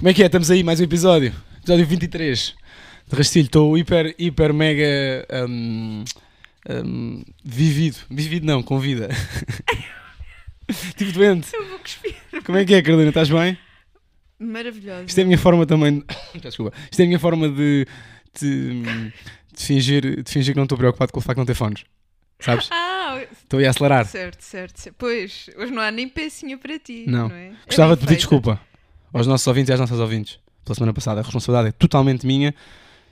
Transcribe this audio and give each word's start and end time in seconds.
Como 0.00 0.08
é 0.08 0.14
que 0.14 0.22
é? 0.22 0.26
Estamos 0.26 0.50
aí, 0.50 0.64
mais 0.64 0.80
um 0.80 0.84
episódio. 0.84 1.30
Episódio 1.58 1.86
23 1.86 2.54
de 3.06 3.14
Rastilho. 3.16 3.44
Estou 3.44 3.76
hiper, 3.76 4.14
hiper, 4.18 4.54
mega. 4.54 5.26
hum, 5.46 6.04
hum, 6.70 7.22
vivido. 7.44 7.98
Vivido 8.08 8.46
não, 8.46 8.62
com 8.62 8.78
vida. 8.78 9.10
Estive 10.66 11.12
doente. 11.12 11.54
Eu 11.54 11.68
vou 11.68 11.78
cuspir. 11.80 12.14
Como 12.46 12.56
é 12.56 12.64
que 12.64 12.72
é, 12.72 12.80
Carolina? 12.80 13.10
Estás 13.10 13.28
bem? 13.28 13.58
Maravilhosa. 14.38 15.04
Isto 15.06 15.18
é 15.18 15.22
a 15.22 15.26
minha 15.26 15.36
forma 15.36 15.66
também. 15.66 16.02
Desculpa. 16.40 16.74
Isto 16.90 17.00
é 17.00 17.02
a 17.02 17.06
minha 17.06 17.18
forma 17.20 17.46
de. 17.50 17.86
de, 18.40 18.82
de 18.82 19.66
fingir, 19.66 20.22
de 20.22 20.32
fingir 20.32 20.54
que 20.54 20.58
não 20.58 20.64
estou 20.64 20.78
preocupado 20.78 21.12
com 21.12 21.18
o 21.18 21.22
facto 21.22 21.36
de 21.36 21.40
não 21.40 21.46
ter 21.46 21.54
fones. 21.54 21.84
Sabes? 22.38 22.70
Ah, 23.10 23.24
Estou 23.32 23.58
a 23.58 23.68
acelerar. 23.68 24.06
certo, 24.06 24.40
certo, 24.40 24.76
certo. 24.78 24.94
Pois, 24.96 25.50
hoje 25.56 25.72
não 25.72 25.82
há 25.82 25.90
nem 25.90 26.08
pecinha 26.08 26.56
para 26.56 26.78
ti. 26.78 27.06
Não. 27.08 27.28
Não. 27.28 27.34
é? 27.34 27.50
Gostava 27.66 27.94
É 27.94 27.96
de 27.96 28.00
pedir 28.02 28.08
feita. 28.10 28.20
desculpa 28.20 28.69
aos 29.12 29.26
nossos 29.26 29.46
ouvintes 29.46 29.68
e 29.70 29.72
às 29.72 29.80
nossas 29.80 29.98
ouvintes 29.98 30.38
pela 30.64 30.74
semana 30.74 30.92
passada. 30.92 31.20
A 31.20 31.22
responsabilidade 31.22 31.68
é 31.68 31.72
totalmente 31.72 32.26
minha. 32.26 32.54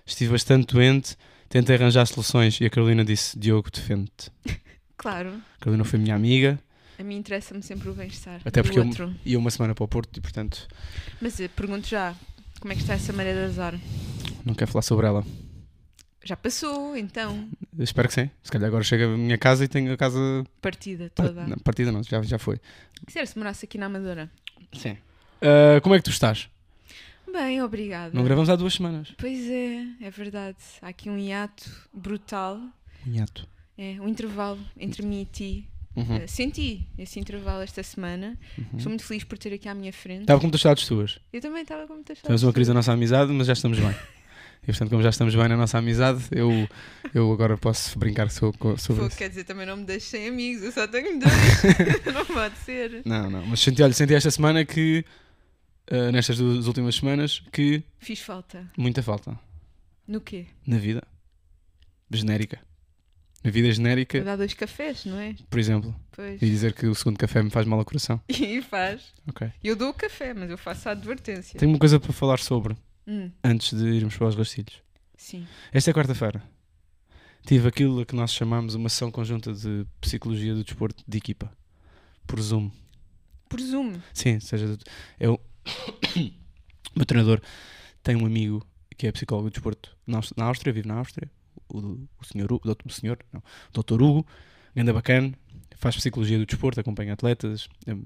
Estive 0.07 0.33
bastante 0.33 0.73
doente, 0.75 1.17
tentei 1.49 1.77
arranjar 1.77 2.07
soluções 2.07 2.61
e 2.61 2.65
a 2.67 2.71
Carolina 2.71 3.05
disse: 3.05 3.39
Diogo, 3.39 3.71
defende-te. 3.71 4.31
Claro. 5.01 5.29
A 5.57 5.61
Carolina 5.61 5.85
foi 5.85 5.97
minha 6.01 6.17
amiga 6.17 6.59
A 6.99 7.05
mim 7.05 7.15
interessa-me 7.19 7.63
sempre 7.63 7.89
o 7.89 7.95
bem-estar 7.95 8.41
Até 8.45 8.65
porque 8.65 8.81
eu- 8.81 8.85
outro. 8.85 9.15
e 9.25 9.35
eu 9.35 9.39
uma 9.39 9.49
semana 9.49 9.73
para 9.73 9.85
o 9.85 9.87
Porto 9.87 10.17
e, 10.17 10.21
portanto, 10.21 10.67
Mas 11.21 11.39
eh, 11.39 11.47
pergunto 11.47 11.87
já, 11.87 12.17
como 12.59 12.73
é 12.73 12.75
que 12.75 12.83
está 12.83 12.95
essa 12.95 13.13
maré 13.13 13.33
de 13.33 13.39
azar? 13.45 13.79
não 14.45 14.55
quero 14.55 14.69
falar 14.73 14.83
sobre 14.83 15.07
ela. 15.07 15.25
Já 16.25 16.37
passou, 16.37 16.97
então, 16.97 17.49
Eu 17.79 17.85
espero 17.85 18.09
que 18.09 18.15
sim. 18.15 18.29
Se 18.43 18.51
calhar 18.51 18.67
agora 18.67 18.83
chega 18.83 19.05
a 19.07 19.17
minha 19.17 19.39
casa 19.39 19.65
e 19.65 19.69
tenho 19.69 19.93
a 19.93 19.97
casa. 19.97 20.19
partida 20.61 21.13
par- 21.15 21.29
toda. 21.29 21.47
Não, 21.47 21.57
partida 21.59 21.93
não, 21.93 22.03
já, 22.03 22.21
já 22.23 22.37
foi. 22.39 22.59
Quiser 23.07 23.25
se 23.29 23.39
morasse 23.39 23.67
aqui 23.67 23.79
na 23.79 23.87
Amadora? 23.87 24.29
Sim. 24.75 24.97
Uh, 25.43 25.81
como 25.83 25.95
é 25.95 25.99
que 25.99 26.05
tu 26.05 26.11
estás? 26.11 26.49
Bem, 27.33 27.63
obrigada. 27.63 28.11
Não 28.15 28.25
gravamos 28.25 28.49
há 28.49 28.57
duas 28.57 28.75
semanas. 28.75 29.13
Pois 29.17 29.49
é, 29.49 29.87
é 30.01 30.11
verdade. 30.11 30.57
Há 30.83 30.89
aqui 30.89 31.09
um 31.09 31.19
hiato 31.19 31.71
brutal. 31.93 32.59
Um 33.07 33.13
hiato. 33.13 33.47
É, 33.77 33.97
um 34.01 34.09
intervalo 34.09 34.59
entre 34.79 35.05
mim 35.05 35.23
e 35.23 35.25
ti. 35.27 35.69
Uhum. 35.95 36.17
Uh, 36.17 36.29
senti 36.29 36.87
esse 36.97 37.21
intervalo 37.21 37.63
esta 37.63 37.83
semana. 37.83 38.39
Uhum. 38.57 38.67
Estou 38.77 38.91
muito 38.91 39.05
feliz 39.05 39.25
por 39.25 39.37
ter 39.39 39.53
aqui 39.53 39.69
à 39.69 39.75
minha 39.75 39.93
frente. 39.93 40.23
Estava 40.23 40.41
com 40.41 40.47
muitas 40.47 40.61
saudades 40.61 40.87
tuas. 40.87 41.19
Eu 41.33 41.41
também 41.41 41.63
estava 41.63 41.87
com 41.87 41.95
muitas 41.95 42.19
saudades. 42.19 42.27
Temos 42.27 42.43
uma 42.43 42.53
crise 42.53 42.71
da 42.71 42.75
nossa 42.75 42.93
amizade, 42.93 43.33
mas 43.33 43.47
já 43.47 43.53
estamos 43.53 43.79
bem. 43.79 43.95
E 44.63 44.67
portanto, 44.67 44.91
como 44.91 45.03
já 45.03 45.09
estamos 45.09 45.35
bem 45.35 45.49
na 45.49 45.57
nossa 45.57 45.79
amizade, 45.79 46.25
eu, 46.31 46.69
eu 47.15 47.33
agora 47.33 47.57
posso 47.57 47.99
brincar 47.99 48.31
sobre 48.31 48.59
Pô, 48.59 48.75
Quer 49.17 49.31
dizer, 49.31 49.45
também 49.45 49.65
não 49.65 49.79
me 49.79 49.85
deixem 49.85 50.21
sem 50.21 50.29
amigos, 50.29 50.63
eu 50.63 50.73
só 50.73 50.87
tenho 50.87 51.19
dois. 51.19 51.33
não 52.13 52.27
pode 52.27 52.55
ser. 52.59 53.01
Não, 53.05 53.31
não, 53.31 53.47
mas 53.47 53.61
senti, 53.61 53.83
olha, 53.83 53.95
senti 53.95 54.13
esta 54.13 54.31
semana 54.31 54.67
que 54.67 55.07
ah, 55.91 56.13
nestas 56.13 56.39
duas 56.39 56.67
últimas 56.67 56.95
semanas, 56.97 57.41
que 57.53 57.83
Fiz 57.99 58.21
falta. 58.21 58.71
muita 58.77 59.03
falta 59.03 59.39
No 60.07 60.21
quê? 60.21 60.47
na 60.67 60.79
vida 60.79 61.03
genérica. 62.11 62.61
Na 63.45 63.51
vida 63.53 63.71
genérica, 63.71 64.19
Vou 64.19 64.25
dar 64.25 64.37
dois 64.37 64.53
cafés, 64.53 65.05
não 65.05 65.17
é? 65.19 65.35
por 65.49 65.59
exemplo, 65.61 65.95
Pois. 66.11 66.43
e 66.43 66.47
dizer 66.47 66.73
que 66.73 66.87
o 66.87 66.95
segundo 66.95 67.17
café 67.17 67.41
me 67.43 67.51
faz 67.51 67.65
mal 67.67 67.79
ao 67.79 67.85
coração. 67.85 68.21
E 68.29 68.61
faz. 68.63 69.13
Ok. 69.29 69.51
Eu 69.63 69.77
dou 69.77 69.91
o 69.91 69.95
café, 69.95 70.35
mas 70.35 70.51
eu 70.51 70.59
faço 70.59 70.89
a 70.89 70.93
advertência. 70.93 71.59
Tenho 71.59 71.71
uma 71.73 71.79
coisa 71.79 72.01
para 72.01 72.13
falar 72.13 72.39
sobre 72.41 72.77
Hum, 73.07 73.31
antes 73.43 73.77
de 73.79 73.85
irmos 73.87 74.17
para 74.17 74.27
os 74.29 74.35
rastilhos. 74.35 74.83
sim. 75.17 75.47
Esta 75.73 75.91
é 75.91 75.95
quarta-feira. 75.95 76.43
Tive 77.47 77.69
aquilo 77.69 78.01
a 78.01 78.05
que 78.05 78.15
nós 78.15 78.33
chamamos 78.33 78.75
uma 78.75 78.89
sessão 78.89 79.11
conjunta 79.11 79.55
de 79.55 79.87
psicologia 80.01 80.53
do 80.55 80.63
desporto 80.65 81.03
de 81.07 81.17
equipa. 81.17 81.51
Por 82.27 82.41
Zoom. 82.41 82.71
Presumo. 83.49 84.03
Sim, 84.13 84.35
ou 84.35 84.41
seja, 84.43 84.77
eu, 85.19 85.41
o 85.69 86.33
meu 86.97 87.07
treinador 87.07 87.41
tem 88.03 88.17
um 88.17 88.27
amigo 88.27 88.67
que 88.97 89.07
é 89.07 89.13
psicólogo 89.13 89.49
de 89.49 89.55
desporto 89.55 89.97
na 90.37 90.45
Áustria, 90.47 90.73
vive 90.73 90.89
na 90.89 90.95
Áustria, 90.95 91.31
o, 91.69 91.79
o 91.79 92.25
senhor, 92.25 92.51
Hugo- 92.53 92.77
o 92.85 92.91
senhor, 92.91 93.19
não, 93.33 93.43
o. 93.73 94.03
Hugo, 94.03 94.27
ganda 94.75 94.93
bacana, 94.93 95.33
faz 95.77 95.95
psicologia 95.97 96.39
do 96.39 96.47
desporto, 96.47 96.81
acompanha 96.81 97.13
atletas, 97.13 97.69
em, 97.87 98.05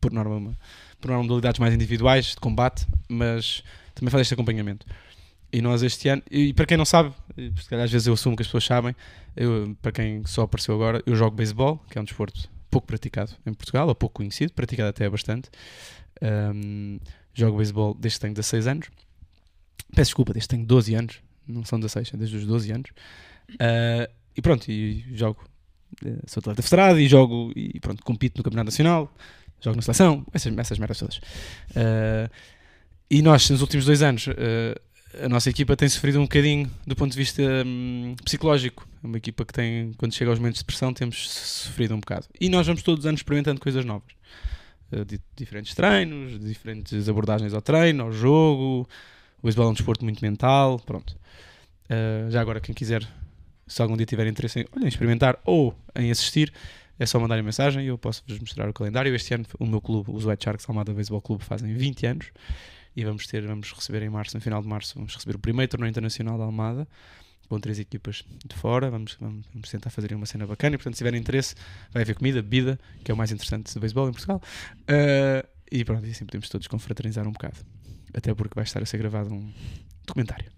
por 0.00 0.12
norma, 0.12 0.56
por 1.00 1.08
norma 1.08 1.24
modalidades 1.24 1.58
mais 1.58 1.74
individuais, 1.74 2.26
de 2.26 2.36
combate, 2.36 2.86
mas 3.08 3.64
também 3.94 4.10
faz 4.10 4.20
este 4.22 4.34
acompanhamento. 4.34 4.86
E 5.50 5.62
nós 5.62 5.82
este 5.82 6.08
ano, 6.08 6.22
e 6.30 6.52
para 6.52 6.66
quem 6.66 6.76
não 6.76 6.84
sabe, 6.84 7.12
e 7.36 7.50
calhar 7.70 7.84
às 7.84 7.90
vezes 7.90 8.06
eu 8.06 8.12
assumo 8.14 8.36
que 8.36 8.42
as 8.42 8.46
pessoas 8.46 8.64
sabem, 8.64 8.94
eu, 9.34 9.74
para 9.80 9.90
quem 9.90 10.24
só 10.26 10.42
apareceu 10.42 10.74
agora, 10.74 11.02
eu 11.06 11.16
jogo 11.16 11.34
beisebol, 11.34 11.78
que 11.90 11.96
é 11.98 12.00
um 12.00 12.04
desporto 12.04 12.48
pouco 12.70 12.86
praticado 12.86 13.32
em 13.46 13.52
Portugal, 13.52 13.88
ou 13.88 13.94
pouco 13.94 14.16
conhecido, 14.16 14.52
praticado 14.52 14.88
até 14.88 15.08
bastante. 15.08 15.50
Um, 16.22 16.98
jogo 17.34 17.58
beisebol 17.58 17.94
desde 17.94 18.18
que 18.18 18.22
tenho 18.22 18.34
16 18.34 18.66
anos. 18.66 18.88
Peço 19.94 20.10
desculpa, 20.10 20.32
desde 20.32 20.48
que 20.48 20.56
tenho 20.56 20.66
12 20.66 20.94
anos, 20.94 21.20
não 21.46 21.64
são 21.64 21.78
16, 21.78 22.14
é 22.14 22.16
desde 22.16 22.36
os 22.36 22.46
12 22.46 22.72
anos. 22.72 22.90
Uh, 23.54 24.12
e 24.36 24.42
pronto, 24.42 24.70
e 24.70 25.04
jogo, 25.16 25.44
eh, 26.04 26.18
sou 26.26 26.40
atleta 26.40 26.62
federado 26.62 27.00
e 27.00 27.08
jogo, 27.08 27.52
e 27.56 27.80
pronto, 27.80 28.04
compito 28.04 28.38
no 28.38 28.44
Campeonato 28.44 28.66
Nacional, 28.66 29.12
jogo 29.60 29.74
na 29.74 29.82
seleção, 29.82 30.24
essas, 30.32 30.56
essas 30.56 30.78
merdas 30.78 30.98
todas. 30.98 31.16
Uh, 31.16 32.30
e 33.10 33.20
nós, 33.20 33.50
nos 33.50 33.62
últimos 33.62 33.84
dois 33.84 34.00
anos, 34.00 34.28
uh, 34.28 34.80
a 35.22 35.28
nossa 35.28 35.48
equipa 35.48 35.76
tem 35.76 35.88
sofrido 35.88 36.18
um 36.18 36.22
bocadinho 36.22 36.70
do 36.86 36.94
ponto 36.94 37.12
de 37.12 37.18
vista 37.18 37.42
hum, 37.64 38.14
psicológico. 38.24 38.86
É 39.02 39.06
uma 39.06 39.16
equipa 39.16 39.44
que 39.44 39.52
tem, 39.52 39.92
quando 39.96 40.14
chega 40.14 40.30
aos 40.30 40.38
momentos 40.38 40.58
de 40.58 40.64
pressão, 40.64 40.92
temos 40.92 41.30
sofrido 41.30 41.94
um 41.94 42.00
bocado. 42.00 42.26
E 42.40 42.48
nós 42.48 42.66
vamos 42.66 42.82
todos 42.82 43.04
os 43.04 43.06
anos 43.06 43.20
experimentando 43.20 43.60
coisas 43.60 43.84
novas. 43.84 44.12
Uh, 44.92 45.04
de 45.04 45.20
diferentes 45.36 45.74
treinos, 45.74 46.38
diferentes 46.38 47.08
abordagens 47.08 47.54
ao 47.54 47.62
treino, 47.62 48.04
ao 48.04 48.12
jogo. 48.12 48.88
O 49.38 49.46
beisebol 49.46 49.66
é 49.66 49.70
um 49.70 49.72
desporto 49.74 50.04
muito 50.04 50.20
mental. 50.20 50.78
Pronto. 50.80 51.16
Uh, 51.84 52.30
já 52.30 52.40
agora, 52.40 52.60
quem 52.60 52.74
quiser, 52.74 53.06
se 53.66 53.80
algum 53.80 53.96
dia 53.96 54.06
tiver 54.06 54.26
interesse 54.26 54.60
em, 54.60 54.66
olha, 54.76 54.84
em 54.84 54.88
experimentar 54.88 55.38
ou 55.44 55.74
em 55.96 56.10
assistir, 56.10 56.52
é 56.98 57.06
só 57.06 57.18
mandar 57.18 57.42
mensagem 57.42 57.84
e 57.84 57.86
eu 57.86 57.96
posso-vos 57.96 58.38
mostrar 58.40 58.68
o 58.68 58.74
calendário. 58.74 59.14
Este 59.14 59.32
ano, 59.32 59.46
o 59.58 59.66
meu 59.66 59.80
clube, 59.80 60.10
os 60.12 60.26
White 60.26 60.44
Sharks 60.44 60.68
Almada 60.68 60.92
Baseball 60.92 61.22
Clube, 61.22 61.44
fazem 61.44 61.72
20 61.72 62.06
anos 62.06 62.30
e 62.96 63.04
vamos 63.04 63.26
ter, 63.26 63.46
vamos 63.46 63.72
receber 63.72 64.02
em 64.02 64.08
março, 64.08 64.36
no 64.36 64.40
final 64.40 64.60
de 64.62 64.68
março, 64.68 64.94
vamos 64.94 65.14
receber 65.14 65.36
o 65.36 65.38
primeiro 65.38 65.70
torneio 65.70 65.90
internacional 65.90 66.38
da 66.38 66.44
Almada 66.44 66.86
com 67.48 67.58
três 67.58 67.78
equipas 67.78 68.24
de 68.44 68.54
fora. 68.54 68.90
Vamos, 68.90 69.16
vamos, 69.18 69.46
vamos 69.52 69.70
tentar 69.70 69.90
fazer 69.90 70.12
uma 70.14 70.26
cena 70.26 70.46
bacana 70.46 70.74
e, 70.74 70.78
portanto, 70.78 70.94
se 70.94 70.98
tiverem 70.98 71.20
interesse, 71.20 71.54
vai 71.90 72.02
haver 72.02 72.14
comida, 72.14 72.42
bebida, 72.42 72.78
que 73.02 73.10
é 73.10 73.14
o 73.14 73.16
mais 73.16 73.32
interessante 73.32 73.72
do 73.72 73.80
beisebol 73.80 74.08
em 74.08 74.12
Portugal. 74.12 74.42
Uh, 74.82 75.48
e 75.70 75.84
pronto, 75.84 76.06
e 76.06 76.10
assim 76.10 76.24
podemos 76.24 76.48
todos 76.48 76.66
confraternizar 76.66 77.26
um 77.26 77.32
bocado. 77.32 77.58
Até 78.14 78.34
porque 78.34 78.54
vai 78.54 78.64
estar 78.64 78.82
a 78.82 78.86
ser 78.86 78.98
gravado 78.98 79.32
um 79.32 79.52
documentário 80.06 80.50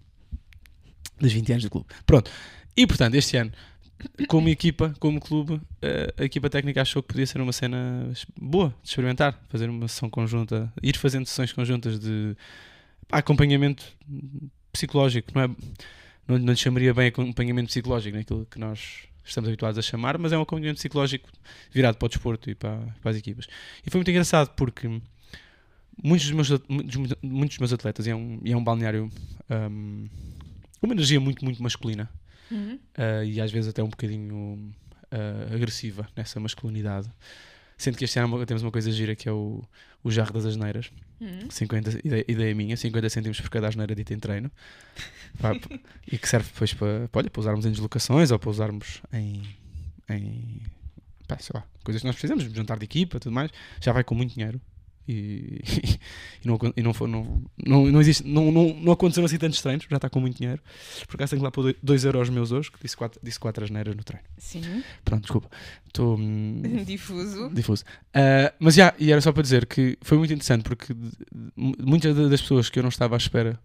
dos 1.19 1.31
20 1.31 1.51
anos 1.51 1.63
do 1.63 1.69
clube. 1.69 1.87
Pronto. 2.05 2.29
E 2.75 2.87
portanto, 2.87 3.15
este 3.15 3.37
ano, 3.37 3.51
como 4.27 4.49
equipa, 4.49 4.93
como 4.99 5.19
clube, 5.19 5.61
eh, 5.81 6.13
a 6.17 6.23
equipa 6.23 6.49
técnica 6.49 6.81
achou 6.81 7.01
que 7.01 7.09
podia 7.09 7.25
ser 7.25 7.41
uma 7.41 7.53
cena 7.53 8.11
boa 8.39 8.73
de 8.81 8.89
experimentar, 8.89 9.39
fazer 9.49 9.69
uma 9.69 9.87
sessão 9.87 10.09
conjunta, 10.09 10.71
ir 10.81 10.97
fazendo 10.97 11.25
sessões 11.25 11.51
conjuntas 11.51 11.99
de 11.99 12.35
acompanhamento 13.11 13.85
psicológico, 14.71 15.31
não 15.33 15.41
é? 15.41 15.49
Não, 16.27 16.37
não 16.37 16.55
chamaria 16.55 16.93
bem 16.93 17.07
acompanhamento 17.07 17.67
psicológico, 17.67 18.15
naquilo 18.15 18.45
que 18.45 18.59
nós 18.59 19.07
estamos 19.23 19.47
habituados 19.47 19.77
a 19.77 19.81
chamar, 19.81 20.17
mas 20.17 20.31
é 20.31 20.37
um 20.37 20.41
acompanhamento 20.41 20.77
psicológico 20.77 21.29
virado 21.71 21.97
para 21.97 22.05
o 22.05 22.09
desporto 22.09 22.49
e 22.49 22.55
para, 22.55 22.77
para 23.01 23.11
as 23.11 23.17
equipas. 23.17 23.47
E 23.85 23.89
foi 23.89 23.99
muito 23.99 24.11
engraçado 24.11 24.49
porque 24.55 24.87
muitos 26.03 26.29
dos 26.29 26.35
meus, 26.35 26.61
muitos, 26.67 27.17
muitos 27.21 27.57
dos 27.57 27.59
meus 27.59 27.73
atletas, 27.73 28.07
e 28.07 28.09
é 28.09 28.15
um, 28.15 28.39
e 28.43 28.51
é 28.51 28.57
um 28.57 28.63
balneário 28.63 29.09
um, 29.49 30.07
uma 30.81 30.93
energia 30.93 31.19
muito, 31.19 31.43
muito 31.45 31.61
masculina, 31.61 32.09
Uhum. 32.51 32.75
uh, 32.97 33.23
e 33.23 33.39
às 33.39 33.51
vezes 33.51 33.69
até 33.69 33.81
um 33.81 33.87
bocadinho 33.89 34.71
uh, 35.11 35.55
agressiva 35.55 36.07
nessa 36.15 36.39
masculinidade. 36.39 37.09
Sendo 37.77 37.97
que 37.97 38.05
este 38.05 38.19
ano 38.19 38.45
temos 38.45 38.61
uma 38.61 38.71
coisa 38.71 38.91
gira 38.91 39.15
que 39.15 39.27
é 39.27 39.31
o, 39.31 39.63
o 40.03 40.11
jarro 40.11 40.33
das 40.33 40.45
asneiras. 40.45 40.91
Uhum. 41.19 41.49
50, 41.49 41.99
ideia, 42.05 42.25
ideia 42.27 42.53
minha, 42.55 42.77
50 42.77 43.09
cêntimos 43.09 43.41
por 43.41 43.49
cada 43.49 43.67
asneira 43.69 43.95
dita 43.95 44.13
em 44.13 44.19
treino. 44.19 44.51
Pá, 45.39 45.55
p- 45.57 45.79
e 46.11 46.17
que 46.17 46.29
serve 46.29 46.47
depois 46.51 46.73
para, 46.73 47.07
para, 47.07 47.19
olha, 47.21 47.29
para 47.29 47.39
usarmos 47.39 47.65
em 47.65 47.71
deslocações 47.71 48.29
ou 48.29 48.37
para 48.37 48.49
usarmos 48.51 49.01
em. 49.11 49.41
em 50.09 50.59
pá, 51.27 51.37
sei 51.39 51.53
lá, 51.55 51.65
coisas 51.83 52.01
que 52.01 52.07
nós 52.07 52.15
precisamos, 52.15 52.43
jantar 52.53 52.77
de 52.77 52.85
equipa 52.85 53.19
tudo 53.19 53.33
mais. 53.33 53.49
Já 53.79 53.91
vai 53.91 54.03
com 54.03 54.13
muito 54.13 54.33
dinheiro. 54.35 54.61
E, 55.07 55.61
e, 56.43 56.47
não, 56.47 56.57
e 56.77 56.81
não, 56.81 56.93
foi- 56.93 57.09
não, 57.09 57.43
não, 57.65 57.85
não, 57.87 57.99
existe, 58.01 58.25
não, 58.25 58.51
não, 58.51 58.73
não 58.75 58.91
aconteceram 58.93 59.25
assim 59.25 59.37
tantos 59.37 59.61
treinos, 59.61 59.85
já 59.89 59.95
está 59.97 60.09
com 60.09 60.19
muito 60.19 60.37
dinheiro. 60.37 60.61
Por 61.07 61.15
acaso 61.15 61.31
tenho 61.31 61.41
que 61.41 61.43
lá 61.45 61.51
pôr 61.51 61.75
2 61.81 62.05
euros 62.05 62.29
meus 62.29 62.51
hoje, 62.51 62.71
que 62.71 62.77
disse 62.81 62.95
4 62.95 63.19
disse 63.23 63.39
quatro 63.39 63.63
asneiras 63.63 63.95
no 63.95 64.03
treino. 64.03 64.25
Sim. 64.37 64.83
Pronto, 65.03 65.21
desculpa. 65.23 65.49
Estou. 65.87 66.17
hum, 66.17 66.61
Difuso. 66.85 67.49
difuso. 67.53 67.83
Ah, 68.13 68.53
mas 68.59 68.75
já, 68.75 68.93
e 68.99 69.11
era 69.11 69.19
só 69.21 69.31
para 69.31 69.41
dizer 69.43 69.65
que 69.65 69.97
foi 70.01 70.17
muito 70.17 70.31
interessante 70.33 70.63
porque 70.63 70.95
muitas 71.57 72.15
da- 72.15 72.27
das 72.27 72.41
pessoas 72.41 72.69
que 72.69 72.79
eu 72.79 72.83
não 72.83 72.89
estava 72.89 73.15
à 73.15 73.17
espera 73.17 73.59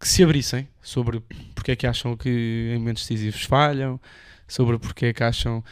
que 0.00 0.08
se 0.08 0.22
abrissem 0.24 0.68
sobre 0.82 1.22
porque 1.54 1.70
é 1.70 1.76
que 1.76 1.86
acham 1.86 2.16
que 2.16 2.72
em 2.74 2.78
momentos 2.78 3.02
decisivos 3.06 3.42
falham, 3.44 3.98
sobre 4.46 4.76
porque 4.78 5.06
é 5.06 5.12
que 5.12 5.22
acham 5.22 5.62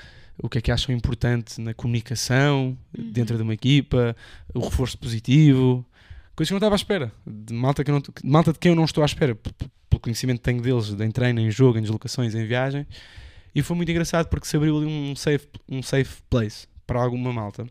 o 0.42 0.48
que 0.48 0.58
é 0.58 0.60
que 0.60 0.70
acham 0.72 0.94
importante 0.94 1.60
na 1.60 1.72
comunicação 1.72 2.76
Uhum. 2.98 3.10
dentro 3.12 3.36
de 3.36 3.42
uma 3.42 3.54
equipa, 3.54 4.14
o 4.52 4.60
reforço 4.60 4.98
positivo, 4.98 5.86
Coisas 6.34 6.48
que 6.48 6.54
eu 6.54 6.56
não 6.56 6.58
estava 6.66 6.74
à 6.74 6.76
espera. 6.76 7.12
De 7.26 7.52
malta, 7.52 7.84
que 7.84 7.90
não, 7.90 8.00
de 8.00 8.08
malta 8.24 8.52
de 8.54 8.58
quem 8.58 8.70
eu 8.70 8.76
não 8.76 8.84
estou 8.86 9.02
à 9.02 9.06
espera. 9.06 9.34
Pelo 9.34 10.00
conhecimento 10.00 10.38
que 10.38 10.44
tenho 10.44 10.62
deles, 10.62 10.88
em 10.98 11.10
treino, 11.10 11.38
em 11.40 11.50
jogo, 11.50 11.76
em 11.78 11.82
deslocações, 11.82 12.34
em 12.34 12.46
viagem. 12.46 12.86
E 13.54 13.62
foi 13.62 13.76
muito 13.76 13.90
engraçado 13.90 14.28
porque 14.28 14.46
se 14.46 14.56
abriu 14.56 14.78
ali 14.78 14.86
um 14.86 15.14
safe, 15.14 15.46
um 15.68 15.82
safe 15.82 16.22
place 16.30 16.66
para 16.86 17.02
alguma 17.02 17.30
malta 17.34 17.66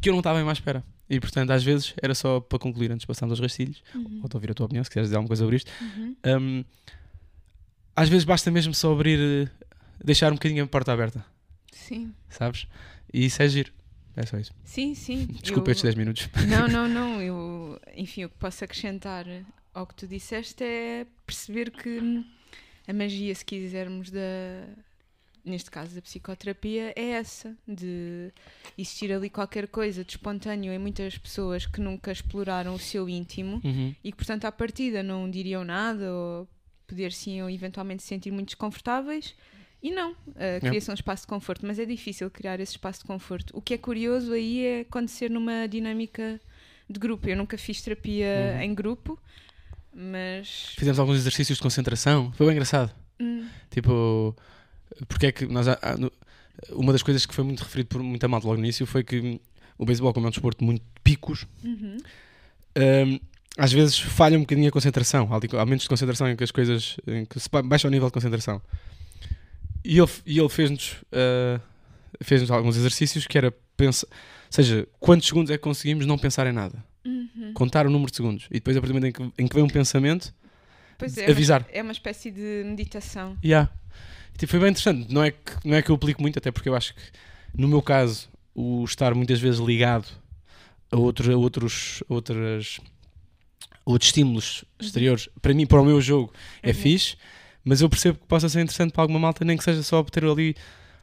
que 0.00 0.08
eu 0.08 0.14
não 0.14 0.20
estava 0.20 0.38
bem 0.40 0.48
à 0.48 0.52
espera. 0.52 0.82
E 1.08 1.20
portanto, 1.20 1.50
às 1.50 1.62
vezes, 1.62 1.92
era 2.02 2.14
só 2.14 2.40
para 2.40 2.58
concluir 2.58 2.90
antes 2.90 3.00
de 3.02 3.06
passarmos 3.06 3.32
aos 3.38 3.40
rastilhos, 3.40 3.82
Uhum. 3.94 4.20
ou 4.22 4.30
ouvir 4.32 4.50
a 4.50 4.54
tua 4.54 4.64
opinião, 4.64 4.82
se 4.82 4.88
quiseres 4.88 5.08
dizer 5.08 5.16
alguma 5.16 5.28
coisa 5.28 5.42
sobre 5.44 5.56
isto. 5.56 5.70
Uhum. 5.82 6.16
Hum, 6.26 6.64
às 7.94 8.08
vezes 8.08 8.24
basta 8.24 8.50
mesmo 8.50 8.72
só 8.74 8.90
abrir, 8.90 9.52
deixar 10.02 10.32
um 10.32 10.36
bocadinho 10.36 10.64
a 10.64 10.66
porta 10.66 10.92
aberta, 10.94 11.24
Sim, 11.74 12.14
sabes? 12.28 12.66
E 13.12 13.24
isso 13.26 13.42
é 13.42 13.48
giro. 13.48 13.72
É 14.16 14.24
só 14.24 14.38
isso. 14.38 14.52
sim, 14.64 14.94
sim. 14.94 15.26
Desculpa 15.42 15.70
Eu- 15.70 15.72
estes 15.72 15.82
10 15.82 15.94
minutos. 15.96 16.28
Não, 16.48 16.68
não, 16.68 16.86
não. 16.88 17.20
Eu, 17.20 17.80
enfim, 17.96 18.24
o 18.24 18.28
que 18.28 18.36
posso 18.38 18.62
acrescentar 18.64 19.26
ao 19.74 19.86
que 19.86 19.94
tu 19.94 20.06
disseste 20.06 20.62
é 20.62 21.04
perceber 21.26 21.70
que 21.72 22.24
a 22.86 22.92
magia, 22.92 23.34
se 23.34 23.44
quisermos, 23.44 24.10
da, 24.12 24.20
neste 25.44 25.68
caso 25.70 25.96
da 25.96 26.00
psicoterapia, 26.02 26.92
é 26.94 27.10
essa, 27.10 27.56
de 27.66 28.30
existir 28.78 29.12
ali 29.12 29.28
qualquer 29.28 29.66
coisa 29.66 30.04
de 30.04 30.12
espontâneo 30.12 30.72
em 30.72 30.78
muitas 30.78 31.18
pessoas 31.18 31.66
que 31.66 31.80
nunca 31.80 32.12
exploraram 32.12 32.74
o 32.74 32.78
seu 32.78 33.08
íntimo 33.08 33.60
Uhum. 33.64 33.94
e 34.04 34.12
que, 34.12 34.16
portanto, 34.16 34.44
à 34.44 34.52
partida 34.52 35.02
não 35.02 35.28
diriam 35.28 35.64
nada 35.64 36.12
ou 36.12 36.48
poder-se 36.86 37.30
eventualmente 37.30 38.02
se 38.02 38.08
sentir 38.08 38.30
muito 38.30 38.48
desconfortáveis. 38.50 39.34
E 39.84 39.90
não, 39.90 40.12
uh, 40.12 40.16
cria-se 40.62 40.90
um 40.90 40.94
espaço 40.94 41.24
de 41.24 41.26
conforto, 41.28 41.66
mas 41.66 41.78
é 41.78 41.84
difícil 41.84 42.30
criar 42.30 42.58
esse 42.58 42.72
espaço 42.72 43.00
de 43.00 43.04
conforto. 43.04 43.52
O 43.54 43.60
que 43.60 43.74
é 43.74 43.78
curioso 43.78 44.32
aí 44.32 44.64
é 44.64 44.80
acontecer 44.80 45.28
numa 45.30 45.66
dinâmica 45.68 46.40
de 46.88 46.98
grupo. 46.98 47.28
Eu 47.28 47.36
nunca 47.36 47.58
fiz 47.58 47.82
terapia 47.82 48.54
Uhum. 48.56 48.62
em 48.62 48.74
grupo, 48.74 49.18
mas. 49.94 50.68
Fizemos 50.78 50.98
alguns 50.98 51.16
exercícios 51.16 51.58
de 51.58 51.62
concentração. 51.62 52.32
Foi 52.32 52.46
bem 52.46 52.54
engraçado. 52.54 52.90
hum, 53.20 53.46
Tipo, 53.70 54.34
porque 55.06 55.26
é 55.26 55.32
que 55.32 55.44
nós. 55.46 55.68
há- 55.68 55.78
há- 55.82 55.96
no- 55.98 56.10
Uma 56.70 56.92
das 56.92 57.02
coisas 57.02 57.26
que 57.26 57.34
foi 57.34 57.44
muito 57.44 57.62
referido 57.62 57.88
por 57.88 58.02
muita 58.02 58.26
malta 58.28 58.46
logo 58.46 58.58
no 58.58 58.64
início 58.64 58.86
foi 58.86 59.02
que 59.04 59.40
o 59.76 59.84
beisebol, 59.84 60.14
como 60.14 60.26
é 60.26 60.28
um 60.28 60.30
desporto 60.30 60.60
de 60.60 60.64
muito 60.64 60.84
picos, 61.02 61.46
uhum, 61.64 61.96
hum, 62.76 63.20
às 63.58 63.72
vezes 63.72 63.98
falha 63.98 64.38
um 64.38 64.42
bocadinho 64.42 64.68
a 64.68 64.72
concentração. 64.72 65.28
Há 65.32 65.36
ali 65.36 65.48
momentos 65.52 65.82
de 65.82 65.88
concentração 65.88 66.28
em 66.30 66.36
que 66.36 66.44
as 66.44 66.50
coisas. 66.52 66.96
em 67.06 67.24
que 67.26 67.38
se 67.40 67.50
ba- 67.50 67.60
baixa 67.62 67.86
o 67.88 67.90
nível 67.90 68.06
de 68.08 68.12
concentração. 68.14 68.62
E 69.84 69.98
ele, 69.98 70.10
e 70.24 70.38
ele 70.38 70.48
fez-nos 70.48 70.96
ah, 71.12 71.60
fez-nos 72.22 72.50
alguns 72.50 72.76
exercícios 72.76 73.26
que 73.26 73.36
era 73.36 73.52
pensar. 73.76 74.06
Ou 74.06 74.12
seja, 74.50 74.86
quantos 75.00 75.26
segundos 75.26 75.50
é 75.50 75.58
que 75.58 75.62
conseguimos 75.62 76.06
não 76.06 76.16
pensar 76.16 76.46
em 76.46 76.52
nada? 76.52 76.82
uhum. 77.04 77.52
Contar 77.52 77.86
o 77.86 77.90
número 77.90 78.10
de 78.10 78.16
segundos. 78.16 78.46
E 78.50 78.54
depois, 78.54 78.76
a 78.76 78.80
partir 78.80 78.92
do 78.92 78.98
momento 78.98 79.20
em 79.20 79.30
que, 79.30 79.42
em 79.42 79.46
que 79.46 79.54
vem 79.54 79.64
um 79.64 79.68
pensamento, 79.68 80.34
Pois 80.96 81.16
é, 81.18 81.30
avisar. 81.30 81.66
É 81.72 81.82
uma 81.82 81.92
espécie 81.92 82.30
de 82.30 82.62
meditação. 82.64 83.36
Yeah. 83.44 83.70
Tipo, 84.38 84.50
foi 84.50 84.60
bem 84.60 84.70
interessante. 84.70 85.12
Não 85.12 85.22
é, 85.22 85.30
que, 85.30 85.52
não 85.64 85.76
é 85.76 85.82
que 85.82 85.90
eu 85.90 85.96
aplico 85.96 86.22
muito, 86.22 86.38
até 86.38 86.50
porque 86.50 86.68
eu 86.68 86.74
acho 86.74 86.94
que, 86.94 87.02
no 87.54 87.68
meu 87.68 87.82
caso, 87.82 88.28
o 88.54 88.84
estar 88.84 89.14
muitas 89.14 89.40
vezes 89.40 89.60
ligado 89.60 90.06
a, 90.90 90.96
outros, 90.96 91.28
a 91.28 91.36
outros, 91.36 92.02
outras, 92.08 92.80
outros 93.84 94.08
estímulos 94.08 94.64
exteriores, 94.80 95.28
para 95.42 95.52
mim, 95.52 95.66
para 95.66 95.80
o 95.80 95.84
meu 95.84 96.00
jogo, 96.00 96.32
é 96.62 96.68
Uhum. 96.68 96.74
fixe, 96.74 97.16
mas 97.64 97.80
eu 97.80 97.88
percebo 97.88 98.18
que 98.18 98.26
possa 98.26 98.48
ser 98.48 98.60
interessante 98.60 98.92
para 98.92 99.02
alguma 99.02 99.18
malta, 99.18 99.44
nem 99.44 99.56
que 99.56 99.64
seja 99.64 99.82
só 99.82 100.02
ter 100.04 100.24
ali 100.24 100.54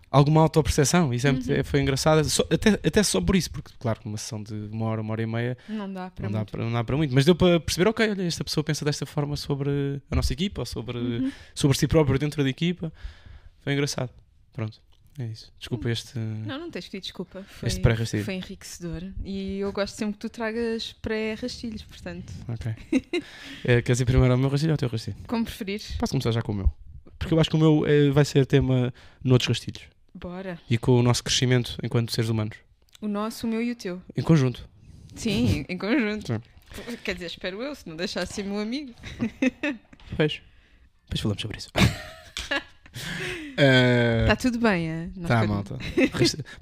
alguma 0.09 0.41
autoperceção. 0.41 1.13
Isso 1.13 1.25
é 1.27 1.31
Uhum. 1.31 1.39
é- 1.49 1.63
foi 1.63 1.81
engraçado, 1.81 2.23
Só- 2.29 2.45
até, 2.51 2.71
até 2.85 3.01
só 3.01 3.21
por 3.21 3.35
isso, 3.35 3.49
porque, 3.49 3.71
claro, 3.79 3.99
uma 4.05 4.17
sessão 4.17 4.43
de 4.43 4.53
uma 4.71 4.85
hora, 4.87 5.01
uma 5.01 5.11
hora 5.13 5.21
e 5.21 5.25
meia 5.25 5.57
Não 5.69 5.91
dá 5.91 6.09
para 6.11 6.23
não 6.25 6.31
dá, 6.31 6.37
muito. 6.39 6.51
para, 6.51 6.63
não 6.65 6.71
dá 6.73 6.83
para 6.83 6.97
muito, 6.97 7.13
mas 7.15 7.23
deu 7.25 7.33
para 7.33 7.59
perceber, 7.61 7.89
ok, 7.89 8.09
olha, 8.09 8.23
esta 8.23 8.43
pessoa 8.43 8.63
pensa 8.63 8.83
desta 8.83 9.05
forma 9.05 9.35
sobre 9.37 10.01
a 10.11 10.15
nossa 10.15 10.33
equipa, 10.33 10.61
ou 10.61 10.65
sobre, 10.65 10.97
Uhum. 10.97 11.31
sobre 11.55 11.77
si 11.77 11.87
próprio 11.87 12.19
dentro 12.19 12.43
da 12.43 12.49
equipa. 12.49 12.91
Foi 13.61 13.71
engraçado. 13.73 14.09
Pronto, 14.53 14.79
é 15.19 15.25
isso. 15.25 15.51
Desculpa 15.59 15.89
este. 15.89 16.17
Não, 16.17 16.59
não 16.59 16.71
tens 16.71 16.85
pedido 16.85 17.03
desculpa. 17.03 17.43
Foi, 17.43 17.67
Este 17.67 17.79
pré-rastilho. 17.81 18.23
foi 18.23 18.35
enriquecedor. 18.35 19.03
E 19.23 19.57
eu 19.59 19.71
gosto 19.71 19.95
sempre 19.95 20.13
que 20.13 20.19
tu 20.19 20.29
tragas 20.29 20.93
pré-rastilhos, 21.01 21.83
portanto, 21.83 22.31
Ok. 22.47 22.73
Eh, 23.65 23.81
queres 23.81 23.99
ir 23.99 24.05
primeiro 24.05 24.31
ao 24.33 24.37
meu 24.39 24.49
rastilho 24.49 24.71
ou 24.71 24.73
ao 24.73 24.77
teu 24.77 24.89
rastilho? 24.89 25.17
como 25.27 25.43
preferires. 25.45 25.95
Posso 25.97 26.11
começar 26.11 26.31
já 26.31 26.41
com 26.41 26.51
o 26.51 26.55
meu. 26.55 26.71
Porque 27.19 27.33
eu 27.33 27.39
acho 27.39 27.49
que 27.49 27.55
o 27.55 27.59
meu 27.59 27.85
eh, 27.85 28.09
vai 28.09 28.25
ser 28.25 28.45
tema 28.45 28.93
noutros 29.23 29.47
rastilhos. 29.49 29.83
Bora. 30.13 30.59
E 30.69 30.77
com 30.77 30.93
o 30.99 31.03
nosso 31.03 31.23
crescimento 31.23 31.77
enquanto 31.83 32.11
seres 32.11 32.29
humanos. 32.29 32.57
O 32.99 33.07
nosso, 33.07 33.45
o 33.45 33.49
meu 33.49 33.61
e 33.61 33.71
o 33.71 33.75
teu. 33.75 34.01
Em 34.17 34.21
conjunto. 34.23 34.67
Sim, 35.15 35.65
em 35.69 35.77
conjunto. 35.77 36.27
Sim. 36.27 36.41
Quer 37.03 37.13
dizer, 37.15 37.25
espero 37.27 37.61
eu, 37.61 37.75
se 37.75 37.87
não 37.87 37.95
deixasse 37.95 38.33
ser 38.33 38.43
meu 38.43 38.59
amigo. 38.59 38.93
Pois. 40.15 40.41
Depois 41.05 41.19
falamos 41.21 41.41
sobre 41.41 41.57
isso. 41.57 41.69
Eh, 43.57 44.21
Está 44.23 44.35
tudo 44.37 44.59
bem, 44.59 44.89
é? 44.89 45.09
Tá, 45.27 45.41
podemos- 45.41 45.47
malta. 45.69 45.77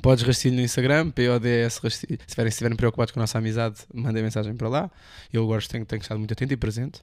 Podes 0.02 0.24
rastilho 0.26 0.56
no 0.56 0.62
Instagram, 0.62 1.12
PODS 1.12 1.78
rastilho. 1.78 2.18
Se 2.20 2.26
estiverem, 2.28 2.52
se 2.52 2.56
estiverem 2.56 2.76
preocupados 2.76 3.12
com 3.14 3.20
a 3.20 3.24
nossa 3.24 3.38
amizade, 3.38 3.78
mandem 3.94 4.24
mensagem 4.24 4.56
para 4.56 4.68
lá. 4.68 4.92
Eu 5.32 5.44
agora 5.44 5.62
tenho, 5.62 5.86
tenho 5.86 6.02
estado 6.02 6.18
muito 6.18 6.34
atento 6.34 6.52
e 6.52 6.58
presente. 6.58 7.02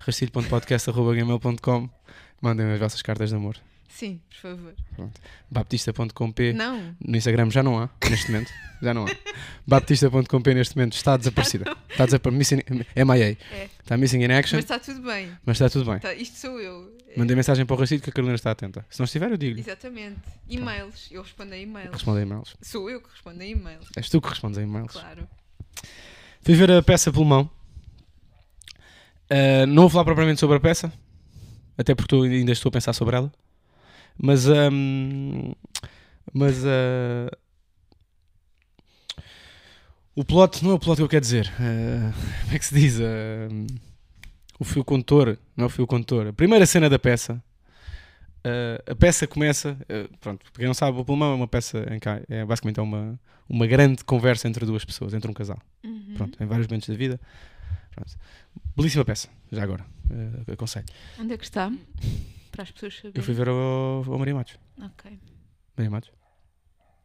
rastilho.podcast.gmail.com 0.00 1.88
Mandem 2.40 2.70
as 2.72 2.78
vossas 2.78 3.00
cartas 3.02 3.30
de 3.30 3.36
amor. 3.36 3.56
Sim, 3.88 4.20
por 4.28 4.36
favor. 4.36 4.74
Baptista.com.p 5.50 6.52
Não, 6.52 6.96
No 7.00 7.16
Instagram 7.16 7.50
já 7.50 7.62
não 7.62 7.78
há, 7.78 7.88
neste 8.10 8.30
momento. 8.30 8.52
Já 8.82 8.92
não 8.92 9.06
há. 9.06 9.10
Baptista.com.p 9.66 10.54
neste 10.54 10.76
momento 10.76 10.94
está 10.94 11.16
desaparecida. 11.16 11.76
Está 11.88 12.04
desaparecida. 12.04 12.62
MIA. 12.96 13.38
É. 13.52 13.68
Está 13.80 13.96
missing 13.96 14.22
in 14.22 14.32
action, 14.32 14.56
mas 14.56 14.64
está 14.64 14.78
tudo 14.78 15.00
bem. 15.02 15.30
mas 15.46 15.56
está 15.56 15.70
tudo 15.70 15.90
bem. 15.90 16.00
Tá, 16.00 16.12
isto 16.12 16.36
sou 16.38 16.60
eu. 16.60 16.92
É, 17.08 17.18
Mandem 17.18 17.36
mensagem 17.36 17.64
para 17.64 17.76
o 17.76 17.78
rastilho 17.78 18.02
que 18.02 18.10
a 18.10 18.12
Carolina 18.12 18.34
está 18.34 18.50
atenta. 18.50 18.84
Se 18.90 18.98
não 18.98 19.04
estiver, 19.04 19.30
eu 19.30 19.36
digo-lhe. 19.36 19.60
Exatamente. 19.60 20.18
E-mails. 20.48 21.08
Eu 21.12 21.22
respondo 21.22 21.54
a 21.54 21.58
e-mails. 21.58 21.92
Responde 21.92 22.18
a 22.18 22.22
e-mails. 22.22 22.56
Sou 22.60 22.90
eu 22.90 23.00
que 23.00 23.08
respondo 23.10 23.40
a 23.40 23.46
e-mails. 23.46 23.88
És 23.96 24.08
tu 24.08 24.20
que 24.20 24.28
respondes 24.28 24.58
a 24.58 24.62
e-mails. 24.62 24.92
Claro. 24.92 25.28
Fui 26.42 26.54
ver 26.54 26.70
a 26.72 26.82
peça 26.82 27.12
Pulmão. 27.12 27.48
Uh, 29.30 29.66
não 29.66 29.82
vou 29.84 29.90
falar 29.90 30.04
propriamente 30.04 30.38
sobre 30.40 30.56
a 30.56 30.60
peça, 30.60 30.92
até 31.78 31.94
porque 31.94 32.14
ainda 32.14 32.52
estou 32.52 32.68
a 32.68 32.72
pensar 32.72 32.92
sobre 32.92 33.16
ela. 33.16 33.32
Mas. 34.18 34.46
um, 34.48 35.52
mas. 36.32 36.64
uh, 36.64 37.30
o 40.16 40.24
plot, 40.24 40.62
não 40.62 40.70
é 40.70 40.74
o 40.74 40.78
plot 40.78 40.96
que 40.96 41.02
eu 41.02 41.08
quero 41.08 41.20
dizer. 41.20 41.52
uh, 41.54 42.42
como 42.42 42.54
é 42.54 42.58
que 42.58 42.64
se 42.64 42.74
diz? 42.74 42.98
Uh, 42.98 43.66
o 44.58 44.64
fio 44.64 44.84
condutor, 44.84 45.36
não 45.56 45.64
é 45.64 45.66
o 45.66 45.70
fio 45.70 45.86
condutor. 45.86 46.28
A 46.28 46.32
primeira 46.32 46.64
cena 46.66 46.88
da 46.88 46.98
peça. 46.98 47.42
uh, 48.44 48.92
a 48.92 48.94
peça 48.94 49.26
começa. 49.26 49.76
pronto, 50.20 50.44
para 50.52 50.60
quem 50.60 50.66
não 50.66 50.74
sabe, 50.74 50.98
o 50.98 51.04
Pulmão 51.04 51.32
é 51.32 51.34
uma 51.34 51.48
peça 51.48 51.84
em 51.92 51.98
que 51.98 52.08
é 52.08 52.44
basicamente 52.44 52.78
é 52.78 52.82
uma, 52.82 53.18
uma 53.48 53.66
grande 53.66 54.04
conversa 54.04 54.46
entre 54.46 54.64
duas 54.64 54.84
pessoas, 54.84 55.14
entre 55.14 55.28
um 55.28 55.34
casal. 55.34 55.58
Uhum. 55.82 56.14
Pronto, 56.16 56.42
em 56.42 56.46
vários 56.46 56.68
momentos 56.68 56.88
da 56.88 56.94
vida. 56.94 57.20
Pronto. 57.90 58.12
Belíssima 58.76 59.04
peça, 59.04 59.28
já 59.50 59.62
agora. 59.62 59.84
aconselho. 60.52 60.86
Onde 61.18 61.34
é 61.34 61.36
que 61.36 61.44
está? 61.44 61.72
Para 62.54 62.62
as 62.62 62.70
pessoas 62.70 62.94
saberem. 62.96 63.12
Eu 63.16 63.22
fui 63.22 63.34
ver 63.34 63.48
ao, 63.48 63.56
ao 64.06 64.18
Maria 64.18 64.34
Matos. 64.34 64.56
Ok. 64.80 65.18
Maria 65.76 65.90
Matos? 65.90 66.10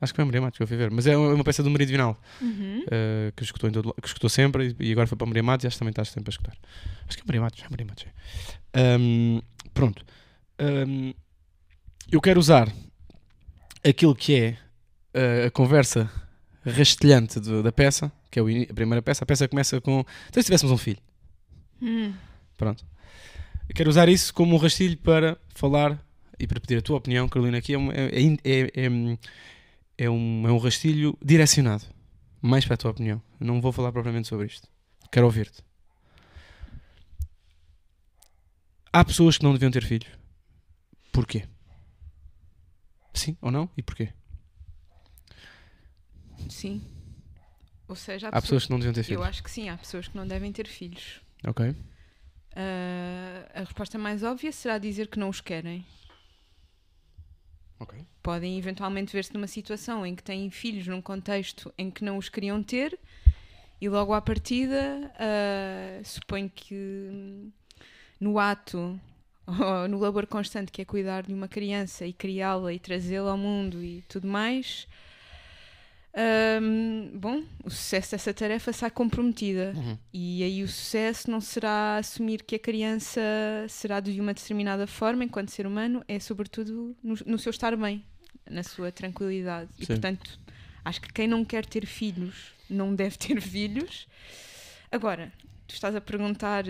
Acho 0.01 0.13
que 0.13 0.15
foi 0.15 0.23
a 0.23 0.25
Maria 0.25 0.41
Matos 0.41 0.57
que 0.57 0.63
eu 0.63 0.67
fui 0.67 0.77
ver. 0.77 0.89
Mas 0.91 1.07
é 1.07 1.17
uma, 1.17 1.43
peça 1.43 1.61
do 1.61 1.69
Marido 1.69 1.89
Vinal, 1.89 2.17
Uhum. 2.41 2.85
eh, 2.89 3.33
que, 3.35 3.43
escutou 3.43 3.69
em 3.69 3.73
todo, 3.73 3.93
que 4.01 4.07
escutou 4.07 4.29
sempre 4.29 4.75
e, 4.79 4.91
agora 4.91 5.07
foi 5.07 5.17
para 5.17 5.25
a 5.25 5.29
Maria 5.29 5.43
Matos 5.43 5.63
e 5.65 5.67
acho 5.67 5.75
que 5.75 5.79
também 5.79 5.91
estás 5.91 6.09
sempre 6.09 6.29
a 6.29 6.31
escutar. 6.33 6.57
Acho 7.07 7.17
que 7.17 7.23
é 7.23 7.25
Maria 7.27 7.41
Matos, 7.41 7.63
é 7.63 7.69
Maria 7.69 7.85
Matos. 7.85 8.05
é. 8.73 8.95
Ahm, 8.95 9.41
pronto. 9.73 10.05
Ahm, 10.57 11.13
eu 12.11 12.21
quero 12.21 12.39
usar 12.39 12.71
aquilo 13.83 14.15
que 14.15 14.35
é 14.35 14.57
eh, 15.13 15.45
a 15.47 15.51
conversa 15.51 16.09
rastelhante 16.65 17.39
da 17.63 17.71
peça, 17.71 18.11
que 18.31 18.39
é 18.39 18.41
a 18.41 18.73
primeira 18.73 19.01
peça. 19.01 19.23
A 19.23 19.27
peça 19.27 19.47
começa 19.47 19.81
com. 19.81 20.05
Então, 20.29 20.41
se 20.41 20.45
tivéssemos 20.45 20.71
um 20.71 20.77
filho. 20.77 20.99
Hum. 21.81 22.13
Pronto. 22.57 22.85
Eu 23.69 23.75
quero 23.75 23.89
usar 23.89 24.09
isso 24.09 24.33
como 24.33 24.55
um 24.55 24.57
rastilho 24.57 24.97
para 24.97 25.37
falar 25.49 26.03
e 26.39 26.47
para 26.47 26.59
pedir 26.59 26.77
a 26.79 26.81
tua 26.81 26.97
opinião, 26.97 27.29
Carolina. 27.29 27.59
Aqui 27.59 27.73
é, 27.73 27.77
um- 27.77 27.91
é, 27.91 28.05
é, 28.07 28.23
é, 28.43 28.59
é, 28.85 29.17
é 30.05 30.09
um, 30.09 30.47
é 30.47 30.51
um 30.51 30.57
rastilho 30.57 31.17
direcionado 31.23 31.85
mais 32.41 32.65
para 32.65 32.73
a 32.73 32.77
tua 32.77 32.91
opinião. 32.91 33.21
Eu 33.39 33.45
não 33.45 33.61
vou 33.61 33.71
falar 33.71 33.91
propriamente 33.91 34.27
sobre 34.27 34.47
isto. 34.47 34.67
Quero 35.11 35.25
ouvir-te. 35.27 35.61
Há 38.91 39.05
pessoas 39.05 39.37
que 39.37 39.43
não 39.43 39.53
deviam 39.53 39.69
ter 39.71 39.85
filhos. 39.85 40.09
Porquê? 41.11 41.47
Sim 43.13 43.37
ou 43.41 43.51
não? 43.51 43.69
E 43.77 43.83
porquê? 43.83 44.09
Sim. 46.49 46.81
Ou 47.87 47.95
seja, 47.95 48.29
há, 48.29 48.37
Há 48.37 48.41
pessoas 48.41 48.65
que 48.65 48.71
não 48.71 48.79
deviam 48.79 48.93
ter 48.93 49.01
Eu 49.01 49.05
filhos. 49.05 49.25
acho 49.25 49.43
que 49.43 49.51
sim, 49.51 49.69
há 49.69 49.77
pessoas 49.77 50.07
que 50.07 50.15
não 50.15 50.27
devem 50.27 50.51
ter 50.51 50.67
filhos. 50.67 51.21
Ok. 51.45 51.75
Ah, 52.61 53.49
a 53.55 53.59
resposta 53.61 53.97
mais 53.97 54.21
óbvia 54.21 54.51
será 54.51 54.77
dizer 54.77 55.07
que 55.07 55.17
não 55.17 55.29
os 55.29 55.39
querem. 55.39 55.85
Ok. 57.79 58.05
Podem 58.21 58.57
eventualmente 58.57 59.13
ver-se 59.13 59.33
numa 59.33 59.47
situação 59.47 60.05
em 60.05 60.13
que 60.15 60.23
têm 60.23 60.49
filhos 60.49 60.85
num 60.87 61.01
contexto 61.01 61.73
em 61.77 61.89
que 61.89 62.03
não 62.03 62.17
os 62.17 62.27
queriam 62.27 62.61
ter 62.61 62.99
E 63.81 63.89
logo 63.89 64.13
à 64.13 64.21
partida, 64.21 65.11
ah, 65.19 66.01
suponho 66.03 66.49
que 66.49 67.51
no 68.19 68.39
ato, 68.39 68.99
ou 69.47 69.87
no 69.87 69.99
labor 69.99 70.27
constante 70.27 70.71
que 70.71 70.81
é 70.81 70.85
cuidar 70.85 71.23
de 71.23 71.33
uma 71.33 71.47
criança 71.47 72.05
e 72.05 72.13
criá-la 72.13 72.73
e 72.73 72.79
trazê-la 72.79 73.31
ao 73.31 73.37
mundo 73.37 73.83
e 73.83 74.03
tudo 74.09 74.27
mais, 74.27 74.87
hum, 76.61 77.11
bom, 77.15 77.43
o 77.63 77.69
sucesso 77.69 78.11
dessa 78.11 78.33
tarefa 78.33 78.73
sai 78.73 78.89
comprometida. 78.91 79.73
Uhum. 79.75 79.97
E 80.13 80.43
aí 80.43 80.63
o 80.63 80.67
sucesso 80.67 81.29
não 81.29 81.41
será 81.41 81.97
assumir 81.97 82.43
que 82.43 82.55
a 82.55 82.59
criança 82.59 83.21
será 83.67 83.99
de 83.99 84.19
uma 84.19 84.33
determinada 84.33 84.87
forma 84.87 85.23
enquanto 85.23 85.49
ser 85.49 85.65
humano, 85.67 86.03
é 86.07 86.19
sobretudo 86.19 86.95
no, 87.03 87.15
no 87.25 87.37
seu 87.39 87.49
estar 87.51 87.75
bem, 87.75 88.03
na 88.49 88.63
sua 88.63 88.91
tranquilidade. 88.91 89.69
E 89.77 89.81
Sim. 89.85 89.93
portanto, 89.93 90.39
acho 90.83 91.01
que 91.01 91.11
quem 91.13 91.27
não 91.27 91.43
quer 91.45 91.65
ter 91.65 91.85
filhos 91.85 92.53
não 92.69 92.93
deve 92.95 93.17
ter 93.17 93.39
filhos. 93.41 94.07
Agora, 94.91 95.31
tu 95.67 95.73
estás 95.73 95.95
a 95.95 96.01
perguntar 96.01 96.65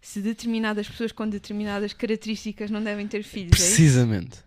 se 0.00 0.20
determinadas 0.20 0.86
pessoas 0.88 1.10
com 1.12 1.28
determinadas 1.28 1.92
características 1.92 2.70
não 2.70 2.82
devem 2.82 3.08
ter 3.08 3.22
filhos. 3.22 3.58
é 3.60 3.64
isso? 3.64 3.74
Precisamente. 3.76 4.38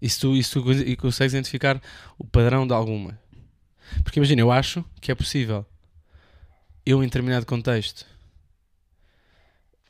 E 0.00 0.08
se 0.08 0.20
tu, 0.20 0.34
e 0.36 0.42
se 0.44 0.50
tu 0.52 0.62
co- 0.62 0.72
e 0.72 0.94
consegues 0.96 1.32
identificar 1.32 1.80
o 2.18 2.24
padrão 2.24 2.66
de 2.66 2.72
alguma. 2.72 3.18
Porque 4.02 4.18
imagina, 4.18 4.40
eu 4.40 4.50
acho 4.52 4.84
que 5.00 5.10
é 5.10 5.14
possível 5.14 5.64
eu, 6.84 7.02
em 7.02 7.06
determinado 7.06 7.44
contexto, 7.46 8.06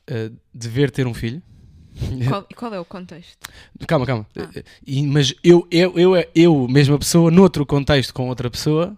eh, 0.07 0.31
dever 0.53 0.91
ter 0.91 1.05
um 1.07 1.13
filho. 1.13 1.41
Qual, 2.27 2.45
e 2.49 2.53
qual 2.53 2.73
é 2.73 2.79
o 2.79 2.85
contexto? 2.85 3.37
Calma, 3.87 4.05
calma. 4.05 4.27
Ah. 4.37 4.49
E- 4.85 5.01
mas 5.05 5.33
eu, 5.43 5.67
eu, 5.71 5.97
eu, 5.97 6.11
eu, 6.35 6.67
mesma 6.67 6.97
pessoa, 6.99 7.31
noutro 7.31 7.65
contexto 7.65 8.13
com 8.13 8.27
outra 8.29 8.49
pessoa, 8.51 8.95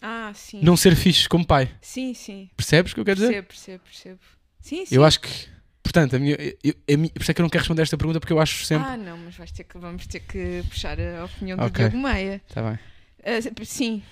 Ah, 0.00 0.32
sim. 0.34 0.60
não 0.62 0.76
ser 0.76 0.96
fixe 0.96 1.28
como 1.28 1.46
pai. 1.46 1.70
Sim, 1.80 2.12
sim. 2.14 2.50
Percebes 2.56 2.92
o 2.92 2.94
que 2.96 3.00
eu 3.00 3.04
quero 3.04 3.20
dizer? 3.20 3.42
Percebo, 3.44 3.80
percebo, 3.82 3.82
percebo. 3.84 4.20
Sim, 4.60 4.86
sim. 4.86 4.94
Eu 4.94 5.04
acho 5.04 5.20
que. 5.20 5.52
Portanto, 5.82 6.14
a 6.16 6.18
minha, 6.18 6.36
eu, 6.62 6.74
a 6.92 6.96
minha, 6.96 7.10
por 7.10 7.22
isso 7.22 7.30
é 7.30 7.34
que 7.34 7.40
eu 7.40 7.44
não 7.44 7.50
quero 7.50 7.62
responder 7.62 7.82
esta 7.82 7.96
pergunta 7.98 8.18
porque 8.20 8.32
eu 8.32 8.40
acho 8.40 8.64
sempre. 8.64 8.86
Ah, 8.88 8.96
não, 8.96 9.16
mas 9.18 9.36
vais 9.36 9.50
ter 9.52 9.64
que, 9.64 9.78
vamos 9.78 10.06
ter 10.06 10.20
que 10.20 10.62
puxar 10.68 10.98
a 10.98 11.24
opinião 11.24 11.58
do 11.58 11.64
Ok. 11.64 11.88
Diogo 11.88 12.08
Meia. 12.08 12.40
Tá 12.52 12.62
bem. 12.62 12.78
Ah, 13.24 13.64
sim, 13.64 14.02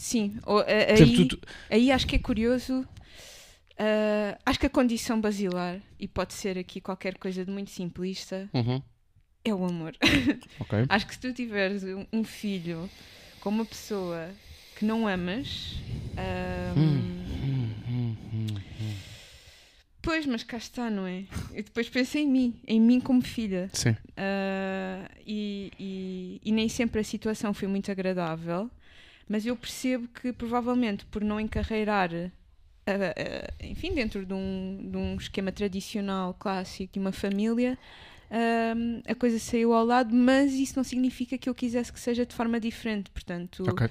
sim. 0.00 0.36
O- 0.46 0.58
aí, 0.58 1.02
exemplo, 1.02 1.26
tu- 1.28 1.40
aí 1.68 1.92
acho 1.92 2.06
que 2.06 2.16
é 2.16 2.18
curioso. 2.18 2.86
ah, 3.78 4.38
acho 4.46 4.58
que 4.58 4.66
a 4.66 4.70
condição 4.70 5.20
basilar, 5.20 5.80
e 5.98 6.06
pode 6.08 6.34
ser 6.34 6.58
aqui 6.58 6.80
qualquer 6.80 7.16
coisa 7.18 7.44
de 7.44 7.50
muito 7.50 7.70
simplista, 7.70 8.48
Uhum, 8.52 8.82
é 9.44 9.54
o 9.54 9.64
amor. 9.64 9.92
ok. 10.60 10.86
acho 10.88 11.06
que 11.06 11.14
se 11.14 11.20
tu 11.20 11.32
tiveres 11.32 11.82
um, 11.84 12.06
um 12.12 12.24
filho 12.24 12.88
com 13.40 13.48
uma 13.50 13.64
pessoa 13.64 14.30
que 14.76 14.84
não 14.84 15.06
amas. 15.08 15.76
ah, 16.16 16.74
Hum, 16.76 17.04
hum, 17.44 17.74
hum. 18.32 18.94
Pois, 20.02 20.24
mas 20.24 20.42
cá 20.42 20.56
está, 20.56 20.88
não 20.90 21.06
é? 21.06 21.24
E 21.54 21.62
depois 21.62 21.88
penso 21.88 22.16
em 22.16 22.26
mim, 22.26 22.54
em 22.66 22.80
mim 22.80 23.00
como 23.00 23.20
filha. 23.22 23.68
Sim. 23.72 23.94
Ah, 24.16 25.08
e, 25.26 25.70
e- 25.78 26.40
e 26.44 26.52
nem 26.52 26.68
sempre 26.68 27.00
a 27.00 27.04
situação 27.04 27.52
foi 27.52 27.68
muito 27.68 27.90
agradável, 27.90 28.70
mas 29.30 29.46
eu 29.46 29.54
percebo 29.54 30.08
que 30.08 30.32
provavelmente 30.32 31.04
por 31.06 31.22
não 31.22 31.38
encarreirar, 31.38 32.10
ah, 32.84 32.90
ah, 32.90 33.54
enfim, 33.64 33.94
dentro 33.94 34.26
de 34.26 34.34
um, 34.34 34.88
de 34.90 34.96
um 34.96 35.14
esquema 35.14 35.52
tradicional, 35.52 36.34
clássico 36.34 36.94
de 36.94 36.98
uma 36.98 37.12
família, 37.12 37.78
a 39.08 39.14
coisa 39.14 39.38
saiu 39.38 39.72
ao 39.72 39.84
lado, 39.84 40.12
mas 40.12 40.52
isso 40.54 40.74
não 40.76 40.82
significa 40.82 41.38
que 41.38 41.48
eu 41.48 41.54
quisesse 41.54 41.92
que 41.92 42.00
seja 42.00 42.26
de 42.26 42.34
forma 42.34 42.58
diferente. 42.58 43.08
Portanto, 43.10 43.64
Ok. 43.68 43.88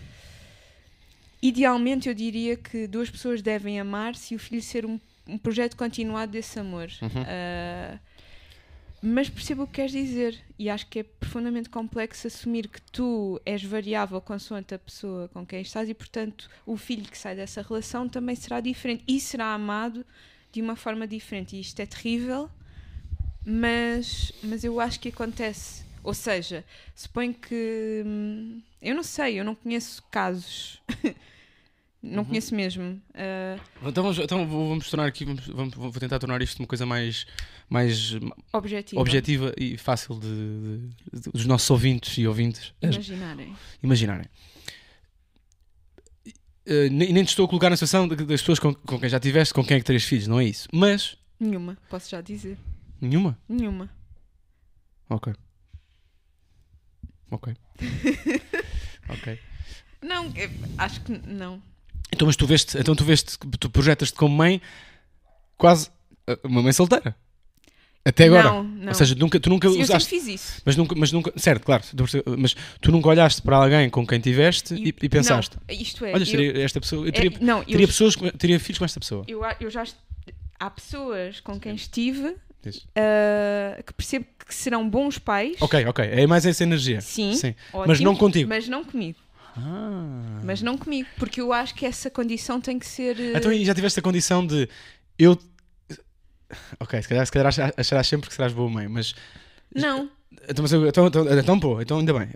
idealmente 1.41 2.09
eu 2.09 2.13
diria 2.13 2.57
que 2.57 2.85
duas 2.85 3.09
pessoas 3.09 3.41
devem 3.41 3.79
amar-se 3.79 4.33
e 4.33 4.35
o 4.35 4.39
filho 4.39 4.61
ser 4.61 4.85
um, 4.85 4.99
um 5.25 5.37
projeto 5.37 5.77
continuado 5.77 6.33
desse 6.33 6.59
amor. 6.59 6.89
Uhum. 7.01 7.23
Ah, 7.25 7.97
mas 9.01 9.29
percebo 9.29 9.63
o 9.63 9.67
que 9.67 9.73
queres 9.73 9.91
dizer 9.91 10.37
e 10.57 10.69
acho 10.69 10.87
que 10.87 10.99
é 10.99 11.03
profundamente 11.03 11.69
complexo 11.69 12.27
assumir 12.27 12.67
que 12.67 12.81
tu 12.81 13.39
és 13.45 13.63
variável 13.63 14.19
consoante 14.19 14.73
a 14.73 14.79
pessoa 14.79 15.29
com 15.29 15.45
quem 15.45 15.61
estás 15.61 15.87
e, 15.89 15.93
portanto, 15.93 16.49
o 16.65 16.75
filho 16.75 17.09
que 17.09 17.17
sai 17.17 17.35
dessa 17.35 17.61
relação 17.61 18.09
também 18.09 18.35
será 18.35 18.59
diferente 18.59 19.03
e 19.07 19.19
será 19.19 19.53
amado 19.53 20.05
de 20.51 20.61
uma 20.61 20.75
forma 20.75 21.07
diferente. 21.07 21.55
E 21.55 21.61
isto 21.61 21.79
é 21.79 21.85
terrível, 21.85 22.49
mas, 23.45 24.31
mas 24.43 24.63
eu 24.63 24.79
acho 24.79 24.99
que 24.99 25.09
acontece. 25.09 25.83
Ou 26.03 26.13
seja, 26.13 26.63
suponho 26.95 27.33
que. 27.33 28.03
hum, 28.05 28.61
Eu 28.81 28.95
não 28.95 29.03
sei, 29.03 29.39
eu 29.39 29.43
não 29.43 29.55
conheço 29.55 30.03
casos. 30.11 30.81
não 32.01 32.23
conheço 32.25 32.55
mesmo. 32.55 33.01
Ah, 33.13 33.57
Então, 33.83 34.03
vamos, 34.03 34.17
então 34.19 34.47
vamos 34.47 34.89
tornar 34.89 35.05
aqui, 35.07 35.25
vamos, 35.25 35.45
vamos- 35.47 35.73
vou 35.75 35.91
tentar 35.91 36.17
tornar 36.19 36.41
isto 36.41 36.59
uma 36.59 36.67
coisa 36.67 36.85
mais, 36.85 37.25
mais 37.69 38.13
objetiva. 38.53 39.01
objetiva 39.01 39.53
e 39.57 39.77
fácil 39.77 40.19
de, 40.19 40.27
de- 40.27 41.21
de- 41.21 41.31
dos 41.31 41.45
nossos 41.45 41.69
ouvintes 41.69 42.17
e 42.17 42.25
ouvintes 42.27 42.73
Imaginarem. 42.81 43.55
imaginarem. 43.83 44.25
Eh, 46.65 46.89
nem, 46.89 47.11
nem 47.11 47.23
te 47.23 47.29
estou 47.29 47.45
a 47.45 47.49
colocar 47.49 47.69
na 47.69 47.75
situação 47.75 48.07
das 48.07 48.17
pessoas 48.41 48.59
com, 48.59 48.73
com 48.73 48.99
quem 48.99 49.09
já 49.09 49.19
tiveste, 49.19 49.53
com 49.53 49.63
quem 49.63 49.77
é 49.77 49.79
que 49.79 49.85
terias 49.85 50.03
filhos, 50.03 50.27
não 50.27 50.39
é 50.39 50.45
isso. 50.45 50.67
Mas, 50.71 51.17
Nenhuma, 51.39 51.77
posso 51.89 52.09
já 52.09 52.21
dizer. 52.21 52.57
nenhuma. 53.01 53.37
Nenhuma. 53.47 53.89
Ok. 55.09 55.33
Ok. 57.31 57.55
ok. 59.09 59.39
Não, 60.01 60.31
acho 60.77 61.01
que 61.01 61.11
não. 61.27 61.61
Então, 62.11 62.25
mas 62.25 62.35
tu 62.35 62.45
veste, 62.45 62.77
então 62.77 62.95
tu 62.95 63.03
veste, 63.03 63.37
tu 63.59 63.69
projetas-te 63.69 64.15
como 64.17 64.35
mãe 64.35 64.61
quase 65.57 65.89
eh, 66.27 66.39
uma 66.43 66.61
mãe 66.61 66.73
solteira. 66.73 67.15
Até 68.03 68.25
agora. 68.25 68.49
Não, 68.49 68.63
não. 68.63 68.87
Ou 68.87 68.93
seja, 68.93 69.13
nunca, 69.15 69.39
tu 69.39 69.49
nunca 69.49 69.67
Sim, 69.67 69.79
eu 69.79 69.85
sempre 69.85 69.95
usaste. 69.97 70.09
fiz 70.09 70.27
isso. 70.27 70.61
Mas 70.65 70.75
nunca, 70.75 70.95
mas 70.95 71.11
nunca, 71.11 71.33
certo, 71.35 71.63
claro, 71.63 71.83
mas 72.37 72.55
tu 72.81 72.91
nunca 72.91 73.09
olhaste 73.09 73.41
para 73.41 73.57
alguém 73.57 73.89
com 73.89 74.07
quem 74.07 74.19
tiveste 74.19 74.73
e, 74.73 74.87
e 74.87 75.09
pensaste: 75.09 75.57
Não, 75.57 75.75
isto 75.75 76.05
é. 76.05 76.13
olha, 76.13 76.23
eu, 76.41 76.61
esta 76.63 76.79
pessoa, 76.79 77.05
eu 77.05 77.09
é, 77.09 77.11
teria, 77.11 77.37
não, 77.41 77.59
eu, 77.59 77.65
teria 77.65 77.87
pessoas, 77.87 78.15
com- 78.15 78.29
teria 78.31 78.59
filhos 78.59 78.79
com 78.79 78.85
esta 78.85 78.99
pessoa. 78.99 79.25
eu, 79.27 79.41
eu 79.59 79.69
já. 79.69 79.83
Há 80.59 80.69
pessoas 80.69 81.39
com 81.39 81.59
quem 81.59 81.75
estive 81.75 82.35
ah, 82.95 83.81
que 83.85 83.93
percebo 83.93 84.25
que 84.45 84.53
serão 84.53 84.89
bons 84.89 85.17
pais. 85.17 85.57
Ok, 85.61 85.85
ok, 85.85 86.05
é 86.05 86.25
mais 86.27 86.45
essa 86.45 86.63
energia. 86.63 87.01
Sim. 87.01 87.33
Sim. 87.33 87.55
ótimo, 87.71 87.87
Mas 87.87 87.99
não 87.99 88.15
contigo. 88.15 88.49
Mas 88.49 88.67
não 88.67 88.83
comigo. 88.83 89.19
Ah. 89.61 90.41
Mas 90.43 90.61
não 90.61 90.77
comigo. 90.77 91.07
Porque 91.17 91.41
eu 91.41 91.51
acho 91.53 91.75
que 91.75 91.85
essa 91.85 92.09
condição 92.09 92.59
tem 92.61 92.79
que 92.79 92.85
ser. 92.85 93.19
eh, 93.19 93.33
Então 93.37 93.51
e 93.51 93.65
já 93.65 93.73
tiveste 93.75 93.99
a 93.99 94.03
condição 94.03 94.45
de 94.45 94.67
eu. 95.17 95.37
Ok, 96.79 96.99
se 97.01 97.07
calhar, 97.07 97.25
se 97.25 97.31
calhar 97.31 97.47
ach- 97.47 97.73
acharás 97.77 98.07
sempre 98.07 98.27
que 98.27 98.35
serás 98.35 98.53
boa 98.53 98.69
mãe, 98.69 98.87
mas. 98.87 99.13
Não. 99.75 100.09
Então, 100.47 100.63
mas 100.63 100.71
eu- 100.73 100.87
então, 100.87 101.07
então, 101.07 101.37
então, 101.39 101.59
pô, 101.59 101.79
então 101.81 101.99
ainda 101.99 102.13
bem. 102.13 102.29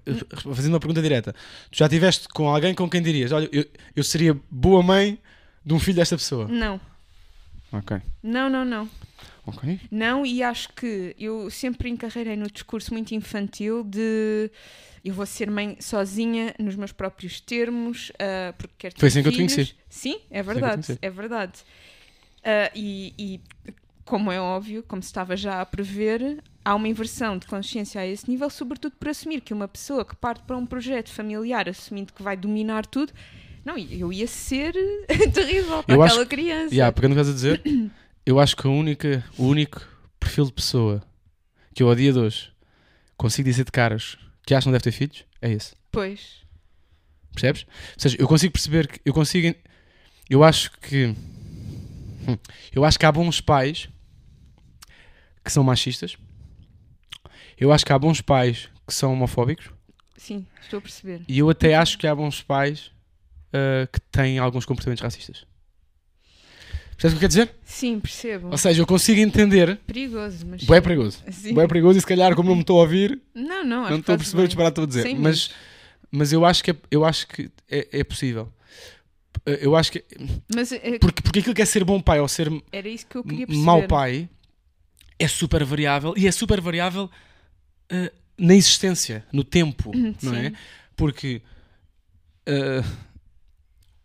Fazendo 0.53 0.73
uma 0.73 0.79
pergunta 0.79 1.01
direta, 1.01 1.33
tu 1.71 1.77
já 1.77 1.89
tiveste 1.89 2.27
com 2.29 2.47
alguém 2.47 2.75
com 2.75 2.87
quem 2.89 3.01
dirias: 3.01 3.31
olha, 3.31 3.49
eu, 3.51 3.65
eu 3.95 4.03
seria 4.03 4.37
boa 4.51 4.83
mãe 4.83 5.17
de 5.65 5.73
um 5.73 5.79
filho 5.79 5.95
desta 5.95 6.15
pessoa? 6.15 6.47
Não. 6.47 6.79
Ok, 7.71 7.99
Não, 8.21 8.49
não, 8.51 8.63
não. 8.63 8.87
Ok. 9.45 9.79
Não, 9.91 10.25
e 10.25 10.41
acho 10.43 10.69
que 10.73 11.15
eu 11.19 11.49
sempre 11.49 11.89
encarreirei 11.89 12.35
no 12.35 12.49
discurso 12.49 12.93
muito 12.93 13.13
infantil 13.13 13.83
de 13.83 14.49
eu 15.03 15.13
vou 15.13 15.25
ser 15.25 15.51
mãe 15.51 15.75
sozinha, 15.81 16.55
nos 16.57 16.75
meus 16.75 16.93
próprios 16.93 17.41
termos, 17.41 18.11
ah, 18.17 18.53
porque 18.57 18.73
quero 18.77 18.93
ter 18.95 18.99
Foi 18.99 19.09
assim 19.09 19.21
que 19.21 19.27
eu 19.27 19.31
te 19.31 19.37
filhos. 19.37 19.53
conheci. 19.53 19.75
Sim, 19.89 20.19
é 20.31 20.41
te 20.41 20.45
verdade, 20.45 20.97
é 21.01 21.09
verdade. 21.09 21.59
Ah, 22.43 22.71
e, 22.73 23.13
e, 23.17 23.41
como 24.05 24.31
é 24.31 24.39
óbvio, 24.39 24.83
como 24.87 25.01
se 25.01 25.07
estava 25.07 25.35
já 25.35 25.59
a 25.61 25.65
prever, 25.65 26.41
há 26.63 26.73
uma 26.75 26.87
inversão 26.87 27.37
de 27.37 27.47
consciência 27.47 27.99
a 27.99 28.07
esse 28.07 28.29
nível, 28.29 28.49
sobretudo 28.49 28.95
por 28.97 29.09
assumir 29.09 29.41
que 29.41 29.53
uma 29.53 29.67
pessoa 29.67 30.05
que 30.05 30.15
parte 30.15 30.43
para 30.43 30.55
um 30.57 30.65
projeto 30.65 31.11
familiar, 31.11 31.67
assumindo 31.67 32.13
que 32.13 32.23
vai 32.23 32.37
dominar 32.37 32.85
tudo, 32.85 33.11
não, 33.65 33.77
eu 33.77 34.11
ia 34.11 34.27
ser 34.27 34.73
terrível 35.33 35.83
para 35.83 35.95
Eu 35.95 36.01
acho 36.01 36.13
aquela 36.13 36.25
criança. 36.25 36.73
Yeah, 36.73 36.91
pegando 36.93 37.13
o 37.13 37.15
que 37.15 37.21
estás 37.21 37.29
a 37.29 37.33
dizer, 37.33 37.61
eu 38.25 38.39
acho 38.39 38.55
que 38.55 38.67
a 38.67 38.69
única, 38.69 39.23
o 39.37 39.45
único 39.45 39.81
perfil 40.19 40.45
de 40.45 40.53
pessoa 40.53 41.03
que 41.73 41.83
eu, 41.83 41.89
ao 41.89 41.95
dia 41.95 42.13
de 42.13 42.19
hoje, 42.19 42.51
consigo 43.17 43.49
dizer 43.49 43.65
de 43.65 43.71
caras 43.71 44.17
que 44.45 44.53
acho 44.53 44.65
que 44.65 44.67
não 44.69 44.73
deve 44.73 44.83
ter 44.83 44.91
filhos 44.91 45.25
é 45.41 45.51
esse. 45.51 45.75
Pois. 45.91 46.43
Percebes? 47.33 47.63
Ou 47.63 47.99
seja, 47.99 48.17
eu 48.19 48.27
consigo 48.27 48.53
perceber 48.53 48.87
que. 48.87 49.01
Eu 49.05 49.13
consigo. 49.13 49.55
Eu 50.29 50.43
acho 50.43 50.71
que. 50.79 51.07
hum, 52.27 52.37
Eu 52.71 52.85
acho 52.85 52.97
que 52.99 53.05
há 53.05 53.11
bons 53.11 53.41
pais 53.41 53.89
que 55.43 55.51
são 55.51 55.63
machistas. 55.63 56.15
Eu 57.57 57.71
acho 57.71 57.85
que 57.85 57.91
há 57.93 57.99
bons 57.99 58.21
pais 58.21 58.69
que 58.87 58.93
são 58.93 59.13
homofóbicos. 59.13 59.69
Sim, 60.17 60.45
estou 60.61 60.77
a 60.79 60.81
perceber. 60.81 61.21
E 61.27 61.39
eu 61.39 61.49
até 61.49 61.75
acho 61.75 61.97
que 61.97 62.07
há 62.07 62.15
bons 62.15 62.41
pais 62.41 62.91
ah, 63.51 63.87
que 63.91 63.99
têm 63.99 64.39
alguns 64.39 64.65
comportamentos 64.65 65.01
racistas. 65.03 65.45
Percebes 66.97 67.03
o 67.03 67.09
que 67.09 67.15
eu 67.15 67.19
quero 67.19 67.27
dizer? 67.27 67.51
Sim, 67.65 67.99
percebo. 67.99 68.49
Ou 68.51 68.57
seja, 68.57 68.81
eu 68.81 68.85
consigo 68.87 69.19
entender. 69.19 69.77
Perigoso, 69.87 70.45
mas. 70.47 70.63
Bué 70.63 70.79
perigoso. 70.81 71.19
Sim. 71.31 71.53
Bué 71.53 71.67
perigoso 71.67 71.97
e 71.97 72.01
se 72.01 72.07
calhar, 72.07 72.35
como 72.35 72.49
não 72.49 72.55
me 72.55 72.61
estou 72.61 72.77
a 72.79 72.83
ouvir, 72.83 73.19
Não, 73.33 73.63
não, 73.63 73.81
acho 73.83 73.91
não 73.91 73.99
estou 73.99 74.15
a 74.15 74.17
perceber 74.17 74.39
o 74.39 74.41
bem. 74.43 74.47
disparate 74.47 74.73
que 74.75 74.81
estou 74.81 74.83
a 74.83 74.87
dizer. 74.87 75.01
Sem 75.03 75.19
Mas, 75.19 75.49
mas 76.11 76.31
eu 76.33 76.45
acho 76.45 76.63
que, 76.63 76.71
é, 76.71 76.75
eu 76.91 77.03
acho 77.03 77.27
que 77.27 77.49
é, 77.69 77.87
é 77.99 78.03
possível. 78.03 78.51
Uh, 79.45 79.49
Eu 79.59 79.75
acho 79.75 79.91
que. 79.91 80.03
Mas 80.55 80.71
eh, 80.71 80.99
Porque, 80.99 81.21
porque 81.21 81.39
aquilo 81.39 81.55
que 81.55 81.61
é 81.61 81.65
ser 81.65 81.83
bom 81.83 81.99
pai 81.99 82.19
ou 82.19 82.27
ser 82.27 82.49
era 82.71 82.87
isso 82.87 83.05
que 83.07 83.15
eu 83.17 83.23
queria 83.23 83.47
perceber. 83.47 83.65
mau 83.65 83.83
pai 83.87 84.29
é 85.19 85.27
super 85.27 85.63
variável 85.65 86.13
e 86.15 86.27
é 86.27 86.31
super 86.31 86.61
variável 86.61 87.09
uh, 87.91 88.11
na 88.37 88.53
existência, 88.55 89.25
no 89.33 89.43
tempo, 89.43 89.91
não 90.21 90.35
é? 90.35 90.49
Sim. 90.49 90.55
Porque 90.95 91.41
uh, 92.47 92.85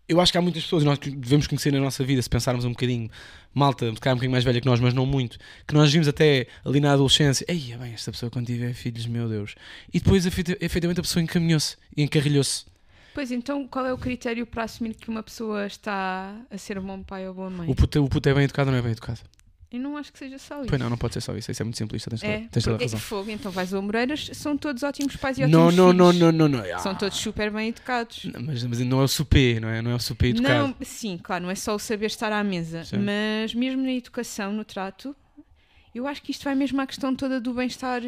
eu 0.08 0.20
acho 0.20 0.32
que 0.32 0.38
há 0.38 0.42
muitas 0.42 0.62
pessoas, 0.62 0.84
nós 0.84 0.98
devemos 0.98 1.46
conhecer 1.46 1.72
na 1.72 1.80
nossa 1.80 2.02
vida, 2.02 2.22
se 2.22 2.30
pensarmos 2.30 2.64
um 2.64 2.70
bocadinho, 2.70 3.10
malta, 3.52 3.92
se 3.92 4.00
calhar 4.00 4.14
um 4.14 4.16
bocadinho 4.16 4.32
mais 4.32 4.44
velha 4.44 4.60
que 4.60 4.66
nós, 4.66 4.80
mas 4.80 4.94
não 4.94 5.04
muito, 5.04 5.38
que 5.66 5.74
nós 5.74 5.92
vimos 5.92 6.08
até 6.08 6.46
ali 6.64 6.80
na 6.80 6.92
adolescência, 6.92 7.44
ei, 7.46 7.76
bem, 7.76 7.92
esta 7.92 8.10
pessoa 8.10 8.30
quando 8.30 8.46
tiver 8.46 8.72
filhos, 8.72 9.06
meu 9.06 9.28
Deus. 9.28 9.54
E 9.92 10.00
depois, 10.00 10.24
efetivamente, 10.26 11.00
a 11.00 11.02
pessoa 11.02 11.22
encaminhou-se 11.22 11.76
e 11.96 12.02
encarrilhou-se. 12.02 12.64
Pois 13.14 13.30
então, 13.32 13.66
qual 13.66 13.84
é 13.84 13.92
o 13.92 13.98
critério 13.98 14.46
para 14.46 14.64
assumir 14.64 14.94
que 14.94 15.08
uma 15.08 15.22
pessoa 15.22 15.66
está 15.66 16.40
a 16.50 16.56
ser 16.56 16.78
um 16.78 16.82
bom 16.82 17.02
pai 17.02 17.26
ou 17.26 17.34
boa 17.34 17.50
mãe? 17.50 17.68
O 17.68 17.74
puto, 17.74 18.02
o 18.02 18.08
puto 18.08 18.28
é 18.28 18.34
bem 18.34 18.44
educado 18.44 18.68
ou 18.68 18.72
não 18.72 18.78
é 18.78 18.82
bem 18.82 18.92
educado? 18.92 19.20
Eu 19.70 19.80
não 19.80 19.98
acho 19.98 20.10
que 20.10 20.18
seja 20.18 20.38
só 20.38 20.60
isso. 20.60 20.68
Pois 20.68 20.80
não, 20.80 20.88
não 20.88 20.96
pode 20.96 21.12
ser 21.12 21.20
só 21.20 21.36
isso, 21.36 21.50
isso 21.50 21.62
é 21.62 21.64
muito 21.64 21.76
simplista, 21.76 22.08
tens, 22.08 22.22
É, 22.22 22.38
toda- 22.38 22.48
tens 22.48 22.64
toda 22.64 22.76
a 22.76 22.78
porque- 22.78 22.84
razão. 22.86 23.00
fogo, 23.00 23.30
então 23.30 23.52
vais 23.52 23.74
ao 23.74 23.82
Moreiras, 23.82 24.30
são 24.32 24.56
todos 24.56 24.82
ótimos 24.82 25.14
pais 25.16 25.36
e 25.38 25.42
ótimos 25.44 25.52
Não, 25.52 25.70
não, 25.70 25.92
não, 25.92 26.10
filhos. 26.12 26.32
não, 26.32 26.48
não, 26.48 26.48
não. 26.64 26.74
Ah, 26.74 26.78
São 26.78 26.94
todos 26.94 27.18
super 27.18 27.50
bem 27.50 27.68
educados. 27.68 28.24
Não, 28.24 28.40
Mas, 28.42 28.62
mas 28.64 28.78
não 28.80 29.00
é 29.02 29.04
o 29.04 29.08
supê, 29.08 29.60
não 29.60 29.68
é? 29.68 29.82
Não 29.82 29.90
é 29.90 29.94
o 29.94 30.00
supê 30.00 30.28
educado. 30.28 30.68
Não, 30.68 30.74
sim, 30.86 31.18
claro, 31.22 31.44
não 31.44 31.50
é 31.50 31.54
só 31.54 31.74
o 31.74 31.78
saber 31.78 32.06
estar 32.06 32.32
à 32.32 32.42
mesa, 32.42 32.82
Sim. 32.84 32.96
mas 32.98 33.52
mesmo 33.54 33.82
na 33.82 33.92
educação, 33.92 34.54
no 34.54 34.64
trato, 34.64 35.14
eu 35.94 36.06
acho 36.06 36.22
que 36.22 36.30
isto 36.30 36.44
vai 36.44 36.54
mesmo 36.54 36.80
à 36.80 36.86
questão 36.86 37.14
toda 37.14 37.38
do 37.38 37.52
bem-estar 37.52 38.00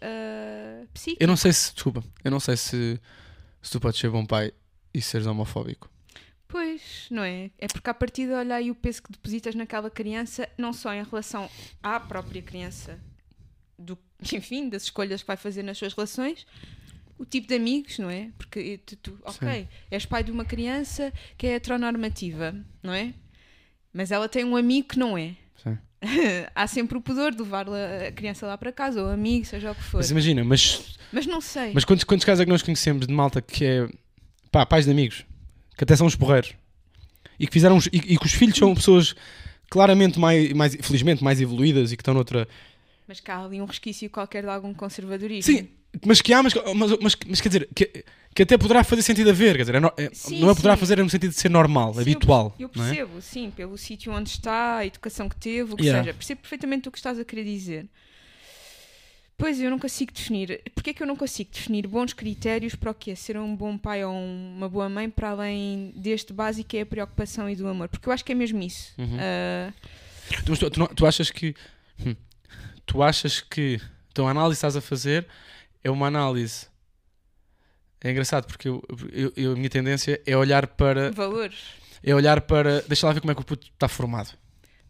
ah, 0.00 0.84
psíquico. 0.94 1.22
Eu 1.22 1.26
não 1.26 1.36
sei 1.36 1.52
se, 1.52 1.74
desculpa, 1.74 2.04
eu 2.22 2.30
não 2.30 2.38
sei 2.40 2.56
se, 2.56 3.00
se 3.60 3.70
tu 3.72 3.80
podes 3.80 3.98
ser 3.98 4.10
bom 4.10 4.24
pai 4.24 4.52
e 4.92 5.02
seres 5.02 5.26
homofóbico. 5.26 5.90
Pois, 6.54 7.08
não 7.10 7.24
é? 7.24 7.50
É 7.58 7.66
porque 7.66 7.90
a 7.90 7.94
partir 7.94 8.26
de 8.28 8.32
olhar 8.32 8.54
aí 8.54 8.70
o 8.70 8.76
peso 8.76 9.02
que 9.02 9.10
depositas 9.10 9.56
naquela 9.56 9.90
criança, 9.90 10.48
não 10.56 10.72
só 10.72 10.94
em 10.94 11.02
relação 11.02 11.50
à 11.82 11.98
própria 11.98 12.40
criança, 12.40 12.96
do, 13.76 13.98
enfim, 14.32 14.68
das 14.68 14.84
escolhas 14.84 15.20
que 15.20 15.26
vai 15.26 15.36
fazer 15.36 15.64
nas 15.64 15.76
suas 15.76 15.92
relações, 15.94 16.46
o 17.18 17.24
tipo 17.24 17.48
de 17.48 17.56
amigos, 17.56 17.98
não 17.98 18.08
é? 18.08 18.30
Porque 18.38 18.78
tu, 18.86 18.94
tu- 18.98 19.18
ok, 19.24 19.66
és 19.90 20.06
pai 20.06 20.22
de 20.22 20.30
uma 20.30 20.44
criança 20.44 21.12
que 21.36 21.48
é 21.48 21.54
heteronormativa, 21.54 22.54
não 22.80 22.92
é? 22.92 23.12
Mas 23.92 24.12
ela 24.12 24.28
tem 24.28 24.44
um 24.44 24.54
amigo 24.56 24.86
que 24.90 24.98
não 24.98 25.18
é. 25.18 25.34
Sim. 25.60 25.76
Há 26.54 26.68
sempre 26.68 26.96
o 26.96 27.00
pudor 27.00 27.32
de 27.34 27.42
levar 27.42 27.66
a 27.68 28.12
criança 28.12 28.46
lá 28.46 28.56
para 28.56 28.70
casa, 28.70 29.02
ou 29.02 29.10
amigo, 29.10 29.44
seja 29.44 29.72
o 29.72 29.74
que 29.74 29.82
for. 29.82 29.96
Mas 29.98 30.12
imagina, 30.12 30.44
mas, 30.44 30.96
Mas 31.10 31.26
não 31.26 31.40
sei. 31.40 31.72
mas 31.74 31.84
quantos, 31.84 32.04
quantos 32.04 32.24
casos 32.24 32.42
é 32.42 32.44
que 32.44 32.50
nós 32.52 32.62
conhecemos 32.62 33.08
de 33.08 33.12
malta 33.12 33.42
que 33.42 33.64
é 33.64 33.88
pá, 34.52 34.64
pais 34.64 34.84
de 34.84 34.92
amigos, 34.92 35.24
que 35.76 35.84
até 35.84 35.96
são 35.96 36.06
os 36.06 36.14
porreiros 36.16 36.52
e 37.38 37.46
que 37.46 37.52
fizeram 37.52 37.78
e, 37.92 38.14
e 38.14 38.18
que 38.18 38.26
os 38.26 38.32
filhos 38.32 38.56
são 38.56 38.74
pessoas 38.74 39.14
claramente 39.70 40.18
mais, 40.18 40.52
mais, 40.52 40.76
felizmente, 40.80 41.22
mais 41.24 41.40
evoluídas 41.40 41.92
e 41.92 41.96
que 41.96 42.00
estão 42.02 42.14
noutra. 42.14 42.46
Mas 43.08 43.20
cá 43.20 43.36
há 43.36 43.44
ali 43.44 43.60
um 43.60 43.64
resquício 43.64 44.08
qualquer 44.08 44.42
de 44.44 44.48
algum 44.48 44.72
conservadorismo. 44.72 45.52
Sim, 45.52 45.68
mas 46.06 46.20
que 46.22 46.32
há, 46.32 46.42
mas, 46.42 46.54
mas, 46.54 46.90
mas, 47.00 47.16
mas 47.26 47.40
quer 47.40 47.48
dizer, 47.48 47.68
que, 47.74 48.04
que 48.34 48.42
até 48.42 48.56
poderá 48.56 48.82
fazer 48.82 49.02
sentido 49.02 49.30
a 49.30 49.32
ver, 49.32 49.56
quer 49.56 49.62
dizer, 49.62 49.74
é 49.76 49.80
no- 49.80 49.92
é- 49.96 50.10
Sim, 50.12 50.40
não 50.40 50.50
é 50.50 50.54
poderá 50.54 50.74
sim. 50.74 50.80
fazer 50.80 50.98
no 51.02 51.10
sentido 51.10 51.30
de 51.30 51.36
ser 51.36 51.50
normal, 51.50 51.92
Sim, 51.92 51.98
eu 51.98 52.02
habitual. 52.02 52.54
Eu 52.58 52.70
não 52.74 52.84
é? 52.84 52.88
percebo, 52.88 53.20
sim, 53.20 53.50
pelo 53.54 53.76
sítio 53.76 54.12
onde 54.12 54.30
está, 54.30 54.76
a 54.78 54.86
educação 54.86 55.28
que 55.28 55.36
teve, 55.36 55.72
o 55.72 55.76
que 55.76 55.82
Yeah. 55.84 56.02
seja. 56.04 56.14
Percebo 56.14 56.40
perfeitamente 56.40 56.88
o 56.88 56.92
que 56.92 56.98
estás 56.98 57.18
a 57.18 57.24
querer 57.24 57.44
dizer. 57.44 57.86
Pois 59.36 59.60
eu 59.60 59.68
não 59.70 59.78
consigo 59.78 60.12
definir. 60.12 60.62
Porquê 60.74 60.90
é 60.90 60.94
que 60.94 61.02
eu 61.02 61.06
não 61.06 61.16
consigo 61.16 61.50
definir 61.52 61.86
bons 61.88 62.12
critérios 62.12 62.74
para 62.76 62.90
o 62.90 62.94
que 62.94 63.10
é 63.10 63.14
ser 63.16 63.36
um 63.36 63.54
bom 63.56 63.76
pai 63.76 64.04
ou 64.04 64.12
um- 64.14 64.54
uma 64.56 64.68
boa 64.68 64.88
mãe 64.88 65.10
para 65.10 65.30
além 65.30 65.92
deste 65.96 66.32
básico 66.32 66.68
que 66.70 66.76
é 66.76 66.82
a 66.82 66.86
preocupação 66.86 67.50
e 67.50 67.56
do 67.56 67.66
amor? 67.66 67.88
Porque 67.88 68.08
eu 68.08 68.12
acho 68.12 68.24
que 68.24 68.30
é 68.32 68.34
mesmo 68.34 68.62
isso. 68.62 68.92
Uhum. 68.96 69.16
Ah, 69.20 69.72
Tu, 70.46 70.70
tu- 70.70 70.94
tu 70.94 71.06
achas 71.06 71.30
que. 71.30 71.54
hum, 72.06 72.14
tu 72.86 73.02
achas 73.02 73.40
que. 73.40 73.80
Então 74.12 74.26
a 74.28 74.30
análise 74.30 74.54
que 74.56 74.58
estás 74.66 74.76
a 74.76 74.80
fazer 74.80 75.26
é 75.82 75.90
uma 75.90 76.06
análise. 76.06 76.66
É 78.00 78.10
engraçado 78.10 78.46
porque 78.46 78.68
eu, 78.68 78.82
eu- 79.12 79.32
eu- 79.36 79.52
a 79.52 79.56
minha 79.56 79.68
tendência 79.70 80.20
é 80.26 80.36
olhar 80.36 80.66
para. 80.66 81.10
valores. 81.10 81.56
É 82.02 82.14
olhar 82.14 82.40
para. 82.42 82.82
Deixa 82.82 83.06
lá 83.06 83.12
ver 83.12 83.20
como 83.20 83.32
é 83.32 83.34
que 83.34 83.40
o 83.40 83.44
puto 83.44 83.66
está 83.66 83.88
formado. 83.88 84.30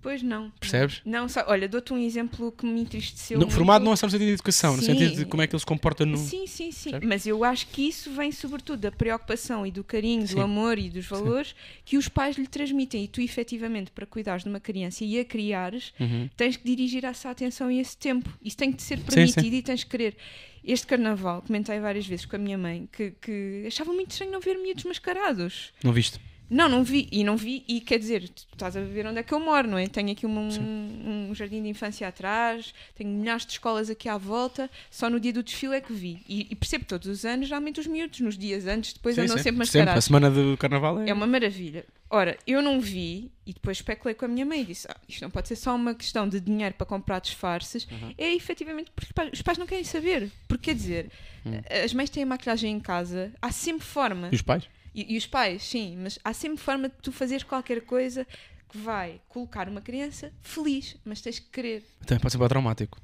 Pois 0.04 0.22
não. 0.22 0.50
Percebes? 0.60 1.00
Não, 1.02 1.26
só, 1.30 1.42
olha, 1.46 1.66
dou-te 1.66 1.90
um 1.94 1.96
exemplo 1.96 2.52
que 2.52 2.66
me 2.66 2.78
entristeceu. 2.82 3.38
Muito. 3.38 3.54
formado 3.54 3.82
não 3.86 3.94
é 3.94 3.96
só 3.96 4.06
no 4.06 4.10
sentido 4.10 4.26
de 4.28 4.34
educação, 4.34 4.76
no 4.76 4.82
Sim. 4.82 4.92
sentido 4.92 5.16
de 5.16 5.24
como 5.24 5.42
é 5.42 5.46
que 5.46 5.54
ele 5.54 5.60
se 5.60 5.64
comporta 5.64 6.04
no. 6.04 6.18
Sim, 6.18 6.46
sim, 6.46 6.70
sim. 6.70 6.90
Percebes? 6.90 7.08
Mas 7.08 7.26
eu 7.26 7.42
acho 7.42 7.66
que 7.68 7.88
isso 7.88 8.10
vem 8.12 8.30
sobretudo 8.30 8.80
da 8.80 8.92
preocupação 8.92 9.66
e 9.66 9.70
do 9.70 9.82
carinho, 9.82 10.28
Sim. 10.28 10.34
do 10.34 10.42
amor 10.42 10.78
e 10.78 10.90
dos 10.90 11.06
valores 11.06 11.56
que 11.86 11.96
os 11.96 12.06
pais 12.06 12.36
lhe 12.36 12.46
transmitem. 12.46 13.02
E 13.04 13.08
tu, 13.08 13.22
efetivamente, 13.22 13.90
para 13.92 14.04
cuidares 14.04 14.42
de 14.44 14.50
uma 14.50 14.60
criança 14.60 15.02
e 15.06 15.18
a 15.18 15.24
criares, 15.24 15.94
Uhum. 15.98 16.28
tens 16.36 16.58
que 16.58 16.64
dirigir 16.66 17.02
essa 17.06 17.30
atenção 17.30 17.70
e 17.70 17.80
esse 17.80 17.96
tempo. 17.96 18.28
Isso 18.42 18.58
tem 18.58 18.70
que 18.70 18.82
ser 18.82 18.98
Sim, 18.98 19.04
permitido 19.06 19.40
sim. 19.42 19.56
e 19.56 19.62
tens 19.62 19.84
que 19.84 19.90
querer. 19.90 20.16
Este 20.62 20.86
carnaval, 20.86 21.40
comentei 21.46 21.80
várias 21.80 22.06
vezes 22.06 22.26
com 22.26 22.36
a 22.36 22.38
minha 22.38 22.58
mãe, 22.58 22.86
que, 22.92 23.12
que 23.22 23.64
achava 23.66 23.90
muito 23.92 24.10
estranho 24.10 24.32
não 24.32 24.40
ver 24.40 24.56
miúdos 24.58 24.84
mascarados. 24.84 25.72
Não 25.82 25.92
viste? 25.94 26.20
Não, 26.50 26.68
não 26.68 26.84
vi, 26.84 27.08
e 27.10 27.24
não 27.24 27.36
vi, 27.36 27.64
e 27.66 27.80
quer 27.80 27.98
dizer, 27.98 28.28
tu 28.28 28.44
estás 28.52 28.76
a 28.76 28.80
ver 28.82 29.06
onde 29.06 29.18
é 29.18 29.22
que 29.22 29.32
eu 29.32 29.40
moro, 29.40 29.66
não 29.66 29.78
é? 29.78 29.86
Tenho 29.88 30.10
aqui 30.12 30.26
um, 30.26 31.28
um 31.30 31.34
jardim 31.34 31.62
de 31.62 31.68
infância 31.68 32.06
atrás, 32.06 32.74
tenho 32.94 33.10
milhares 33.10 33.46
de 33.46 33.52
escolas 33.52 33.88
aqui 33.90 34.08
à 34.08 34.18
volta, 34.18 34.70
só 34.90 35.08
no 35.08 35.18
dia 35.18 35.32
do 35.32 35.42
desfile 35.42 35.74
é 35.76 35.80
que 35.80 35.92
vi. 35.92 36.22
E, 36.28 36.46
e 36.50 36.54
percebo 36.54 36.84
todos 36.84 37.08
os 37.08 37.24
anos, 37.24 37.48
geralmente 37.48 37.80
os 37.80 37.86
miúdos, 37.86 38.20
nos 38.20 38.36
dias 38.36 38.66
antes, 38.66 38.92
depois 38.92 39.14
Sim, 39.14 39.22
andam 39.22 39.36
sim. 39.38 39.42
sempre 39.42 39.56
A 39.56 39.58
mascarados. 39.60 40.04
semana 40.04 40.30
do 40.30 40.56
carnaval 40.58 41.00
é. 41.00 41.08
É 41.10 41.14
uma 41.14 41.26
maravilha. 41.26 41.84
Ora, 42.10 42.36
eu 42.46 42.62
não 42.62 42.78
vi, 42.80 43.32
e 43.44 43.52
depois 43.52 43.78
especulei 43.78 44.14
com 44.14 44.26
a 44.26 44.28
minha 44.28 44.44
mãe 44.46 44.60
e 44.60 44.64
disse: 44.66 44.86
ah, 44.88 44.96
isto 45.08 45.22
não 45.22 45.30
pode 45.30 45.48
ser 45.48 45.56
só 45.56 45.74
uma 45.74 45.94
questão 45.94 46.28
de 46.28 46.38
dinheiro 46.38 46.74
para 46.74 46.86
comprar 46.86 47.18
disfarces, 47.20 47.88
Uhum. 47.90 48.14
é 48.16 48.32
efetivamente 48.34 48.92
porque 48.94 49.10
os 49.32 49.42
pais, 49.42 49.58
não 49.58 49.66
querem 49.66 49.82
saber. 49.82 50.30
Porque 50.46 50.66
quer 50.70 50.74
dizer, 50.76 51.10
Hum. 51.44 51.60
as 51.84 51.92
mães 51.92 52.08
têm 52.10 52.22
a 52.22 52.26
maquilhagem 52.26 52.70
em 52.72 52.78
casa, 52.80 53.32
há 53.42 53.50
sempre 53.50 53.84
forma. 53.84 54.28
E 54.30 54.34
os 54.36 54.42
pais? 54.42 54.64
E, 54.94 55.14
e 55.14 55.18
os 55.18 55.26
pais, 55.26 55.62
sim, 55.62 55.96
mas 56.00 56.18
há 56.24 56.32
sempre 56.32 56.58
forma 56.62 56.88
de 56.88 56.94
tu 57.02 57.10
fazeres 57.10 57.42
qualquer 57.42 57.80
coisa 57.82 58.26
que 58.68 58.78
vai 58.78 59.20
colocar 59.28 59.68
uma 59.68 59.80
criança 59.80 60.32
feliz, 60.42 60.96
mas 61.04 61.20
tens 61.20 61.38
que 61.38 61.48
querer. 61.50 61.84
Também 62.06 62.20
pode 62.20 62.32
ser 62.32 62.38
para 62.38 62.48
traumático. 62.48 63.00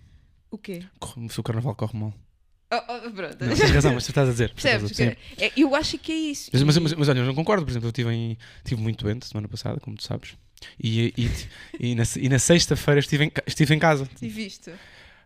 O 0.50 0.58
quê? 0.58 0.82
Corre- 0.98 1.28
Se 1.28 1.38
o 1.40 1.42
carnaval 1.42 1.74
corre 1.74 1.98
mal. 1.98 2.14
Oh, 2.72 2.76
oh, 2.76 3.10
pronto. 3.10 3.44
Não, 3.44 3.54
tens 3.56 3.70
razão, 3.72 3.94
mas 3.94 4.04
tu 4.04 4.10
estás 4.10 4.28
a 4.28 4.32
dizer. 4.32 4.50
Percebes? 4.54 5.00
É, 5.00 5.52
eu 5.56 5.74
acho 5.74 5.98
que 5.98 6.12
é 6.12 6.16
isso. 6.16 6.50
Mas, 6.52 6.62
mas, 6.62 6.78
mas, 6.78 6.92
mas 6.94 7.08
olha, 7.08 7.18
eu 7.18 7.26
não 7.26 7.34
concordo. 7.34 7.64
Por 7.64 7.70
exemplo, 7.72 7.86
eu 7.86 7.90
estive, 7.90 8.10
em, 8.12 8.38
estive 8.64 8.80
muito 8.80 9.04
doente 9.04 9.26
semana 9.26 9.48
passada, 9.48 9.80
como 9.80 9.96
tu 9.96 10.04
sabes. 10.04 10.36
E, 10.78 11.12
e, 11.16 11.30
e 11.80 11.94
na, 11.96 12.04
e 12.16 12.28
na 12.28 12.38
sexta-feira 12.38 13.00
estive, 13.00 13.24
em 13.24 13.30
ca- 13.30 13.42
estive 13.46 13.74
em 13.74 13.78
casa. 13.80 14.08
E 14.22 14.28
visto? 14.28 14.70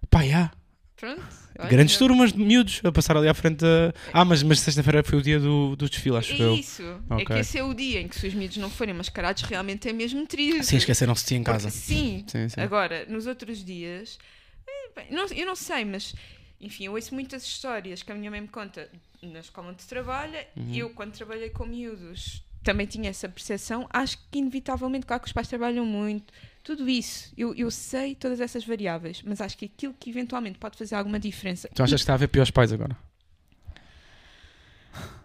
Pá, 0.09 0.24
já. 0.24 0.50
Pronto. 0.96 1.22
Grandes 1.68 1.96
turmas 1.98 2.33
de 2.33 2.38
miúdos 2.38 2.80
a 2.85 2.92
passar 2.92 3.16
ali 3.16 3.28
à 3.28 3.35
frente 3.35 3.59
da... 3.59 3.92
Ah, 4.12 4.24
mas, 4.24 4.42
mas 4.42 4.61
sexta-feira 4.61 5.02
foi 5.02 5.18
o 5.18 5.22
dia 5.22 5.38
do, 5.40 5.74
do 5.76 5.88
desfile, 5.88 6.16
acho 6.16 6.33
É 6.33 6.40
eu. 6.40 6.54
isso. 6.54 6.83
É 6.83 7.14
Ok. 7.14 7.26
que 7.26 7.33
esse 7.35 7.59
é 7.59 7.64
o 7.64 7.74
dia 7.74 8.00
em 8.00 8.09
que 8.09 8.18
se 8.18 8.26
os 8.28 8.35
miúdos 8.35 8.57
não 8.59 8.70
forem 8.70 8.94
mascarados, 8.94 9.42
realmente 9.42 9.88
é 9.88 9.92
mesmo 9.92 10.26
triste. 10.26 10.66
Sim, 10.66 10.76
esqueceram-se 10.76 11.26
de 11.26 11.35
em 11.35 11.42
casa. 11.42 11.68
Porque- 11.68 11.78
sim. 11.85 12.24
Sim, 12.28 12.48
sim. 12.48 12.61
Agora, 12.61 13.04
nos 13.07 13.26
outros 13.26 13.64
dias, 13.64 14.18
eh, 14.66 14.90
bem, 14.96 15.07
não- 15.11 15.26
eu 15.26 15.46
não 15.46 15.57
sei, 15.57 15.85
mas 15.85 16.14
enfim, 16.61 16.85
eu 16.87 16.92
ouço 16.94 17.12
muitas 17.14 17.44
histórias 17.44 18.02
que 18.02 18.11
a 18.11 18.14
minha 18.14 18.30
mãe 18.30 18.40
me 18.40 18.48
conta 18.48 18.88
na 19.22 19.40
escola 19.40 19.70
onde 19.70 19.85
trabalha. 19.85 20.46
Uhum. 20.57 20.74
Eu, 20.74 20.90
quando 20.90 21.12
trabalhei 21.12 21.50
com 21.50 21.66
miúdos, 21.66 22.42
também 22.62 22.87
tinha 22.87 23.11
essa 23.11 23.28
percepção. 23.28 23.87
Acho 23.92 24.16
que, 24.30 24.38
inevitavelmente, 24.38 25.07
claro 25.07 25.20
que 25.22 25.26
os 25.28 25.33
pais 25.33 25.48
trabalham 25.48 25.85
muito, 25.85 26.33
tudo 26.64 26.88
isso. 26.88 27.33
Eu, 27.38 27.55
eu 27.55 27.70
sei 27.70 28.14
todas 28.16 28.40
essas 28.40 28.64
variáveis, 28.64 29.22
mas 29.24 29.40
acho 29.40 29.57
que 29.57 29.66
aquilo 29.66 29.94
que 30.00 30.11
eventualmente 30.11 30.59
pode 30.59 30.77
fazer 30.77 30.96
alguma 30.96 31.20
diferença. 31.20 31.68
Tu 31.72 31.83
achas 31.83 32.00
que 32.00 32.03
está 32.03 32.14
a 32.14 32.16
haver 32.16 32.29
piores 32.29 32.50
pais 32.50 32.72
agora? 32.72 32.96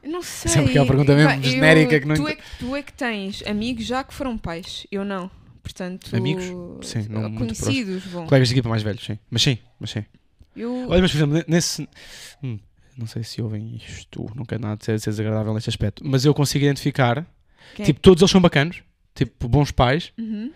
Não 0.04 0.22
sei. 0.22 0.52
Essa 0.52 0.62
é 0.62 0.66
aquela 0.66 0.86
pergunta 0.86 1.16
mesmo 1.16 1.32
eu- 1.34 1.52
genérica 1.52 2.00
que 2.00 2.06
não 2.06 2.16
tu, 2.16 2.28
é 2.28 2.36
que, 2.36 2.44
tu 2.60 2.76
é 2.76 2.82
que 2.84 2.94
tens 2.94 3.44
amigos 3.48 3.86
já 3.86 4.04
que 4.04 4.14
foram 4.14 4.38
pais, 4.38 4.86
eu 4.92 5.04
não. 5.04 5.30
Portanto, 5.64 6.16
Amigos? 6.16 6.44
Sim, 6.82 7.06
não 7.10 7.30
muito 7.30 7.54
conhecidos, 7.56 8.04
bom. 8.06 8.26
Colegas 8.26 8.48
de 8.48 8.56
equipa 8.56 8.70
mais 8.70 8.82
velhos, 8.82 9.04
sim. 9.04 9.20
Mas 9.30 9.42
sim, 9.42 9.58
mas 9.80 9.92
sim. 9.92 10.04
Eu, 10.56 10.88
Olha, 10.90 11.02
mas 11.02 11.12
por 11.12 11.18
exemplo, 11.18 11.44
nesse. 11.48 11.88
hum, 12.42 12.58
não 12.98 13.06
sei 13.06 13.24
se 13.24 13.42
ouvem 13.42 13.76
isto, 13.76 14.30
não 14.36 14.46
quero 14.46 14.62
nada 14.62 14.78
de 14.78 14.86
ser, 14.86 15.00
desagradável 15.00 15.54
neste 15.54 15.70
aspecto, 15.70 16.02
mas 16.06 16.26
eu 16.26 16.34
consigo 16.34 16.66
identificar. 16.66 17.26
Quem 17.76 17.86
Tipo, 17.86 18.00
todos 18.00 18.22
eles 18.22 18.32
são 18.32 18.42
bacanos, 18.42 18.82
tipo, 19.14 19.48
bons 19.48 19.70
pais, 19.72 20.12
Uhum. 20.18 20.52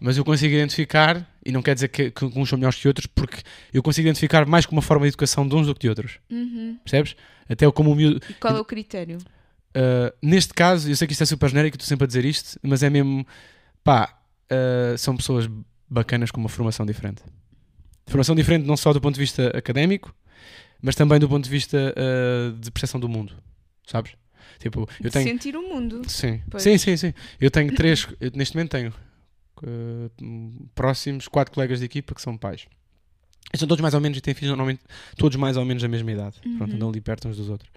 Mas 0.00 0.16
eu 0.16 0.24
consigo 0.24 0.54
identificar, 0.54 1.26
e 1.44 1.50
não 1.52 1.62
quer 1.62 1.74
dizer 1.74 1.88
que, 1.88 2.10
que 2.10 2.24
uns 2.24 2.48
são 2.48 2.58
melhores 2.58 2.78
que 2.78 2.86
outros, 2.88 3.06
porque 3.06 3.42
eu 3.72 3.82
consigo 3.82 4.06
identificar 4.08 4.46
mais 4.46 4.64
com 4.66 4.72
uma 4.74 4.82
forma 4.82 5.04
de 5.04 5.08
educação 5.08 5.46
de 5.48 5.54
uns 5.54 5.66
do 5.66 5.74
que 5.74 5.80
de 5.80 5.88
outros, 5.88 6.18
Uhum. 6.30 6.78
percebes? 6.84 7.16
Até 7.48 7.70
como 7.70 7.90
o 7.92 7.94
miúdo. 7.94 8.20
E 8.28 8.34
qual 8.34 8.56
é 8.56 8.60
o 8.60 8.64
critério? 8.64 9.18
Uh, 9.76 10.12
neste 10.22 10.52
caso, 10.54 10.90
eu 10.90 10.96
sei 10.96 11.06
que 11.06 11.12
isto 11.12 11.22
é 11.22 11.26
super 11.26 11.48
genérico, 11.48 11.76
estou 11.76 11.86
sempre 11.86 12.04
a 12.04 12.06
dizer 12.06 12.24
isto, 12.24 12.58
mas 12.62 12.82
é 12.82 12.90
mesmo, 12.90 13.26
pá, 13.84 14.18
uh, 14.50 14.96
são 14.98 15.16
pessoas 15.16 15.48
bacanas 15.88 16.30
com 16.30 16.40
uma 16.40 16.48
formação 16.48 16.84
diferente. 16.84 17.22
Formação 18.06 18.34
diferente 18.34 18.66
não 18.66 18.76
só 18.76 18.92
do 18.92 19.00
ponto 19.00 19.14
de 19.14 19.20
vista 19.20 19.48
académico, 19.56 20.14
mas 20.80 20.94
também 20.94 21.18
do 21.18 21.28
ponto 21.28 21.44
de 21.44 21.50
vista 21.50 21.76
uh, 21.96 22.52
de 22.58 22.70
percepção 22.70 22.98
do 23.00 23.08
mundo, 23.08 23.34
sabes? 23.86 24.12
Tipo, 24.58 24.80
eu 24.80 25.04
De 25.04 25.10
tenho. 25.10 25.24
sentir 25.28 25.56
o 25.56 25.62
mundo. 25.62 26.02
Sim. 26.08 26.40
Pois. 26.50 26.62
sim, 26.62 26.76
sim, 26.78 26.96
sim. 26.96 27.14
Eu 27.40 27.50
tenho 27.50 27.74
três, 27.74 28.06
eu 28.20 28.30
neste 28.34 28.56
momento 28.56 28.70
tenho 28.72 28.92
eh, 29.66 30.10
próximos 30.74 31.28
quatro 31.28 31.52
colegas 31.54 31.78
de 31.80 31.84
equipa 31.86 32.14
que 32.14 32.22
são 32.22 32.36
pais. 32.36 32.66
E 33.52 33.56
são 33.58 33.66
todos 33.66 33.80
mais 33.80 33.94
ou 33.94 34.00
menos 34.00 34.18
e 34.18 34.20
têm 34.20 34.34
filhos 34.34 34.50
normalmente 34.50 34.80
todos 35.16 35.36
mais 35.36 35.56
ou 35.56 35.64
menos 35.64 35.82
da 35.82 35.88
mesma 35.88 36.12
idade. 36.12 36.36
Pronto, 36.56 36.70
Uhum. 36.70 36.76
andam 36.76 36.88
ali 36.90 37.00
perto 37.00 37.28
uns 37.28 37.36
dos 37.36 37.48
outros. 37.48 37.70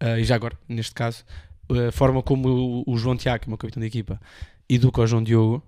Ah, 0.00 0.18
e 0.18 0.24
já 0.24 0.34
agora, 0.34 0.58
neste 0.68 0.92
caso, 0.94 1.24
a 1.88 1.92
forma 1.92 2.22
como 2.22 2.48
o, 2.48 2.92
o 2.92 2.96
João 2.98 3.16
Tiago, 3.16 3.40
que 3.42 3.46
é 3.46 3.48
o 3.48 3.50
meu 3.50 3.58
capitão 3.58 3.80
de 3.80 3.86
equipa, 3.86 4.20
educa 4.68 5.00
o 5.02 5.06
João 5.06 5.22
Diogo 5.22 5.62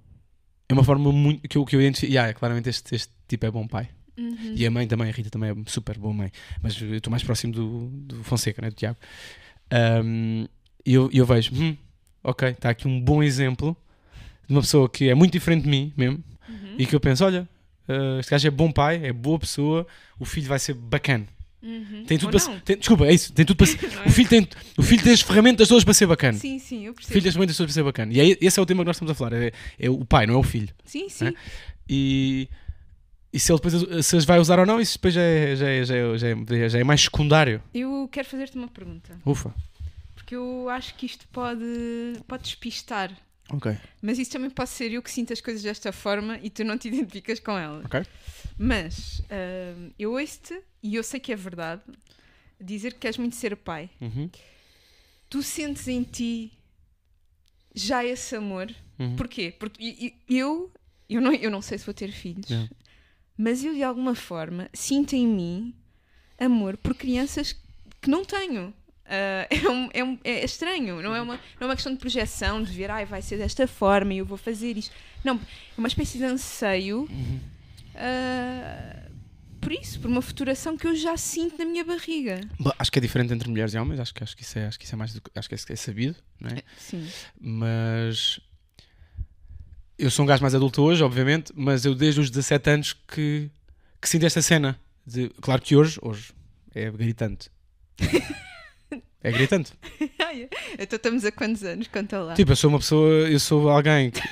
é 0.68 0.72
uma 0.72 0.84
forma 0.84 1.10
muito 1.12 1.48
que 1.48 1.58
eu, 1.58 1.64
que 1.64 1.74
eu 1.76 1.80
identifico. 1.80 2.12
Yeah, 2.12 2.32
claramente 2.34 2.68
este, 2.68 2.94
este 2.94 3.12
tipo 3.28 3.44
é 3.46 3.50
bom 3.50 3.66
pai. 3.66 3.88
Uhum. 4.16 4.52
E 4.54 4.66
a 4.66 4.70
mãe 4.70 4.86
também, 4.86 5.08
a 5.08 5.12
Rita 5.12 5.30
também 5.30 5.50
é 5.50 5.54
super 5.66 5.96
boa 5.98 6.12
mãe. 6.14 6.30
Mas 6.62 6.80
eu 6.80 6.94
estou 6.94 7.10
mais 7.10 7.22
próximo 7.24 7.52
do, 7.52 7.88
do 7.88 8.22
Fonseca, 8.24 8.60
né, 8.62 8.68
do 8.70 8.74
Tiago. 8.76 8.98
E 9.72 10.94
eu, 10.94 11.08
e 11.12 11.18
eu 11.18 11.26
vejo, 11.26 11.52
hum, 11.54 11.76
ok, 12.22 12.48
está 12.50 12.70
aqui 12.70 12.88
um 12.88 13.00
bom 13.00 13.22
exemplo 13.22 13.76
de 14.50 14.56
uma 14.56 14.60
pessoa 14.62 14.88
que 14.88 15.08
é 15.08 15.14
muito 15.14 15.32
diferente 15.32 15.62
de 15.62 15.68
mim 15.68 15.92
mesmo. 15.96 16.22
Uhum. 16.48 16.74
E 16.78 16.84
que 16.86 16.94
eu 16.94 17.00
penso, 17.00 17.24
olha, 17.24 17.48
ah, 17.88 18.18
este 18.18 18.30
gajo 18.30 18.48
é 18.48 18.50
bom 18.50 18.70
pai, 18.72 19.00
é 19.04 19.12
boa 19.12 19.38
pessoa, 19.38 19.86
o 20.18 20.24
filho 20.24 20.48
vai 20.48 20.58
ser 20.58 20.74
bacana. 20.74 21.26
Uhum. 21.62 22.04
Tem 22.06 22.18
tudo 22.18 22.30
para 22.38 22.58
tem- 22.60 22.78
Desculpa, 22.78 23.06
é 23.06 23.12
isso, 23.12 23.32
tem 23.32 23.44
tudo 23.44 23.56
para 23.58 23.66
é? 24.04 24.08
O 24.08 24.10
filho, 24.10 24.28
tem, 24.28 24.48
o 24.78 24.82
filho 24.82 25.02
tem 25.02 25.12
as 25.12 25.20
ferramentas 25.20 25.68
todas 25.68 25.84
para 25.84 25.94
ser 25.94 26.06
bacana. 26.06 26.38
Sim, 26.38 26.58
sim, 26.58 26.86
eu 26.86 26.92
O 26.92 26.94
percebo. 26.94 27.12
filho 27.12 27.22
tem 27.22 27.28
as 27.28 27.34
ferramentas 27.34 27.56
todas 27.56 27.72
para 27.72 27.74
ser 27.80 27.84
bacana. 27.84 28.12
E 28.12 28.20
aí, 28.20 28.36
esse 28.40 28.58
é 28.58 28.62
o 28.62 28.66
tema 28.66 28.82
que 28.82 28.86
nós 28.86 28.96
estamos 28.96 29.12
a 29.12 29.14
falar. 29.14 29.34
É, 29.34 29.52
é 29.78 29.90
o 29.90 30.04
pai, 30.04 30.26
não 30.26 30.34
é 30.34 30.38
o 30.38 30.42
filho. 30.42 30.70
Sim, 30.84 31.08
sim. 31.08 31.28
É? 31.28 31.34
E, 31.88 32.48
e 33.32 33.38
se 33.38 33.52
ele 33.52 33.60
depois 33.60 34.04
se 34.06 34.16
as 34.16 34.24
vai 34.24 34.38
usar 34.40 34.58
ou 34.58 34.66
não, 34.66 34.80
isso 34.80 34.94
depois 34.98 35.12
já 35.14 35.20
é, 35.22 35.54
já 35.54 35.68
é, 35.68 35.84
já 35.84 35.94
é, 35.96 36.18
já 36.18 36.28
é, 36.28 36.68
já 36.68 36.78
é 36.78 36.84
mais 36.84 37.02
secundário. 37.02 37.62
Eu 37.74 38.08
quero 38.10 38.26
fazer-te 38.26 38.56
uma 38.56 38.68
pergunta. 38.68 39.16
Ufa. 39.24 39.54
Porque 40.14 40.34
eu 40.34 40.68
acho 40.70 40.94
que 40.94 41.04
isto 41.06 41.28
pode, 41.28 41.62
pode 42.26 42.42
despistar. 42.44 43.10
Ok. 43.52 43.76
Mas 44.00 44.18
isso 44.18 44.30
também 44.30 44.50
pode 44.50 44.70
ser 44.70 44.92
eu 44.92 45.02
que 45.02 45.10
sinto 45.10 45.32
as 45.32 45.40
coisas 45.40 45.62
desta 45.62 45.92
forma 45.92 46.38
e 46.42 46.50
tu 46.50 46.64
não 46.64 46.78
te 46.78 46.88
identificas 46.88 47.40
com 47.40 47.56
elas. 47.58 47.84
Ok. 47.84 48.02
Mas 48.58 49.20
hum, 49.76 49.90
eu 49.98 50.12
ouço-te 50.12 50.60
e 50.82 50.94
eu 50.94 51.02
sei 51.02 51.18
que 51.20 51.32
é 51.32 51.36
verdade 51.36 51.82
dizer 52.60 52.92
que 52.94 53.00
queres 53.00 53.16
muito 53.18 53.36
ser 53.36 53.56
pai. 53.56 53.90
Uhum. 54.00 54.30
Tu 55.28 55.42
sentes 55.42 55.88
em 55.88 56.02
ti 56.02 56.52
já 57.74 58.04
esse 58.04 58.34
amor. 58.36 58.72
Uhum. 58.98 59.16
Porquê? 59.16 59.54
Porque 59.58 60.14
eu, 60.28 60.70
eu, 61.08 61.20
não, 61.20 61.32
eu 61.32 61.50
não 61.50 61.62
sei 61.62 61.78
se 61.78 61.84
vou 61.86 61.94
ter 61.94 62.12
filhos, 62.12 62.48
Yeah. 62.50 62.70
mas 63.36 63.64
eu 63.64 63.72
de 63.72 63.82
alguma 63.82 64.14
forma 64.14 64.68
sinto 64.74 65.14
em 65.14 65.26
mim 65.26 65.74
amor 66.38 66.76
por 66.76 66.94
crianças 66.94 67.56
que 68.00 68.10
não 68.10 68.24
tenho. 68.24 68.74
Ah, 69.10 69.46
é, 69.50 69.68
um- 69.68 69.90
é 69.92 70.04
um- 70.04 70.18
é 70.22 70.44
estranho, 70.44 71.02
não 71.02 71.14
é, 71.14 71.20
uma, 71.20 71.34
não 71.34 71.40
é 71.62 71.64
uma 71.66 71.74
questão 71.74 71.92
de 71.92 71.98
projeção, 71.98 72.62
de 72.62 72.70
ver, 72.72 72.90
ai, 72.90 73.04
vai 73.04 73.20
ser 73.20 73.36
desta 73.38 73.66
forma 73.66 74.14
e 74.14 74.18
eu 74.18 74.24
vou 74.24 74.38
fazer 74.38 74.76
isto. 74.76 74.94
Não, 75.24 75.34
é 75.36 75.38
uma 75.78 75.88
espécie 75.88 76.16
de 76.18 76.24
anseio 76.24 77.00
Uhum. 77.10 77.40
ah, 77.96 79.02
por 79.60 79.72
isso, 79.72 80.00
por 80.00 80.08
uma 80.10 80.22
futuração 80.22 80.74
que 80.76 80.86
eu 80.86 80.94
já 80.96 81.16
sinto 81.18 81.58
na 81.58 81.64
minha 81.66 81.84
barriga. 81.84 82.40
Bom, 82.58 82.70
acho 82.78 82.90
que 82.90 82.98
é 82.98 83.02
diferente 83.02 83.32
entre 83.34 83.48
mulheres 83.50 83.74
e 83.74 83.78
homens, 83.78 84.00
acho 84.00 84.14
que, 84.14 84.22
acho 84.24 84.34
que, 84.36 84.42
isso, 84.42 84.58
é, 84.58 84.66
acho 84.66 84.78
que 84.78 84.84
isso 84.86 84.94
é 84.94 84.98
mais 84.98 85.12
do 85.12 85.20
que- 85.20 85.30
acho 85.34 85.48
que 85.48 85.54
é, 85.54 85.58
é 85.68 85.76
sabido, 85.76 86.16
não 86.40 86.48
é? 86.50 86.62
Sim. 86.78 87.06
Mas 87.38 88.40
eu 89.98 90.10
sou 90.10 90.22
um 90.24 90.26
gajo 90.26 90.40
mais 90.40 90.54
adulto 90.54 90.80
hoje, 90.82 91.02
obviamente, 91.04 91.52
mas 91.54 91.84
eu 91.84 91.94
desde 91.94 92.20
os 92.20 92.30
17 92.30 92.70
anos 92.70 92.92
que, 93.06 93.50
que 94.00 94.08
sinto 94.08 94.24
esta 94.24 94.40
cena. 94.40 94.80
De, 95.06 95.28
claro 95.42 95.60
que 95.60 95.74
hoje, 95.76 95.98
hoje 96.00 96.32
é 96.74 96.90
gritante. 96.90 97.50
É 99.22 99.30
gritante. 99.30 99.72
então 100.78 100.96
estamos 100.96 101.24
a 101.24 101.32
quantos 101.32 101.62
anos? 101.62 101.86
Conta 101.88 102.18
lá. 102.20 102.34
Tipo, 102.34 102.52
eu 102.52 102.56
sou 102.56 102.70
uma 102.70 102.78
pessoa, 102.78 103.28
eu 103.28 103.38
sou 103.40 103.68
alguém, 103.68 104.10
que- 104.10 104.22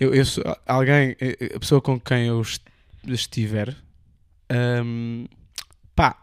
eu, 0.00 0.14
eu 0.14 0.24
sou 0.24 0.42
alguém, 0.66 1.14
eh, 1.20 1.52
a 1.54 1.60
pessoa 1.60 1.80
com 1.82 2.00
quem 2.00 2.26
eu 2.28 2.40
est- 2.40 2.62
estiver, 3.06 3.76
hum, 4.50 5.26
pá. 5.94 6.16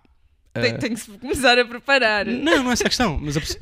Tem, 0.54 0.72
eh, 0.72 0.78
tem 0.78 0.96
que 0.96 1.18
começar 1.20 1.58
a 1.60 1.66
preparar. 1.66 2.26
não, 2.26 2.64
não 2.64 2.70
é 2.70 2.74
essa 2.74 2.84
a 2.86 2.90
questão. 2.90 3.20
Mas 3.22 3.36
a 3.38 3.42
pessoa- 3.42 3.60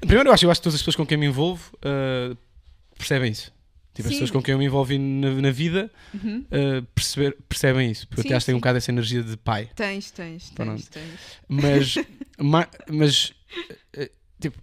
primeiro, 0.00 0.28
eu 0.28 0.32
acho, 0.32 0.46
eu 0.46 0.50
acho 0.50 0.60
que 0.60 0.64
todas 0.64 0.74
as 0.76 0.80
pessoas 0.80 0.96
com 0.96 1.06
quem 1.06 1.18
me 1.18 1.26
envolvo 1.26 1.76
eh, 1.82 2.36
percebem 2.96 3.32
isso. 3.32 3.52
Tipo, 3.92 4.08
as 4.08 4.14
pessoas 4.14 4.30
com 4.30 4.42
quem 4.42 4.52
eu 4.52 4.58
me 4.58 4.66
envolvi 4.66 4.98
na, 4.98 5.30
na 5.30 5.50
vida 5.50 5.90
Uhum. 6.12 6.44
eh, 6.50 6.82
perceber, 6.94 7.34
percebem 7.48 7.90
isso. 7.90 8.06
Porque 8.06 8.20
eu 8.20 8.22
Sim, 8.24 8.28
até 8.28 8.36
acho 8.36 8.44
que 8.44 8.46
tem 8.46 8.54
um 8.54 8.58
bocado 8.58 8.78
essa 8.78 8.90
energia 8.90 9.22
de 9.22 9.36
pai. 9.38 9.70
Tens, 9.74 10.10
tens, 10.10 10.50
Pronto. 10.50 10.82
tens, 10.88 10.88
tens. 10.90 11.18
Mas, 11.48 11.94
ma- 12.38 12.68
mas 12.90 13.32
eh, 13.32 13.35
tipo, 14.40 14.58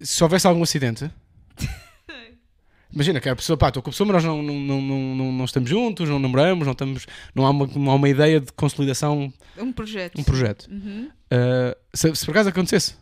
se 0.00 0.22
houvesse 0.22 0.46
algum 0.46 0.62
acidente, 0.62 1.10
imagina 2.92 3.20
que 3.20 3.28
a 3.28 3.36
pessoa, 3.36 3.56
pá, 3.56 3.68
estou 3.68 3.82
com 3.82 3.90
a 3.90 3.92
pessoa, 3.92 4.06
mas 4.12 4.22
nós 4.22 4.24
não, 4.24 4.42
não, 4.42 4.80
não, 4.80 4.80
não, 5.16 5.32
não, 5.32 5.44
estamos 5.44 5.68
juntos, 5.68 6.08
não 6.08 6.18
namoramos, 6.18 6.66
não, 6.66 6.72
estamos, 6.72 7.06
não, 7.34 7.46
há 7.46 7.50
uma, 7.50 7.66
não 7.66 7.90
há 7.90 7.94
uma 7.94 8.08
ideia 8.08 8.40
de 8.40 8.52
consolidação, 8.52 9.32
Um 9.56 9.72
projeto. 9.72 10.18
um 10.20 10.24
projeto. 10.24 10.68
Uhum. 10.70 11.10
Uh, 11.30 11.76
se, 11.94 12.14
se 12.16 12.24
por 12.24 12.30
acaso 12.32 12.48
acontecesse 12.48 12.96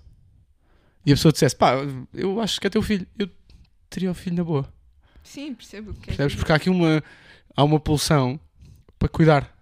e 1.04 1.12
a 1.12 1.14
pessoa 1.14 1.32
dissesse, 1.32 1.54
pá, 1.54 1.74
eu 2.12 2.40
acho 2.40 2.60
que 2.60 2.66
é 2.66 2.70
teu 2.70 2.82
filho, 2.82 3.06
eu 3.18 3.28
teria 3.88 4.10
o 4.10 4.14
filho 4.14 4.36
na 4.36 4.44
boa. 4.44 4.72
Sim, 5.22 5.54
percebo 5.54 5.92
que 5.94 6.02
é 6.02 6.06
Percebes? 6.06 6.32
que- 6.34 6.38
Porque 6.38 6.52
há 6.52 6.56
aqui 6.56 6.70
uma, 6.70 7.02
há 7.56 7.62
uma 7.64 7.78
pulsão 7.80 8.38
para 8.98 9.08
cuidar. 9.08 9.56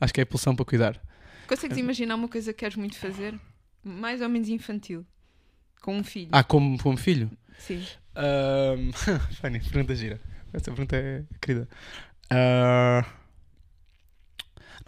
Acho 0.00 0.12
que 0.12 0.20
é 0.20 0.22
a 0.22 0.26
pulsão 0.26 0.54
para 0.54 0.64
cuidar. 0.64 1.00
Consegues 1.48 1.78
imaginar 1.78 2.14
uma 2.16 2.28
coisa 2.28 2.52
que 2.52 2.58
queres 2.60 2.76
muito 2.76 2.96
fazer? 2.96 3.38
Mais 3.88 4.20
ou 4.20 4.28
menos 4.28 4.48
infantil. 4.48 5.06
Com 5.80 5.98
um 5.98 6.04
filho. 6.04 6.28
Ah, 6.32 6.42
como, 6.42 6.76
como 6.82 6.96
filho? 6.96 7.30
Sim. 7.58 7.84
Um, 8.16 8.92
Fanny, 9.40 9.60
pergunta 9.60 9.94
gira. 9.94 10.20
Essa 10.52 10.64
pergunta 10.72 10.96
é 10.96 11.22
querida. 11.40 11.68
Ah, 12.30 13.04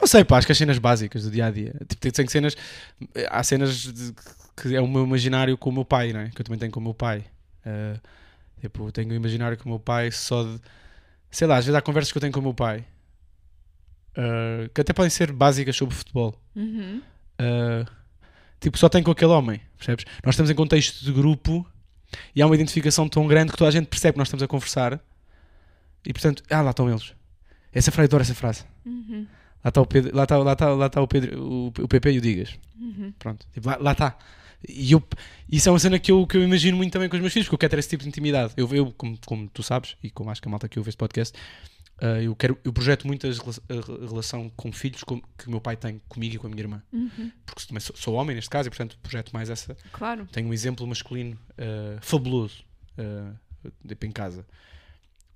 não 0.01 0.07
sei, 0.07 0.25
pá, 0.25 0.39
acho 0.39 0.47
que 0.47 0.53
as 0.53 0.59
cenas 0.59 0.79
básicas 0.79 1.23
do 1.25 1.31
dia 1.31 1.47
a 1.47 1.51
dia. 1.51 1.75
Tipo, 1.89 2.13
tem- 2.13 2.27
cenas. 2.29 2.57
Há 3.31 3.43
cenas 3.45 3.83
de- 3.85 4.15
que 4.61 4.75
é 4.75 4.81
o 4.81 4.89
meu 4.89 5.05
imaginário 5.05 5.57
com 5.57 5.71
o 5.71 5.73
meu 5.73 5.85
pai, 5.85 6.13
não 6.13 6.21
é? 6.21 6.31
Que 6.31 6.41
eu 6.41 6.45
também 6.45 6.59
tenho 6.59 6.73
com 6.73 6.81
o 6.81 6.83
meu 6.83 6.95
pai. 6.95 7.25
Ah, 7.65 8.01
tipo, 8.61 8.91
tenho 8.91 9.11
o 9.11 9.15
imaginário 9.15 9.57
com 9.57 9.65
o 9.67 9.69
meu 9.73 9.81
pai 9.81 10.11
só 10.11 10.43
de. 10.43 10.61
Sei 11.31 11.47
lá, 11.47 11.57
às 11.59 11.65
vezes 11.67 11.77
há 11.77 11.83
conversas 11.83 12.11
que 12.11 12.19
eu 12.19 12.21
tenho 12.23 12.33
com 12.33 12.41
o 12.41 12.43
meu 12.43 12.55
pai 12.55 12.85
ah, 14.17 14.69
que 14.75 14.81
até 14.81 14.93
podem 14.93 15.11
ser 15.11 15.31
básicas 15.33 15.77
sobre 15.77 15.95
futebol. 15.95 16.35
Uhum. 16.57 17.01
Uh, 17.41 17.89
tipo, 18.61 18.79
só 18.79 18.89
tem 18.89 19.03
com 19.03 19.11
aquele 19.11 19.33
homem, 19.33 19.61
percebes? 19.77 20.05
Nós 20.25 20.35
estamos 20.35 20.51
em 20.51 20.55
contexto 20.55 21.05
de 21.05 21.13
grupo 21.13 21.67
e 22.35 22.43
há 22.43 22.47
uma 22.47 22.55
identificação 22.55 23.09
tão 23.09 23.27
grande 23.27 23.53
que 23.53 23.59
toda 23.59 23.69
a 23.69 23.73
gente 23.73 23.87
percebe 23.87 24.15
que 24.15 24.19
nós 24.19 24.29
estamos 24.29 24.43
a 24.43 24.49
conversar 24.49 25.01
e 26.05 26.13
portanto, 26.13 26.43
ah, 26.51 26.63
lá 26.63 26.71
estão 26.71 26.89
eles. 26.89 27.13
Essa 27.73 27.91
frase, 27.91 28.07
adoro 28.07 28.23
essa 28.23 28.35
frase. 28.35 28.65
Uhum. 28.85 29.27
Lá 29.65 29.69
está 29.69 29.81
o 29.81 29.87
Pedro, 29.87 30.17
lá 30.17 30.23
está, 30.23 30.39
lá 30.39 30.53
está, 30.53 30.69
lá 30.71 30.87
está 30.87 31.03
o 31.03 31.09
Pedro, 31.09 31.43
o, 31.43 31.67
o 31.69 31.89
PP 31.89 32.13
e 32.13 32.19
o 32.19 32.21
Digas. 32.21 32.59
Uhum. 32.81 33.13
Pronto, 33.19 33.47
tipo, 33.53 33.69
lá, 33.69 33.77
lá 33.79 33.93
está. 33.93 34.17
E 34.67 34.91
eu, 34.91 35.03
isso 35.49 35.69
é 35.69 35.73
uma 35.73 35.79
cena 35.79 35.99
que 35.99 36.11
eu, 36.11 36.27
que 36.27 36.37
eu 36.37 36.43
imagino 36.43 36.77
muito 36.77 36.93
também 36.93 37.09
com 37.09 37.17
os 37.17 37.21
meus 37.21 37.33
filhos, 37.33 37.47
porque 37.47 37.55
eu 37.55 37.59
quero 37.59 37.71
ter 37.73 37.79
esse 37.79 37.89
tipo 37.89 38.03
de 38.03 38.09
intimidade. 38.09 38.53
Eu, 38.57 38.69
eu 38.75 38.93
como, 38.93 39.19
como 39.25 39.49
tu 39.49 39.63
sabes, 39.63 39.97
e 40.03 40.11
como 40.11 40.31
acho 40.31 40.41
que 40.41 40.49
a 40.49 40.51
malta 40.51 40.69
que 40.69 40.79
ouve 40.79 40.89
este 40.89 40.99
podcast, 40.99 41.39
uh, 42.03 42.21
eu, 42.23 42.35
quero, 42.37 42.59
eu 42.65 42.73
projeto 42.73 43.07
muito 43.07 43.27
a 43.27 44.07
relação 44.09 44.51
com 44.57 44.73
filhos 44.73 45.03
com- 45.05 45.21
que 45.37 45.47
o 45.47 45.51
meu 45.51 45.61
pai 45.61 45.77
tem 45.77 46.01
comigo 46.09 46.35
e 46.37 46.39
com 46.39 46.47
a 46.47 46.51
minha 46.51 46.63
irmã. 46.63 46.83
Uhum. 46.93 47.31
Porque 47.47 47.65
também 47.67 47.81
sou, 47.81 47.95
sou 47.97 48.15
homem 48.15 48.35
neste 48.37 48.51
caso 48.51 48.69
e, 48.69 48.71
portanto, 48.71 48.99
projeto 49.03 49.31
mais 49.33 49.51
essa. 49.51 49.77
Claro. 49.93 50.27
Tenho 50.33 50.49
um 50.49 50.53
exemplo 50.53 50.87
masculino 50.87 51.39
uh, 51.53 51.99
fabuloso 52.01 52.65
uh, 52.99 53.35
em 54.05 54.11
casa. 54.11 54.47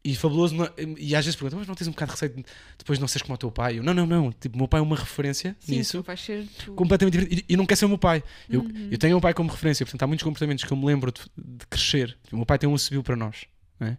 E 0.05 0.17
fabuloso, 0.17 0.57
não- 0.57 0.69
e 0.99 1.15
às 1.15 1.25
vezes 1.25 1.37
perguntam, 1.37 1.61
mas 1.61 1.69
não 1.69 1.77
tens 1.77 1.87
um 1.87 1.93
bocado 1.93 2.09
de 2.11 2.15
receio 2.15 2.35
de 2.35 2.45
depois 2.77 2.99
não 2.99 3.07
seres 3.07 3.23
como 3.23 3.35
o 3.37 3.39
teu 3.39 3.53
pai? 3.53 3.79
Eu, 3.79 3.85
não, 3.85 3.95
não, 3.95 4.05
não. 4.05 4.33
Tipo, 4.33 4.57
o 4.57 4.59
meu 4.59 4.67
pai 4.67 4.81
é 4.81 4.83
uma 4.83 4.97
referência 4.97 5.57
Sim, 5.61 5.77
nisso 5.77 6.03
tu 6.03 6.05
vais 6.05 6.21
ser 6.21 6.45
tu. 6.65 6.73
completamente 6.75 7.13
diferente. 7.19 7.45
E, 7.49 7.53
e 7.53 7.57
não 7.57 7.65
quer 7.65 7.77
ser 7.77 7.85
o 7.85 7.89
meu 7.89 7.99
pai. 7.99 8.21
Eu, 8.51 8.63
Uhum. 8.63 8.89
eu 8.91 8.99
tenho 8.99 9.13
o 9.13 9.17
meu 9.17 9.21
pai 9.21 9.33
como 9.33 9.49
referência, 9.49 9.87
portanto, 9.87 10.03
há 10.03 10.07
muitos 10.09 10.25
comportamentos 10.25 10.65
que 10.65 10.73
eu 10.73 10.77
me 10.77 10.85
lembro 10.87 11.13
de, 11.13 11.21
de 11.37 11.67
crescer. 11.69 12.19
O 12.33 12.37
meu 12.37 12.45
pai 12.45 12.59
tem 12.59 12.69
um 12.69 12.77
subiu 12.77 13.01
para 13.05 13.15
nós. 13.15 13.45
não 13.79 13.87
é? 13.87 13.99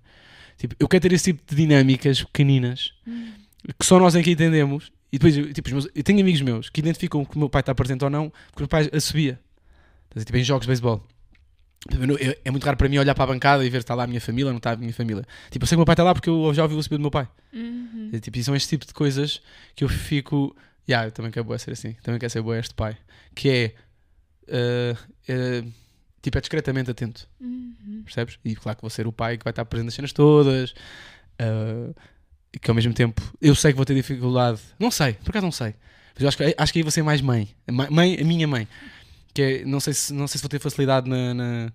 Tipo, 0.58 0.76
eu 0.80 0.88
quero 0.88 1.02
ter 1.02 1.13
esse 1.13 1.34
tipo 1.34 1.44
de 1.50 1.56
dinâmicas 1.56 2.24
pequeninas 2.24 2.94
Uhum. 3.06 3.34
que 3.80 3.86
só 3.86 4.00
nós 4.00 4.16
é 4.16 4.24
que 4.24 4.32
entendemos. 4.32 4.92
E 5.12 5.18
depois, 5.20 5.38
eu, 5.38 5.54
tipo, 5.54 5.70
meus- 5.70 5.88
eu 5.94 6.04
tenho 6.04 6.20
amigos 6.22 6.42
meus 6.42 6.70
que 6.70 6.80
identificam 6.80 7.24
que 7.24 7.36
o 7.36 7.39
meu 7.39 7.50
pai 7.50 7.60
está 7.62 7.74
presente 7.76 8.04
ou 8.04 8.10
não, 8.10 8.30
porque 8.52 8.60
o 8.60 8.62
meu 8.63 8.68
pai 8.68 8.89
a 8.92 9.00
subia. 9.00 9.39
Tipo, 10.18 10.38
em 10.38 10.44
jogos 10.44 10.63
de 10.66 10.68
beisebol. 10.70 11.04
Eu- 11.92 12.36
É 12.46 12.50
muito 12.52 12.63
raro 12.63 12.78
para 12.78 12.88
mim 12.88 12.98
olhar 12.98 13.13
para 13.13 13.26
a 13.26 13.28
bancada 13.28 13.66
e 13.66 13.70
ver 13.70 13.80
se 13.80 13.84
está 13.84 13.94
lá 13.94 14.06
a 14.06 14.08
minha 14.08 14.22
família 14.22 14.46
ou 14.48 14.52
não 14.54 14.58
está 14.58 14.72
a 14.72 14.76
minha 14.78 14.94
família. 14.94 15.24
Tipo, 15.52 15.63
eu 15.63 15.68
sei 15.68 15.76
que 15.76 15.80
o 15.80 15.82
meu 15.82 15.86
pai 15.86 15.94
está 15.94 16.04
lá 16.04 16.13
porque 16.13 16.30
eu 16.30 16.54
já 16.54 16.63
ouvi 16.63 16.76
o 16.76 16.82
subir 16.84 16.96
do 16.98 17.02
meu 17.02 17.12
pai. 17.12 17.28
Uhum. 17.54 18.10
É, 18.13 18.20
tipo, 18.20 18.38
e 18.38 18.44
são 18.44 18.56
este 18.56 18.70
tipo 18.70 18.86
de 18.88 18.94
coisas 18.94 19.42
que 19.76 19.84
eu 19.84 19.89
fico. 19.89 20.56
Yeah, 20.88 21.08
eu 21.08 21.12
também 21.12 21.30
quero 21.32 21.46
boa 21.46 21.58
ser 21.60 21.72
assim. 21.72 21.94
Também 22.02 22.20
quero 22.20 22.30
ser 22.32 22.42
boa 22.42 22.58
este 22.58 22.74
pai. 22.74 22.98
Que 23.36 23.50
é. 23.50 23.76
eh, 24.48 24.96
eh, 25.28 25.63
tipo, 26.24 26.38
é 26.38 26.42
discretamente 26.42 26.90
atento. 26.90 27.28
Uhum. 27.40 28.02
Percebes? 28.04 28.40
E 28.44 28.56
claro 28.56 28.78
que 28.78 28.82
vou 28.82 28.90
ser 28.90 29.06
o 29.06 29.12
pai 29.12 29.38
que 29.38 29.44
vai 29.44 29.52
estar 29.52 29.66
presente 29.66 29.86
nas 29.86 29.94
cenas 29.94 30.12
todas. 30.14 30.74
e 32.54 32.58
que 32.60 32.72
ao 32.72 32.76
mesmo 32.76 32.94
tempo. 32.94 33.22
Eu 33.40 33.54
sei 33.54 33.72
que 33.72 33.76
vou 33.78 33.86
ter 33.86 33.94
dificuldade. 33.94 34.60
Não 34.80 34.90
sei, 34.90 35.14
por 35.14 35.30
acaso 35.30 35.46
não 35.46 35.52
sei. 35.52 35.76
Mas 36.16 36.22
eu 36.22 36.28
acho 36.28 36.38
que, 36.38 36.56
acho 36.58 36.74
que 36.74 36.80
aí 36.80 36.84
vou 36.84 36.92
ser 36.92 37.04
mais 37.04 37.22
mãe. 37.22 37.50
Mãe, 37.92 38.18
a 38.20 38.24
minha 38.24 38.48
mãe. 38.48 38.68
Que 39.34 39.42
é, 39.42 39.66
não 39.66 39.80
sei 39.80 39.94
se, 39.94 40.14
não 40.14 40.28
sei 40.28 40.38
se 40.38 40.44
vou 40.44 40.50
ter 40.50 40.60
facilidade 40.60 41.10
na, 41.10 41.34
na, 41.34 41.74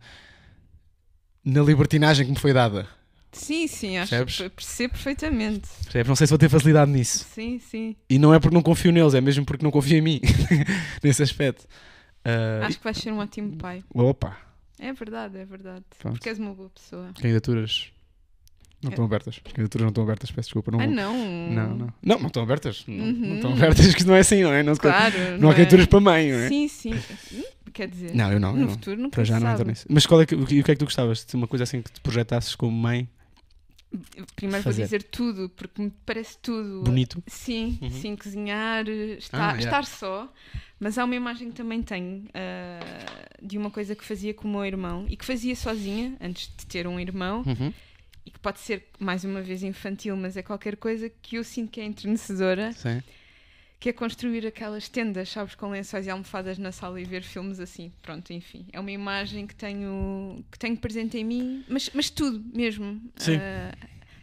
na 1.45 1.63
libertinagem 1.63 2.25
que 2.25 2.33
me 2.33 2.39
foi 2.39 2.53
dada. 2.53 2.89
Sim, 3.33 3.67
sim, 3.67 3.99
acho 3.99 4.11
Percebes? 4.11 4.37
que 4.37 4.49
percebo 4.49 4.93
perfeitamente. 4.95 5.69
Percebes? 5.83 6.09
Não 6.09 6.17
sei 6.17 6.27
se 6.27 6.31
vou 6.31 6.39
ter 6.39 6.49
facilidade 6.49 6.91
nisso. 6.91 7.27
Sim, 7.35 7.59
sim. 7.59 7.97
E 8.09 8.19
não 8.19 8.33
é 8.33 8.39
porque 8.41 8.55
não 8.55 8.63
confio 8.63 8.91
neles, 8.91 9.13
é 9.13 9.21
mesmo 9.21 9.45
porque 9.45 9.63
não 9.63 9.71
confio 9.71 9.99
em 9.99 10.01
mim. 10.01 10.21
Nesse 11.03 11.23
aspecto. 11.23 11.67
Ah, 12.25 12.67
Acho 12.67 12.79
que 12.79 12.85
vais 12.85 12.97
ser 12.99 13.13
um 13.13 13.19
ótimo 13.19 13.57
pai. 13.57 13.83
Opa, 13.95 14.37
É 14.79 14.93
verdade, 14.93 15.39
é 15.39 15.45
verdade. 15.45 15.85
Pronto. 15.99 16.15
Porque 16.15 16.29
és 16.29 16.39
uma 16.39 16.55
boa 16.55 16.71
pessoa. 16.71 17.11
candidaturas 17.21 17.91
não 18.83 18.91
estão 18.91 19.05
abertas. 19.05 19.39
Candidaturas 19.41 19.83
não 19.83 19.89
estão 19.89 20.05
abertas, 20.05 20.31
peço 20.31 20.49
desculpa. 20.49 20.71
Não, 20.71 20.81
Ah, 20.81 20.87
não. 20.87 21.17
não, 21.51 21.69
não. 21.77 21.95
Não, 22.03 22.19
não 22.21 22.27
estão 22.29 22.43
abertas. 22.43 22.85
Não, 22.87 22.97
não 22.97 23.05
Uhum. 23.07 23.35
estão 23.37 23.53
abertas, 23.55 23.95
que 23.95 24.05
não 24.05 24.15
é 24.15 24.21
assim, 24.21 24.43
não 24.43 24.53
é? 24.53 24.63
Não, 24.63 24.77
Claro. 24.77 25.15
não 25.41 25.49
há 25.49 25.53
é? 25.53 25.57
candidaturas 25.57 25.87
para 25.87 26.01
mãe, 26.01 26.31
não 26.31 26.39
é? 26.39 26.49
Sim, 26.49 26.69
sim. 26.69 26.95
Hum, 27.35 27.43
Quer 27.73 27.89
dizer, 27.89 28.15
Não, 28.15 28.33
eu 28.33 28.41
não. 28.41 28.51
eu 28.51 28.55
no 28.57 28.63
não. 28.63 28.71
futuro 28.71 28.97
nunca 29.01 29.15
Para 29.17 29.25
já 29.25 29.35
se 29.37 29.41
não 29.45 29.51
sabe. 29.51 29.61
entro 29.61 29.71
nisso. 29.71 29.87
Mas 29.91 30.07
qual 30.07 30.21
é 30.23 30.27
que, 30.27 30.35
o 30.35 30.47
que 30.47 30.59
é 30.61 30.63
que 30.63 30.77
tu 30.77 30.85
gostavas? 30.85 31.25
De 31.25 31.37
uma 31.37 31.47
coisa 31.47 31.65
assim 31.65 31.83
que 31.83 31.93
te 31.93 32.01
projetasses 32.01 32.55
como 32.57 32.73
mãe? 32.77 33.09
Primeiro 34.37 34.63
fazer. 34.63 34.83
vou 34.83 34.85
dizer 34.85 35.03
tudo, 35.05 35.49
porque 35.51 35.81
me 35.81 35.91
parece 36.05 36.37
tudo. 36.39 36.83
Bonito. 36.85 37.23
Sim, 37.27 37.79
Uhum. 37.81 37.91
sim, 37.91 38.17
cozinhar, 38.17 38.87
estar, 38.89 39.55
Ah, 39.55 39.59
estar 39.59 39.85
só. 39.85 40.33
Mas 40.79 40.97
há 40.99 41.05
uma 41.05 41.17
imagem 41.17 41.49
que 41.51 41.57
também 41.57 41.83
tenho 41.83 42.29
ah, 42.35 43.29
de 43.43 43.57
uma 43.57 43.71
coisa 43.71 43.97
que 43.97 44.05
fazia 44.05 44.35
com 44.35 44.47
o 44.47 44.51
meu 44.51 44.65
irmão 44.65 45.07
e 45.09 45.17
que 45.17 45.25
fazia 45.25 45.57
sozinha, 45.57 46.17
antes 46.21 46.53
de 46.57 46.67
ter 46.67 46.87
um 46.87 47.01
irmão, 47.01 47.43
Uhum. 47.47 47.73
e 48.27 48.31
que 48.31 48.39
pode 48.39 48.61
ser 48.61 48.85
mais 48.99 49.25
uma 49.25 49.41
vez 49.41 49.63
infantil, 49.63 50.17
mas 50.17 50.37
é 50.37 50.43
qualquer 50.43 50.77
coisa 50.77 51.09
que 51.09 51.37
eu 51.37 51.43
sinto 51.45 51.71
que 51.71 51.81
é 51.81 51.85
entrenecedora, 51.85 52.73
Sim. 52.75 53.03
Que 53.81 53.89
é 53.89 53.93
construir 53.93 54.47
aquelas 54.47 54.89
tendas, 54.89 55.29
sabes, 55.29 55.55
com 55.55 55.71
lençóis 55.71 56.07
e 56.07 56.11
almofadas 56.11 56.59
na 56.59 56.73
sala 56.73 57.01
e 57.01 57.05
ver 57.05 57.23
filmes 57.23 57.61
assim. 57.61 57.93
Pronto, 58.03 58.33
enfim. 58.33 58.67
É 58.73 58.81
uma 58.81 58.91
imagem 58.91 59.47
que 59.47 59.55
tenho, 59.55 60.45
que 60.51 60.59
tenho 60.59 60.77
presente 60.77 61.17
em 61.17 61.25
mim, 61.25 61.65
mas, 61.69 61.91
mas 61.95 62.11
tudo 62.11 62.45
mesmo. 62.53 63.01
Sim. 63.17 63.37
Ah, 63.37 63.73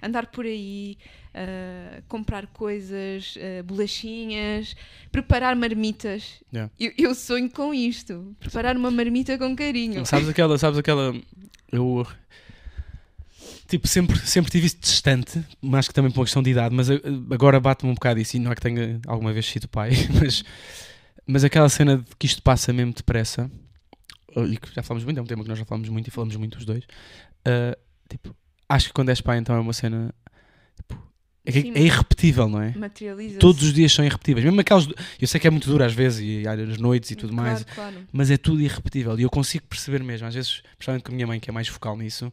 andar 0.03 0.27
por 0.27 0.45
aí, 0.45 0.97
ah, 1.33 2.01
comprar 2.09 2.47
coisas, 2.47 3.35
ah, 3.37 3.63
bolachinhas, 3.63 4.75
preparar 5.09 5.55
marmitas. 5.55 6.41
Yeah. 6.53 6.71
Eu, 6.77 6.91
eu 6.97 7.15
sonho 7.15 7.49
com 7.49 7.73
isto. 7.73 8.35
Preparar 8.41 8.75
uma 8.75 8.91
marmita 8.91 9.37
com 9.37 9.55
carinho. 9.55 10.05
Sabes 10.05 10.27
aquela, 10.27 10.57
sabes 10.57 10.79
aquela. 10.79 11.15
Eu. 11.71 12.05
Tipo, 13.67 13.87
sempre, 13.87 14.19
sempre 14.19 14.51
tive 14.51 14.67
isso 14.67 14.77
distante, 14.79 15.43
mas 15.61 15.87
que 15.87 15.93
também 15.93 16.11
por 16.11 16.19
uma 16.19 16.25
questão 16.25 16.43
de 16.43 16.51
idade, 16.51 16.73
mas 16.75 16.87
agora 17.31 17.59
bate-me 17.59 17.91
um 17.91 17.95
bocado 17.95 18.19
isso, 18.19 18.37
e 18.37 18.39
não 18.39 18.51
é 18.51 18.55
que 18.55 18.61
tenha 18.61 18.99
alguma 19.07 19.33
vez 19.33 19.45
sido 19.47 19.67
pai, 19.67 19.89
mas, 20.21 20.43
mas 21.25 21.43
aquela 21.43 21.67
cena 21.67 21.97
de 21.97 22.15
que 22.19 22.27
isto 22.27 22.41
passa 22.43 22.71
mesmo 22.71 22.93
depressa, 22.93 23.49
e 24.35 24.57
que 24.57 24.73
já 24.73 24.83
falamos 24.83 25.03
muito, 25.03 25.17
é 25.17 25.21
um 25.21 25.25
tema 25.25 25.41
que 25.43 25.49
nós 25.49 25.57
já 25.57 25.65
falamos 25.65 25.89
muito 25.89 26.07
e 26.07 26.11
falamos 26.11 26.35
muito 26.35 26.57
os 26.59 26.65
dois. 26.65 26.83
eh, 27.45 27.77
tipo, 28.09 28.35
acho 28.69 28.87
que 28.87 28.93
quando 28.93 29.09
és 29.09 29.19
pai, 29.21 29.37
então 29.39 29.55
é 29.55 29.59
uma 29.59 29.73
cena. 29.73 30.13
Tipo, 30.77 31.01
é, 31.45 31.51
Sim, 31.51 31.71
é 31.73 31.81
irrepetível, 31.81 32.47
não 32.49 32.61
é? 32.61 32.73
Materializa. 32.75 33.39
Todos 33.39 33.63
os 33.63 33.73
dias 33.73 33.91
são 33.93 34.03
irrepetíveis, 34.05 34.43
mesmo 34.45 34.59
aqueles. 34.61 34.87
Eu 35.19 35.27
sei 35.27 35.39
que 35.39 35.47
é 35.47 35.49
muito 35.49 35.67
duro 35.69 35.83
às 35.83 35.93
vezes, 35.93 36.19
e 36.19 36.47
as 36.47 36.77
noites 36.77 37.09
e 37.11 37.15
tudo 37.15 37.33
claro, 37.33 37.49
mais, 37.51 37.63
Claro. 37.63 37.95
mas 38.11 38.29
é 38.29 38.37
tudo 38.37 38.61
irrepetível 38.61 39.17
e 39.19 39.23
eu 39.23 39.29
consigo 39.29 39.65
perceber 39.67 40.03
mesmo, 40.03 40.27
às 40.27 40.35
vezes, 40.35 40.61
principalmente 40.77 41.03
com 41.03 41.11
a 41.11 41.15
minha 41.15 41.25
mãe, 41.27 41.39
que 41.39 41.49
é 41.49 41.53
mais 41.53 41.67
focal 41.67 41.97
nisso, 41.97 42.31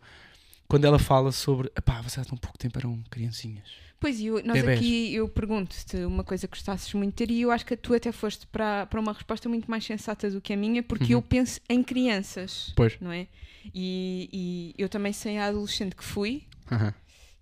quando 0.73 0.87
ela 0.87 0.99
fala 0.99 1.31
sobre 1.33 1.69
pá, 1.85 2.01
você 2.01 2.19
há 2.19 2.25
tão 2.25 2.39
pouco 2.39 2.57
tempo 2.57 2.79
eram 2.79 2.99
criancinhas. 3.11 3.67
Pois, 4.01 4.19
e 4.19 4.31
nós 4.31 4.59
Bebés. 4.63 4.79
aqui 4.79 5.15
eu 5.15 5.29
pergunto-te 5.29 5.99
uma 5.99 6.25
coisa 6.25 6.49
que 6.49 6.57
gostasses 6.57 6.93
muito 6.95 7.11
de 7.11 7.27
ter 7.27 7.31
e 7.31 7.43
eu 7.43 7.51
acho 7.51 7.67
que 7.67 7.77
tu 7.77 7.93
até 7.95 8.11
foste 8.11 8.47
para, 8.47 8.87
para 8.87 8.99
uma 8.99 9.13
resposta 9.13 9.51
muito 9.51 9.71
mais 9.71 9.85
sensata 9.85 10.31
do 10.31 10.41
que 10.41 10.51
a 10.51 10.57
minha, 10.57 10.83
porque 10.83 11.13
Uhum. 11.13 11.19
eu 11.19 11.23
penso 11.23 11.61
em 11.69 11.83
crianças, 11.83 12.73
Pois. 12.75 12.97
não 13.03 13.13
é? 13.13 13.27
E, 13.75 14.31
e 14.33 14.75
eu 14.83 14.89
também 14.89 15.13
sei 15.13 15.37
a 15.37 15.45
adolescente 15.49 15.95
que 15.95 16.03
fui 16.03 16.45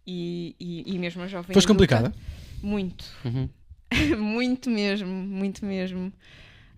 e, 0.05 0.57
e, 0.59 0.95
e 0.95 0.99
mesmo 0.99 1.23
a 1.23 1.29
jovem 1.29 1.55
Foste 1.55 1.67
adulta. 1.67 1.73
complicada? 1.73 2.15
Muito, 2.61 3.05
Uhum. 3.25 3.49
muito 4.19 4.69
mesmo, 4.69 5.09
muito 5.09 5.65
mesmo. 5.65 6.13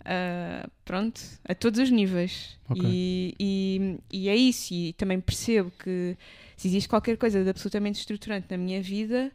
Ah, 0.04 0.68
pronto, 0.84 1.20
a 1.44 1.54
todos 1.54 1.78
os 1.80 1.90
níveis. 1.90 2.58
Ok. 2.68 2.82
E, 2.84 3.34
e, 3.38 3.98
e 4.12 4.28
é 4.28 4.36
isso. 4.36 4.72
E 4.74 4.92
também 4.94 5.20
percebo 5.20 5.70
que 5.78 6.16
se 6.56 6.68
existe 6.68 6.88
qualquer 6.88 7.16
coisa 7.16 7.42
de 7.42 7.50
absolutamente 7.50 7.98
estruturante 8.00 8.46
na 8.50 8.56
minha 8.56 8.82
vida, 8.82 9.30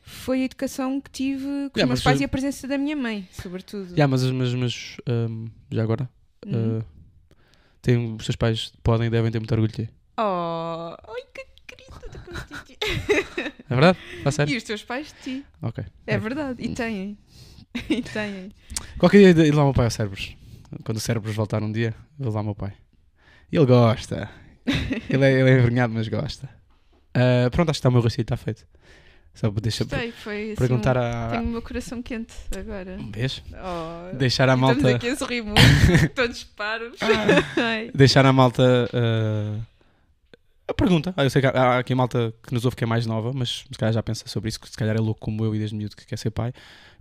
foi 0.00 0.42
a 0.42 0.44
educação 0.44 1.00
que 1.00 1.10
tive 1.10 1.70
com 1.70 1.80
os 1.80 1.84
meus 1.86 2.02
pais 2.02 2.18
eu- 2.20 2.22
e 2.22 2.24
a 2.24 2.28
presença 2.28 2.66
da 2.66 2.78
minha 2.78 2.96
mãe, 2.96 3.28
sobretudo. 3.32 3.90
Yeah, 3.92 4.08
mas, 4.08 4.22
mas, 4.30 4.54
mas 4.54 4.96
hum, 5.08 5.48
já 5.70 5.82
agora, 5.82 6.08
Uhum. 6.46 6.78
uh, 6.78 6.84
tem, 7.82 8.14
os 8.16 8.24
teus 8.24 8.36
pais 8.36 8.72
podem 8.82 9.08
e 9.08 9.10
devem 9.10 9.30
ter 9.30 9.38
muito 9.38 9.52
orgulho 9.52 9.70
de 9.72 9.84
ti. 9.86 9.90
Oh, 10.16 10.94
ai 11.08 11.22
que 11.34 11.46
querido. 11.66 11.94
É 13.68 13.74
verdade? 13.74 13.98
A 14.24 14.30
sério? 14.30 14.54
E 14.54 14.56
os 14.56 14.62
teus 14.62 14.82
pais 14.82 15.08
de 15.08 15.20
ti. 15.40 15.44
Ok. 15.62 15.84
É 16.06 16.18
verdade. 16.18 16.62
E 16.62 16.74
têm. 16.74 17.18
E 17.88 18.02
têm. 18.02 18.50
Qualquer 18.98 19.32
dia 19.34 19.46
ir 19.46 19.54
lá 19.54 19.62
ao 19.62 19.66
meu 19.68 19.74
pai 19.74 19.86
ao 19.86 19.90
Cérebros. 19.90 20.36
Quando 20.84 20.98
o 20.98 21.00
Cérebros 21.00 21.34
voltar 21.34 21.62
um 21.62 21.70
dia, 21.72 21.94
vou 22.18 22.32
lá 22.32 22.40
ao 22.40 22.44
meu 22.44 22.54
pai. 22.54 22.72
E 23.50 23.56
ele 23.56 23.66
gosta. 23.66 24.28
ele, 25.08 25.24
é, 25.24 25.32
ele 25.40 25.50
é 25.50 25.52
envergonhado, 25.58 25.94
mas 25.94 26.08
gosta. 26.08 26.48
Uh, 27.16 27.50
pronto, 27.50 27.70
acho 27.70 27.78
que 27.78 27.80
está 27.80 27.88
o 27.88 27.92
meu 27.92 28.00
rastilho, 28.02 28.22
está 28.24 28.36
feito. 28.36 28.66
Só 29.34 29.50
para 29.50 29.60
deixar 29.62 29.84
Gostei, 29.84 30.10
foi 30.12 30.44
assim. 30.52 30.54
perguntar 30.56 30.96
um- 30.96 31.00
a. 31.00 31.28
Tenho 31.30 31.44
o 31.44 31.46
meu 31.46 31.62
coração 31.62 32.02
quente 32.02 32.34
agora. 32.56 32.96
Um 32.98 33.08
beijo. 33.10 33.40
Oh. 33.52 34.16
Deixar 34.16 34.48
à 34.48 34.52
E 34.52 34.54
Estamos 34.56 34.82
malta. 34.82 34.96
aqui 34.96 35.08
a 35.08 35.16
sorrir 35.16 35.42
muito, 35.42 35.60
todos 36.14 36.44
paros. 36.44 36.98
Ai. 37.56 37.90
Deixar 37.94 38.26
à 38.26 38.32
malta. 38.32 38.62
uh, 38.92 39.62
a 40.66 40.74
pergunta. 40.74 41.14
Ah, 41.16 41.24
eu 41.24 41.30
sei 41.30 41.40
que 41.40 41.46
há 41.46 41.78
aqui 41.78 41.92
a 41.92 41.96
malta 41.96 42.34
que 42.42 42.52
nos 42.52 42.64
ouve 42.64 42.76
que 42.76 42.84
é 42.84 42.86
mais 42.86 43.06
nova, 43.06 43.32
mas 43.32 43.64
se 43.72 43.78
calhar 43.78 43.92
já 43.92 44.02
pensa 44.02 44.26
sobre 44.28 44.48
isso, 44.50 44.60
que 44.60 44.68
se 44.68 44.76
calhar 44.76 44.94
é 44.96 45.00
louco 45.00 45.20
como 45.20 45.42
eu 45.44 45.54
e 45.54 45.58
desde 45.58 45.74
miúdo 45.74 45.96
que 45.96 46.04
quer 46.04 46.18
ser 46.18 46.30
pai 46.30 46.52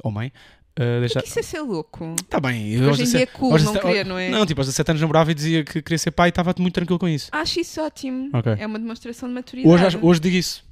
ou 0.02 0.10
mãe. 0.12 0.32
Uh, 0.80 1.00
deixar... 1.00 1.22
que 1.24 1.28
isso 1.30 1.40
é 1.40 1.44
ser 1.44 1.62
louco? 1.62 2.16
Tá 2.30 2.40
bem, 2.40 2.74
eu 2.74 2.82
aos 2.90 2.92
Hoje 3.00 3.02
em 3.02 3.06
17 3.06 3.18
dia 3.18 3.24
é 3.24 3.26
cool 3.40 3.50
não 3.52 3.58
17 3.58 3.86
querer, 3.86 4.06
não 4.06 4.18
é? 4.20 4.30
Não, 4.30 4.46
tipo, 4.46 4.62
aos 4.62 4.68
17 4.68 4.92
anos 4.92 5.02
namorava 5.02 5.32
e 5.32 5.34
dizia 5.34 5.64
que 5.64 5.82
queria 5.82 5.98
ser 5.98 6.12
pai 6.12 6.28
e 6.28 6.30
estava 6.30 6.54
muito 6.60 6.74
tranquilo 6.76 7.00
com 7.00 7.08
isso. 7.08 7.30
Acho 7.32 7.60
isso 7.60 7.82
ótimo. 7.82 8.30
Ok. 8.34 8.56
É 8.60 8.66
uma 8.66 8.78
demonstração 8.78 9.28
de 9.28 9.36
maturidade. 9.36 9.86
Hoje, 9.86 9.98
hoje 10.02 10.20
digo 10.20 10.36
isso. 10.36 10.66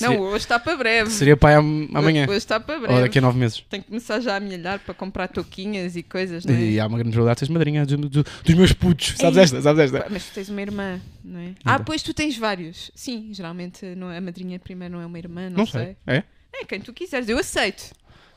Não, 0.00 0.08
seria, 0.08 0.20
hoje 0.22 0.36
está 0.38 0.58
para 0.58 0.74
breve. 0.74 1.10
seria 1.10 1.36
pai 1.36 1.54
am- 1.54 1.86
amanhã. 1.92 2.24
Hoje 2.26 2.38
está 2.38 2.58
para 2.58 2.78
breve. 2.78 2.94
Ou 2.94 3.00
daqui 3.02 3.18
a 3.18 3.20
9 3.20 3.38
meses. 3.38 3.62
Tenho 3.68 3.82
que 3.82 3.90
começar 3.90 4.20
já 4.20 4.36
a 4.36 4.40
me 4.40 4.54
olhar 4.54 4.78
para 4.78 4.94
comprar 4.94 5.28
touquinhas 5.28 5.96
e 5.96 6.02
coisas, 6.02 6.46
não 6.46 6.54
é? 6.54 6.60
E 6.62 6.80
há 6.80 6.86
uma 6.86 6.96
grande 6.96 7.12
probabilidade 7.12 7.36
de 7.36 7.38
seres 7.40 7.52
madrinha 7.52 7.84
do- 7.84 7.96
do- 8.08 8.24
dos 8.24 8.54
meus 8.54 8.72
putos. 8.72 9.14
Sabes 9.18 9.36
Ei. 9.36 9.42
esta? 9.44 9.60
Sabes 9.60 9.92
esta? 9.92 10.06
Mas 10.10 10.24
tu 10.24 10.32
tens 10.32 10.48
uma 10.48 10.62
irmã, 10.62 10.98
não 11.22 11.38
é? 11.38 11.48
Ah, 11.62 11.74
Então. 11.74 11.84
pois 11.84 12.02
tu 12.02 12.14
tens 12.14 12.38
vários. 12.38 12.90
Sim, 12.94 13.28
geralmente 13.32 13.84
não 13.94 14.10
é- 14.10 14.16
a 14.16 14.20
madrinha 14.22 14.58
primeiro 14.58 14.94
não 14.94 15.02
é 15.02 15.06
uma 15.06 15.18
irmã, 15.18 15.50
não, 15.50 15.58
Não 15.58 15.66
sei. 15.66 15.94
É? 16.06 16.22
É 16.54 16.64
quem 16.66 16.80
tu 16.80 16.92
quiseres, 16.94 17.28
eu 17.28 17.38
aceito. 17.38 17.92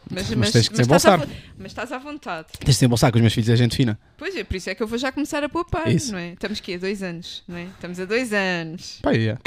Mas, 0.09 0.29
Mas 0.29 0.37
mas, 0.37 0.51
tens 0.51 0.67
que 0.69 0.77
mas 0.77 0.81
estás 0.85 1.05
à 1.05 1.17
desembolsar. 1.17 1.53
mas 1.57 1.71
estás 1.71 1.91
à 1.91 1.97
vontade. 1.97 2.47
Tens 2.53 2.59
de 2.59 2.71
desembolsar 2.73 3.11
com 3.11 3.17
os 3.17 3.21
meus 3.21 3.33
filhos, 3.33 3.49
é 3.49 3.55
gente 3.55 3.75
fina. 3.75 3.99
Pois 4.17 4.35
é, 4.35 4.43
por 4.43 4.55
isso 4.55 4.69
é 4.69 4.75
que 4.75 4.83
eu 4.83 4.87
vou 4.87 4.97
já 4.97 5.11
começar 5.11 5.43
a 5.43 5.49
poupar, 5.49 5.87
Isso. 5.91 6.11
não 6.11 6.19
é? 6.19 6.33
Estamos 6.33 6.59
aqui 6.59 6.75
a 6.75 6.77
dois 6.77 7.01
anos, 7.01 7.43
não 7.47 7.57
é? 7.57 7.63
Estamos 7.63 7.99
a 7.99 8.05
dois 8.05 8.31
anos. 8.33 8.99
Pai, 9.01 9.29
é. 9.29 9.37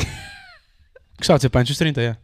Gostava 1.16 1.38
de 1.38 1.42
ser 1.42 1.48
pai 1.48 1.62
antes 1.62 1.70
dos 1.72 1.78
30, 1.78 2.00
é. 2.02 2.16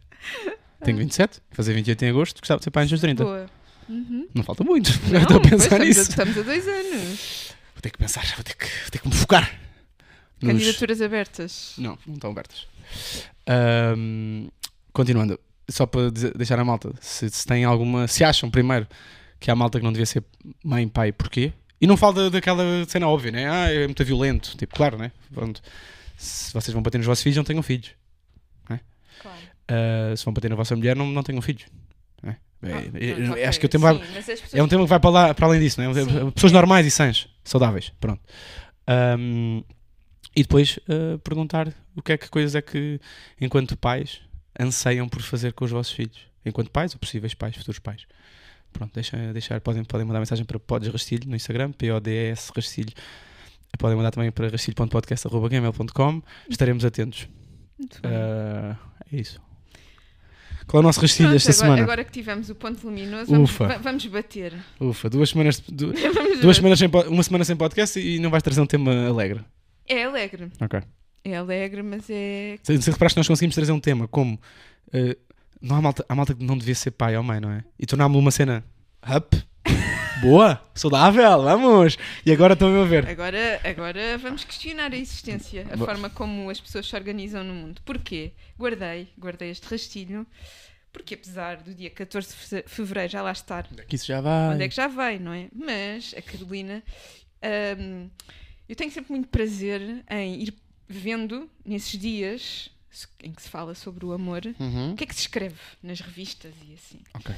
Tenho 0.83 0.97
27, 0.97 1.35
vou 1.49 1.55
fazer 1.55 1.73
28 1.73 2.03
em 2.05 2.09
agosto, 2.09 2.39
gostava 2.41 2.59
de 2.59 2.63
ser 2.65 2.71
pai 2.71 2.83
antes 2.83 2.91
dos 2.91 3.01
30. 3.01 3.23
Boa. 3.23 3.45
Uhum. 3.87 4.27
Não 4.33 4.43
falta 4.43 4.63
muito. 4.63 4.89
Não, 5.09 5.19
estou 5.21 5.37
a 5.37 5.39
pois, 5.39 5.51
pensar 5.51 5.65
estamos, 5.81 5.87
nisso. 5.87 5.99
a, 5.99 6.03
estamos 6.03 6.37
a 6.37 6.41
dois 6.41 6.67
anos. 6.67 7.53
Vou 7.73 7.81
ter 7.81 7.89
que 7.91 7.97
pensar, 7.97 8.25
vou 8.35 8.43
ter 8.43 8.55
que, 8.55 8.65
vou 8.65 8.91
ter 8.91 8.99
que 8.99 9.07
me 9.07 9.13
focar. 9.15 9.59
Nos- 10.41 10.51
Candidaturas 10.51 11.01
abertas. 11.01 11.73
Não, 11.77 11.97
não 12.05 12.15
estão 12.15 12.31
abertas. 12.31 12.67
Ahm, 13.47 14.47
continuando, 14.91 15.39
só 15.69 15.85
para 15.85 16.11
dizer- 16.11 16.33
deixar 16.37 16.59
a 16.59 16.63
malta, 16.65 16.93
se, 17.01 17.29
se 17.29 17.45
têm 17.45 17.63
alguma. 17.63 18.07
Se 18.07 18.23
acham 18.23 18.49
primeiro 18.51 18.87
que 19.39 19.49
há 19.51 19.55
malta 19.55 19.79
que 19.79 19.83
não 19.85 19.91
devia 19.91 20.05
ser 20.05 20.23
mãe, 20.63 20.87
pai, 20.87 21.11
porquê? 21.11 21.51
E 21.81 21.85
não 21.87 21.97
falo 21.97 22.13
da- 22.13 22.29
daquela 22.29 22.63
cena 22.87 23.07
óbvia, 23.07 23.31
né? 23.31 23.49
Ah, 23.49 23.71
é 23.71 23.85
muito 23.85 24.03
violento. 24.05 24.55
Tipo, 24.57 24.75
claro, 24.75 24.97
né? 24.97 25.11
Pronto. 25.33 25.61
Se 26.17 26.53
vocês 26.53 26.73
vão 26.73 26.81
bater 26.81 26.97
nos 26.97 27.05
vossos 27.07 27.21
filhos, 27.23 27.37
não 27.37 27.43
tenham 27.43 27.61
filhos. 27.63 27.91
Claro. 29.21 29.37
Ah, 29.67 30.13
se 30.15 30.23
vão 30.23 30.33
bater 30.33 30.49
na 30.49 30.55
vossa 30.55 30.75
mulher, 30.75 30.95
não, 30.95 31.07
não 31.07 31.23
tenham 31.23 31.41
filhos. 31.41 31.65
né? 32.21 32.37
É, 32.63 32.71
Ah, 32.73 32.81
é- 33.27 33.31
ok. 33.31 33.43
Acho 33.45 33.59
que 33.59 33.65
o 33.65 33.69
tema 33.69 33.93
vai, 33.93 34.05
Sim, 34.05 34.17
as 34.17 34.25
pessoas- 34.25 34.53
é 34.53 34.63
um 34.63 34.67
tema 34.67 34.83
que 34.83 34.89
vai 34.89 34.99
para, 34.99 35.09
lá, 35.09 35.33
para 35.33 35.45
além 35.47 35.59
disso, 35.59 35.81
né? 35.81 35.91
Sim. 35.93 36.31
Pessoas 36.31 36.51
normais 36.51 36.85
e 36.85 36.91
sãs, 36.91 37.27
saudáveis. 37.43 37.91
Pronto. 37.99 38.21
Ahm, 38.87 39.61
e 40.35 40.41
depois 40.43 40.79
ah, 40.89 41.17
perguntar 41.23 41.73
o 41.95 42.01
que 42.01 42.11
é 42.13 42.17
que 42.17 42.29
coisas 42.29 42.55
é 42.55 42.61
que, 42.61 42.99
enquanto 43.39 43.75
pais, 43.77 44.21
anseiam 44.59 45.07
por 45.09 45.21
fazer 45.21 45.53
com 45.53 45.65
os 45.65 45.71
vossos 45.71 45.93
filhos. 45.93 46.17
Enquanto 46.45 46.69
pais 46.69 46.93
ou 46.93 46.99
possíveis 46.99 47.33
pais, 47.33 47.55
futuros 47.55 47.79
pais. 47.79 48.05
Pronto, 48.71 48.93
deixa, 48.93 49.15
deixar, 49.33 49.59
podem, 49.61 49.83
podem 49.83 50.05
mandar 50.05 50.19
mensagem 50.19 50.43
para 50.45 50.59
Podes 50.59 50.89
Rastilho 50.91 51.27
no 51.29 51.35
Instagram, 51.35 51.71
P-O-D-E-S 51.71 52.51
Rastilho. 52.55 52.91
Podem 53.79 53.97
mandar 53.97 54.11
também 54.11 54.31
para 54.31 54.49
rastilho.podcast.gmail.com. 54.49 56.21
Estaremos 56.49 56.83
atentos. 56.85 57.27
Ah, 58.03 58.75
é 59.11 59.17
isso. 59.17 59.41
Qual 60.67 60.81
é 60.81 60.83
o 60.83 60.87
nosso 60.87 60.99
rastilho 60.99 61.29
Pronto, 61.29 61.37
esta 61.37 61.51
agora, 61.51 61.65
semana? 61.67 61.83
agora 61.83 62.03
que 62.03 62.11
tivemos 62.11 62.49
o 62.49 62.55
ponto 62.55 62.83
luminoso, 62.85 63.31
vamos, 63.31 63.51
Ufa. 63.51 63.67
va- 63.67 63.77
vamos 63.77 64.05
bater. 64.07 64.53
Ufa, 64.79 65.09
duas 65.09 65.29
semanas, 65.29 65.59
du- 65.59 65.91
duas 65.93 66.01
bater. 66.01 66.55
semanas 66.55 66.79
sem, 66.79 66.89
uma 67.07 67.21
semana 67.23 67.45
sem 67.45 67.55
podcast 67.55 67.99
e 67.99 68.17
não 68.19 68.31
vais 68.31 68.41
trazer 68.41 68.61
um 68.61 68.65
tema 68.65 69.07
alegre. 69.07 69.41
É 69.87 70.03
alegre. 70.05 70.49
Ok. 70.59 70.81
É 71.25 71.35
alegre, 71.37 71.81
mas 71.81 72.07
é. 72.09 72.57
Se, 72.61 72.79
se 72.81 72.91
reparaste, 72.91 73.17
nós 73.17 73.27
conseguimos 73.27 73.55
trazer 73.55 73.71
um 73.71 73.79
tema 73.79 74.07
como 74.07 74.39
eh, 74.93 75.17
não 75.59 75.75
há 75.77 75.81
malta, 75.81 76.05
há 76.07 76.15
malta 76.15 76.35
que 76.35 76.43
não 76.43 76.55
devia 76.57 76.75
ser 76.75 76.91
pai 76.91 77.17
ou 77.17 77.23
mãe, 77.23 77.39
não 77.39 77.51
é? 77.51 77.63
E 77.79 77.85
tornámos 77.87 78.17
uma 78.19 78.29
cena 78.29 78.63
up, 79.03 79.35
boa, 80.21 80.61
saudável, 80.75 81.41
vamos! 81.41 81.97
E 82.23 82.31
agora 82.31 82.53
estão 82.53 82.79
a 82.81 82.85
ver. 82.85 83.07
Agora, 83.09 83.59
agora 83.63 84.17
vamos 84.19 84.43
questionar 84.43 84.93
a 84.93 84.97
existência, 84.97 85.65
a 85.71 85.75
Bo- 85.75 85.85
forma 85.85 86.09
como 86.11 86.47
as 86.49 86.61
pessoas 86.61 86.87
se 86.87 86.95
organizam 86.95 87.43
no 87.43 87.53
mundo. 87.55 87.81
Porquê? 87.83 88.33
Guardei, 88.57 89.07
guardei 89.17 89.49
este 89.49 89.67
rastilho, 89.67 90.27
porque 90.93 91.15
apesar 91.15 91.57
do 91.57 91.73
dia 91.73 91.89
14 91.89 92.27
de 92.29 92.33
fe- 92.35 92.63
fevereiro 92.67 93.11
já 93.11 93.21
lá 93.23 93.31
estar, 93.31 93.67
Que 93.87 93.95
isso 93.95 94.05
já 94.05 94.21
vai. 94.21 94.53
onde 94.53 94.63
é 94.63 94.69
que 94.69 94.75
já 94.75 94.87
vem, 94.87 95.17
não 95.19 95.33
é? 95.33 95.47
Mas 95.51 96.13
a 96.15 96.21
Carolina, 96.21 96.83
hum, 97.79 98.09
eu 98.69 98.75
tenho 98.75 98.91
sempre 98.91 99.11
muito 99.11 99.27
prazer 99.27 100.03
em 100.09 100.41
ir 100.43 100.53
vendo 100.87 101.49
nesses 101.65 101.99
dias 101.99 102.69
em 103.21 103.31
que 103.31 103.41
se 103.41 103.49
fala 103.49 103.75
sobre 103.75 104.05
o 104.05 104.13
amor, 104.13 104.41
Uhum. 104.59 104.93
o 104.93 104.95
que 104.95 105.03
é 105.03 105.07
que 105.07 105.13
se 105.15 105.21
escreve 105.21 105.55
nas 105.83 105.99
revistas 105.99 106.53
e 106.67 106.73
assim. 106.73 106.99
Ok. 107.13 107.35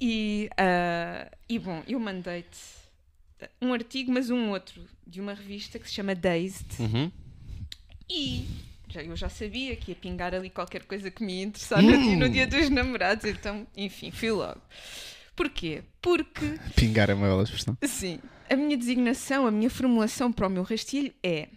E, 0.00 0.48
ah, 0.56 1.30
e 1.48 1.58
bom, 1.58 1.82
eu 1.86 2.00
mandei-te 2.00 2.58
um 3.62 3.72
artigo, 3.72 4.10
mas 4.12 4.30
um 4.30 4.50
outro, 4.50 4.82
de 5.06 5.20
uma 5.20 5.34
revista 5.34 5.78
que 5.78 5.88
se 5.88 5.94
chama 5.94 6.14
Dazed. 6.14 6.66
Uhum. 6.80 7.10
E 8.10 8.46
já, 8.88 9.02
eu 9.02 9.14
já 9.16 9.28
sabia 9.28 9.76
que 9.76 9.92
ia 9.92 9.94
pingar 9.94 10.34
ali 10.34 10.50
qualquer 10.50 10.84
coisa 10.84 11.10
que 11.10 11.22
me 11.22 11.34
ia 11.40 11.44
interessar 11.44 11.82
no, 11.82 11.92
dia, 11.96 12.16
no 12.16 12.28
dia 12.28 12.46
dos 12.46 12.68
namorados, 12.70 13.24
então, 13.24 13.66
enfim, 13.76 14.10
fui 14.10 14.30
logo. 14.30 14.60
Porquê? 15.36 15.82
Porque, 16.02 16.58
Pingar 16.74 17.10
é 17.10 17.14
uma 17.14 17.28
bela 17.28 17.42
expressão. 17.44 17.76
assim, 17.80 18.18
a 18.50 18.56
minha 18.56 18.76
designação, 18.76 19.46
a 19.46 19.50
minha 19.52 19.70
formulação 19.70 20.32
para 20.32 20.46
o 20.48 20.50
meu 20.50 20.64
rastilho 20.64 21.12
é 21.22 21.48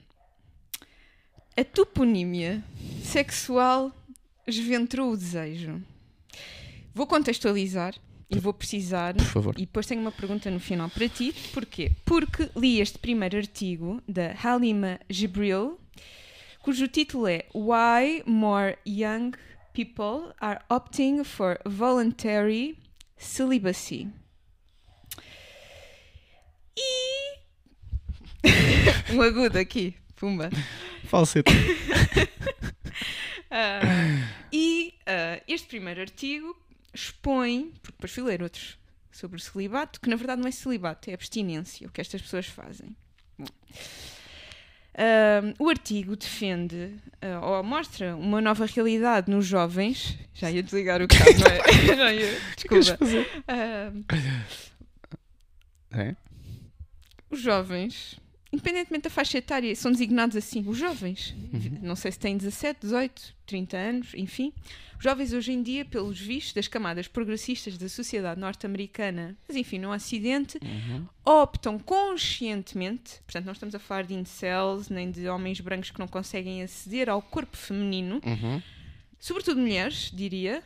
a 1.56 1.64
toponímia 1.64 2.64
sexual 3.04 3.92
esventrou 4.48 5.12
o 5.12 5.18
desejo. 5.18 5.82
Vou 6.94 7.06
contextualizar 7.08 7.96
e 8.30 8.40
vou 8.40 8.54
precisar 8.54 9.14
Por 9.16 9.26
favor. 9.26 9.56
e 9.58 9.62
depois 9.62 9.86
tenho 9.86 10.02
uma 10.02 10.12
pergunta 10.12 10.50
no 10.50 10.60
final 10.60 10.90
para 10.90 11.08
ti. 11.10 11.34
Porquê? 11.54 11.92
Porque 12.06 12.50
li 12.56 12.80
este 12.80 12.98
primeiro 12.98 13.38
artigo 13.38 14.02
da 14.08 14.34
Halima 14.42 15.00
Jibril, 15.10 15.78
cujo 16.62 16.88
título 16.88 17.28
é 17.28 17.46
Why 17.54 18.24
More 18.26 18.78
Young 18.86 19.32
People 19.74 20.34
Are 20.40 20.62
Opting 20.70 21.24
for 21.24 21.60
Voluntary 21.66 22.78
Celibacy. 23.18 24.08
E. 26.78 27.38
um 29.14 29.22
agudo 29.22 29.60
aqui, 29.60 29.94
pumba. 30.16 30.50
Falsete. 31.12 31.52
Ah, 33.54 33.82
e 34.50 34.94
ah, 35.06 35.42
este 35.46 35.68
primeiro 35.68 36.00
artigo 36.00 36.56
expõe, 36.94 37.74
porque 37.82 37.98
depois 37.98 38.14
fui 38.14 38.24
ler 38.24 38.42
outros 38.42 38.78
sobre 39.12 39.36
o 39.36 39.40
celibato, 39.42 40.00
que 40.00 40.10
na 40.10 40.16
verdade 40.16 40.42
não 40.42 40.48
é 40.48 40.52
celibato, 40.52 41.10
é 41.10 41.14
abstinência, 41.14 41.86
o 41.86 41.92
que 41.92 42.00
estas 42.00 42.22
pessoas 42.22 42.46
fazem. 42.46 42.96
Ah, 44.96 45.54
o 45.60 45.68
artigo 45.68 46.16
defende 46.16 46.96
ah, 47.22 47.46
ou 47.46 47.62
mostra 47.62 48.16
uma 48.16 48.40
nova 48.40 48.66
realidade 48.66 49.30
nos 49.30 49.46
jovens. 49.46 50.18
Já 50.34 50.50
ia 50.50 50.64
desligar 50.64 51.02
o 51.02 51.08
cabo, 51.10 51.32
não 51.98 52.06
é? 52.06 52.16
Ia, 52.16 52.42
desculpa. 52.56 52.98
Ah, 53.50 53.92
É? 55.92 56.16
os 57.30 57.42
jovens, 57.42 58.18
independentemente 58.52 59.04
da 59.04 59.10
faixa 59.10 59.38
etária, 59.38 59.76
são 59.76 59.92
designados 59.92 60.36
assim, 60.36 60.64
os 60.68 60.78
jovens. 60.78 61.34
Não 61.82 61.96
sei 61.96 62.12
se 62.12 62.20
têm 62.20 62.38
17, 62.38 62.82
18, 62.82 63.36
30 63.46 63.78
anos, 63.78 64.12
enfim. 64.16 64.52
Os 64.98 65.04
jovens 65.04 65.34
hoje 65.34 65.52
em 65.52 65.64
dia, 65.64 65.84
pelos 65.86 66.20
vistos 66.20 66.54
das 66.54 66.68
camadas 66.68 67.08
progressistas 67.08 67.78
da 67.78 67.90
sociedade 67.90 68.40
norte-americana, 68.40 69.36
mas 69.48 69.58
enfim, 69.58 69.80
no 69.80 69.92
Ocidente, 69.92 70.60
Uhum. 70.62 71.08
optam 71.26 71.80
conscientemente, 71.80 73.20
portanto 73.26 73.46
não 73.46 73.54
estamos 73.54 73.74
a 73.74 73.80
falar 73.80 74.04
de 74.04 74.14
incels, 74.14 74.90
nem 74.90 75.10
de 75.10 75.28
homens 75.28 75.60
brancos 75.60 75.90
que 75.92 76.00
não 76.00 76.08
conseguem 76.08 76.62
aceder 76.62 77.10
ao 77.10 77.22
corpo 77.22 77.58
feminino, 77.58 78.22
Uhum. 78.26 78.62
sobretudo 79.20 79.60
mulheres, 79.60 80.12
diria, 80.14 80.62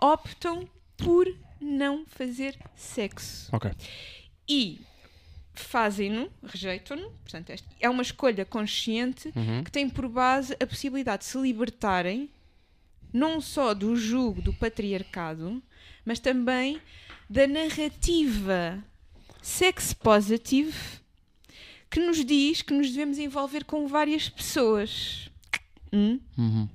optam 0.00 0.68
por 0.96 1.26
não 1.60 2.04
fazer 2.06 2.56
sexo 2.74 3.48
Ok. 3.54 3.70
e 4.48 4.80
fazem-no, 5.62 6.30
rejeitam-no, 6.42 7.10
portanto, 7.10 7.52
é 7.80 7.88
uma 7.88 8.02
escolha 8.02 8.44
consciente 8.44 9.32
Uhum. 9.36 9.62
que 9.64 9.70
tem 9.70 9.88
por 9.88 10.08
base 10.08 10.54
a 10.60 10.66
possibilidade 10.66 11.20
de 11.24 11.30
se 11.30 11.38
libertarem 11.38 12.30
não 13.12 13.40
só 13.40 13.72
do 13.74 13.96
jugo 13.96 14.42
do 14.42 14.52
patriarcado, 14.52 15.62
mas 16.04 16.18
também 16.18 16.80
da 17.30 17.46
narrativa 17.46 18.82
sex 19.40 19.92
positive 19.94 20.74
que 21.90 22.00
nos 22.00 22.24
diz 22.24 22.62
que 22.62 22.74
nos 22.74 22.90
devemos 22.90 23.18
envolver 23.18 23.64
com 23.64 23.86
várias 23.86 24.28
pessoas. 24.28 25.30
Hum? 25.92 26.20
Uhum. 26.36 26.68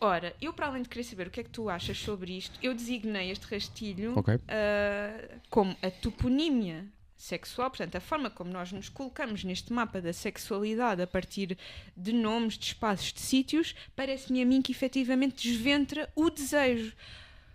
Ora, 0.00 0.34
eu 0.40 0.52
para 0.52 0.66
além 0.66 0.82
de 0.82 0.88
querer 0.88 1.04
saber 1.04 1.26
o 1.28 1.30
que 1.30 1.40
é 1.40 1.44
que 1.44 1.50
tu 1.50 1.68
achas 1.70 1.98
sobre 1.98 2.36
isto, 2.36 2.58
eu 2.62 2.74
designei 2.74 3.30
este 3.30 3.46
rastilho 3.46 4.18
Ok. 4.18 4.34
ah, 4.48 5.38
como 5.48 5.74
a 5.80 5.90
toponímia 5.90 6.84
sexual, 7.24 7.70
portanto, 7.70 7.96
a 7.96 8.00
forma 8.00 8.30
como 8.30 8.50
nós 8.50 8.70
nos 8.72 8.88
colocamos 8.88 9.44
neste 9.44 9.72
mapa 9.72 10.00
da 10.00 10.12
sexualidade 10.12 11.02
a 11.02 11.06
partir 11.06 11.58
de 11.96 12.12
nomes, 12.12 12.56
de 12.58 12.66
espaços, 12.66 13.12
de 13.12 13.20
sítios, 13.20 13.74
parece-me 13.96 14.42
a 14.42 14.46
mim 14.46 14.62
que 14.62 14.72
efetivamente 14.72 15.48
desventra 15.48 16.10
o 16.14 16.30
desejo. 16.30 16.94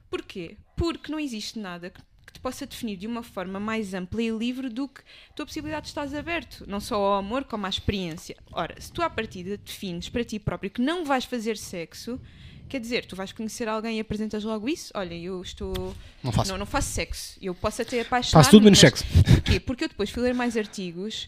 Porquê? 0.10 0.58
Porque 0.76 1.12
não 1.12 1.20
existe 1.20 1.60
nada 1.60 1.90
que 1.90 2.02
que 2.30 2.34
te 2.34 2.40
possa 2.40 2.66
definir 2.66 2.96
de 2.96 3.08
uma 3.08 3.24
forma 3.24 3.60
mais 3.60 3.94
ampla 3.94 4.22
e 4.22 4.30
livre 4.30 4.70
do 4.70 4.88
que 4.88 5.02
a 5.02 5.34
tua 5.34 5.48
possibilidade 5.48 5.84
de 5.84 5.88
estás 5.90 6.14
aberto, 6.14 6.64
não 6.68 6.80
só 6.80 6.96
ao 6.96 7.14
amor 7.16 7.44
como 7.44 7.66
à 7.66 7.70
experiência. 7.70 8.38
Ora, 8.52 8.80
se 8.80 8.92
tu 8.92 9.02
à 9.02 9.10
partida 9.10 9.58
defines 9.58 10.10
para 10.10 10.24
ti 10.24 10.38
próprio 10.38 10.70
que 10.70 10.82
não 10.82 11.04
vais 11.04 11.26
fazer 11.26 11.58
sexo, 11.58 12.22
quer 12.70 12.80
dizer, 12.80 13.06
tu 13.06 13.16
vais 13.16 13.32
conhecer 13.34 13.68
alguém 13.68 13.98
e 13.98 14.00
apresentas 14.00 14.44
logo 14.44 14.70
isso? 14.70 14.92
Olha, 14.96 15.14
eu 15.16 15.42
estou 15.42 15.96
Não 16.24 16.32
faço. 16.32 16.52
não, 16.52 16.58
não 16.60 16.66
faço 16.66 16.90
sexo. 16.92 17.38
Eu 17.42 17.54
posso 17.56 17.82
até 17.82 18.02
apaixonar. 18.02 18.44
Faço 18.44 18.52
tudo 18.52 18.64
menos 18.64 18.80
sexo. 18.80 19.04
Porquê? 19.34 19.60
Porque 19.60 19.84
eu 19.86 19.90
depois 19.90 20.10
fui 20.10 20.24
ler 20.24 20.34
mais 20.34 20.56
artigos. 20.56 21.28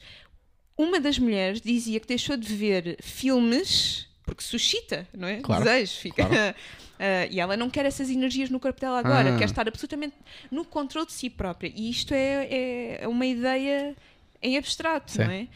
Uma 0.77 0.99
das 0.99 1.19
mulheres 1.19 1.59
dizia 1.61 1.99
que 1.99 2.07
deixou 2.07 2.37
de 2.37 2.53
ver 2.53 2.97
filmes 3.01 4.07
porque 4.25 4.43
suscita, 4.43 5.07
não 5.13 5.27
é? 5.27 5.41
Claro, 5.41 5.63
Desejo. 5.63 5.93
Fica. 5.99 6.25
claro. 6.25 6.55
Ah, 7.03 7.25
e 7.31 7.39
ela 7.39 7.57
não 7.57 7.67
quer 7.67 7.83
essas 7.87 8.11
energias 8.11 8.51
no 8.51 8.59
corpo 8.59 8.79
dela 8.79 8.99
agora, 8.99 9.33
Ah. 9.33 9.37
quer 9.39 9.45
estar 9.45 9.67
absolutamente 9.67 10.13
no 10.51 10.63
controle 10.63 11.07
de 11.07 11.13
si 11.13 11.31
própria. 11.31 11.73
E 11.75 11.89
isto 11.89 12.13
é, 12.13 12.99
é 13.01 13.07
uma 13.07 13.25
ideia 13.25 13.95
em 14.39 14.55
abstrato, 14.55 15.11
Sim. 15.13 15.23
não 15.23 15.31
é? 15.31 15.47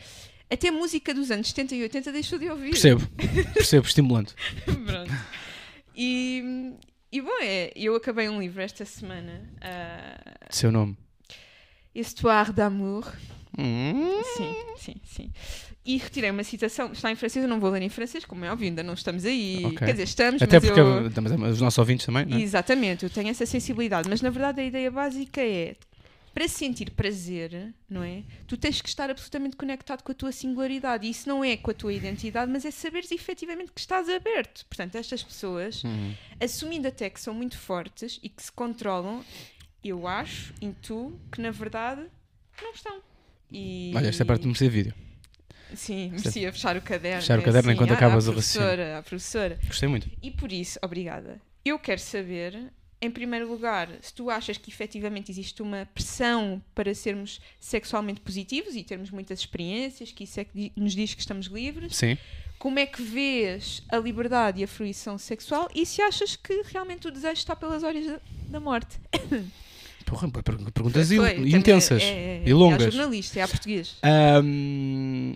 Até 0.49 0.69
a 0.69 0.71
música 0.71 1.13
dos 1.13 1.29
anos 1.29 1.49
70 1.49 1.75
e 1.75 1.83
80 1.83 2.11
deixou 2.11 2.39
de 2.39 2.49
ouvir. 2.49 2.71
Percebo. 2.71 3.07
Percebo, 3.53 3.85
estimulante. 3.85 4.33
Pronto. 4.63 5.11
E, 5.95 6.73
e 7.11 7.21
bom, 7.21 7.41
é, 7.41 7.71
eu 7.75 7.95
acabei 7.95 8.27
um 8.27 8.39
livro 8.39 8.61
esta 8.61 8.85
semana, 8.85 9.49
ah, 9.61 10.47
Seu 10.49 10.71
nome. 10.71 10.97
Histoire 11.93 12.51
d'amour. 12.51 13.11
Hum. 13.57 14.21
Sim, 14.35 14.55
sim, 14.77 14.95
sim. 15.05 15.31
E 15.85 15.97
retirei 15.97 16.31
uma 16.31 16.43
citação, 16.43 16.91
está 16.91 17.09
em 17.11 17.15
francês, 17.15 17.43
eu 17.43 17.49
não 17.49 17.59
vou 17.59 17.69
ler 17.69 17.81
em 17.83 17.89
francês, 17.89 18.25
como 18.25 18.43
é 18.43 18.51
óbvio, 18.51 18.67
ainda 18.67 18.83
não 18.83 18.95
estamos 18.95 19.23
aí. 19.23 19.63
Ok. 19.63 19.77
Quer 19.77 19.91
dizer, 19.91 20.03
estamos, 20.03 20.41
Até 20.41 20.59
porque 20.59 20.79
eu... 20.79 21.05
os 21.49 21.61
nossos 21.61 21.77
ouvintes 21.77 22.05
também, 22.05 22.25
não 22.25 22.37
é? 22.37 22.41
Exatamente, 22.41 23.03
eu 23.03 23.09
tenho 23.09 23.29
essa 23.29 23.45
sensibilidade, 23.45 24.09
mas 24.09 24.21
na 24.21 24.29
verdade 24.29 24.59
a 24.61 24.65
ideia 24.65 24.91
básica 24.91 25.39
é 25.39 25.75
para 26.35 26.47
sentir 26.49 26.91
prazer, 26.91 27.73
não 27.89 28.03
é? 28.03 28.21
Tu 28.45 28.57
tens 28.57 28.81
que 28.81 28.89
estar 28.89 29.09
absolutamente 29.09 29.55
conectado 29.55 30.03
com 30.03 30.11
a 30.11 30.15
tua 30.15 30.31
singularidade. 30.33 31.07
E 31.07 31.09
isso 31.09 31.29
não 31.29 31.43
é 31.43 31.55
com 31.55 31.71
a 31.71 31.73
tua 31.73 31.93
identidade, 31.93 32.51
mas 32.51 32.65
é 32.65 32.71
saberes 32.71 33.09
efetivamente 33.11 33.71
que 33.71 33.79
estás 33.79 34.09
aberto. 34.09 34.65
Portanto, 34.67 34.95
estas 34.95 35.23
pessoas, 35.23 35.81
Uhum. 35.85 36.13
assumindo 36.41 36.87
até 36.89 37.09
que 37.09 37.21
são 37.21 37.33
muito 37.33 37.57
fortes 37.57 38.19
e 38.21 38.27
que 38.27 38.43
se 38.43 38.51
controlam, 38.51 39.23
eu 39.83 40.05
acho, 40.07 40.53
intuo, 40.61 41.17
que 41.31 41.39
na 41.41 41.51
verdade 41.51 42.01
não 42.61 42.71
estão. 42.73 43.01
E... 43.49 43.93
Olha, 43.95 44.07
esta 44.09 44.23
é 44.23 44.25
parte 44.25 44.45
merecer 44.45 44.69
vídeo. 44.69 44.93
Sim, 45.73 46.09
merecia 46.11 46.51
fechar 46.51 46.75
o 46.77 46.81
caderno. 46.81 47.21
Fechar 47.21 47.39
o 47.39 47.41
é 47.41 47.45
caderno 47.45 47.69
assim, 47.69 47.75
enquanto 47.75 47.91
à- 47.91 47.93
acabas 47.95 48.27
o 48.27 48.31
raciocínio. 48.31 48.67
professora, 48.67 48.97
à 48.99 49.03
professora. 49.03 49.59
Gostei 49.65 49.87
muito. 49.89 50.09
E 50.21 50.31
por 50.31 50.51
isso, 50.51 50.77
obrigada. 50.81 51.41
Eu 51.63 51.79
quero 51.79 51.99
saber, 52.01 52.71
em 53.01 53.11
primeiro 53.11 53.47
lugar, 53.49 53.89
se 54.01 54.13
tu 54.13 54.29
achas 54.29 54.57
que 54.57 54.69
efetivamente 54.71 55.29
existe 55.31 55.61
uma 55.61 55.87
pressão 55.93 56.61
para 56.73 56.93
sermos 56.95 57.39
sexualmente 57.59 58.21
positivos 58.21 58.75
e 58.75 58.83
termos 58.83 59.11
muitas 59.11 59.39
experiências, 59.39 60.11
que 60.11 60.23
isso 60.23 60.39
é 60.39 60.43
que 60.45 60.71
nos 60.75 60.95
diz 60.95 61.13
que 61.13 61.19
estamos 61.21 61.47
livres. 61.47 61.95
Sim. 61.95 62.17
como 62.57 62.79
é 62.79 62.85
que 62.85 63.01
vês 63.01 63.83
a 63.89 63.97
liberdade 63.97 64.61
e 64.61 64.63
a 64.63 64.67
fruição 64.67 65.17
sexual 65.17 65.69
e 65.75 65.85
se 65.85 66.01
achas 66.01 66.35
que 66.35 66.63
realmente 66.71 67.07
o 67.07 67.11
desejo 67.11 67.33
está 67.33 67.55
pelas 67.55 67.83
horas 67.83 68.05
da, 68.49 68.59
morte. 68.59 68.97
Porra, 70.05 70.29
per- 70.31 70.43
perguntas 70.71 71.09
Foi, 71.09 71.49
intensas 71.49 72.01
é, 72.01 72.05
é, 72.05 72.43
e 72.45 72.51
É 72.51 72.53
longas. 72.53 72.83
a 72.87 72.89
jornalista, 72.91 73.39
é 73.39 73.43
a 73.43 73.47
português. 73.47 73.97
Ahm, 74.03 75.33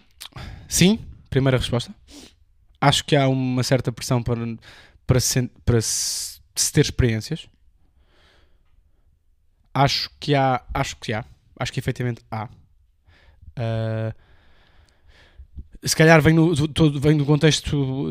sim, 0.68 0.99
primeira 1.30 1.57
resposta. 1.57 1.93
Acho 2.80 3.03
que 3.03 3.16
há 3.16 3.28
uma 3.28 3.64
certa 3.64 3.91
pressão 3.91 4.22
para, 4.24 4.41
para, 5.05 5.20
se, 5.20 5.49
para 5.66 5.82
se, 5.82 6.39
se 6.62 6.72
ter 6.72 6.82
experiências. 6.82 7.47
Acho 9.74 10.10
que 10.20 10.34
há, 10.36 10.62
acho 10.74 10.97
que 10.97 11.14
há, 11.14 11.24
acho 11.60 11.72
que 11.72 11.80
efetivamente 11.80 12.22
há. 12.32 12.49
Ah, 13.55 14.14
se 15.84 15.95
calhar 15.95 16.22
vem 16.22 16.34
no, 16.34 16.53
do- 16.55 16.68
todo, 16.68 16.99
vem 16.99 17.16
do 17.16 17.26
contexto, 17.26 18.07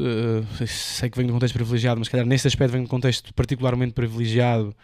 ah, 0.63 0.67
sei 0.67 1.11
que 1.11 1.19
vem 1.19 1.27
do 1.27 1.33
contexto 1.33 1.55
privilegiado, 1.55 1.99
mas 1.99 2.07
se 2.07 2.11
calhar 2.13 2.27
nesse 2.27 2.47
aspecto 2.47 2.73
vem 2.73 2.83
do 2.83 2.89
contexto 2.89 3.35
particularmente 3.35 3.93
privilegiado 3.93 4.75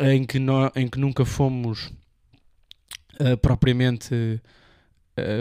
em 0.00 0.24
que, 0.24 0.38
nó- 0.38 0.70
em 0.74 0.88
que 0.88 0.98
nunca 0.98 1.24
fomos 1.24 1.92
ah, 3.20 3.36
propriamente 3.36 4.40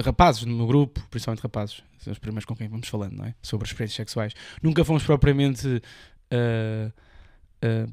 rapazes 0.05 0.43
no 0.45 0.55
meu 0.55 0.65
grupo, 0.67 1.01
principalmente 1.09 1.41
rapazes, 1.43 1.83
são 1.99 2.11
os 2.13 2.19
primeiros 2.19 2.45
com 2.45 2.55
quem 2.55 2.67
vamos 2.69 2.87
falando, 2.87 3.13
não 3.17 3.25
é? 3.25 3.35
Sobre 3.41 3.67
experiências 3.67 3.95
sexuais. 3.97 4.33
Nunca 4.63 4.85
fomos 4.85 5.03
propriamente 5.03 5.81
ah, 6.31 6.91
ah, 7.65 7.87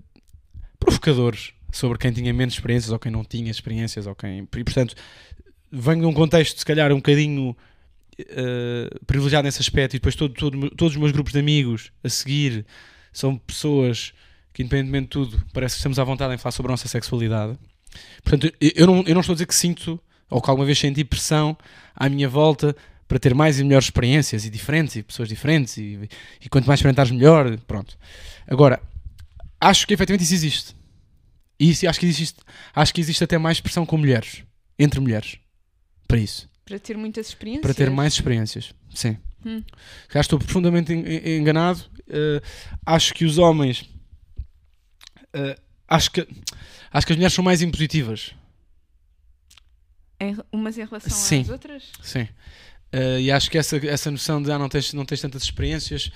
provocadores 0.78 1.52
sobre 1.72 1.98
quem 1.98 2.12
tinha 2.12 2.32
menos 2.32 2.54
experiências 2.54 2.92
ou 2.92 2.98
quem 2.98 3.10
não 3.12 3.24
tinha 3.24 3.50
experiências 3.50 4.06
ou 4.06 4.14
quem. 4.14 4.40
E, 4.56 4.64
portanto, 4.64 4.94
venho 5.70 6.00
de 6.00 6.06
um 6.06 6.12
contexto, 6.12 6.58
se 6.58 6.64
calhar, 6.66 6.92
um 6.92 6.96
bocadinho 6.96 7.56
ah, 8.20 8.98
privilegiado 9.06 9.44
nesse 9.46 9.60
aspecto 9.60 9.94
e 9.94 9.98
depois 9.98 10.14
todo, 10.14 10.34
todo- 10.34 10.70
todos 10.70 10.94
os 10.94 10.98
meus 10.98 11.12
grupos 11.12 11.32
de 11.32 11.38
amigos 11.38 11.90
a 12.04 12.08
seguir 12.08 12.66
são 13.12 13.36
pessoas 13.38 14.12
que, 14.52 14.62
independentemente 14.62 15.04
de 15.04 15.08
tudo, 15.10 15.44
parece 15.52 15.74
que 15.76 15.78
estamos 15.78 15.98
à 15.98 16.04
vontade 16.04 16.34
em 16.34 16.38
falar 16.38 16.52
sobre 16.52 16.70
a 16.70 16.74
nossa 16.74 16.88
sexualidade. 16.88 17.58
Portanto, 18.22 18.52
eu- 18.60 18.72
eu 18.74 18.86
não, 18.86 19.02
eu 19.06 19.14
não 19.14 19.20
estou 19.20 19.32
a 19.32 19.36
dizer 19.36 19.46
que 19.46 19.54
sinto 19.54 19.98
ou 20.30 20.40
que 20.40 20.48
alguma 20.50 20.64
vez 20.66 20.78
senti 20.78 21.04
pressão 21.04 21.56
à 21.94 22.08
minha 22.08 22.28
volta 22.28 22.74
para 23.06 23.18
ter 23.18 23.34
mais 23.34 23.58
e 23.60 23.64
melhores 23.64 23.86
experiências 23.86 24.46
e 24.46 24.50
diferentes 24.50 24.96
e 24.96 25.02
pessoas 25.02 25.28
diferentes 25.28 25.76
e, 25.76 26.08
e 26.40 26.48
quanto 26.48 26.66
mais 26.66 26.80
experimentares 26.80 27.10
melhor, 27.12 27.58
pronto. 27.66 27.98
Agora, 28.46 28.80
acho 29.62 29.86
que 29.86 29.94
efetivamente 29.94 30.24
isso 30.24 30.34
existe. 30.34 30.76
E 31.58 31.70
isso, 31.70 31.88
acho, 31.88 32.00
que 32.00 32.06
existe 32.06 32.40
acho 32.74 32.92
que 32.92 33.00
existe 33.00 33.22
até 33.24 33.38
mais 33.38 33.60
pressão 33.60 33.86
com 33.86 33.96
mulheres, 33.96 34.42
entre 34.78 34.98
mulheres, 35.00 35.38
para 36.08 36.18
isso. 36.18 36.48
Para 36.64 36.78
ter 36.78 36.96
muitas 36.96 37.28
experiências. 37.28 37.62
Para 37.62 37.74
ter 37.74 37.90
mais 37.90 38.14
experiências, 38.14 38.74
sim. 38.94 39.16
Hum. 39.44 39.62
Já 40.12 40.20
estou 40.20 40.38
profundamente 40.38 40.92
en- 40.92 41.04
en- 41.06 41.38
enganado. 41.40 41.84
Eh, 42.08 42.40
acho 42.86 43.12
que 43.14 43.24
os 43.24 43.38
homens. 43.38 43.88
eh, 45.32 45.56
acho, 45.88 46.10
que, 46.10 46.20
acho 46.92 47.06
que 47.06 47.12
as 47.12 47.16
mulheres 47.16 47.34
são 47.34 47.44
mais 47.44 47.62
impositivas. 47.62 48.34
Em- 50.20 50.36
umas 50.52 50.78
em 50.78 50.84
relação 50.84 51.10
Sim. 51.10 51.40
às 51.42 51.48
outras? 51.48 51.84
Sim. 52.02 52.28
Eh, 52.92 53.20
e 53.22 53.30
acho 53.32 53.50
que 53.50 53.58
essa, 53.58 53.76
essa 53.86 54.10
noção 54.10 54.40
de 54.42 54.50
ah, 54.52 54.58
não, 54.58 54.68
tens, 54.68 54.92
não 54.92 55.04
tens 55.04 55.20
tantas 55.20 55.42
experiências, 55.42 56.10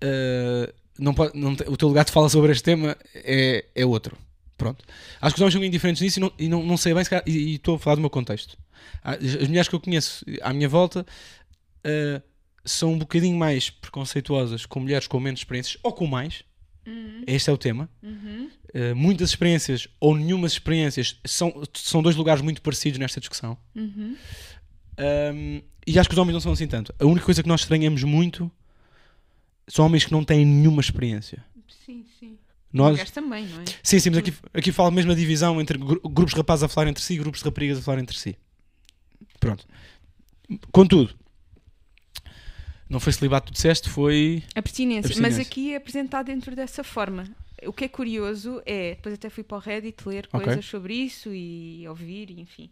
eh, 0.00 0.72
não 0.98 1.14
pode, 1.14 1.38
não 1.38 1.52
o 1.52 1.76
teu 1.76 1.88
lugar 1.88 2.04
de 2.04 2.12
fala 2.12 2.28
sobre 2.28 2.52
este 2.52 2.62
tema 2.64 2.96
é, 3.14 3.64
é 3.74 3.86
outro. 3.86 4.16
Pronto. 4.56 4.84
Acho 5.20 5.34
que 5.34 5.38
os 5.38 5.42
homens 5.42 5.54
são 5.54 5.64
indiferentes 5.64 6.00
nisso 6.00 6.18
e 6.18 6.22
não, 6.22 6.32
e 6.38 6.48
não, 6.48 6.62
não 6.64 6.76
sei 6.76 6.94
bem 6.94 7.02
se 7.02 7.10
calhar- 7.10 7.24
e 7.26 7.32
e 7.32 7.54
estou 7.56 7.74
a 7.76 7.78
falar 7.78 7.96
do 7.96 8.00
meu 8.00 8.10
contexto. 8.10 8.56
Ah, 9.02 9.12
As, 9.12 9.48
mulheres 9.48 9.68
que 9.68 9.74
eu 9.74 9.80
conheço 9.80 10.24
à 10.42 10.52
minha 10.52 10.68
volta 10.68 11.04
eh, 11.82 12.22
são 12.64 12.92
um 12.92 12.98
bocadinho 12.98 13.36
mais 13.36 13.68
preconceituosas 13.68 14.64
com 14.64 14.80
mulheres 14.80 15.06
com 15.06 15.20
menos 15.20 15.40
experiências 15.40 15.76
ou 15.82 15.92
com 15.92 16.06
mais. 16.06 16.42
Uhum. 16.86 17.22
Este 17.26 17.50
é 17.50 17.52
o 17.52 17.58
tema. 17.58 17.88
Uhum. 18.02 18.50
Uh, 18.74 18.94
muitas 18.96 19.30
experiências 19.30 19.86
ou 20.00 20.16
nenhumas 20.16 20.52
experiências 20.52 21.18
são, 21.24 21.62
são 21.72 22.02
dois 22.02 22.16
lugares 22.16 22.42
muito 22.42 22.60
parecidos 22.60 22.98
nesta 22.98 23.20
discussão. 23.20 23.56
Uhum. 23.74 24.16
Um, 24.98 25.62
e 25.86 25.98
acho 25.98 26.08
que 26.08 26.14
os 26.14 26.18
homens 26.18 26.34
não 26.34 26.40
são 26.40 26.52
assim 26.52 26.66
tanto. 26.66 26.94
A 26.98 27.06
única 27.06 27.24
coisa 27.24 27.42
que 27.42 27.48
nós 27.48 27.60
estranhamos 27.60 28.02
muito 28.02 28.50
são 29.68 29.86
homens 29.86 30.04
que 30.04 30.12
não 30.12 30.24
têm 30.24 30.44
nenhuma 30.44 30.80
experiência. 30.80 31.44
Sim, 31.86 32.04
sim. 32.18 32.38
Nós, 32.72 32.90
Mulheres 32.92 33.10
também, 33.12 33.46
não 33.46 33.60
é? 33.60 33.64
sim, 33.82 33.98
sim, 34.00 34.10
mas 34.10 34.18
aqui, 34.18 34.32
aqui 34.52 34.72
falo 34.72 34.90
mesmo 34.90 35.12
a 35.12 35.14
divisão 35.14 35.60
entre 35.60 35.78
gru- 35.78 36.00
grupos 36.08 36.32
de 36.34 36.38
rapazes 36.38 36.64
a 36.64 36.68
falar 36.68 36.88
entre 36.88 37.02
si 37.02 37.14
e 37.14 37.18
grupos 37.18 37.40
de 37.40 37.44
raparigas 37.48 37.78
a 37.78 37.82
falar 37.82 38.00
entre 38.00 38.18
si. 38.18 38.36
Pronto. 39.38 39.64
Contudo, 40.72 41.14
não 42.88 42.98
foi 43.00 43.12
celibato 43.12 43.52
tu 43.52 43.54
disseste, 43.54 43.88
foi. 43.88 44.42
Abstinência. 44.54 45.08
Abstinência. 45.08 45.38
Mas 45.38 45.38
aqui 45.46 45.72
é 45.72 45.76
apresentado 45.76 46.26
dentro 46.26 46.54
dessa 46.56 46.82
forma. 46.84 47.28
O 47.66 47.72
que 47.72 47.84
é 47.84 47.88
curioso 47.88 48.60
é, 48.66 48.90
depois 48.96 49.14
até 49.14 49.30
fui 49.30 49.42
para 49.42 49.56
o 49.56 49.60
Reddit 49.60 50.06
ler 50.06 50.26
coisas 50.26 50.64
sobre 50.66 50.94
isso 50.94 51.30
e 51.32 51.86
ouvir, 51.88 52.30
enfim. 52.38 52.70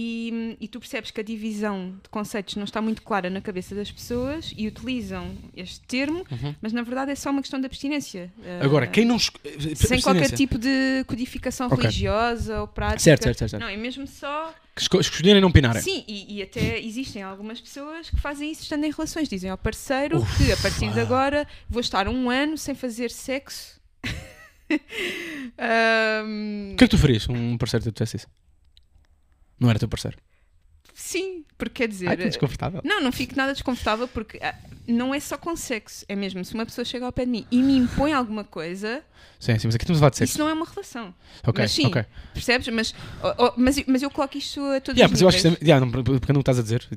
E, 0.00 0.56
e 0.60 0.68
tu 0.68 0.78
percebes 0.78 1.10
que 1.10 1.20
a 1.20 1.24
divisão 1.24 1.98
de 2.00 2.08
conceitos 2.08 2.54
não 2.54 2.62
está 2.62 2.80
muito 2.80 3.02
clara 3.02 3.28
na 3.28 3.40
cabeça 3.40 3.74
das 3.74 3.90
pessoas 3.90 4.54
e 4.56 4.68
utilizam 4.68 5.34
este 5.56 5.80
termo, 5.80 6.24
mas 6.62 6.72
na 6.72 6.82
verdade 6.82 7.10
é 7.10 7.16
só 7.16 7.30
uma 7.30 7.40
questão 7.40 7.58
de 7.58 7.66
abstinência. 7.66 8.32
Uhum. 8.38 8.60
Agora, 8.62 8.86
quem 8.86 9.04
não. 9.04 9.16
es- 9.16 9.32
Sem 9.74 10.00
qualquer 10.00 10.30
tipo 10.30 10.56
de 10.56 11.02
codificação 11.04 11.66
Ok. 11.66 11.78
religiosa 11.78 12.60
ou 12.60 12.68
prática. 12.68 13.00
Certo, 13.00 13.24
certo, 13.24 13.38
certo, 13.38 13.50
certo. 13.50 13.60
Não, 13.62 13.68
é 13.68 13.76
mesmo 13.76 14.06
só. 14.06 14.54
Que 14.76 14.82
esco- 14.82 15.00
escolherem 15.00 15.40
não 15.42 15.50
pinarem. 15.50 15.82
Sim, 15.82 16.04
e, 16.06 16.36
e 16.36 16.42
até 16.42 16.78
existem 16.78 17.20
algumas 17.24 17.60
pessoas 17.60 18.08
que 18.08 18.20
fazem 18.20 18.52
isso 18.52 18.62
estando 18.62 18.84
em 18.84 18.92
relações. 18.92 19.28
Dizem 19.28 19.50
ao 19.50 19.58
parceiro 19.58 20.24
que 20.36 20.52
a 20.52 20.56
partir 20.58 20.92
de 20.92 21.00
agora 21.00 21.44
vou 21.68 21.80
estar 21.80 22.06
um 22.06 22.30
ano 22.30 22.56
sem 22.56 22.72
fazer 22.76 23.10
sexo. 23.10 23.80
O 26.72 26.76
que 26.76 26.84
é 26.84 26.86
que 26.86 26.88
tu 26.88 26.98
farias 26.98 27.28
um 27.28 27.56
parceiro 27.58 27.84
te 27.84 27.90
dissesse 27.92 28.16
isso? 28.18 28.26
Não 29.58 29.70
era 29.70 29.78
teu 29.78 29.88
parceiro. 29.88 30.18
sim, 30.94 31.44
porque 31.58 31.82
quer 31.82 31.88
dizer. 31.88 32.08
Ai, 32.08 32.16
que 32.16 32.24
desconfortável. 32.24 32.80
Não, 32.84 33.02
não 33.02 33.10
fico 33.12 33.36
nada 33.36 33.52
desconfortável 33.52 34.06
porque 34.08 34.38
ah, 34.40 34.54
não 34.86 35.12
é 35.12 35.20
só 35.20 35.36
com 35.36 35.54
sexo. 35.56 36.04
É 36.08 36.14
mesmo, 36.14 36.44
se 36.44 36.54
uma 36.54 36.64
pessoa 36.64 36.84
chega 36.84 37.04
ao 37.04 37.12
pé 37.12 37.24
de 37.24 37.32
mim 37.32 37.46
e 37.50 37.62
me 37.62 37.76
impõe 37.76 38.12
alguma 38.12 38.44
coisa, 38.44 39.02
Sim, 39.38 39.56
sim, 39.56 39.68
mas 39.68 39.76
aqui 39.76 39.84
estamos 39.84 39.98
a 39.98 40.00
falar 40.00 40.10
de 40.10 40.16
sexo. 40.16 40.32
isso 40.32 40.38
não 40.40 40.48
é 40.48 40.52
uma 40.52 40.66
relação. 40.66 41.14
Ok, 41.46 41.62
mas 41.62 41.70
sim, 41.70 41.86
ok. 41.86 42.04
percebes? 42.34 42.68
Mas, 42.68 42.94
oh, 43.22 43.34
oh, 43.38 43.52
mas, 43.56 43.80
mas 43.86 44.02
eu 44.02 44.10
coloco 44.10 44.36
isto 44.36 44.60
a 44.60 44.80
todos 44.80 44.98
Yeah, 44.98 45.06
os 45.06 45.10
mas 45.12 45.20
eu 45.20 45.28
acho 45.28 45.56
que 45.58 45.64
yeah, 45.64 45.84
não, 45.84 45.90
porque 46.02 46.32
não 46.32 46.40
estás 46.40 46.58
a 46.58 46.62
dizer, 46.62 46.88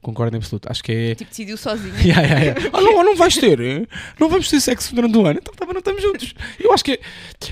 concordo 0.00 0.36
em 0.36 0.38
absoluto. 0.38 0.68
Acho 0.70 0.82
que 0.82 0.92
é. 0.92 1.14
Tipo, 1.14 1.30
decidiu 1.30 1.56
sozinho. 1.56 1.94
Yeah, 2.02 2.22
yeah, 2.22 2.40
yeah. 2.46 2.70
Ah, 2.72 2.80
não, 2.80 3.04
não 3.04 3.16
vais 3.16 3.36
ter, 3.36 3.88
não 4.18 4.28
vamos 4.28 4.48
ter 4.48 4.60
sexo 4.60 4.94
durante 4.94 5.16
o 5.16 5.24
ano, 5.26 5.38
então 5.40 5.54
também 5.54 5.74
não 5.74 5.78
estamos 5.78 6.02
juntos. 6.02 6.34
Eu 6.58 6.72
acho 6.72 6.84
que. 6.84 6.92
é- 6.92 7.00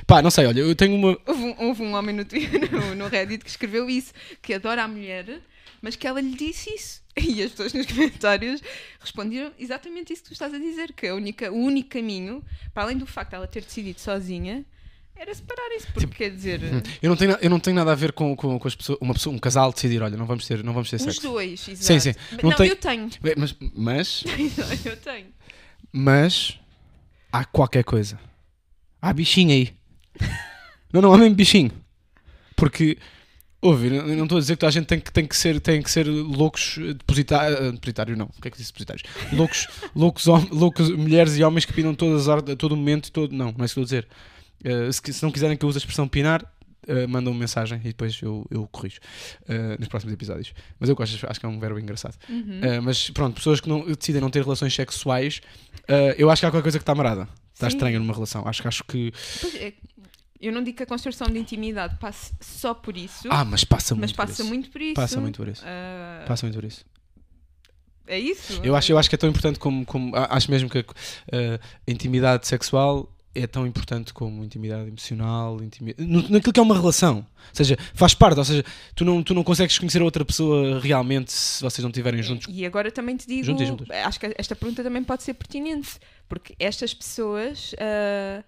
Pá, 0.06 0.20
não 0.22 0.30
sei, 0.30 0.46
olha, 0.46 0.60
eu 0.60 0.74
tenho 0.74 0.94
uma. 0.96 1.16
Houve 1.26 1.42
um, 1.44 1.54
houve 1.66 1.82
um 1.82 1.94
homem 1.94 2.16
no, 2.16 2.24
no 2.96 3.06
Reddit 3.06 3.44
que 3.44 3.50
escreveu 3.50 3.88
isso, 3.88 4.12
que 4.42 4.54
adora 4.54 4.82
a 4.82 4.88
mulher, 4.88 5.40
mas 5.82 5.96
que 5.96 6.06
ela 6.06 6.20
lhe 6.20 6.34
disse 6.36 6.70
isso. 6.74 7.00
E 7.20 7.42
as 7.42 7.50
pessoas 7.50 7.72
nos 7.74 7.86
comentários 7.86 8.62
responderam 9.00 9.52
exatamente 9.58 10.12
isso 10.12 10.22
que 10.22 10.28
tu 10.28 10.32
estás 10.32 10.54
a 10.54 10.58
dizer, 10.58 10.92
que 10.92 11.06
a 11.08 11.14
única, 11.14 11.50
o 11.52 11.56
único 11.56 11.90
caminho, 11.90 12.42
para 12.72 12.84
além 12.84 12.96
do 12.96 13.04
facto 13.06 13.30
de 13.30 13.36
ela 13.36 13.46
ter 13.48 13.62
decidido 13.64 14.00
sozinha, 14.00 14.64
era 15.16 15.34
separarem-se, 15.34 15.86
porque 15.88 16.00
Tipo, 16.00 16.14
quer 16.16 16.30
dizer, 16.30 16.60
Eu 17.02 17.10
não 17.10 17.16
tenho, 17.16 17.32
eu 17.42 17.50
não 17.50 17.60
tenho 17.60 17.76
nada 17.76 17.92
a 17.92 17.94
ver 17.94 18.12
com, 18.12 18.34
com, 18.34 18.58
com 18.58 18.68
as 18.68 18.74
pessoas, 18.74 18.98
uma 19.02 19.12
pessoa, 19.12 19.34
um 19.34 19.38
casal 19.38 19.70
decidir, 19.72 20.00
olha, 20.02 20.16
não 20.16 20.24
vamos 20.24 20.46
ter, 20.46 20.62
não 20.64 20.72
vamos 20.72 20.88
ter 20.88 20.96
os 20.96 21.02
sexo. 21.02 21.20
dois, 21.20 21.68
exato. 21.68 21.84
Sim, 21.84 22.00
sim. 22.00 22.14
Mas 22.30 22.42
Não 22.42 22.50
Não, 22.50 22.56
tem- 22.56 22.68
eu 22.68 22.76
tenho. 22.76 23.10
Mas, 23.36 23.56
mas, 23.74 24.24
eu 24.86 24.96
tenho. 24.96 25.26
mas, 25.92 26.58
há 27.32 27.44
qualquer 27.44 27.84
coisa. 27.84 28.18
Há 29.02 29.12
bichinho 29.12 29.50
aí. 29.52 29.74
Não, 30.92 31.00
não, 31.02 31.12
há 31.12 31.18
mesmo 31.18 31.34
bichinho. 31.36 31.70
Porque, 32.56 32.98
ouve, 33.62 33.94
eu 33.94 34.16
não 34.16 34.24
estou 34.24 34.38
a 34.38 34.40
dizer 34.40 34.56
que 34.56 34.66
a 34.66 34.70
gente 34.70 34.86
tem 34.86 35.00
que, 35.00 35.12
tem 35.12 35.26
que, 35.26 35.36
ser, 35.36 35.60
tem 35.60 35.82
que 35.82 35.90
ser 35.90 36.06
loucos 36.06 36.78
depositários. 36.78 37.72
Depositários, 37.72 38.18
não. 38.18 38.26
O 38.26 38.40
que 38.40 38.48
é 38.48 38.50
que 38.50 38.56
disse 38.56 38.72
depositários? 38.72 39.02
Loucos, 39.32 39.68
loucos, 39.94 40.26
loucos 40.50 40.90
mulheres 40.90 41.36
e 41.36 41.44
homens 41.44 41.64
que 41.64 41.72
pinam 41.72 41.94
todas 41.94 42.28
as 42.28 42.50
a 42.50 42.56
todo 42.56 42.76
momento. 42.76 43.10
Todo, 43.12 43.32
não, 43.32 43.52
não 43.52 43.62
é 43.62 43.64
isso 43.66 43.74
que 43.74 43.80
estou 43.80 43.82
a 43.82 43.84
dizer. 43.84 44.08
Eh, 44.64 44.92
se, 44.92 45.12
se 45.12 45.22
não 45.22 45.30
quiserem 45.30 45.56
que 45.56 45.64
eu 45.64 45.68
use 45.68 45.78
a 45.78 45.80
expressão 45.80 46.06
pinar, 46.06 46.44
eh, 46.86 47.06
mandam 47.06 47.32
uma 47.32 47.38
mensagem 47.38 47.78
e 47.78 47.88
depois 47.88 48.20
eu, 48.22 48.46
eu 48.50 48.66
corrijo 48.66 49.00
eh, 49.48 49.76
nos 49.78 49.88
próximos 49.88 50.12
episódios. 50.12 50.52
Mas 50.78 50.88
eu 50.88 50.96
gosto, 50.96 51.26
acho 51.28 51.38
que 51.38 51.46
é 51.46 51.48
um 51.48 51.58
verbo 51.60 51.78
engraçado. 51.78 52.16
Uhum. 52.28 52.60
Uh, 52.60 52.82
mas 52.82 53.10
pronto, 53.10 53.34
pessoas 53.34 53.60
que 53.60 53.68
não, 53.68 53.84
decidem 53.84 54.20
não 54.20 54.30
ter 54.30 54.42
relações 54.42 54.74
sexuais, 54.74 55.40
uh, 55.88 56.14
eu 56.16 56.30
acho 56.30 56.40
que 56.40 56.46
há 56.46 56.50
qualquer 56.50 56.62
coisa 56.62 56.78
que 56.78 56.82
está 56.82 56.94
marada. 56.94 57.28
Está 57.52 57.68
estranha 57.68 57.98
numa 57.98 58.14
relação. 58.14 58.48
Acho 58.48 58.62
que 58.62 58.68
acho 58.68 58.84
que. 58.84 59.12
Pois 59.40 59.54
é, 59.56 59.74
eu 60.40 60.52
não 60.52 60.62
digo 60.62 60.76
que 60.78 60.82
a 60.82 60.86
construção 60.86 61.26
de 61.28 61.38
intimidade 61.38 61.96
passe 61.98 62.32
só 62.40 62.72
por 62.74 62.96
isso, 62.96 63.28
Ah, 63.30 63.44
mas 63.44 63.62
passa 63.64 63.94
muito 63.94 64.02
mas 64.02 64.12
por 64.12 64.16
passa 64.26 64.42
isso. 64.42 64.44
muito 64.46 64.70
por 64.70 64.80
isso. 64.80 64.94
Passa 64.94 65.20
muito 65.20 65.36
por 65.36 65.48
isso. 65.48 65.62
Ah, 65.64 66.24
Passa 66.26 66.46
muito 66.46 66.54
por 66.56 66.64
isso. 66.64 66.84
é 68.06 68.18
isso? 68.18 68.60
Eu 68.64 68.74
acho, 68.74 68.90
eu 68.92 68.98
acho 68.98 69.08
que 69.08 69.14
é 69.14 69.18
tão 69.18 69.28
importante 69.28 69.58
como. 69.58 69.84
como 69.86 70.12
acho 70.16 70.50
mesmo 70.50 70.68
que 70.68 70.78
a, 70.78 70.80
uh, 70.80 71.60
a 71.86 71.90
intimidade 71.90 72.46
sexual 72.46 73.08
é 73.32 73.46
tão 73.46 73.64
importante 73.64 74.12
como 74.12 74.42
intimidade 74.42 74.88
emocional, 74.88 75.62
intimi... 75.62 75.94
no- 75.96 76.28
naquilo 76.28 76.52
que 76.52 76.58
é 76.58 76.62
uma 76.62 76.74
relação. 76.74 77.18
Ou 77.18 77.24
seja, 77.54 77.76
faz 77.94 78.12
parte, 78.12 78.36
ou 78.38 78.44
seja, 78.44 78.64
tu 78.96 79.04
não, 79.04 79.22
tu 79.22 79.32
não 79.34 79.44
consegues 79.44 79.78
conhecer 79.78 80.00
a 80.02 80.04
outra 80.04 80.24
pessoa 80.24 80.80
realmente 80.80 81.30
se 81.32 81.62
vocês 81.62 81.80
não 81.84 81.90
estiverem 81.90 82.20
juntos. 82.24 82.48
E 82.50 82.66
agora 82.66 82.90
também 82.90 83.16
te 83.16 83.28
digo, 83.28 83.44
Juntos 83.44 83.68
juntas. 83.68 83.88
acho 84.04 84.18
que 84.18 84.34
esta 84.36 84.56
pergunta 84.56 84.82
também 84.82 85.04
pode 85.04 85.22
ser 85.22 85.34
pertinente, 85.34 85.90
porque 86.28 86.56
estas 86.58 86.92
pessoas 86.92 87.72
ah, 87.78 88.42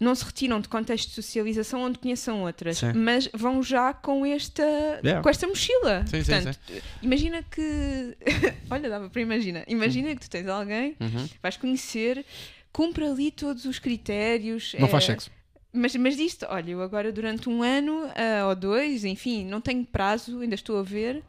não 0.00 0.14
se 0.14 0.24
retiram 0.24 0.60
de 0.60 0.68
contexto 0.68 1.08
de 1.08 1.14
socialização 1.14 1.82
onde 1.82 1.98
conheçam 1.98 2.42
outras, 2.42 2.78
Sim. 2.78 2.92
mas 2.94 3.28
vão 3.32 3.62
já 3.62 3.92
com 3.94 4.24
esta, 4.26 4.62
Yeah. 5.02 5.22
com 5.22 5.28
esta 5.28 5.46
mochila. 5.46 6.04
Sim, 6.06 6.22
sim, 6.24 6.32
Portanto, 6.32 6.58
imagina 7.02 7.42
que. 7.50 8.16
Olha, 8.70 8.88
dava 8.90 9.08
para 9.10 9.20
imaginar. 9.22 9.64
Imagina 9.68 10.14
que 10.14 10.20
tu 10.22 10.30
tens 10.30 10.46
alguém, 10.48 10.96
Uhum. 11.00 11.28
vais 11.42 11.56
conhecer, 11.56 12.24
cumpre 12.72 13.04
ali 13.06 13.30
todos 13.30 13.64
os 13.64 13.78
critérios. 13.78 14.74
Não 14.78 14.86
é, 14.86 14.90
faz 14.90 15.04
sexo. 15.04 15.30
Mas, 15.72 15.94
mas 15.96 16.16
disto, 16.16 16.46
olha, 16.48 16.70
eu 16.70 16.82
agora 16.82 17.10
durante 17.10 17.48
um 17.48 17.62
ano 17.62 18.08
ah, 18.14 18.46
ou 18.48 18.54
dois, 18.54 19.04
enfim, 19.04 19.44
não 19.44 19.60
tenho 19.60 19.84
prazo, 19.84 20.40
ainda 20.40 20.54
estou 20.54 20.78
a 20.78 20.82
ver. 20.82 21.22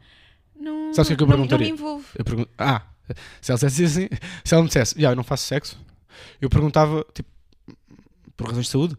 Não, 0.58 0.92
Sabes 0.94 1.08
o 1.10 1.10
que 1.10 1.14
é 1.14 1.16
que 1.16 1.22
eu 1.22 1.26
não, 1.26 1.36
não 1.36 1.42
me 1.44 1.48
perguntaria? 1.48 1.72
envolvo. 1.72 2.06
Eu 2.16 2.24
pergunto, 2.24 2.48
ah, 2.56 2.82
se 3.40 3.50
ela 3.50 3.58
dissesse 3.58 3.84
assim, 3.84 4.08
se 4.44 4.54
ela 4.54 4.62
me 4.62 4.68
dissesse, 4.68 5.00
"Ya, 5.00 5.10
eu 5.10 5.16
não 5.16 5.24
faço 5.24 5.44
sexo, 5.46 5.78
eu 6.40 6.48
perguntava, 6.48 7.04
tipo, 7.12 7.28
por 8.36 8.46
razões 8.48 8.66
de 8.66 8.72
saúde? 8.72 8.96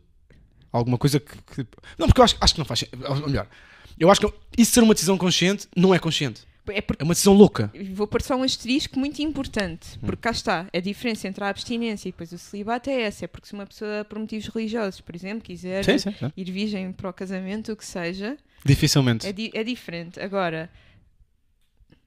Alguma 0.71 0.97
coisa 0.97 1.19
que. 1.19 1.35
que- 1.55 1.67
Não, 1.97 2.07
porque 2.07 2.19
eu 2.19 2.25
acho, 2.25 2.35
acho 2.39 2.53
que 2.53 2.59
não 2.59 2.65
faz 2.65 2.79
sentido. 2.81 3.05
Ou 3.07 3.27
melhor, 3.27 3.47
eu 3.99 4.11
acho 4.11 4.21
que 4.21 4.33
isso 4.57 4.71
ser 4.73 4.81
uma 4.83 4.93
decisão 4.93 5.17
consciente 5.17 5.67
não 5.75 5.93
é 5.93 5.99
consciente. 5.99 6.41
É 6.69 6.81
porque 6.81 7.01
É 7.01 7.05
uma 7.05 7.13
decisão 7.13 7.33
louca. 7.33 7.71
vou 7.93 8.05
pôr 8.05 8.21
só 8.21 8.35
um 8.35 8.43
asterisco 8.43 8.99
muito 8.99 9.21
importante, 9.21 9.95
Hum. 9.95 9.99
porque 10.05 10.21
cá 10.23 10.31
está, 10.31 10.67
a 10.73 10.79
diferença 10.81 11.25
entre 11.25 11.41
a 11.41 11.47
abstinência 11.47 12.09
e 12.09 12.11
depois 12.11 12.29
o 12.33 12.37
celibato 12.37 12.89
é 12.89 13.03
essa, 13.03 13.23
é 13.23 13.27
porque 13.27 13.47
se 13.47 13.53
uma 13.53 13.65
pessoa 13.65 14.03
por 14.03 14.19
motivos 14.19 14.47
religiosos, 14.49 14.99
por 14.99 15.15
exemplo, 15.15 15.41
quiser 15.43 15.85
Sim, 15.85 15.97
sim, 15.97 16.11
sim. 16.19 16.29
ir 16.35 16.51
virgem 16.51 16.91
para 16.91 17.09
o 17.09 17.13
casamento, 17.13 17.71
o 17.71 17.75
que 17.77 17.85
seja, 17.85 18.35
Dificilmente. 18.65 19.25
é, 19.25 19.31
di- 19.31 19.49
é 19.53 19.63
diferente. 19.63 20.19
Agora, 20.19 20.69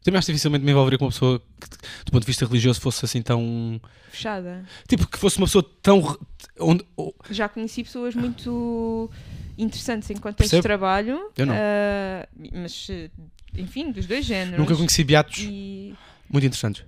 Também 0.02 0.18
acho 0.18 0.26
dificilmente 0.26 0.64
me 0.64 0.70
envolveria 0.70 0.98
com 0.98 1.04
uma 1.04 1.10
pessoa 1.10 1.38
que, 1.60 1.68
do 2.06 2.12
ponto 2.12 2.20
de 2.22 2.26
vista 2.26 2.46
religioso, 2.46 2.80
fosse 2.80 3.04
assim 3.04 3.20
tão. 3.20 3.80
fechada. 4.10 4.64
Tipo, 4.88 5.06
que 5.06 5.18
fosse 5.18 5.36
uma 5.38 5.46
pessoa 5.46 5.62
tão. 5.82 6.18
Onde, 6.58 6.84
Já 7.30 7.48
conheci 7.48 7.84
pessoas 7.84 8.14
muito 8.14 9.10
interessantes 9.58 10.08
em 10.10 10.16
contexto 10.16 10.56
de 10.56 10.62
trabalho, 10.62 11.30
Eu 11.36 11.44
não. 11.46 11.54
ah, 11.54 12.26
mas 12.52 12.88
enfim, 13.54 13.90
dos 13.92 14.06
dois 14.06 14.24
géneros. 14.24 14.58
nunca 14.58 14.74
conheci 14.74 15.04
beatos 15.04 15.38
E 15.40 15.94
muito 16.30 16.46
interessantes. 16.46 16.84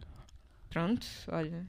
pronto, 0.71 1.07
olha. 1.29 1.67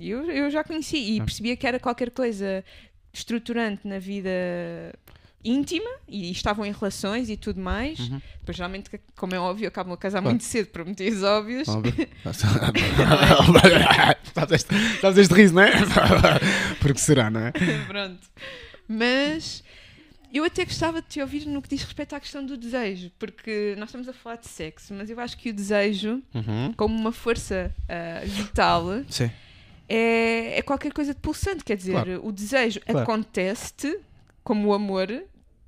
Eu, 0.00 0.30
eu 0.30 0.50
já 0.50 0.62
conheci 0.64 0.96
e 0.96 1.20
Ah. 1.20 1.24
percebia 1.24 1.56
que 1.56 1.66
era 1.66 1.78
qualquer 1.80 2.10
coisa 2.10 2.64
estruturante 3.12 3.86
na 3.86 3.98
vida 3.98 4.30
íntima 5.44 5.88
e 6.08 6.30
estavam 6.30 6.64
em 6.64 6.72
relações 6.72 7.28
e 7.28 7.36
tudo 7.36 7.60
mais. 7.60 7.98
Uhum. 7.98 8.20
Depois, 8.40 8.56
geralmente, 8.56 8.90
como 9.16 9.34
é 9.34 9.38
óbvio, 9.38 9.68
acabam 9.68 9.92
a 9.92 9.96
casar 9.96 10.20
Claro. 10.20 10.30
muito 10.34 10.44
cedo 10.44 10.68
por 10.68 10.84
motivos 10.84 11.22
óbvios. 11.22 11.68
Óbvio. 11.68 11.92
Sabes 14.34 15.18
este, 15.18 15.34
riso, 15.34 15.54
não 15.54 15.62
é? 15.62 15.70
Porque 16.80 16.98
será, 16.98 17.30
não 17.30 17.40
é? 17.40 17.52
Pronto. 17.86 18.26
Mas 18.88 19.62
eu 20.32 20.44
até 20.44 20.64
gostava 20.64 21.00
de 21.00 21.08
te 21.08 21.20
ouvir 21.20 21.46
no 21.46 21.62
que 21.62 21.68
diz 21.68 21.82
respeito 21.82 22.14
à 22.14 22.20
questão 22.20 22.44
do 22.44 22.56
desejo, 22.56 23.10
porque 23.18 23.74
nós 23.78 23.88
estamos 23.88 24.08
a 24.08 24.12
falar 24.12 24.36
de 24.36 24.48
sexo, 24.48 24.92
mas 24.94 25.08
eu 25.08 25.18
acho 25.20 25.36
que 25.36 25.50
o 25.50 25.52
desejo, 25.52 26.22
Uhum. 26.34 26.72
como 26.76 26.94
uma 26.98 27.12
força 27.12 27.74
ah, 27.88 28.22
vital, 28.24 28.88
é, 29.88 30.58
é 30.58 30.62
qualquer 30.62 30.92
coisa 30.92 31.14
de 31.14 31.20
pulsante. 31.20 31.62
Quer 31.64 31.76
dizer, 31.76 31.92
Claro. 31.92 32.20
o 32.26 32.32
desejo 32.32 32.80
Claro. 32.80 33.00
acontece-te 33.00 33.98
como 34.42 34.68
o 34.68 34.74
amor 34.74 35.08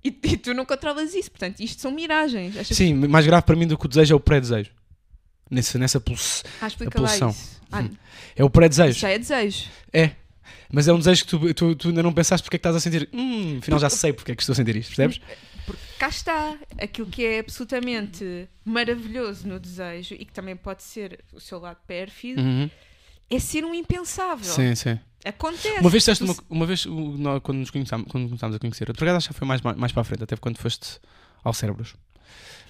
e, 0.09 0.19
e 0.33 0.37
tu 0.37 0.55
não 0.55 0.65
controlas 0.65 1.15
isso. 1.15 1.31
Portanto, 1.31 1.61
isto 1.61 1.81
são 1.81 1.91
miragens. 1.91 2.57
Estas... 2.57 2.77
Sim, 2.77 2.95
mais 2.95 3.27
grave 3.27 3.45
para 3.45 3.57
mim 3.57 3.67
do 3.67 3.77
que 3.79 3.87
o 3.87 3.89
desejo 3.89 4.13
é 4.15 4.17
o 4.17 4.21
pré-desejo. 4.21 4.71
Nessa, 5.51 5.79
nessa 5.79 6.01
pulse. 6.01 6.43
Ah, 6.61 6.67
explica 6.67 6.99
pulsão. 6.99 7.31
isso. 7.31 7.61
Ah, 7.71 7.81
Hum. 7.83 7.91
É 8.35 8.45
o 8.45 8.51
pré-desejo. 8.51 8.99
já 8.99 9.11
é 9.11 9.19
desejo. 9.19 9.69
É. 9.93 10.11
Mas 10.73 10.89
é 10.89 10.93
um 10.93 10.99
desejo 10.99 11.25
que 11.25 11.31
tu, 11.31 11.55
tu, 11.55 11.75
tu 11.77 11.89
ainda 11.89 12.03
não 12.03 12.13
pensaste 12.13 12.43
porque 12.45 12.57
é 12.57 12.59
que 12.59 12.61
estás 12.61 12.77
a 12.77 12.81
sentir. 12.81 13.09
Hum, 13.13 13.59
afinal 13.59 13.79
já 13.79 13.89
sei 13.91 14.13
porque 14.13 14.33
é 14.33 14.35
que 14.37 14.43
estou 14.43 14.53
a 14.53 14.57
sentir 14.57 14.75
isto, 14.77 14.89
percebes? 14.89 15.21
Porque 15.65 15.83
cá 15.99 16.09
está 16.09 16.57
aquilo 16.79 17.09
que 17.09 17.25
é 17.25 17.39
absolutamente 17.41 18.49
maravilhoso 18.65 19.47
no 19.49 19.59
desejo 19.61 20.15
e 20.15 20.25
que 20.25 20.33
também 20.33 20.55
pode 20.57 20.83
ser 20.83 21.21
o 21.33 21.41
seu 21.41 21.59
lado 21.59 21.79
pérfido, 21.87 22.41
Uhum. 22.41 22.71
É 23.31 23.39
ser 23.39 23.65
um 23.65 23.75
impensável. 23.75 24.45
Sim, 24.45 24.75
sim. 24.75 24.99
Acontece. 25.25 25.81
Uma 25.81 25.91
vez 25.91 26.03
disseste 26.05 26.25
Tu 26.25 26.31
uma, 26.31 26.37
uma 26.49 26.67
vez, 26.67 26.87
o- 26.87 27.17
nó- 27.19 27.41
quando 27.41 27.59
nos 27.59 27.71
conhecemos, 27.71 28.07
quando 28.09 28.27
começámos 28.29 28.55
a 28.55 28.59
conhecer, 28.59 28.87
por 28.87 29.03
acaso 29.03 29.17
acho 29.17 29.29
que 29.29 29.35
foi 29.35 29.47
mais, 29.49 29.61
mais 29.61 29.91
para 29.93 30.03
a 30.03 30.05
frente, 30.05 30.23
até 30.23 30.37
quando 30.37 30.57
foste 30.59 31.01
ao 31.43 31.53
Cérebros. 31.53 31.95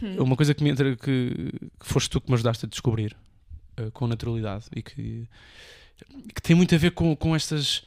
Hum. 0.02 0.22
Uma 0.22 0.36
coisa 0.36 0.54
que, 0.54 0.62
me 0.64 0.70
entra, 0.70 0.96
que, 0.96 1.52
que 1.78 1.86
foste 1.86 2.08
tu 2.10 2.20
que 2.20 2.28
me 2.30 2.34
ajudaste 2.34 2.64
a 2.66 2.68
descobrir 2.68 3.14
eh, 3.76 3.90
com 3.92 4.06
naturalidade 4.06 4.64
e 4.74 4.82
que, 4.82 5.28
que 6.34 6.42
tem 6.42 6.56
muito 6.56 6.74
a 6.74 6.78
ver 6.78 6.92
com, 6.92 7.14
com, 7.16 7.34
estas, 7.36 7.82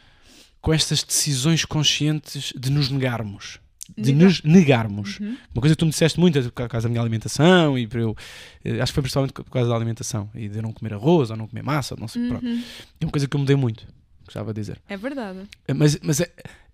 com 0.61 0.72
estas 0.74 1.03
decisões 1.03 1.65
conscientes 1.65 2.53
de 2.55 2.70
nos 2.72 2.89
negarmos. 2.89 3.59
De 3.98 4.14
Negar. 4.14 4.26
nos 4.28 4.44
negarmos. 4.44 5.20
Uhum. 5.20 5.38
Uma 5.54 5.62
coisa 5.62 5.76
que 5.76 5.80
tu 5.80 5.86
me 5.86 5.92
disseste 5.92 6.20
muito 6.20 6.38
é 6.40 6.42
por 6.44 6.68
causa 6.70 6.88
da 6.88 6.90
minha 6.90 7.02
alimentação 7.02 7.78
e 7.78 7.86
para 7.88 8.00
eu. 8.02 8.16
eh, 8.64 8.80
Acho 8.82 8.92
que 8.92 8.96
foi 8.96 9.04
principalmente 9.04 9.34
por 9.34 9.44
causa 9.46 9.70
da 9.70 9.76
alimentação 9.76 10.30
e 10.36 10.48
de 10.48 10.58
eu 10.58 10.62
não 10.62 10.72
comer 10.72 10.94
arroz 10.94 11.30
ou 11.32 11.36
não 11.38 11.48
comer 11.48 11.64
massa, 11.64 11.96
ou 11.96 12.00
não 12.00 12.08
sei. 12.08 12.28
Pronto. 12.28 12.46
Uhum. 12.46 12.64
É 13.02 13.06
uma 13.06 13.12
coisa 13.12 13.28
que 13.28 13.36
eu 13.36 13.40
mudei 13.40 13.56
muito, 13.56 13.86
gostava 14.26 14.54
de 14.54 14.62
dizer. 14.62 14.82
É 14.88 14.96
verdade. 14.96 15.40
Eh, 15.68 15.74
Mas, 15.74 15.98
mas 16.02 16.22
é. 16.22 16.32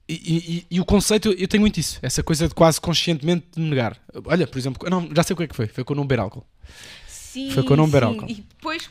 E, 0.07 0.13
e- 0.69 0.75
e- 0.75 0.79
o 0.79 0.85
conceito, 0.85 1.29
eu 1.31 1.47
tenho 1.47 1.61
muito 1.61 1.79
isso, 1.79 1.97
essa 2.01 2.21
coisa 2.21 2.47
de 2.47 2.53
quase 2.53 2.79
conscientemente 2.79 3.47
de 3.55 3.59
me 3.59 3.69
negar. 3.71 3.97
Olha, 4.25 4.45
por 4.45 4.59
exemplo, 4.59 4.87
não, 4.87 5.09
já 5.15 5.23
sei 5.23 5.33
o 5.33 5.37
que 5.37 5.43
é 5.43 5.47
que 5.47 5.55
foi, 5.55 5.65
foi 5.67 5.83
com 5.83 5.95
não 5.95 6.03
beber 6.05 6.19
álcool. 6.21 6.45
Sim, 7.07 7.49
Foi 7.49 7.63
com 7.63 7.73
o 7.73 7.77
não 7.77 7.85
beber 7.87 8.03
álcool. 8.03 8.27
E 8.29 8.35
depois, 8.35 8.87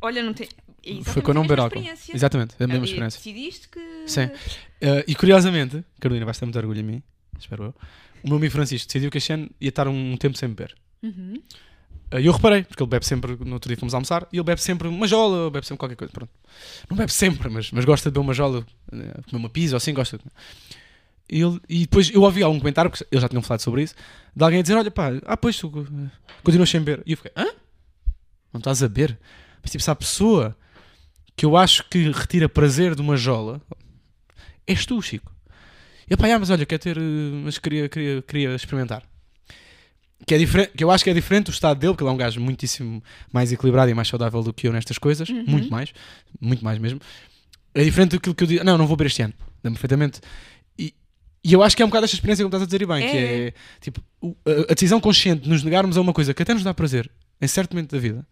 olha, 0.00 0.20
não 0.22 0.34
tem. 0.34 0.48
é 0.84 1.04
foi 1.04 1.22
com 1.22 1.30
o 1.30 1.34
não 1.34 1.42
beber 1.42 1.60
álcool. 1.60 1.80
Exatamente, 2.12 2.54
é 2.58 2.64
a 2.64 2.66
mesma 2.66 2.82
Ah, 2.82 2.86
experiência. 2.86 3.18
Decidiste 3.18 3.68
que. 3.68 3.80
Sim. 4.06 4.28
Eh, 4.80 5.04
e 5.06 5.14
curiosamente, 5.14 5.84
Carolina, 6.00 6.24
vais 6.26 6.36
ter 6.38 6.44
muito 6.44 6.58
orgulho 6.58 6.80
em 6.80 6.82
mim, 6.82 7.02
espero 7.44 7.64
eu. 7.64 7.74
O 8.24 8.28
meu 8.28 8.36
amigo 8.36 8.52
Francisco 8.52 8.86
decidiu 8.86 9.10
que 9.10 9.18
este 9.18 9.32
ano 9.32 9.50
ia 9.60 9.68
estar 9.68 9.88
um 9.88 10.16
tempo 10.16 10.36
sem 10.36 10.48
beber. 10.48 10.74
Uhum. 11.02 11.34
Eh, 12.10 12.20
E 12.20 12.26
eu 12.26 12.32
reparei, 12.32 12.62
porque 12.64 12.82
ele 12.82 12.90
bebe 12.90 13.06
sempre, 13.06 13.36
no 13.44 13.54
outro 13.54 13.68
dia 13.68 13.76
fomos 13.76 13.94
almoçar, 13.94 14.28
e 14.32 14.36
ele 14.36 14.44
bebe 14.44 14.60
sempre 14.60 14.88
uma 14.88 15.06
jola, 15.06 15.50
bebe 15.50 15.66
sempre 15.66 15.78
qualquer 15.78 15.96
coisa. 15.96 16.12
Pronto. 16.12 16.30
Não 16.88 16.96
bebe 16.96 17.12
sempre, 17.12 17.48
mas, 17.48 17.70
mas 17.72 17.84
gosta 17.84 18.10
de 18.10 18.14
beber 18.14 18.24
uma 18.26 18.34
jola, 18.34 18.64
eh, 18.92 19.20
comer 19.28 19.42
uma 19.42 19.50
pizza 19.50 19.74
ou 19.74 19.78
assim, 19.78 19.92
gosta 19.92 20.18
de 20.18 20.24
e, 21.32 21.40
ele, 21.40 21.58
e 21.66 21.80
depois 21.80 22.10
eu 22.10 22.22
ouvi 22.22 22.42
algum 22.42 22.58
comentário, 22.58 22.90
porque 22.90 23.06
eles 23.10 23.22
já 23.22 23.28
tinham 23.28 23.40
falado 23.42 23.60
sobre 23.60 23.82
isso, 23.82 23.94
de 24.36 24.44
alguém 24.44 24.58
a 24.58 24.62
dizer: 24.62 24.74
Olha, 24.74 24.90
pá, 24.90 25.12
ah, 25.24 25.36
pois 25.36 25.56
tu 25.56 25.72
eh, 25.78 26.10
continuas 26.42 26.68
sem 26.68 26.80
beber. 26.82 27.02
E 27.06 27.12
eu 27.12 27.16
fiquei: 27.16 27.32
Hã? 27.34 27.46
Não 28.52 28.58
estás 28.58 28.82
a 28.82 28.88
beber? 28.88 29.18
Mas 29.62 29.70
tipo, 29.70 29.82
se 29.82 29.90
há 29.90 29.94
pessoa 29.94 30.54
que 31.34 31.46
eu 31.46 31.56
acho 31.56 31.88
que 31.88 32.10
retira 32.10 32.50
prazer 32.50 32.94
de 32.94 33.00
uma 33.00 33.16
jola, 33.16 33.62
és 34.66 34.84
tu, 34.84 35.00
Chico. 35.00 35.32
E 36.12 36.16
pá, 36.16 36.26
ah, 36.28 36.38
mas 36.38 36.50
olha, 36.50 36.66
quer 36.66 36.76
ter, 36.78 36.98
eh, 36.98 37.00
mas 37.42 37.56
queria, 37.56 37.88
queria, 37.88 38.20
queria 38.20 38.54
experimentar. 38.54 39.02
Que, 40.26 40.34
é 40.34 40.38
diferente, 40.38 40.72
que 40.76 40.84
eu 40.84 40.90
acho 40.90 41.02
que 41.02 41.08
é 41.08 41.14
diferente 41.14 41.46
do 41.46 41.52
estado 41.52 41.78
dele, 41.78 41.94
porque 41.94 42.04
ele 42.04 42.10
é 42.10 42.12
um 42.12 42.16
gajo 42.18 42.38
muitíssimo 42.38 43.02
mais 43.32 43.50
equilibrado 43.50 43.90
e 43.90 43.94
mais 43.94 44.08
saudável 44.08 44.42
do 44.42 44.52
que 44.52 44.68
eu 44.68 44.72
nestas 44.74 44.98
coisas, 44.98 45.26
Uhum. 45.30 45.44
muito 45.46 45.70
mais, 45.70 45.90
muito 46.38 46.62
mais 46.62 46.78
mesmo. 46.78 47.00
É 47.74 47.82
diferente 47.82 48.10
daquilo 48.16 48.34
que 48.34 48.44
eu 48.44 48.46
digo, 48.46 48.62
não, 48.62 48.76
não 48.76 48.86
vou 48.86 48.94
beber 48.94 49.06
este 49.08 49.22
ano, 49.22 49.32
lembro 49.64 49.80
perfeitamente. 49.80 50.20
E, 50.78 50.94
e 51.42 51.52
eu 51.54 51.62
acho 51.62 51.74
que 51.74 51.82
é 51.82 51.86
um 51.86 51.88
bocado 51.88 52.04
esta 52.04 52.14
experiência 52.14 52.44
que 52.44 52.46
estás 52.48 52.62
a 52.62 52.66
dizer 52.66 52.82
e 52.82 52.86
bem, 52.86 53.00
que 53.10 53.16
É. 53.16 53.46
é 53.48 53.54
tipo, 53.80 54.02
o- 54.20 54.36
a 54.68 54.74
decisão 54.74 55.00
consciente 55.00 55.44
de 55.44 55.48
nos 55.48 55.62
negarmos 55.62 55.96
a 55.96 56.00
uma 56.02 56.12
coisa 56.12 56.34
que 56.34 56.42
até 56.42 56.52
nos 56.52 56.62
dá 56.62 56.74
prazer, 56.74 57.10
em 57.40 57.48
certo 57.48 57.72
momento 57.72 57.92
da 57.96 57.98
vida, 57.98 58.26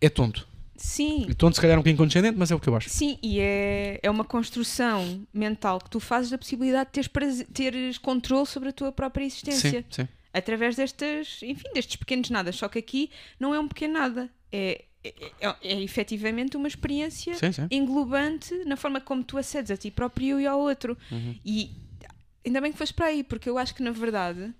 é 0.00 0.08
tonto. 0.08 0.48
Sim. 0.82 1.26
E 1.28 1.34
tonto 1.34 1.54
se 1.56 1.60
calhar 1.60 1.76
um 1.76 1.80
bocadinho 1.80 1.98
condescendente, 1.98 2.38
mas 2.38 2.50
é 2.50 2.54
o 2.54 2.58
que 2.58 2.66
eu 2.66 2.74
acho. 2.74 2.88
Sim, 2.88 3.18
e 3.22 3.38
é, 3.38 4.00
é 4.02 4.10
uma 4.10 4.24
construção 4.24 5.26
mental 5.32 5.78
que 5.78 5.90
tu 5.90 6.00
fazes 6.00 6.30
da 6.30 6.38
possibilidade 6.38 6.86
de 6.86 6.92
teres, 6.94 7.06
prazer- 7.08 7.46
teres 7.52 7.98
controle 7.98 8.46
sobre 8.46 8.70
a 8.70 8.72
tua 8.72 8.90
própria 8.90 9.22
existência. 9.26 9.84
Sim, 9.90 10.02
sim. 10.04 10.08
Através 10.32 10.76
destas, 10.76 11.40
enfim, 11.42 11.68
destes 11.74 11.96
pequenos 11.96 12.30
nada. 12.30 12.50
Só 12.50 12.66
que 12.66 12.78
aqui 12.78 13.10
não 13.38 13.54
é 13.54 13.60
um 13.60 13.68
pequeno 13.68 13.92
nada. 13.94 14.30
É, 14.50 14.84
é, 15.04 15.14
é, 15.40 15.54
é 15.64 15.82
efetivamente 15.82 16.56
uma 16.56 16.66
experiência 16.68 17.34
Sim, 17.34 17.52
sim. 17.52 17.66
englobante 17.70 18.54
na 18.64 18.76
forma 18.76 19.02
como 19.02 19.22
tu 19.22 19.36
acedes 19.36 19.70
a 19.70 19.76
ti 19.76 19.90
próprio 19.90 20.40
e 20.40 20.46
ao 20.46 20.58
outro. 20.58 20.96
Uhum. 21.12 21.36
E 21.44 21.72
ainda 22.46 22.58
bem 22.58 22.72
que 22.72 22.78
foste 22.78 22.94
para 22.94 23.06
aí, 23.06 23.22
porque 23.22 23.50
eu 23.50 23.58
acho 23.58 23.74
que 23.74 23.82
na 23.82 23.90
verdade 23.90 24.54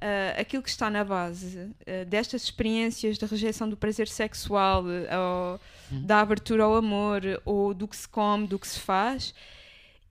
ah, 0.00 0.40
aquilo 0.40 0.62
que 0.62 0.68
está 0.68 0.90
na 0.90 1.04
base 1.04 1.70
ah, 1.86 2.04
destas 2.04 2.42
experiências 2.42 3.18
de 3.18 3.24
rejeição 3.26 3.68
do 3.68 3.76
prazer 3.76 4.08
sexual, 4.08 4.84
ah, 5.08 5.18
ou 5.18 5.60
da 6.00 6.20
abertura 6.20 6.64
ao 6.64 6.74
amor, 6.74 7.22
ou 7.44 7.74
do 7.74 7.88
que 7.88 7.96
se 7.96 8.08
come, 8.08 8.46
do 8.46 8.58
que 8.58 8.66
se 8.66 8.78
faz, 8.78 9.34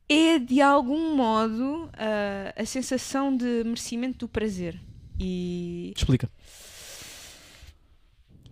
é 0.08 0.40
de 0.40 0.62
algum 0.62 1.16
modo 1.16 1.90
ah, 1.94 2.54
a 2.56 2.66
sensação 2.66 3.36
de 3.36 3.64
merecimento 3.64 4.20
do 4.20 4.28
prazer. 4.28 4.80
E 5.20 5.94
Explica. 5.96 6.30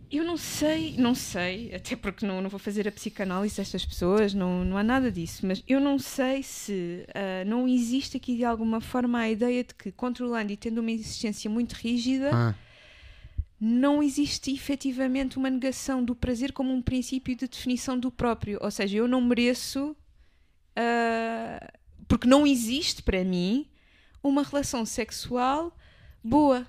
Eu 0.10 0.24
não 0.24 0.38
sei, 0.38 0.95
não 0.97 1.14
sei, 1.14 1.76
até 1.76 1.93
porque 1.95 2.26
não, 2.26 2.41
não 2.41 2.49
vou 2.49 2.60
fazer 2.60 2.88
a 2.88 2.91
psicanálise 2.91 3.58
destas 3.58 3.86
pessoas, 3.86 4.34
não, 4.34 4.64
não 4.64 4.78
há 4.78 4.84
nada 4.84 5.12
disso, 5.12 5.45
mas 5.45 5.62
eu 5.68 5.82
não 5.82 5.99
sei 5.99 6.41
se 6.43 7.05
ah, 7.14 7.43
não 7.45 7.68
existe 7.68 8.16
aqui 8.16 8.38
de 8.38 8.45
alguma 8.45 8.80
forma 8.80 9.20
a 9.20 9.30
ideia 9.30 9.66
de 9.66 9.74
que, 9.76 9.91
controlando 9.91 10.53
e 10.53 10.55
tendo 10.58 10.78
uma 10.80 10.91
existência 10.91 11.49
muito 11.49 11.74
rígida, 11.74 12.30
Ah, 12.34 12.55
não 13.60 14.01
existe 14.03 14.53
efetivamente 14.53 15.38
uma 15.38 15.49
negação 15.49 16.03
do 16.03 16.16
prazer 16.16 16.53
como 16.53 16.72
um 16.72 16.82
princípio 16.82 17.36
de 17.36 17.47
definição 17.47 17.99
do 17.99 18.12
próprio. 18.12 18.60
Ou 18.62 18.72
seja, 18.72 18.97
eu 18.97 19.08
não 19.08 19.20
mereço, 19.20 19.95
ah, 20.76 21.74
porque 22.08 22.28
não 22.28 22.47
existe 22.47 23.01
para 23.03 23.24
mim 23.26 23.68
uma 24.24 24.43
relação 24.43 24.86
sexual 24.86 25.76
boa. 26.24 26.66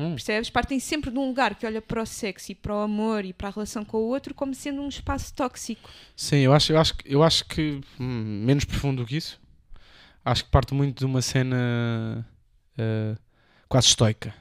Hum. 0.00 0.14
Percebes? 0.14 0.48
Partem 0.48 0.80
sempre 0.80 1.10
de 1.10 1.18
um 1.18 1.26
lugar 1.28 1.54
que 1.54 1.66
olha 1.66 1.82
para 1.82 2.02
o 2.02 2.06
sexo 2.06 2.50
e 2.52 2.54
para 2.54 2.74
o 2.74 2.78
amor 2.80 3.22
e 3.24 3.34
para 3.34 3.48
a 3.48 3.50
relação 3.50 3.84
com 3.84 3.98
o 3.98 4.08
outro 4.08 4.32
como 4.34 4.54
sendo 4.54 4.80
um 4.80 4.88
espaço 4.88 5.34
tóxico. 5.34 5.90
Sim, 6.16 6.38
eu 6.38 6.54
acho, 6.54 6.72
eu 6.72 6.78
acho, 6.80 6.94
que- 6.96 7.14
eu 7.14 7.22
acho 7.22 7.44
que 7.44 7.80
hum, 8.00 8.42
menos 8.46 8.64
profundo 8.64 9.02
do 9.02 9.06
que 9.06 9.16
isso. 9.18 9.38
Acho 10.24 10.44
que 10.44 10.50
parte 10.50 10.72
muito 10.72 10.98
de 11.00 11.04
uma 11.04 11.20
cena 11.20 12.26
eh, 12.78 13.14
quase 13.68 13.88
estoica. 13.88 14.34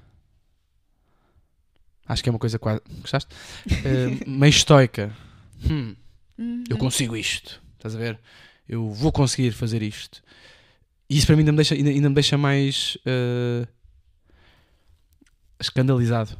Acho 2.07 2.23
que 2.23 2.29
é 2.29 2.31
uma 2.31 2.39
coisa 2.39 2.57
quase. 2.57 2.81
Gostaste? 3.01 3.35
Eh, 3.85 4.09
meio 4.25 4.49
estoica. 4.49 5.15
Hum, 5.69 5.95
Uhum. 6.37 6.63
eu 6.69 6.77
consigo 6.77 7.15
isto. 7.17 7.61
Estás 7.75 7.95
a 7.95 7.99
ver? 7.99 8.17
Eu 8.67 8.89
vou 8.91 9.11
conseguir 9.11 9.51
fazer 9.51 9.81
isto. 9.83 10.23
E 11.09 11.17
isso 11.17 11.27
para 11.27 11.35
mim 11.35 11.41
ainda 11.41 11.51
me 11.51 11.57
deixa, 11.57 11.75
ainda, 11.75 11.89
ainda 11.89 12.09
me 12.09 12.15
deixa 12.15 12.37
mais 12.37 12.97
eh, 13.05 13.67
escandalizado. 15.59 16.37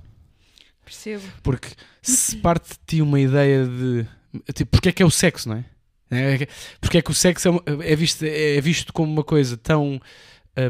Percebo. 0.86 1.24
Porque 1.44 1.70
se 2.02 2.38
parte 2.38 2.70
de 2.70 2.80
ti 2.86 3.02
uma 3.02 3.20
ideia 3.20 3.66
de. 3.68 4.08
Tipo, 4.54 4.72
porque 4.72 4.90
é 4.90 4.92
que 4.92 5.04
é 5.04 5.06
o 5.06 5.12
sexo, 5.12 5.50
não 5.50 5.58
é? 5.58 5.66
É 6.12 6.38
que- 6.40 6.48
Porque 6.82 6.98
é 6.98 7.02
que 7.02 7.12
o 7.12 7.14
sexo 7.14 7.48
é, 7.50 7.92
é 7.92 7.96
visto, 7.96 8.24
é 8.24 8.60
visto 8.62 8.92
como 8.92 9.12
uma 9.12 9.24
coisa 9.24 9.56
tão. 9.58 10.02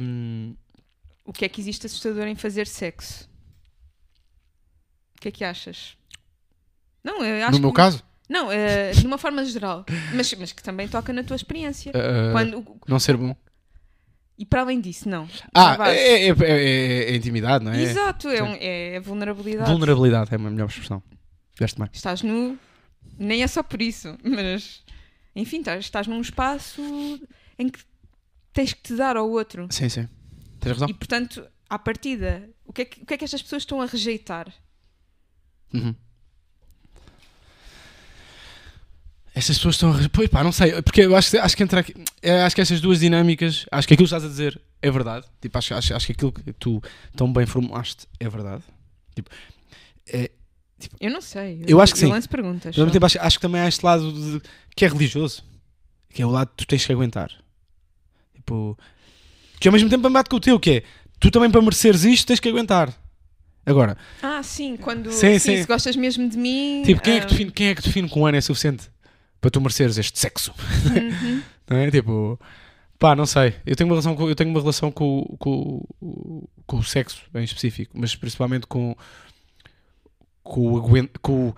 hum, 0.01 0.55
O 1.25 1.31
que 1.31 1.45
é 1.45 1.49
que 1.49 1.61
existe 1.61 1.85
assustador 1.85 2.27
em 2.27 2.35
fazer 2.35 2.67
sexo? 2.67 3.29
O 5.17 5.21
que 5.21 5.27
é 5.29 5.31
que 5.31 5.43
achas? 5.43 5.95
Não, 7.03 7.23
eu 7.23 7.43
acho 7.45 7.51
no 7.53 7.59
meu 7.59 7.69
que- 7.71 7.75
caso, 7.77 8.03
Não, 8.29 8.51
eh, 8.51 8.91
de 8.91 9.05
uma 9.07 9.17
forma 9.17 9.43
geral. 9.45 9.85
Mas, 10.13 10.33
mas 10.35 10.51
que 10.51 10.61
também 10.61 10.87
toca 10.87 11.11
na 11.13 11.23
tua 11.23 11.35
experiência. 11.35 11.91
uh, 11.91 12.31
Quando, 12.31 12.65
não 12.87 12.99
ser 12.99 13.15
bom. 13.17 13.35
E 14.39 14.45
para 14.45 14.61
além 14.61 14.79
disso, 14.81 15.07
não. 15.09 15.27
Ah, 15.53 15.77
é, 15.89 16.27
é, 16.27 16.29
é- 16.29 17.11
é 17.11 17.15
intimidade, 17.15 17.63
não 17.63 17.73
é? 17.73 17.81
Exato, 17.81 18.29
é, 18.29 18.41
um- 18.41 18.57
é 18.59 18.99
vulnerabilidade. 19.01 19.69
Vulnerabilidade 19.69 20.33
é 20.33 20.37
uma 20.37 20.49
melhor 20.49 20.69
expressão. 20.69 21.03
Veste 21.59 21.77
bem. 21.77 21.89
Estás 21.91 22.21
nu, 22.23 22.57
nem 23.17 23.43
é 23.43 23.47
só 23.47 23.61
por 23.61 23.81
isso, 23.81 24.17
mas 24.23 24.81
enfim, 25.35 25.59
estás, 25.59 25.83
estás 25.85 26.07
num 26.07 26.21
espaço 26.21 26.81
em 27.59 27.67
que 27.69 27.79
tens 28.53 28.73
que 28.73 28.81
te 28.81 28.95
dar 28.95 29.17
ao 29.17 29.29
outro. 29.29 29.67
Sim, 29.69 29.89
sim. 29.89 30.07
Tens 30.59 30.71
razão. 30.71 30.89
E 30.89 30.93
portanto, 30.93 31.45
à 31.69 31.77
partida, 31.77 32.49
o 32.65 32.71
que 32.71 32.81
é 32.81 32.85
que, 32.85 33.03
o 33.03 33.05
que, 33.05 33.13
é 33.13 33.17
que 33.17 33.25
estas 33.25 33.41
pessoas 33.41 33.61
estão 33.63 33.81
a 33.81 33.85
rejeitar? 33.85 34.51
Uhum. 35.73 35.93
Estas 39.39 39.57
pessoas 39.57 39.75
estão 39.75 39.91
a. 39.91 40.09
Pois 40.11 40.29
pá, 40.29 40.43
não 40.43 40.51
sei. 40.51 40.81
Porque 40.81 41.01
eu 41.01 41.15
acho, 41.15 41.31
que- 41.31 41.37
acho 41.37 41.55
que 41.57 41.63
entra 41.63 41.79
aqui. 41.79 41.93
é, 42.21 42.41
Acho 42.43 42.55
que 42.55 42.61
estas 42.61 42.81
duas 42.81 42.99
dinâmicas. 42.99 43.65
Acho 43.71 43.87
que 43.87 43.93
aquilo 43.93 44.07
que 44.07 44.13
estás 44.15 44.23
a 44.25 44.27
dizer 44.27 44.59
é 44.81 44.91
verdade. 44.91 45.25
Tipo, 45.41 45.57
acho, 45.57 45.73
acho, 45.73 45.95
acho 45.95 46.05
que 46.05 46.11
aquilo 46.11 46.31
que 46.33 46.53
tu 46.53 46.81
tão 47.15 47.31
bem 47.31 47.45
formulaste 47.45 48.05
é 48.19 48.27
verdade. 48.29 48.63
Tipo, 49.15 49.29
é, 50.07 50.29
Eu 50.99 51.11
não 51.11 51.21
sei. 51.21 51.63
Eu 51.67 51.79
acho 51.79 51.93
que 51.93 51.99
sim. 51.99 52.07
lanço 52.07 52.27
perguntas. 52.29 52.75
só. 52.75 52.85
tempo, 52.89 53.05
acho, 53.05 53.19
acho 53.19 53.37
que 53.37 53.41
também 53.41 53.61
há 53.61 53.67
este 53.67 53.83
lado 53.85 54.11
de- 54.11 54.41
que 54.75 54.83
é 54.85 54.87
religioso. 54.87 55.43
Que 56.09 56.21
é 56.21 56.25
o 56.25 56.29
lado 56.29 56.49
que 56.49 56.57
tu 56.57 56.67
tens 56.67 56.85
que 56.85 56.91
aguentar. 56.91 57.31
Tipo. 58.35 58.77
Que 59.59 59.67
ao 59.67 59.71
mesmo 59.73 59.89
tempo 59.89 60.09
bate 60.09 60.29
com 60.29 60.37
o 60.37 60.39
teu, 60.39 60.59
que 60.59 60.69
é. 60.71 60.83
Tu 61.19 61.29
também 61.31 61.51
para 61.51 61.61
mereceres 61.61 62.03
isto 62.03 62.27
tens 62.27 62.39
que 62.39 62.47
aguentar. 62.49 62.93
Agora, 63.65 63.97
Ah, 64.23 64.41
sim, 64.41 64.75
quando 64.77 65.11
Sim, 65.11 65.37
sim, 65.37 65.39
sim. 65.39 65.61
se 65.61 65.67
gostas 65.67 65.95
mesmo 65.95 66.27
de 66.29 66.37
mim. 66.37 66.81
tipo, 66.85 67.01
quem 67.01 67.15
é, 67.15 67.19
que 67.19 67.25
ah, 67.25 67.29
define, 67.29 67.51
quem 67.51 67.67
é 67.67 67.75
que 67.75 67.81
define 67.83 68.09
que 68.09 68.17
um 68.17 68.25
ano 68.25 68.37
é 68.37 68.41
suficiente 68.41 68.89
para 69.39 69.51
tu 69.51 69.61
mereceres 69.61 69.97
este 69.97 70.19
sexo? 70.19 70.53
uhum. 70.85 71.41
Não 71.69 71.77
é? 71.77 71.91
Tipo, 71.91 72.39
pá, 72.97 73.15
não 73.15 73.27
sei. 73.27 73.55
Eu 73.63 73.75
tenho 73.75 73.87
uma 73.87 73.93
relação 73.93 74.15
com, 74.15 74.27
eu 74.27 74.35
tenho 74.35 74.49
uma 74.49 74.59
relação 74.59 74.91
com, 74.91 75.23
com, 75.37 75.85
com 76.65 76.77
o 76.77 76.83
sexo 76.83 77.21
em 77.35 77.43
específico, 77.43 77.95
mas 77.95 78.15
principalmente 78.15 78.65
com, 78.65 78.95
com, 80.43 80.73
o, 80.73 81.07
com, 81.21 81.53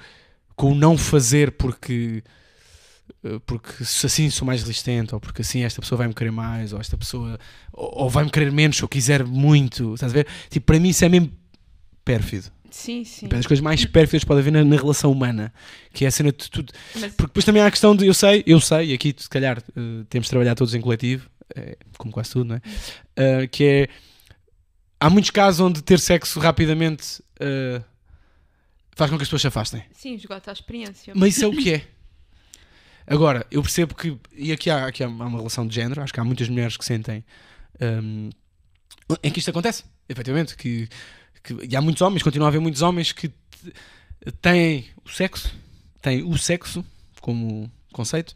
com 0.54 0.72
o 0.74 0.76
não 0.76 0.98
fazer 0.98 1.54
porque, 1.54 2.22
eh, 3.24 3.40
porque 3.46 3.86
se 3.86 4.06
assim 4.06 4.30
sou 4.30 4.46
mais 4.46 4.62
resistente, 4.62 5.14
ou 5.14 5.22
porque 5.22 5.44
assim 5.44 5.64
esta 5.64 5.82
pessoa 5.82 5.98
vai 5.98 6.10
me 6.10 6.14
querer 6.14 6.32
mais, 6.32 6.74
ou 6.74 6.82
esta 6.82 6.98
pessoa 6.98 7.40
ou, 7.72 8.04
ou 8.04 8.10
vai 8.10 8.26
me 8.26 8.30
querer 8.30 8.52
menos 8.52 8.76
se 8.76 8.84
eu 8.84 8.90
quiser 8.90 9.24
muito. 9.24 9.94
Estás 9.94 10.12
a 10.12 10.16
ver? 10.16 10.28
Tipo, 10.50 10.66
para 10.66 10.80
mim 10.80 10.90
isso 10.90 11.06
é 11.06 11.10
mesmo 11.10 11.32
pérfido. 12.04 12.52
Sim, 12.72 13.04
sim. 13.04 13.28
Das 13.28 13.46
coisas 13.46 13.62
mais 13.62 13.84
pérfidas 13.86 14.24
que 14.24 14.28
pode 14.28 14.40
haver 14.40 14.52
na, 14.52 14.64
na 14.64 14.76
relação 14.76 15.12
humana, 15.12 15.54
que 15.94 16.06
é 16.06 16.08
a 16.08 16.12
cena 16.12 16.32
de 16.32 16.50
tudo. 16.50 16.74
Mas, 16.96 17.14
Porque 17.14 17.28
depois 17.28 17.46
também 17.46 17.62
há 17.62 17.68
a 17.68 17.72
questão 17.72 17.96
de, 17.96 18.08
eu 18.08 18.14
sei, 18.14 18.44
eu 18.48 18.60
sei, 18.60 18.92
e 18.92 18.94
aqui 18.94 19.14
se 19.18 19.30
calhar 19.30 19.58
eh, 19.60 20.04
temos 20.10 20.26
de 20.26 20.30
trabalhar 20.30 20.56
todos 20.56 20.74
em 20.74 20.82
coletivo, 20.82 21.30
eh, 21.56 21.78
como 21.98 22.12
quase 22.12 22.32
tudo, 22.32 22.46
não 22.46 22.56
é? 22.56 22.62
Eh, 23.16 23.48
que 23.48 23.64
é, 23.66 23.90
há 25.00 25.10
muitos 25.10 25.32
casos 25.32 25.60
onde 25.60 25.82
ter 25.82 26.00
sexo 26.00 26.40
rapidamente 26.40 27.22
eh, 27.40 27.82
faz 28.96 29.10
com 29.12 29.18
que 29.18 29.24
as 29.24 29.28
pessoas 29.28 29.42
se 29.42 29.48
afastem. 29.48 29.84
sim, 29.94 30.16
esgota 30.16 30.52
a 30.52 30.54
experiência. 30.54 31.14
Mas 31.16 31.36
isso 31.36 31.46
é 31.46 31.48
o 31.48 31.52
que 31.52 31.74
é. 31.74 31.88
Agora, 33.08 33.46
eu 33.52 33.62
percebo 33.62 33.96
que, 33.96 34.18
e 34.32 34.52
aqui 34.52 34.70
há, 34.70 34.86
aqui 34.86 35.04
há 35.04 35.08
uma 35.08 35.38
relação 35.38 35.68
de 35.68 35.74
género, 35.76 36.02
acho 36.02 36.14
que 36.14 36.20
há 36.20 36.24
muitas 36.24 36.48
mulheres 36.48 36.78
que 36.78 36.86
sentem 36.86 37.26
ehm, 37.80 38.30
em 39.24 39.32
que 39.32 39.40
isto 39.40 39.50
acontece, 39.50 39.84
efetivamente, 40.08 40.56
que, 40.56 40.88
que- 41.44 41.68
e 41.70 41.76
há 41.76 41.82
muitos 41.82 42.02
homens, 42.02 42.24
continua 42.24 42.48
a 42.48 42.50
haver 42.50 42.62
muitos 42.62 42.82
homens 42.82 43.12
que 43.12 43.32
têm 44.42 44.86
o 45.06 45.10
sexo, 45.10 45.54
têm 46.02 46.24
o 46.24 46.38
sexo 46.38 46.86
como 47.20 47.72
conceito, 47.92 48.36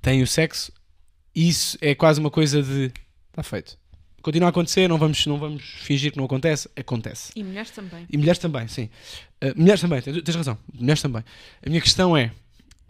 têm 0.00 0.22
o 0.22 0.26
sexo, 0.26 0.72
e 1.34 1.48
isso 1.48 1.76
é 1.80 1.94
quase 1.94 2.20
uma 2.20 2.30
coisa 2.30 2.62
de 2.62 2.92
está 3.30 3.42
feito. 3.42 3.78
Continua 4.22 4.48
a 4.48 4.50
acontecer, 4.50 4.86
não 4.88 4.98
vamos, 4.98 5.24
não 5.26 5.38
vamos 5.38 5.62
fingir 5.62 6.12
que 6.12 6.18
não 6.18 6.26
acontece, 6.26 6.68
acontece. 6.76 7.32
E 7.34 7.42
mulheres 7.42 7.70
também. 7.70 8.06
E 8.10 8.18
mulheres 8.18 8.38
também, 8.38 8.68
sim. 8.68 8.90
Uh, 9.42 9.58
mulheres 9.58 9.80
também, 9.80 10.02
tens, 10.02 10.22
tens 10.22 10.34
razão. 10.36 10.58
Mulheres 10.74 11.00
também. 11.00 11.24
A 11.64 11.68
minha 11.70 11.80
questão 11.80 12.14
é: 12.14 12.30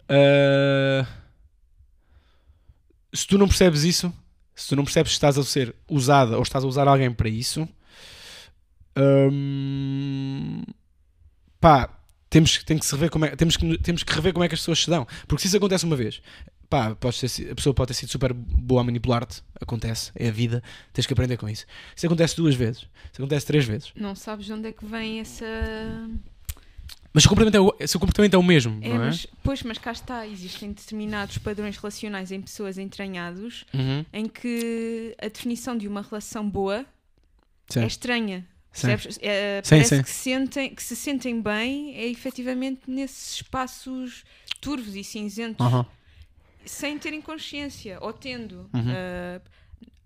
uh, 0.09 1.07
se 3.13 3.25
tu 3.25 3.37
não 3.37 3.47
percebes 3.47 3.83
isso, 3.83 4.13
se 4.53 4.67
tu 4.67 4.75
não 4.75 4.83
percebes 4.83 5.11
que 5.11 5.15
estás 5.15 5.37
a 5.37 5.43
ser 5.43 5.73
usada 5.89 6.35
ou 6.35 6.43
estás 6.43 6.65
a 6.65 6.67
usar 6.67 6.87
alguém 6.87 7.11
para 7.13 7.29
isso, 7.29 7.67
hum, 9.31 10.61
pá, 11.59 11.89
temos, 12.29 12.57
que- 12.57 12.65
tem 12.65 12.77
que 12.77 12.89
rever 12.91 13.09
como 13.09 13.25
é, 13.25 13.35
temos, 13.35 13.57
que, 13.57 13.77
temos 13.79 14.03
que 14.03 14.13
rever 14.13 14.33
como 14.33 14.43
é 14.43 14.47
que 14.47 14.53
as 14.55 14.61
pessoas 14.61 14.79
se 14.83 14.89
dão. 14.89 15.05
Porque 15.27 15.41
se 15.41 15.47
isso 15.47 15.57
acontece 15.57 15.85
uma 15.85 15.95
vez, 15.95 16.21
pá, 16.69 16.95
ter 16.95 17.27
si- 17.29 17.49
a 17.49 17.55
pessoa 17.55 17.73
pode 17.73 17.89
ter 17.89 17.93
sido 17.95 18.09
super 18.09 18.33
boa 18.33 18.81
a 18.81 18.83
manipular-te, 18.83 19.43
acontece, 19.59 20.11
é 20.15 20.29
a 20.29 20.31
vida, 20.31 20.63
tens 20.93 21.05
que 21.05 21.13
aprender 21.13 21.37
com 21.37 21.49
isso. 21.49 21.65
Se 21.95 22.05
acontece 22.05 22.35
duas 22.37 22.55
vezes, 22.55 22.81
se 23.11 23.21
acontece 23.21 23.45
três 23.45 23.65
vezes. 23.65 23.91
Não 23.95 24.15
sabes 24.15 24.45
de 24.45 24.53
onde 24.53 24.67
é 24.69 24.71
que 24.71 24.85
vem 24.85 25.19
essa. 25.19 25.45
Mas 27.13 27.23
se 27.23 27.27
o 27.27 27.29
comportamento 27.29 27.55
é 27.55 27.59
o, 27.59 27.87
se 27.87 27.97
o 27.97 27.99
comportamento 27.99 28.33
é 28.35 28.37
o 28.37 28.43
mesmo, 28.43 28.79
É, 28.81 28.87
não 28.87 28.95
é? 28.95 28.99
mas, 29.07 29.27
pois, 29.43 29.61
mas 29.63 29.77
cá 29.77 29.91
está, 29.91 30.25
existem 30.25 30.71
determinados 30.71 31.37
padrões 31.39 31.75
relacionais 31.75 32.31
em 32.31 32.39
pessoas 32.41 32.77
entranhados 32.77 33.65
Uhum. 33.73 34.05
em 34.13 34.27
que 34.29 35.13
a 35.21 35.27
definição 35.27 35.77
de 35.77 35.89
uma 35.89 36.01
relação 36.01 36.49
boa 36.49 36.85
Sim. 37.67 37.81
é 37.81 37.85
estranha. 37.87 38.47
Percebes? 38.71 39.19
É, 39.21 39.61
Sim, 39.63 39.69
parece 39.69 39.95
sim. 39.97 40.03
Que, 40.03 40.09
se 40.09 40.15
sentem, 40.15 40.75
que 40.75 40.83
se 40.83 40.95
sentem 40.95 41.41
bem 41.41 41.93
é 41.95 42.07
efetivamente 42.07 42.81
nesses 42.87 43.35
espaços 43.35 44.23
turvos 44.61 44.95
e 44.95 45.03
cinzentos, 45.03 45.65
sem 46.65 46.97
terem 46.97 47.21
consciência, 47.21 47.97
ou 48.01 48.13
tendo. 48.13 48.69
Uhum. 48.73 48.85
Ah, 48.87 49.41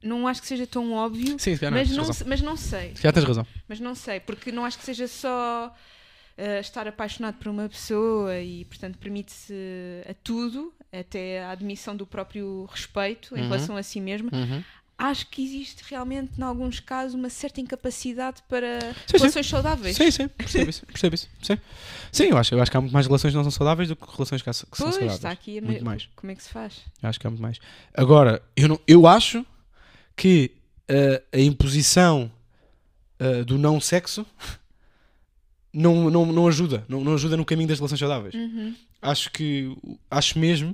não 0.01 0.27
acho 0.27 0.41
que 0.41 0.47
seja 0.47 0.67
tão 0.67 0.93
óbvio, 0.93 1.37
Sim, 1.39 1.57
não, 1.61 1.71
mas, 1.71 1.89
não, 1.91 2.05
mas 2.27 2.41
não 2.41 2.55
sei. 2.55 2.95
Se 2.95 3.01
calhar 3.01 3.13
tens 3.13 3.23
razão. 3.23 3.47
Mas 3.67 3.79
não 3.79 3.95
sei, 3.95 4.19
porque 4.19 4.51
não 4.51 4.63
acho 4.65 4.77
que 4.77 4.85
seja 4.85 5.07
só 5.07 5.73
ah, 6.37 6.59
estar 6.59 6.87
apaixonado 6.87 7.37
por 7.37 7.47
uma 7.49 7.67
pessoa 7.69 8.39
e, 8.39 8.65
portanto, 8.65 8.97
permite-se 8.97 9.53
a 10.09 10.13
tudo, 10.23 10.73
até 10.91 11.43
a 11.43 11.51
admissão 11.51 11.95
do 11.95 12.05
próprio 12.05 12.65
respeito 12.65 13.35
em 13.35 13.41
Uhum. 13.41 13.47
relação 13.47 13.77
a 13.77 13.83
si 13.83 13.99
mesmo. 14.01 14.29
Acho 14.97 15.27
que 15.27 15.43
existe 15.43 15.83
realmente, 15.89 16.39
em 16.39 16.41
alguns 16.41 16.79
casos, 16.79 17.15
uma 17.15 17.29
certa 17.29 17.59
incapacidade 17.59 18.41
para 18.47 18.79
sim. 19.07 19.17
relações 19.17 19.45
saudáveis. 19.47 19.97
Sim, 19.97 20.09
sim, 20.09 20.27
percebo 20.29 20.69
isso. 20.69 20.85
Percebo 20.85 21.15
isso. 21.15 21.29
Sim, 21.43 21.57
sim 22.13 22.23
eu, 22.29 22.37
acho, 22.37 22.55
eu 22.55 22.61
acho 22.61 22.71
que 22.71 22.77
há 22.77 22.81
muito 22.81 22.93
mais 22.93 23.05
relações 23.05 23.31
que 23.31 23.35
não 23.35 23.43
são 23.43 23.51
saudáveis 23.51 23.89
do 23.89 23.95
que 23.97 24.05
relações 24.09 24.41
que, 24.41 24.49
há- 24.49 24.53
que 24.53 24.57
são 24.59 24.67
Pois, 24.69 24.79
saudáveis. 24.93 25.13
está 25.15 25.31
aqui 25.31 25.57
a 25.57 25.61
Muito 25.61 25.79
me- 25.79 25.83
mais. 25.83 26.07
Como 26.15 26.31
é 26.31 26.35
que 26.35 26.41
se 26.43 26.49
faz? 26.49 26.75
Eu 27.03 27.09
acho 27.09 27.19
que 27.19 27.27
há 27.27 27.29
muito 27.29 27.41
mais. 27.41 27.59
Agora, 27.93 28.41
eu, 28.55 28.69
não, 28.69 28.79
eu 28.87 29.05
acho 29.05 29.45
que 30.15 30.51
uh, 30.89 31.21
a 31.33 31.39
imposição 31.41 32.31
uh, 33.19 33.43
do 33.43 33.57
não 33.57 33.81
sexo 33.81 34.25
não, 35.73 36.09
não, 36.09 36.25
não 36.25 36.47
ajuda. 36.47 36.85
Não, 36.87 37.03
não 37.03 37.15
ajuda 37.15 37.35
no 37.35 37.43
caminho 37.45 37.67
das 37.67 37.79
relações 37.79 37.99
saudáveis. 37.99 38.33
Uhum. 38.33 38.73
Acho 39.01 39.29
que. 39.31 39.75
Acho 40.09 40.39
mesmo 40.39 40.73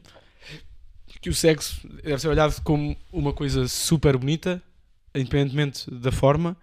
que 1.20 1.30
o 1.30 1.34
sexo 1.34 1.88
deve 2.04 2.20
ser 2.20 2.28
olhado 2.28 2.62
como 2.62 2.96
uma 3.12 3.34
coisa 3.34 3.68
super 3.68 4.18
bonita, 4.18 4.62
independentemente 5.16 5.90
da 5.92 6.12
forma. 6.12 6.56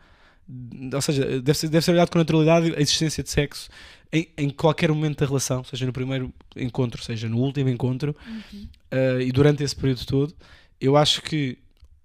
Ou 0.92 1.02
seja, 1.02 1.40
deve 1.40 1.58
ser, 1.58 1.68
deve 1.68 1.84
ser 1.84 1.90
olhado 1.90 2.10
com 2.10 2.18
naturalidade 2.18 2.74
a 2.74 2.80
existência 2.80 3.22
de 3.22 3.30
sexo 3.30 3.68
em, 4.12 4.28
em 4.36 4.50
qualquer 4.50 4.90
momento 4.90 5.18
da 5.18 5.26
relação, 5.26 5.62
seja 5.64 5.84
no 5.84 5.92
primeiro 5.92 6.32
encontro, 6.56 7.02
seja 7.02 7.28
no 7.28 7.38
último 7.38 7.68
encontro, 7.68 8.16
uh, 8.32 9.20
e 9.20 9.30
durante 9.30 9.62
esse 9.62 9.76
período 9.76 10.04
todo. 10.06 10.34
Eu 10.80 10.96
acho 10.96 11.20
que 11.22 11.58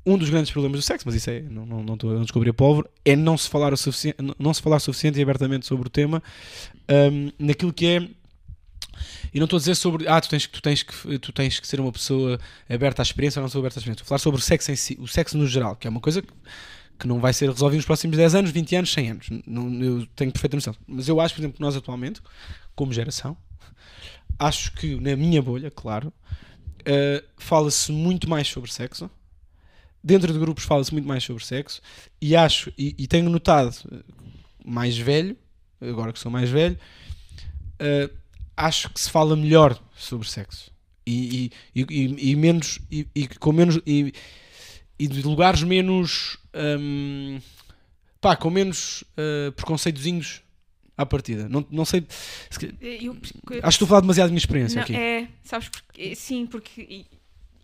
um 0.06 0.18
dos 0.18 0.30
grandes 0.30 0.52
problemas 0.52 0.80
do 0.80 0.84
sexo, 0.84 1.06
mas 1.08 1.16
isso 1.16 1.30
é, 1.30 1.40
não, 1.42 1.66
não, 1.66 1.84
não 1.84 1.94
estou 1.94 2.18
a 2.18 2.22
descobrir 2.22 2.50
a 2.50 2.54
pólvora, 2.54 2.90
é 3.06 3.16
não 3.16 3.38
se 3.38 3.50
falar 3.50 3.72
o 3.72 3.78
suficiente, 3.78 4.18
não 4.38 4.54
se 4.54 4.62
falar 4.62 4.80
suficiente 4.80 5.18
e 5.18 5.22
abertamente 5.22 5.66
sobre 5.66 5.88
o 5.88 5.90
tema, 5.90 6.22
um, 6.90 7.32
naquilo 7.40 7.72
que 7.72 7.86
é 7.86 8.10
e 9.34 9.40
não 9.40 9.46
estou 9.46 9.58
a 9.58 9.60
dizer 9.60 9.76
sobre 9.76 10.08
ah, 10.08 10.20
tu 10.22 10.30
tens, 10.30 10.48
tu, 10.48 10.62
tens 10.62 10.84
que, 10.84 11.20
tu 11.20 11.32
tens 11.32 11.60
que 11.60 11.68
ser 11.68 11.80
uma 11.80 11.92
pessoa 11.92 12.40
aberta 12.70 13.02
à 13.02 13.04
experiência 13.04 13.40
ou 13.40 13.44
não 13.44 13.50
sou 13.50 13.60
aberta 13.60 13.78
à 13.78 13.82
experiência. 13.82 14.02
Estou 14.02 14.06
a 14.06 14.10
falar 14.10 14.20
sobre 14.20 14.40
o 14.40 14.44
sexo 14.44 14.72
em 14.72 14.76
si, 14.76 14.98
o 15.00 15.08
sexo 15.08 15.38
no 15.38 15.48
geral, 15.48 15.76
que 15.76 15.88
é 15.88 15.90
uma 15.90 16.00
coisa 16.00 16.22
que, 16.22 16.34
que 17.00 17.08
não 17.08 17.20
vai 17.20 17.34
ser 17.34 17.50
resolvida 17.50 17.78
nos 17.78 17.86
próximos 17.86 18.18
10 18.18 18.36
anos, 18.36 18.52
20 18.52 18.76
anos, 18.76 18.94
100 18.94 19.10
anos. 19.10 19.30
Não, 19.46 19.84
eu 19.84 20.08
tenho 20.16 20.32
perfeita 20.32 20.58
noção. 20.58 20.76
Mas 20.88 21.08
eu 21.08 21.20
acho, 21.20 21.36
por 21.36 21.42
exemplo, 21.42 21.56
que 21.58 21.62
nós 21.62 21.76
atualmente, 21.76 22.22
como 22.76 22.94
geração, 22.94 23.38
acho 24.40 24.74
que 24.74 24.96
na 25.00 25.16
minha 25.16 25.42
bolha, 25.42 25.72
claro, 25.72 26.14
uh, 26.82 27.24
fala-se 27.38 27.92
muito 27.92 28.30
mais 28.30 28.48
sobre 28.48 28.72
sexo. 28.72 29.10
Dentro 30.04 30.34
de 30.34 30.40
grupos 30.40 30.66
fala-se 30.66 30.92
muito 30.92 31.08
mais 31.08 31.24
sobre 31.24 31.44
sexo. 31.46 31.82
E 32.22 32.36
acho, 32.36 32.72
e, 32.78 32.96
e, 32.98 33.08
tenho 33.08 33.30
notado, 33.30 33.74
mais 34.66 34.98
velho, 34.98 35.38
agora 35.82 36.12
que 36.12 36.20
sou 36.20 36.32
mais 36.32 36.50
velho, 36.50 36.78
uh, 37.80 38.23
acho 38.56 38.90
que 38.90 39.00
se 39.00 39.10
fala 39.10 39.36
melhor 39.36 39.80
sobre 39.96 40.28
sexo. 40.30 40.72
E, 41.06 41.52
e, 41.76 41.82
e, 41.82 42.32
e 42.32 42.36
menos. 42.36 42.80
E, 42.92 43.28
com 43.40 43.52
menos. 43.52 43.80
E, 43.86 44.14
de 45.00 45.22
lugares 45.22 45.64
menos. 45.64 46.38
Um, 46.54 47.40
pá, 48.22 48.36
com 48.36 48.50
menos 48.50 49.04
uh, 49.18 49.52
preconceitozinhos 49.52 50.42
à 50.98 51.06
partida. 51.06 51.50
Não, 51.50 51.66
não 51.70 51.84
sei. 51.84 52.06
Eu, 52.82 53.14
acho 53.14 53.34
que 53.34 53.68
estou 53.68 53.86
a 53.86 53.90
falar 53.90 54.02
demasiado 54.02 54.28
da 54.28 54.32
minha 54.32 54.38
experiência 54.38 54.78
não, 54.78 54.84
aqui. 54.84 54.96
É, 54.96 55.28
sabes, 55.44 55.68
porque, 55.70 56.16
sim, 56.16 56.46
porque 56.46 57.06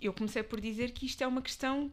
eu 0.01 0.13
comecei 0.13 0.43
por 0.43 0.61
dizer 0.61 0.91
que 0.91 1.05
isto 1.05 1.21
é 1.23 1.27
uma 1.27 1.41
questão 1.41 1.91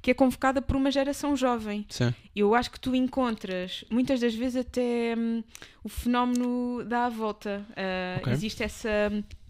que 0.00 0.10
é 0.10 0.14
convocada 0.14 0.60
por 0.60 0.76
uma 0.76 0.90
geração 0.90 1.36
jovem. 1.36 1.86
Sim. 1.88 2.14
Eu 2.34 2.54
acho 2.54 2.70
que 2.70 2.78
tu 2.78 2.94
encontras, 2.94 3.84
muitas 3.90 4.20
das 4.20 4.34
vezes, 4.34 4.56
até 4.56 5.14
hum, 5.16 5.42
o 5.82 5.88
fenómeno 5.88 6.84
dá 6.84 7.06
a 7.06 7.08
volta. 7.08 7.66
Uh, 7.70 8.20
okay. 8.20 8.32
Existe 8.32 8.62
essa. 8.62 8.88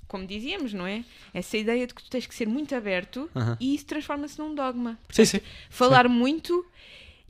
Como 0.07 0.27
dizíamos, 0.27 0.75
não 0.75 0.87
é? 0.87 1.05
Essa 1.33 1.57
ideia 1.57 1.87
de 1.87 1.95
que 1.95 2.03
tu 2.03 2.11
tens 2.11 2.27
que 2.27 2.35
ser 2.35 2.47
muito 2.47 2.75
aberto 2.75 3.31
uh 3.35 3.41
-huh. 3.41 3.57
e 3.59 3.75
isso 3.75 3.87
transforma-se 3.87 4.39
num 4.39 4.55
dogma. 4.55 4.99
Portanto, 5.07 5.27
sim, 5.27 5.39
sim. 5.39 5.45
Falar 5.71 6.07
sim. 6.07 6.15
muito, 6.15 6.67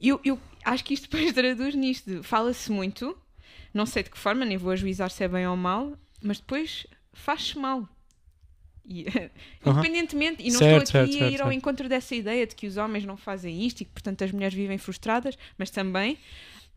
eu, 0.00 0.20
eu 0.24 0.38
acho 0.64 0.84
que 0.84 0.92
isto 0.92 1.04
depois 1.08 1.32
traduz 1.32 1.74
nisto. 1.76 2.24
Fala-se 2.24 2.72
muito, 2.72 3.16
não 3.72 3.86
sei 3.86 4.02
de 4.02 4.10
que 4.10 4.18
forma, 4.18 4.44
nem 4.44 4.56
vou 4.56 4.72
ajuizar 4.72 5.10
se 5.10 5.22
é 5.22 5.28
bem 5.28 5.46
ou 5.46 5.56
mal, 5.56 5.96
mas 6.20 6.40
depois 6.40 6.86
faz-se 7.12 7.56
mal. 7.56 7.88
E, 8.84 9.06
independentemente, 9.64 10.42
e 10.42 10.50
não 10.50 10.58
certo, 10.58 10.84
estou 10.84 11.00
aqui 11.02 11.12
certo, 11.12 11.24
a 11.24 11.26
ir 11.26 11.30
certo, 11.30 11.42
ao 11.42 11.52
encontro 11.52 11.88
dessa 11.88 12.14
ideia 12.14 12.46
de 12.46 12.54
que 12.54 12.66
os 12.66 12.76
homens 12.76 13.04
não 13.04 13.16
fazem 13.16 13.64
isto 13.64 13.82
e 13.82 13.84
que, 13.84 13.92
portanto, 13.92 14.22
as 14.24 14.32
mulheres 14.32 14.54
vivem 14.54 14.78
frustradas, 14.78 15.38
mas 15.56 15.70
também 15.70 16.18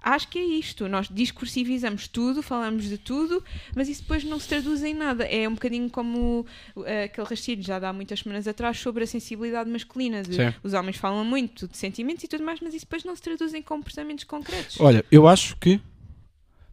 acho 0.05 0.27
que 0.27 0.37
é 0.37 0.43
isto. 0.43 0.87
Nós 0.87 1.09
discursivizamos 1.09 2.07
tudo, 2.07 2.43
falamos 2.43 2.85
de 2.85 2.97
tudo, 2.97 3.43
mas 3.75 3.89
isso 3.89 4.03
depois 4.03 4.23
não 4.23 4.39
se 4.39 4.47
traduz 4.47 4.83
em 4.83 4.93
nada. 4.93 5.25
É 5.25 5.49
um 5.49 5.55
bocadinho 5.55 5.89
como 5.89 6.45
uh, 6.75 6.83
aquele 7.05 7.27
rastilho 7.27 7.63
já 7.63 7.79
dá 7.79 7.91
muitas 7.91 8.19
semanas 8.19 8.47
atrás 8.47 8.79
sobre 8.79 9.03
a 9.03 9.07
sensibilidade 9.07 9.69
masculina. 9.69 10.21
Os 10.63 10.73
homens 10.73 10.97
falam 10.97 11.25
muito 11.25 11.67
de 11.67 11.75
sentimentos 11.75 12.23
e 12.23 12.27
tudo 12.27 12.43
mais, 12.43 12.59
mas 12.61 12.73
isso 12.75 12.85
depois 12.85 13.03
não 13.03 13.15
se 13.15 13.21
traduz 13.21 13.53
em 13.53 13.63
comportamentos 13.63 14.23
concretos. 14.25 14.79
Olha, 14.79 15.03
eu 15.11 15.27
acho 15.27 15.57
que 15.57 15.81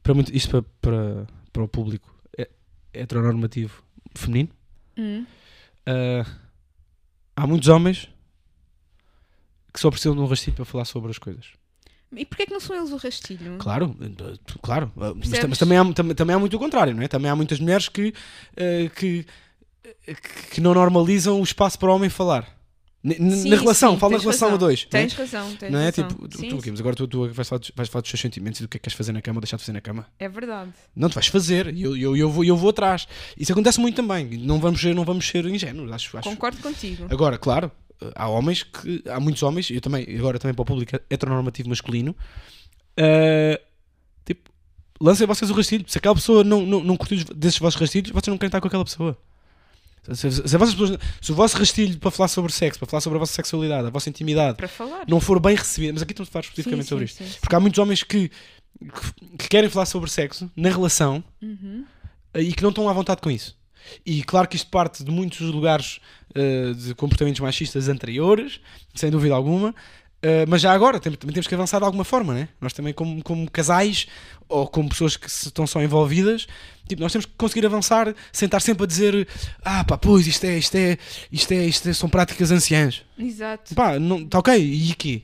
para 0.03 0.13
muito, 0.13 0.35
isto 0.35 0.51
para, 0.51 0.63
para, 0.81 1.27
para 1.53 1.63
o 1.63 1.69
público 1.69 2.15
é, 2.37 2.51
heteronormativo 2.93 3.83
feminino 4.15 4.51
Hum. 4.97 5.27
Uh, 5.89 6.31
há 7.37 7.47
muitos 7.47 7.69
homens 7.69 8.09
que 9.73 9.81
só 9.81 9.91
precisam 9.91 10.15
de 10.15 10.21
um 10.21 10.27
rastilho 10.27 10.57
para 10.57 10.65
falar 10.65 10.85
sobre 10.85 11.11
as 11.11 11.19
coisas. 11.19 11.47
E 12.15 12.27
porquê 12.27 12.43
é 12.43 12.47
que 12.47 12.53
não 12.53 12.61
são 12.61 12.77
eles 12.77 12.93
o 12.93 12.97
rastilho? 12.97 13.57
Claro, 13.59 13.97
claro. 14.61 14.93
Mas, 14.95 15.29
mas, 15.49 15.59
também, 15.59 15.79
há, 15.79 15.93
também, 15.93 16.15
também 16.15 16.37
há 16.37 16.39
muito 16.39 16.55
o 16.55 16.59
contrário, 16.59 16.95
não 16.95 17.03
é? 17.03 17.09
Também 17.09 17.31
há 17.31 17.35
muitas 17.35 17.59
mulheres 17.59 17.89
que, 17.89 18.09
uh, 18.09 18.91
que, 18.95 19.27
que 20.51 20.61
não 20.61 20.75
normalizam 20.75 21.41
o 21.41 21.43
espaço 21.43 21.79
para 21.79 21.91
o 21.91 21.95
homem 21.95 22.11
falar. 22.11 22.62
Sim, 23.05 23.49
na 23.49 23.57
relação, 23.57 23.95
sim, 23.95 23.99
fala 23.99 24.13
na 24.13 24.19
relação 24.21 24.49
razão. 24.49 24.55
a 24.55 24.59
dois. 24.59 24.85
Tens 24.85 25.13
não 25.13 25.19
é? 25.19 25.25
razão, 25.25 25.57
tens 25.57 25.73
não 25.73 25.79
é? 25.81 25.85
Razão. 25.87 26.09
Tipo, 26.09 26.39
sim, 26.39 26.49
tu, 26.49 26.59
tu, 26.59 26.81
agora 26.81 26.95
tu, 26.95 27.09
tu 27.09 27.29
vais, 27.29 27.49
falar 27.49 27.59
dos, 27.59 27.73
vais 27.75 27.89
falar 27.89 28.03
dos 28.03 28.11
teus 28.11 28.21
sentimentos 28.21 28.61
e 28.61 28.63
do 28.63 28.69
que 28.69 28.77
é 28.77 28.79
que 28.79 28.85
queres 28.85 28.97
fazer 28.97 29.13
na 29.13 29.21
cama 29.21 29.39
ou 29.39 29.41
deixar 29.41 29.57
de 29.57 29.65
fazer 29.65 29.73
na 29.73 29.81
cama. 29.81 30.07
É 30.21 30.29
verdade. 30.29 30.71
Não, 30.95 31.09
tu 31.09 31.15
vais 31.15 31.27
fazer 31.27 31.75
e 31.75 31.83
eu, 31.83 31.97
eu, 31.97 32.17
eu, 32.17 32.31
vou, 32.31 32.45
eu 32.45 32.57
vou 32.57 32.71
atrás. 32.71 33.09
Isso 33.37 33.51
acontece 33.51 33.81
muito 33.81 33.97
também. 33.97 34.25
Não 34.39 34.61
vamos 34.61 34.81
ser, 34.81 34.95
não 34.95 35.05
vamos 35.05 35.27
ser 35.27 35.45
ingênuos. 35.47 35.91
Acho, 35.91 36.17
acho. 36.17 36.29
Concordo 36.29 36.59
contigo. 36.59 37.07
Agora, 37.11 37.37
claro, 37.39 37.73
há 38.15 38.29
homens 38.29 38.63
que. 38.63 39.03
Há 39.09 39.21
muitos 39.21 39.43
homens, 39.43 39.71
eu 39.71 39.81
também, 39.81 40.07
agora 40.17 40.39
também 40.39 40.55
para 40.55 40.63
o 40.63 40.67
público 40.67 40.97
heteronormativo 41.11 41.69
masculino, 41.69 42.13
uh, 42.13 43.61
tipo, 44.25 44.51
lancem 45.01 45.27
vocês 45.27 45.51
o 45.51 45.55
rastilho. 45.55 45.85
Se 45.89 45.99
aquela 45.99 46.15
pessoa 46.15 46.45
não, 46.45 46.65
não, 46.65 46.81
não 46.83 46.97
curtiu 46.97 47.25
desses 47.35 47.59
vossos 47.59 47.81
rastilhos, 47.81 48.11
vocês 48.11 48.29
não 48.29 48.39
querem 48.39 48.49
estar 48.49 48.61
com 48.61 48.69
aquela 48.69 48.85
pessoa. 48.85 49.19
Se, 50.03 50.33
se, 50.33 50.49
se, 50.49 50.59
se, 51.21 51.33
o 51.33 51.35
vosso 51.35 51.57
rastilho 51.57 51.97
para 51.99 52.11
falar 52.11 52.27
sobre 52.27 52.51
sexo, 52.51 52.79
para 52.79 52.89
falar 52.89 53.01
sobre 53.01 53.19
a 53.19 53.21
vossa 53.21 53.35
sexualidade, 53.35 53.87
a 53.87 53.91
vossa 53.91 54.09
intimidade, 54.09 54.59
não 55.07 55.21
for 55.21 55.39
bem 55.39 55.55
recebido, 55.55 55.95
mas 55.95 56.03
aqui 56.03 56.13
estamos 56.13 56.29
a 56.29 56.33
falar 56.33 56.43
especificamente 56.43 56.85
sim, 56.85 56.89
sobre 56.89 57.07
sim, 57.07 57.23
isto, 57.23 57.35
sim, 57.35 57.41
porque 57.41 57.55
há 57.55 57.61
muitos 57.61 57.79
homens 57.79 58.03
que, 58.03 58.29
que, 58.29 59.37
que, 59.39 59.49
querem 59.49 59.71
falar 59.71 59.87
sobre 59.87 60.11
sexo 60.11 60.51
na 60.57 60.71
relação 60.71 61.23
uhum. 61.41 61.85
e 62.35 62.53
que 62.53 62.63
não 62.65 62.71
estão 62.71 62.89
à 62.89 62.93
vontade 62.93 63.21
com 63.21 63.31
isso. 63.31 63.57
E 64.05 64.25
claro 64.25 64.49
que 64.49 64.57
isto 64.57 64.69
parte 64.71 65.05
de 65.05 65.11
muitos 65.11 65.41
lugares 65.41 66.01
uh, 66.31 66.75
de 66.75 66.95
comportamentos 66.97 67.41
machistas 67.41 67.89
anteriores, 67.89 68.61
sem 68.95 69.11
dúvida 69.11 69.35
alguma, 69.35 69.73
Uh, 70.25 70.47
mas 70.47 70.63
já 70.63 70.73
agora 70.73 71.01
também 71.01 71.19
temos 71.19 71.49
que 71.49 71.55
avançar 71.55 71.81
de 71.81 71.85
alguma 71.85 72.05
forma, 72.05 72.33
né? 72.33 72.49
Nós 72.61 72.73
também, 72.73 72.95
como, 72.95 73.21
como 73.25 73.51
casais 73.51 74.07
ou 74.49 74.69
como 74.69 74.89
pessoas 74.89 75.17
que 75.17 75.27
estão 75.27 75.67
só 75.67 75.83
envolvidas, 75.83 76.47
tipo, 76.87 77.03
nós 77.03 77.11
temos 77.11 77.27
que 77.27 77.33
conseguir 77.37 77.67
avançar 77.67 78.15
sem 78.31 78.47
estar 78.47 78.61
sempre 78.61 78.85
a 78.85 78.87
dizer 78.87 79.27
ah, 79.65 79.83
pá, 79.83 79.99
pois 79.99 80.25
isto 80.29 80.45
é, 80.45 80.57
isto 80.57 80.77
é, 80.77 80.97
isto 81.33 81.51
é, 81.53 81.67
isto 81.67 81.89
é, 81.89 81.93
são 81.93 82.09
práticas 82.09 82.53
anciãs. 82.53 83.03
Exato. 83.19 83.75
Pá, 83.75 83.99
não, 83.99 84.25
tá 84.25 84.39
ok, 84.39 84.57
e 84.57 84.95
quê? 84.95 85.23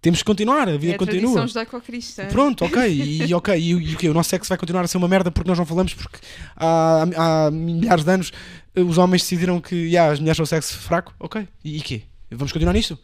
Temos 0.00 0.20
que 0.20 0.24
continuar, 0.24 0.66
a 0.66 0.78
vida 0.78 0.92
é 0.92 0.94
a 0.94 0.98
continua. 0.98 1.46
judaico-cristã. 1.46 2.28
Pronto, 2.28 2.64
ok, 2.64 2.88
e, 3.28 3.34
ok, 3.34 3.54
e, 3.54 3.70
e 3.70 3.94
o 3.94 3.98
quê? 3.98 4.08
O 4.08 4.14
nosso 4.14 4.30
sexo 4.30 4.48
vai 4.48 4.56
continuar 4.56 4.82
a 4.82 4.88
ser 4.88 4.96
uma 4.96 5.08
merda 5.08 5.30
porque 5.30 5.48
nós 5.48 5.58
não 5.58 5.66
falamos, 5.66 5.92
porque 5.92 6.20
há, 6.56 7.04
há 7.16 7.50
milhares 7.50 8.02
de 8.02 8.10
anos 8.10 8.32
os 8.74 8.96
homens 8.96 9.20
decidiram 9.20 9.60
que 9.60 9.74
yeah, 9.74 10.10
as 10.10 10.20
mulheres 10.20 10.38
são 10.38 10.46
sexo 10.46 10.78
fraco, 10.78 11.12
ok, 11.20 11.46
e, 11.62 11.76
e 11.76 11.80
quê? 11.82 12.02
Vamos 12.30 12.50
continuar 12.50 12.72
nisto? 12.72 12.98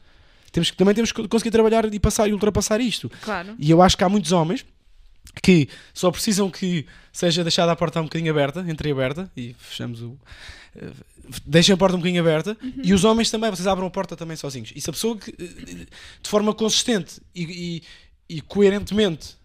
Temos 0.54 0.70
que, 0.70 0.76
também 0.76 0.94
temos 0.94 1.10
que 1.10 1.26
conseguir 1.26 1.50
trabalhar 1.50 1.92
e 1.92 1.98
passar 1.98 2.28
e 2.28 2.32
ultrapassar 2.32 2.80
isto. 2.80 3.10
Claro. 3.20 3.56
E 3.58 3.68
eu 3.68 3.82
acho 3.82 3.98
que 3.98 4.04
há 4.04 4.08
muitos 4.08 4.30
homens 4.30 4.64
que 5.42 5.68
só 5.92 6.12
precisam 6.12 6.48
que 6.48 6.86
seja 7.12 7.42
deixada 7.42 7.72
a 7.72 7.76
porta 7.76 8.00
um 8.00 8.04
bocadinho 8.04 8.30
aberta, 8.30 8.64
entreaberta, 8.68 9.28
e 9.36 9.52
fechamos 9.58 10.00
o. 10.00 10.10
Uh, 10.76 10.94
deixem 11.44 11.72
a 11.72 11.76
porta 11.76 11.96
um 11.96 11.98
bocadinho 11.98 12.22
aberta 12.22 12.56
uhum. 12.62 12.72
e 12.84 12.94
os 12.94 13.02
homens 13.02 13.32
também, 13.32 13.50
vocês 13.50 13.66
abram 13.66 13.86
a 13.88 13.90
porta 13.90 14.16
também 14.16 14.36
sozinhos. 14.36 14.72
E 14.76 14.80
se 14.80 14.88
a 14.88 14.92
pessoa 14.92 15.18
que, 15.18 15.32
de 15.32 16.28
forma 16.28 16.54
consistente 16.54 17.20
e, 17.34 17.82
e, 18.28 18.36
e 18.36 18.40
coerentemente 18.40 19.36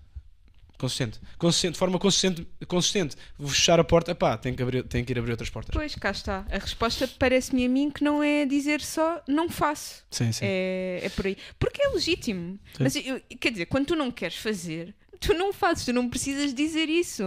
Consistente. 0.80 1.20
consistente. 1.38 1.74
De 1.74 1.78
forma 1.78 2.00
consistente, 2.00 2.48
consistente. 2.66 3.18
Vou 3.38 3.50
fechar 3.50 3.82
a 3.82 3.84
porta. 3.84 4.16
Pá, 4.16 4.38
tenho 4.38 4.56
que, 4.56 4.64
abrir, 4.64 4.82
tenho 4.84 5.06
que 5.06 5.12
ir 5.12 5.20
abrir 5.20 5.32
outras 5.32 5.50
portas. 5.50 5.74
Pois, 5.74 5.94
cá 5.96 6.10
está. 6.10 6.46
A 6.50 6.58
resposta 6.58 7.06
parece-me 7.20 7.66
a 7.66 7.70
mim 7.70 7.92
que 7.92 8.02
não 8.02 8.24
é 8.24 8.46
dizer 8.46 8.80
só 8.80 9.22
não 9.28 9.50
faço. 9.50 10.06
Sim, 10.10 10.32
sim. 10.32 10.46
É, 10.46 11.02
é 11.04 11.10
por 11.10 11.28
aí. 11.28 11.38
Porque 11.60 11.82
é 11.84 11.90
legítimo. 11.90 12.58
Sim. 12.78 12.84
Mas, 12.84 12.96
eu, 12.96 13.22
quer 13.42 13.52
dizer, 13.52 13.66
quando 13.66 13.88
tu 13.88 13.96
não 13.98 14.10
queres 14.10 14.38
fazer, 14.38 14.96
tu 15.20 15.34
não 15.34 15.52
fazes. 15.52 15.84
Tu 15.84 15.92
não 15.92 16.10
precisas 16.10 16.54
dizer 16.54 16.88
isso. 16.88 17.24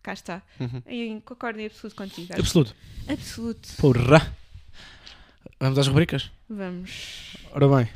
Cá 0.00 0.12
está. 0.12 0.40
Uhum. 0.60 0.82
Eu 0.86 1.20
concordo 1.22 1.58
em 1.58 1.66
absoluto 1.66 1.96
contigo. 1.96 2.32
Absoluto. 2.32 2.76
Absoluto. 3.08 3.68
Porra. 3.76 4.36
Vamos 5.58 5.78
às 5.80 5.88
rubricas? 5.88 6.30
Vamos. 6.48 7.36
Ora 7.52 7.66
bem. 7.68 7.88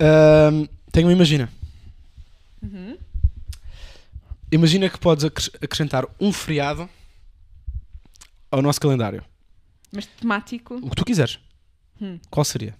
Um, 0.00 0.68
tenho 0.92 1.08
uma 1.08 1.12
imagina. 1.12 1.48
Uhum. 2.62 2.96
Imagina 4.54 4.88
que 4.88 5.00
podes 5.00 5.24
acrescentar 5.60 6.06
um 6.20 6.32
feriado 6.32 6.88
ao 8.52 8.62
nosso 8.62 8.80
calendário. 8.80 9.24
Mas 9.90 10.06
temático? 10.06 10.76
O 10.76 10.90
que 10.90 10.94
tu 10.94 11.04
quiseres. 11.04 11.40
Hum. 12.00 12.20
Qual 12.30 12.44
seria? 12.44 12.76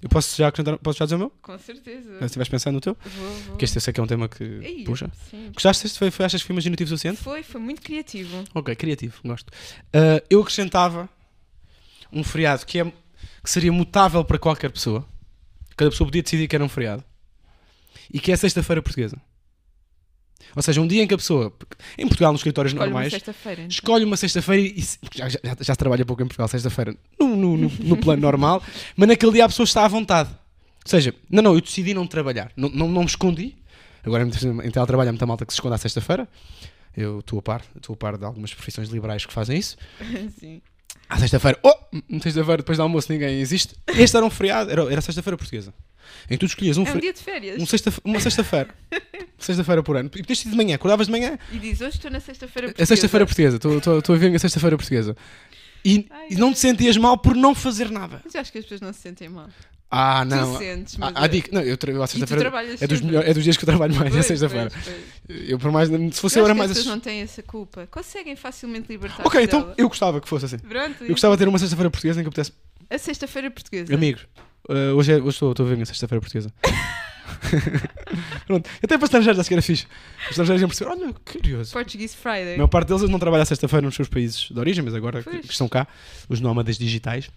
Eu 0.00 0.08
posso 0.08 0.38
já 0.38 0.46
acrescentar, 0.46 0.78
posso 0.78 1.00
já 1.00 1.04
dizer 1.04 1.16
o 1.16 1.18
meu? 1.18 1.30
Com 1.42 1.58
certeza. 1.58 2.16
Se 2.20 2.24
estiveres 2.26 2.48
pensando 2.48 2.74
no 2.74 2.80
teu? 2.80 2.96
Vou, 3.04 3.28
vou. 3.28 3.44
Porque 3.46 3.64
este 3.64 3.78
eu 3.78 3.80
sei 3.80 3.92
que 3.92 3.98
é 3.98 4.02
um 4.04 4.06
tema 4.06 4.28
que 4.28 4.44
Ei, 4.44 4.84
puxa. 4.84 5.10
Sim. 5.28 5.50
Gostaste? 5.52 5.88
Foi, 5.98 6.12
foi, 6.12 6.24
achas 6.24 6.40
que 6.40 6.46
foi 6.46 6.54
imaginativo 6.54 6.86
o 6.86 6.90
suficiente? 6.90 7.20
Foi, 7.20 7.42
foi 7.42 7.60
muito 7.60 7.82
criativo. 7.82 8.44
Ok, 8.54 8.72
criativo, 8.76 9.20
gosto. 9.24 9.52
Ah, 9.92 10.22
eu 10.30 10.40
acrescentava 10.40 11.08
um 12.12 12.22
feriado 12.22 12.64
que, 12.64 12.78
é, 12.78 12.84
que 12.84 13.50
seria 13.50 13.72
mutável 13.72 14.24
para 14.24 14.38
qualquer 14.38 14.70
pessoa. 14.70 15.04
Cada 15.76 15.90
pessoa 15.90 16.06
podia 16.06 16.22
decidir 16.22 16.46
que 16.46 16.54
era 16.54 16.64
um 16.64 16.68
feriado. 16.68 17.02
E 18.12 18.20
que 18.20 18.30
é 18.30 18.36
sexta-feira 18.36 18.80
portuguesa. 18.80 19.20
Ou 20.54 20.62
seja, 20.62 20.80
um 20.80 20.86
dia 20.86 21.02
em 21.02 21.06
que 21.06 21.14
a 21.14 21.16
pessoa, 21.16 21.52
em 21.98 22.06
Portugal, 22.06 22.32
nos 22.32 22.40
escritórios 22.40 22.72
Escolhe 22.72 22.88
uma 22.88 22.94
normais, 22.94 23.12
sexta-feira. 23.12 23.60
então. 23.62 23.68
escolhe 23.70 24.04
uma 24.04 24.16
sexta-feira 24.16 24.62
e 24.62 24.84
já, 25.14 25.28
já, 25.28 25.38
já 25.60 25.74
se 25.74 25.78
trabalha 25.78 26.04
pouco 26.04 26.22
em 26.22 26.26
Portugal, 26.26 26.48
sexta-feira, 26.48 26.96
no, 27.18 27.36
no, 27.36 27.56
no, 27.56 27.68
no 27.68 27.96
plano 27.96 28.22
normal, 28.22 28.62
mas 28.96 29.08
naquele 29.08 29.32
dia 29.32 29.44
a 29.44 29.48
pessoa 29.48 29.64
está 29.64 29.84
à 29.84 29.88
vontade. 29.88 30.30
Ou 30.30 30.90
seja, 30.90 31.14
não, 31.30 31.42
não, 31.42 31.54
eu 31.54 31.60
decidi 31.60 31.94
não 31.94 32.06
trabalhar, 32.06 32.50
não, 32.56 32.68
não, 32.68 32.88
não 32.88 33.00
me 33.02 33.06
escondi. 33.06 33.56
Agora 34.02 34.24
em 34.24 34.70
teletrabalho 34.70 35.10
há 35.10 35.12
muita 35.12 35.26
malta 35.26 35.44
que 35.44 35.52
se 35.52 35.56
esconde 35.58 35.74
à 35.74 35.78
sexta-feira. 35.78 36.26
Eu 36.96 37.20
estou 37.20 37.38
a 37.38 37.42
par, 37.42 37.62
estou 37.76 37.94
a 37.94 37.96
par 37.96 38.16
de 38.16 38.24
algumas 38.24 38.52
profissões 38.52 38.88
liberais 38.88 39.24
que 39.24 39.32
fazem 39.32 39.58
isso. 39.58 39.76
Sim. 40.40 40.60
À 41.08 41.18
sexta-feira, 41.18 41.58
oh, 41.62 41.72
sexta-feira 42.20 42.58
depois 42.58 42.78
do 42.78 42.82
almoço 42.82 43.12
ninguém 43.12 43.40
existe. 43.40 43.74
Este 43.86 44.16
era 44.16 44.24
um 44.24 44.30
feriado, 44.30 44.70
era, 44.70 44.82
era 44.90 45.00
sexta-feira 45.00 45.36
portuguesa. 45.36 45.72
Em 46.26 46.34
que 46.34 46.38
tu 46.38 46.46
escolhias 46.46 46.76
um, 46.76 46.84
É 46.86 46.92
um 46.92 46.98
dia 46.98 47.12
de 47.12 47.20
férias. 47.20 47.60
um 47.62 47.66
sexta, 47.66 47.92
uma 48.04 48.20
sexta-feira. 48.20 48.68
sexta-feira 49.38 49.82
por 49.82 49.96
ano. 49.96 50.10
E 50.14 50.20
podias 50.22 50.38
de 50.38 50.54
manhã, 50.56 50.74
acordavas 50.76 51.06
de 51.06 51.12
manhã, 51.12 51.38
E 51.52 51.58
diz, 51.58 51.80
hoje 51.80 51.96
estou 51.96 52.10
na 52.10 52.20
sexta-feira 52.20 52.74
a 52.78 52.86
sexta-feira 52.86 53.26
portuguesa, 53.26 53.56
estou- 53.56 54.14
a 54.14 54.18
ver 54.18 54.34
a 54.34 54.38
sexta-feira 54.38 54.76
portuguesa. 54.76 55.16
E, 55.84 56.06
Ai, 56.10 56.26
e 56.30 56.34
não 56.36 56.52
te 56.52 56.58
sentias 56.58 56.96
mal 56.98 57.16
por 57.16 57.34
não 57.34 57.54
fazer 57.54 57.90
nada. 57.90 58.20
Mas 58.24 58.34
acho 58.36 58.52
que 58.52 58.58
as 58.58 58.64
pessoas 58.64 58.80
não 58.82 58.92
se 58.92 59.00
sentem 59.00 59.28
mal. 59.30 59.48
Ah, 59.92 60.24
Tu 60.24 60.36
não. 60.36 60.56
sentes, 60.58 60.96
mas... 60.98 61.16
Há, 61.16 61.24
há 61.24 61.26
dica- 61.26 61.48
Não, 61.52 61.62
eu, 61.62 61.76
tra- 61.76 61.90
eu 61.90 62.00
à 62.02 62.06
tu 62.06 62.12
sexta-feira. 62.12 62.52
É 62.80 62.86
dos, 62.86 63.00
melhor- 63.00 63.26
é 63.26 63.34
dos 63.34 63.42
dias 63.42 63.56
que 63.56 63.64
eu 63.64 63.66
trabalho 63.66 63.92
mais, 63.94 64.08
é 64.10 64.12
Pois, 64.12 64.26
sexta-feira. 64.26 64.70
Eu, 65.28 65.58
por 65.58 65.72
mais. 65.72 65.88
Se 65.88 66.20
fosse 66.20 66.38
Eu 66.38 66.44
era 66.44 66.54
mais. 66.54 66.70
as 66.70 66.76
as- 66.76 66.82
pessoas 66.84 66.94
não 66.96 67.00
têm 67.02 67.22
essa 67.22 67.42
culpa. 67.42 67.88
Conseguem 67.90 68.36
facilmente 68.36 68.86
libertar 68.88 69.26
Ok, 69.26 69.42
então 69.42 69.62
dela. 69.62 69.74
eu 69.78 69.88
gostava 69.88 70.20
que 70.20 70.28
fosse 70.28 70.44
assim. 70.44 70.58
Pronto. 70.58 71.02
Eu 71.02 71.08
gostava 71.08 71.34
de 71.34 71.42
ter 71.42 71.48
uma 71.48 71.58
sexta-feira 71.58 71.90
portuguesa 71.90 72.20
em 72.20 72.22
que 72.22 72.28
eu 72.28 72.32
pudesse. 72.32 72.52
A 72.88 72.98
sexta-feira 72.98 73.50
portuguesa. 73.50 73.92
Amigos, 73.92 74.26
uh, 74.70 74.96
hoje, 74.96 75.12
é- 75.12 75.16
hoje 75.16 75.28
estou, 75.30 75.50
estou 75.52 75.66
a 75.66 75.68
ver 75.68 75.82
a 75.82 75.86
sexta-feira 75.86 76.20
portuguesa. 76.20 76.52
Pronto, 78.46 78.68
até 78.82 78.96
para 78.98 79.04
estrangeiros 79.04 79.36
já 79.36 79.42
sequer 79.44 79.54
era 79.56 79.62
fixe. 79.62 79.86
Os 80.24 80.30
estrangeiros 80.30 80.60
iam 80.62 80.68
perceber, 80.68 80.90
olha, 80.90 81.12
que 81.12 81.38
curioso. 81.38 81.72
Portuguese 81.72 82.14
A 82.18 82.22
Friday. 82.22 82.56
maior 82.56 82.68
parte 82.68 82.88
deles 82.88 83.02
não 83.08 83.18
trabalha 83.18 83.42
à 83.42 83.46
sexta-feira 83.46 83.84
nos 83.84 83.94
seus 83.94 84.08
países 84.08 84.48
de 84.50 84.58
origem, 84.58 84.84
mas 84.84 84.94
agora 84.94 85.22
que, 85.22 85.38
que 85.40 85.52
estão 85.52 85.68
cá, 85.68 85.86
os 86.28 86.40
nómadas 86.40 86.76
digitais. 86.78 87.30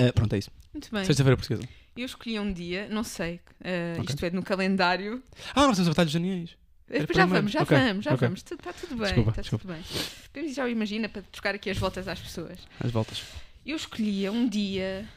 Uh, 0.00 0.12
pronto, 0.14 0.34
é 0.34 0.38
isso. 0.38 0.50
Muito 0.72 0.90
bem. 0.90 1.04
Sexta-feira 1.04 1.36
portuguesa. 1.36 1.68
Eu 1.96 2.06
escolhi 2.06 2.38
um 2.40 2.52
dia, 2.52 2.88
não 2.90 3.04
sei, 3.04 3.38
eh, 3.62 3.92
Ok. 4.00 4.06
isto 4.08 4.26
é 4.26 4.30
no 4.30 4.42
calendário. 4.42 5.22
Ah, 5.54 5.68
nós 5.68 5.76
temos 5.78 6.10
de 6.10 6.16
aninhos. 6.16 6.56
Eh, 6.90 6.98
Era 6.98 7.14
já 7.14 7.24
vamos, 7.24 7.52
já 7.52 7.62
Ok, 7.62 7.78
vamos, 7.78 8.04
já 8.04 8.14
ok. 8.14 8.26
vamos. 8.26 8.40
Está 8.40 8.72
tudo 8.72 8.96
bem, 8.96 9.04
Desculpa, 9.04 9.30
está 9.30 9.42
desculpa. 9.42 9.64
tudo 9.64 9.74
bem. 9.74 9.84
Podemos 10.32 10.56
já 10.56 10.64
o 10.64 10.68
imagina 10.68 11.08
para 11.08 11.22
trocar 11.30 11.54
aqui 11.54 11.70
as 11.70 11.78
voltas 11.78 12.08
às 12.08 12.18
pessoas. 12.18 12.58
Às 12.80 12.90
voltas. 12.90 13.22
Eu 13.64 13.76
escolhia 13.76 14.32
um 14.32 14.48
dia. 14.48 15.08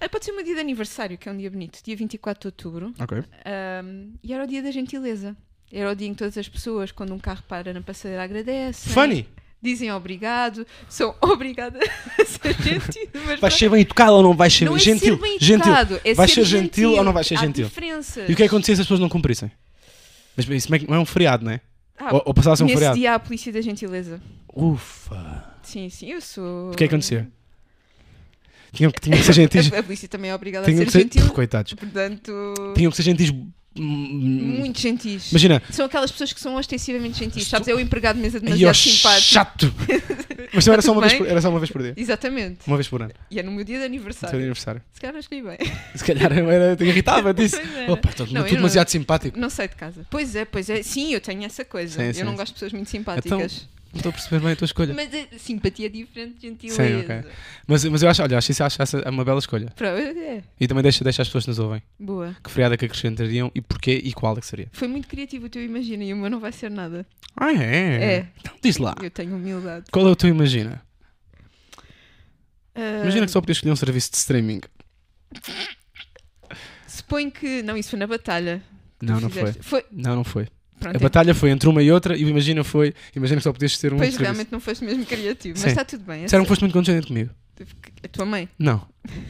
Ah, 0.00 0.08
Pode 0.08 0.24
ser 0.24 0.32
um 0.32 0.42
dia 0.42 0.54
de 0.54 0.60
aniversário, 0.60 1.16
que 1.18 1.28
é 1.28 1.32
um 1.32 1.36
dia 1.36 1.50
bonito, 1.50 1.80
dia 1.82 1.96
24 1.96 2.40
de 2.40 2.46
outubro. 2.48 2.94
Ok. 2.98 3.18
ahm, 3.44 4.12
e 4.22 4.32
era 4.32 4.44
o 4.44 4.46
dia 4.46 4.62
da 4.62 4.70
gentileza. 4.70 5.36
Era 5.72 5.90
o 5.90 5.94
dia 5.94 6.06
em 6.08 6.12
que 6.12 6.18
todas 6.18 6.36
as 6.38 6.48
pessoas, 6.48 6.92
quando 6.92 7.12
um 7.14 7.18
carro 7.18 7.42
para 7.48 7.72
na 7.72 7.80
passadeira, 7.80 8.22
agradecem. 8.22 8.92
Funny! 8.92 9.26
Dizem 9.60 9.90
obrigado. 9.90 10.66
São 10.90 11.14
obrigada 11.22 11.78
a 12.20 12.24
ser 12.24 12.54
gentil. 12.62 13.08
Mas 13.26 13.40
Vais 13.40 13.54
ser 13.54 13.70
bem 13.70 13.80
educado 13.80 14.12
ou 14.12 14.22
não 14.22 14.34
vais 14.36 14.52
ser 14.52 14.66
não 14.66 14.76
é 14.76 14.78
gentil? 14.78 15.16
ser 15.16 15.22
bem 15.22 15.38
gentil. 15.40 15.72
educado, 15.72 16.00
é 16.04 16.12
Vais 16.14 16.30
ser 16.30 16.44
ser 16.44 16.58
gentil 16.58 16.92
ou 16.92 17.02
não 17.02 17.12
vais 17.14 17.26
ser 17.26 17.36
Há 17.36 17.40
gentil? 17.40 17.66
diferenças. 17.66 18.28
E 18.28 18.32
o 18.32 18.36
que 18.36 18.42
é 18.42 18.46
que 18.46 18.54
acontecia 18.54 18.74
se 18.76 18.82
as 18.82 18.86
pessoas 18.86 19.00
não 19.00 19.08
cumprissem? 19.08 19.50
Mas 20.36 20.46
isso 20.48 20.70
não 20.70 20.76
é- 20.76 20.98
é 20.98 20.98
um 21.00 21.06
feriado, 21.06 21.44
não 21.44 21.52
é? 21.52 21.60
Ah, 21.98 22.12
ou, 22.14 22.22
ou 22.26 22.34
passasse 22.34 22.62
um 22.62 22.66
Nesse 22.66 22.74
feriado. 22.76 22.98
dia 22.98 23.12
há 23.12 23.14
a 23.14 23.18
polícia 23.18 23.50
da 23.52 23.60
gentileza. 23.62 24.20
Ufa! 24.54 25.44
Sim, 25.62 25.88
sim, 25.88 26.10
eu 26.10 26.20
sou. 26.20 26.72
O 26.72 26.76
que 26.76 26.84
é 26.84 26.88
que 26.88 26.94
acontecia? 26.94 27.26
Tinham 28.74 28.90
tinham 28.92 29.18
que 29.18 29.24
ser 29.24 29.32
gentis. 29.32 29.72
A, 29.72 29.82
polícia 29.82 30.08
também 30.08 30.30
é 30.30 30.34
obrigada 30.34 30.70
a 30.70 30.74
ser 30.74 30.90
ser. 30.90 30.98
gentil. 31.00 31.30
Coitados. 31.30 31.72
Portanto, 31.74 32.54
Tinham 32.76 32.90
que 32.90 32.96
ser 32.96 33.02
gentis. 33.02 33.32
muito 33.76 34.80
gentis. 34.80 35.30
Imagina. 35.30 35.62
São 35.70 35.86
aquelas 35.86 36.10
pessoas 36.12 36.32
que 36.32 36.40
são 36.40 36.54
ostensivamente 36.56 37.18
gentis. 37.18 37.46
Sabes, 37.46 37.68
é 37.68 37.74
o 37.74 37.80
empregado 37.80 38.16
de 38.16 38.22
mesa 38.22 38.40
demasiado 38.40 38.74
simpático. 38.74 39.22
chato! 39.32 39.74
Mas 40.52 40.64
também 40.64 40.74
era 40.74 40.82
só, 40.82 40.92
uma 40.92 41.00
vez 41.00 41.14
por, 41.14 41.26
era 41.26 41.40
só 41.40 41.50
uma 41.50 41.58
vez 41.58 41.70
por 41.70 41.82
dia. 41.82 41.94
Exatamente. 41.96 42.58
Uma 42.66 42.76
vez 42.76 42.86
por 42.86 43.02
ano. 43.02 43.12
E 43.28 43.40
é 43.40 43.42
no 43.42 43.50
meu 43.50 43.64
dia 43.64 43.78
de 43.78 43.84
aniversário. 43.84 44.38
aniversário. 44.38 44.80
Se 44.92 45.00
calhar 45.00 45.12
não 45.12 45.18
escolhi 45.18 45.42
bem. 45.42 45.58
Se 45.96 46.04
calhar 46.04 46.38
eu 46.38 46.48
era, 46.48 46.76
te 46.76 46.84
irritava 46.84 47.30
era. 47.36 47.92
Opa, 47.92 48.10
estou 48.10 48.26
Não, 48.26 48.34
tudo 48.34 48.44
não- 48.50 48.56
demasiado 48.56 48.88
simpático. 48.88 49.36
Não 49.38 49.50
saio 49.50 49.68
de 49.70 49.74
casa. 49.74 50.06
Pois 50.08 50.36
é, 50.36 50.44
pois 50.44 50.70
é. 50.70 50.80
Sim, 50.84 51.12
eu 51.12 51.20
tenho 51.20 51.42
essa 51.44 51.64
coisa. 51.64 51.98
Sim, 52.00 52.06
eu 52.06 52.14
sim, 52.14 52.22
não 52.22 52.30
sim. 52.32 52.36
gosto 52.36 52.48
de 52.48 52.54
pessoas 52.54 52.72
muito 52.72 52.88
simpáticas. 52.88 53.66
Não 53.94 53.98
estou 53.98 54.10
a 54.10 54.12
perceber 54.12 54.40
bem 54.42 54.52
a 54.52 54.56
tua 54.56 54.64
escolha. 54.64 54.92
Mas 54.92 55.08
a 55.14 55.38
simpatia 55.38 55.86
é 55.86 55.88
diferente 55.88 56.34
de 56.34 56.48
gentileza. 56.48 56.82
Sim, 56.84 56.96
ok. 57.00 57.30
Mas, 57.66 57.84
mas 57.84 58.02
eu 58.02 58.08
acho, 58.10 58.22
olha, 58.24 58.36
acho 58.36 58.50
isso 58.50 58.64
acho 58.64 58.82
essa 58.82 59.08
uma 59.08 59.24
bela 59.24 59.38
escolha. 59.38 59.66
Pro- 59.76 59.86
é, 59.86 60.42
E 60.60 60.66
também 60.66 60.82
deixa, 60.82 61.04
deixa 61.04 61.22
as 61.22 61.28
pessoas 61.28 61.44
que 61.44 61.50
nos 61.50 61.58
ouvem. 61.60 61.80
boa. 61.98 62.36
Que 62.42 62.50
feriado 62.50 62.74
é 62.74 62.76
que 62.76 62.84
acrescentariam 62.86 63.52
e 63.54 63.60
porquê 63.60 64.00
e 64.04 64.12
qual 64.12 64.36
é 64.36 64.40
que 64.40 64.46
seria. 64.46 64.68
Foi 64.72 64.88
muito 64.88 65.06
criativo 65.06 65.46
o 65.46 65.48
teu 65.48 65.64
imagina 65.64 66.02
e 66.02 66.12
o 66.12 66.16
meu 66.16 66.28
não 66.28 66.40
vai 66.40 66.50
ser 66.50 66.70
nada. 66.72 67.06
Ah, 67.36 67.52
é? 67.52 68.04
É. 68.16 68.28
Então 68.40 68.52
diz 68.60 68.78
lá. 68.78 68.96
Eu 69.00 69.10
tenho 69.10 69.36
humildade. 69.36 69.86
Qual 69.92 70.06
é 70.06 70.10
o 70.10 70.16
teu 70.16 70.28
imagina? 70.28 70.82
Ah, 72.74 73.02
Imagina 73.02 73.26
que 73.26 73.30
só 73.32 73.40
podias 73.40 73.58
escolher 73.58 73.72
um 73.72 73.76
serviço 73.76 74.10
de 74.10 74.16
streaming. 74.16 74.60
Suponho 76.88 77.30
que. 77.30 77.62
Não, 77.62 77.76
isso 77.76 77.90
foi 77.90 77.98
na 77.98 78.06
batalha. 78.06 78.62
Não, 79.00 79.20
não 79.20 79.30
foi. 79.30 79.52
Foi. 79.52 79.84
Não, 79.92 80.16
não 80.16 80.24
foi. 80.24 80.48
Pronto, 80.78 80.96
A 80.96 80.98
batalha 80.98 81.34
foi 81.34 81.50
entre 81.50 81.68
uma 81.68 81.82
e 81.82 81.90
outra 81.90 82.16
e 82.16 82.22
imagina 82.22 82.64
foi. 82.64 82.94
Imagina 83.14 83.38
que 83.38 83.44
só 83.44 83.52
podias 83.52 83.78
ter 83.78 83.92
um 83.92 83.96
Pois 83.96 84.16
realmente 84.16 84.52
não 84.52 84.60
foste 84.60 84.84
mesmo 84.84 85.04
criativo, 85.06 85.56
Sim. 85.56 85.64
mas 85.64 85.72
está 85.72 85.84
tudo 85.84 86.04
bem. 86.04 86.18
eu 86.18 86.24
Disseram 86.24 86.44
que 86.44 86.48
foste 86.48 86.60
muito 86.62 86.72
condescendente 86.72 87.06
comigo. 87.06 87.30
A 88.02 88.08
tua 88.08 88.26
mãe? 88.26 88.48
Não. 88.58 88.86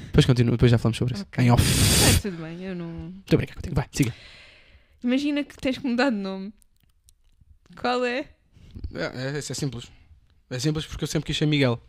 Depois 0.07 0.24
continua, 0.24 0.53
depois 0.53 0.70
já 0.70 0.78
falamos 0.78 0.97
sobre 0.97 1.14
isso. 1.14 1.24
Ok. 1.24 1.45
Em 1.45 1.51
off. 1.51 1.62
Está 1.62 2.30
tudo 2.30 2.42
bem, 2.42 2.64
eu 2.64 2.74
não. 2.74 2.86
Muito 2.86 3.34
obrigado 3.34 3.57
contigo. 3.57 3.74
Vai, 3.74 3.86
siga. 3.92 4.14
Imagina 5.03 5.45
que 5.45 5.57
tens 5.57 5.78
que 5.78 5.86
mudar 5.86 6.11
de 6.11 6.16
nome. 6.16 6.53
Qual 7.76 8.05
é? 8.05 8.28
É, 8.95 9.34
é, 9.34 9.38
é 9.38 9.42
simples. 9.42 9.86
É 10.51 10.59
simples 10.59 10.86
porque 10.86 11.05
eu 11.05 11.09
sempre 11.09 11.26
quis 11.26 11.36
ser 11.36 11.47
Miguel. 11.47 11.80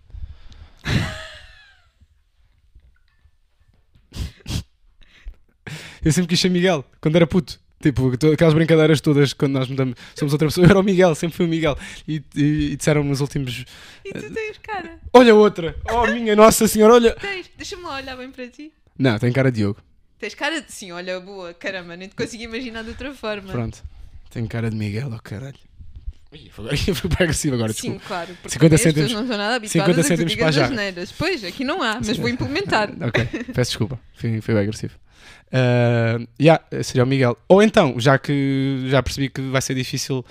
eu 6.03 6.11
sempre 6.11 6.27
quis 6.27 6.39
ser 6.39 6.49
Miguel, 6.49 6.83
quando 6.99 7.15
era 7.15 7.25
puto. 7.25 7.59
Tipo, 7.85 8.11
aquelas 8.33 8.55
brincadeiras 8.55 8.99
todas, 8.99 9.31
quando 9.31 9.51
nós 9.53 9.67
mudamos, 9.67 9.93
somos 10.15 10.33
outra 10.33 10.47
pessoa, 10.47 10.65
eu 10.65 10.71
era 10.71 10.79
o 10.79 10.83
Miguel, 10.83 11.13
sempre 11.13 11.37
fui 11.37 11.45
o 11.45 11.49
Miguel. 11.49 11.77
E, 12.07 12.23
e, 12.35 12.71
e 12.71 12.75
disseram 12.75 13.03
nos 13.03 13.21
últimos. 13.21 13.63
E 14.03 14.11
tu 14.11 14.33
tens 14.33 14.57
cara. 14.57 14.97
Olha 15.13 15.35
outra! 15.35 15.75
Oh, 15.93 16.07
minha 16.07 16.35
Nossa 16.35 16.67
Senhora, 16.67 16.95
olha! 16.95 17.11
Tens. 17.13 17.47
Deixa-me 17.55 17.83
lá 17.83 17.97
olhar 17.97 18.17
bem 18.17 18.31
para 18.31 18.47
ti. 18.47 18.73
Não, 18.97 19.19
tem 19.19 19.31
cara 19.31 19.51
de 19.51 19.57
Diogo. 19.57 19.79
Tens 20.17 20.33
cara 20.33 20.61
de. 20.61 20.71
Sim, 20.71 20.93
olha, 20.93 21.19
boa, 21.19 21.53
caramba, 21.53 21.95
nem 21.95 22.07
te 22.09 22.15
consigo 22.15 22.41
imaginar 22.41 22.81
de 22.83 22.89
outra 22.89 23.13
forma. 23.13 23.51
Pronto. 23.51 23.83
Tem 24.31 24.43
cara 24.47 24.71
de 24.71 24.75
Miguel, 24.75 25.11
oh 25.15 25.21
caralho. 25.21 25.59
Ih, 26.33 26.49
foi 26.49 26.65
bem 26.65 27.17
agressivo 27.21 27.53
agora, 27.53 27.71
Sim, 27.71 27.91
desculpa. 27.91 28.05
claro. 28.07 28.27
Porque 28.41 28.49
50 28.49 28.75
as 28.75 28.81
pessoas 28.81 28.95
cêntimos- 28.95 29.13
não 29.13 29.21
estão 29.21 29.37
nada 29.37 29.67
50 29.67 29.83
habituadas 29.91 30.05
a 30.11 30.15
que 30.17 30.23
tu 30.23 30.27
digas 30.27 30.43
para 30.43 30.51
já. 30.51 30.65
asneiras. 30.65 31.11
Pois, 31.11 31.43
aqui 31.43 31.63
não 31.63 31.83
há, 31.83 32.01
mas 32.03 32.17
vou 32.17 32.29
implementar. 32.29 32.89
Ok, 33.07 33.25
peço 33.53 33.69
desculpa, 33.71 33.99
foi, 34.15 34.41
foi 34.41 34.53
bem 34.55 34.63
agressivo. 34.63 34.93
Uh, 35.47 36.27
yeah, 36.39 36.63
seria 36.83 37.03
o 37.03 37.07
Miguel. 37.07 37.37
Ou 37.47 37.61
então, 37.61 37.99
já 37.99 38.17
que 38.17 38.85
já 38.87 39.01
percebi 39.01 39.29
que 39.29 39.41
vai 39.41 39.61
ser 39.61 39.75
difícil 39.75 40.23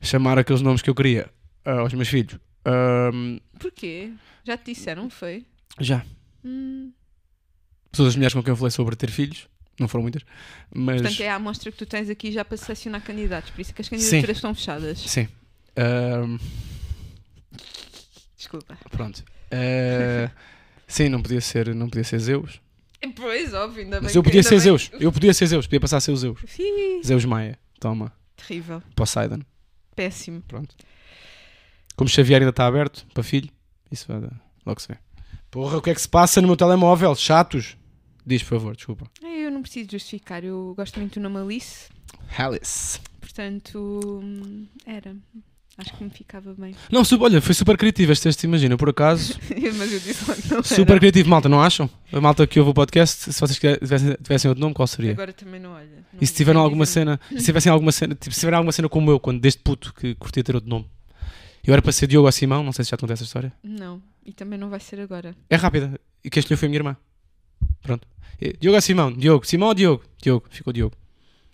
chamar 0.00 0.38
aqueles 0.38 0.62
nomes 0.62 0.82
que 0.82 0.90
eu 0.90 0.94
queria 0.94 1.28
uh, 1.66 1.80
aos 1.80 1.92
meus 1.94 2.08
filhos. 2.08 2.38
Um, 2.66 3.38
Porquê? 3.58 4.12
Já 4.44 4.56
te 4.56 4.72
disseram, 4.72 5.08
foi? 5.10 5.44
já. 5.80 6.04
Hum, 6.44 6.92
Todas 7.92 8.10
as 8.10 8.16
mulheres 8.16 8.34
com 8.34 8.42
quem 8.42 8.50
eu 8.52 8.56
falei 8.56 8.70
sobre 8.70 8.96
ter 8.96 9.10
filhos, 9.10 9.48
não 9.78 9.86
foram 9.86 10.02
muitas, 10.02 10.22
mas 10.74 11.00
Portanto, 11.02 11.20
é 11.20 11.28
a 11.28 11.34
amostra 11.36 11.70
que 11.70 11.78
tu 11.78 11.86
tens 11.86 12.08
aqui 12.10 12.32
já 12.32 12.44
para 12.44 12.56
selecionar 12.56 13.02
candidatos. 13.02 13.50
Por 13.50 13.60
isso 13.60 13.70
é 13.70 13.74
que 13.74 13.82
as 13.82 13.88
candidaturas 13.88 14.36
estão 14.36 14.54
fechadas. 14.54 14.98
sim. 14.98 15.28
Um, 15.76 16.38
Desculpa. 18.36 18.76
pronto. 18.90 19.24
Uh, 19.52 20.30
sim, 20.86 21.08
não 21.08 21.22
podia 21.22 21.40
ser, 21.40 21.74
não 21.74 21.88
podia 21.88 22.04
ser 22.04 22.18
Zeus. 22.18 22.60
Pois, 23.16 23.52
óbvio, 23.54 23.82
ainda 23.84 23.96
bem 23.96 24.04
Mas 24.04 24.14
eu 24.16 24.22
podia 24.22 24.42
ser 24.42 24.50
bem- 24.50 24.60
Zeus. 24.60 24.90
Eu 24.98 25.12
podia 25.12 25.34
ser 25.34 25.46
Zeus, 25.46 25.66
podia 25.66 25.80
passar 25.80 25.96
a 25.98 26.00
ser 26.00 26.12
o 26.12 26.16
Zeus. 26.16 26.38
Ih, 26.58 27.02
Zeus 27.04 27.24
Maia. 27.24 27.58
Toma. 27.80 28.12
Terrível. 28.36 28.82
Poseidon. 28.94 29.40
Péssimo. 29.94 30.40
Pronto. 30.48 30.74
Como 31.96 32.08
Xavier 32.08 32.40
ainda 32.40 32.50
está 32.50 32.66
aberto 32.66 33.06
para 33.12 33.22
filho, 33.22 33.50
isso 33.90 34.06
vai 34.08 34.20
dar. 34.20 34.40
Logo 34.64 34.80
se 34.80 34.88
vê. 34.88 34.96
Porra, 35.50 35.78
o 35.78 35.82
que 35.82 35.90
é 35.90 35.94
que 35.94 36.00
se 36.00 36.08
passa 36.08 36.40
no 36.40 36.46
meu 36.48 36.56
telemóvel? 36.56 37.14
Chatos. 37.14 37.76
Diz, 38.24 38.42
por 38.42 38.50
favor, 38.50 38.76
desculpa. 38.76 39.10
Eu 39.22 39.50
não 39.50 39.62
preciso 39.62 39.90
justificar. 39.90 40.44
Eu 40.44 40.72
gosto 40.76 40.98
muito 41.00 41.14
do 41.20 41.28
nome 41.28 41.38
Alice. 41.38 41.88
Alice. 42.38 42.98
Portanto, 43.20 44.00
hum, 44.22 44.66
era. 44.86 45.16
Acho 45.78 45.94
que 45.96 46.04
me 46.04 46.10
ficava 46.10 46.52
bem. 46.54 46.74
Não, 46.90 47.02
su- 47.04 47.18
olha, 47.20 47.40
foi 47.40 47.54
super 47.54 47.76
criativo 47.78 48.12
este 48.12 48.24
texto, 48.24 48.44
imagina, 48.44 48.76
por 48.76 48.90
acaso. 48.90 49.38
Mas 49.78 49.90
eu 49.92 50.00
disse 50.00 50.24
que 50.24 50.48
não 50.50 50.56
era. 50.58 50.62
super 50.62 50.98
criativo, 50.98 51.28
malta, 51.30 51.48
não 51.48 51.62
acham? 51.62 51.88
A 52.12 52.20
malta 52.20 52.46
que 52.46 52.58
ouve 52.60 52.72
o 52.72 52.74
podcast, 52.74 53.32
se 53.32 53.40
vocês 53.40 53.58
tivessem, 53.58 54.14
tivessem 54.22 54.48
outro 54.50 54.60
nome, 54.60 54.74
qual 54.74 54.86
seria? 54.86 55.12
Agora 55.12 55.32
também 55.32 55.58
não 55.58 55.70
olha. 55.72 55.86
não 56.12 56.20
E 56.20 56.26
se 56.26 56.34
tiveram 56.34 56.60
sei 56.60 56.64
alguma 56.64 56.84
dizer. 56.84 56.92
cena, 57.00 57.20
se 57.38 57.44
tivessem 57.44 57.72
alguma 57.72 57.90
cena, 57.92 58.14
tipo, 58.14 58.34
se 58.34 58.40
tiverem 58.40 58.56
alguma 58.58 58.72
cena 58.72 58.88
como 58.88 59.10
eu, 59.10 59.18
quando 59.18 59.40
desde 59.40 59.60
puto 59.60 59.94
que 59.94 60.14
curtia 60.16 60.44
ter 60.44 60.54
outro 60.54 60.68
nome. 60.68 60.86
Eu 61.64 61.72
era 61.72 61.80
para 61.80 61.92
ser 61.92 62.06
Diogo 62.06 62.26
ou 62.26 62.32
Simão, 62.32 62.62
não 62.62 62.72
sei 62.72 62.84
se 62.84 62.90
já 62.90 62.96
te 62.96 63.00
contei 63.00 63.14
essa 63.14 63.24
história. 63.24 63.50
Não, 63.62 64.02
e 64.26 64.32
também 64.32 64.58
não 64.58 64.68
vai 64.68 64.80
ser 64.80 65.00
agora. 65.00 65.34
É 65.48 65.56
rápida. 65.56 65.98
E 66.22 66.28
quem 66.28 66.40
escolheu 66.40 66.58
foi 66.58 66.66
a 66.66 66.70
minha 66.70 66.78
irmã. 66.80 66.96
Pronto. 67.82 68.06
Diogo 68.60 68.74
ou 68.76 68.80
Simão? 68.82 69.10
Diogo. 69.12 69.46
Simão 69.46 69.68
ou 69.68 69.74
Diogo? 69.74 70.02
Diogo. 70.20 70.46
Ficou 70.50 70.72
Diogo. 70.72 70.94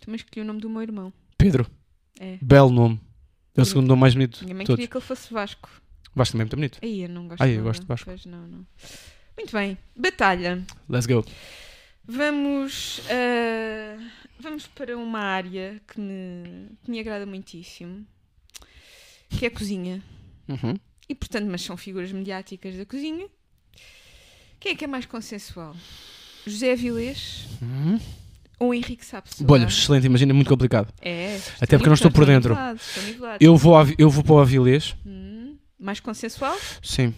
Também 0.00 0.16
escolhi 0.16 0.40
o 0.42 0.44
nome 0.44 0.60
do 0.60 0.68
meu 0.68 0.82
irmão. 0.82 1.12
Pedro. 1.36 1.66
É. 2.18 2.36
Belo 2.42 2.70
nome. 2.70 2.98
É 3.58 3.62
o 3.62 3.64
segundo 3.64 3.88
nome 3.88 4.00
mais 4.00 4.14
bonito 4.14 4.44
Minha 4.44 4.54
mãe 4.54 4.64
todos. 4.64 4.76
queria 4.76 4.88
que 4.88 4.96
ele 4.96 5.04
fosse 5.04 5.32
Vasco. 5.32 5.68
Vasco 6.14 6.32
também 6.32 6.42
é 6.42 6.44
muito 6.44 6.56
bonito. 6.56 6.78
Aí 6.80 7.02
eu 7.02 7.08
não 7.08 7.26
gosto. 7.28 7.42
Ai, 7.42 7.58
eu 7.58 7.62
gosto 7.62 7.80
de 7.82 7.86
Vasco. 7.86 8.04
Pois 8.06 8.24
não, 8.24 8.46
não. 8.46 8.66
Muito 9.36 9.52
bem. 9.52 9.76
Batalha. 9.96 10.64
Let's 10.88 11.06
go. 11.06 11.24
Vamos, 12.04 13.00
ah, 13.10 13.98
vamos 14.40 14.66
para 14.68 14.96
uma 14.96 15.18
área 15.20 15.80
que 15.86 16.00
me, 16.00 16.68
que 16.84 16.90
me 16.90 17.00
agrada 17.00 17.26
muitíssimo, 17.26 18.06
que 19.28 19.44
é 19.44 19.48
a 19.48 19.50
cozinha. 19.50 20.02
Uhum. 20.48 20.74
E 21.08 21.14
portanto, 21.14 21.46
mas 21.50 21.62
são 21.62 21.76
figuras 21.76 22.12
mediáticas 22.12 22.76
da 22.76 22.86
cozinha. 22.86 23.26
Quem 24.60 24.72
é 24.72 24.74
que 24.74 24.84
é 24.84 24.88
mais 24.88 25.04
consensual? 25.06 25.76
José 26.46 26.72
Avilés 26.72 27.46
Uhum. 27.60 27.98
Ou 28.58 28.74
Henrique 28.74 29.04
Sapessoa? 29.04 29.46
Olha, 29.50 29.64
excelente, 29.66 30.06
imagina, 30.06 30.34
muito 30.34 30.48
complicado. 30.48 30.92
É. 31.00 31.38
Até 31.60 31.76
porque 31.76 31.84
eu 31.88 31.90
não 31.90 31.94
estou 31.94 32.10
por 32.10 32.24
dentro. 32.26 32.56
Eu 33.40 33.56
vou, 33.56 33.76
ao, 33.76 33.86
eu 33.98 34.10
vou 34.10 34.22
para 34.24 34.32
o 34.34 34.38
Avilés. 34.40 34.94
Hum, 35.06 35.56
mais 35.78 36.00
consensual? 36.00 36.56
Sim. 36.82 37.14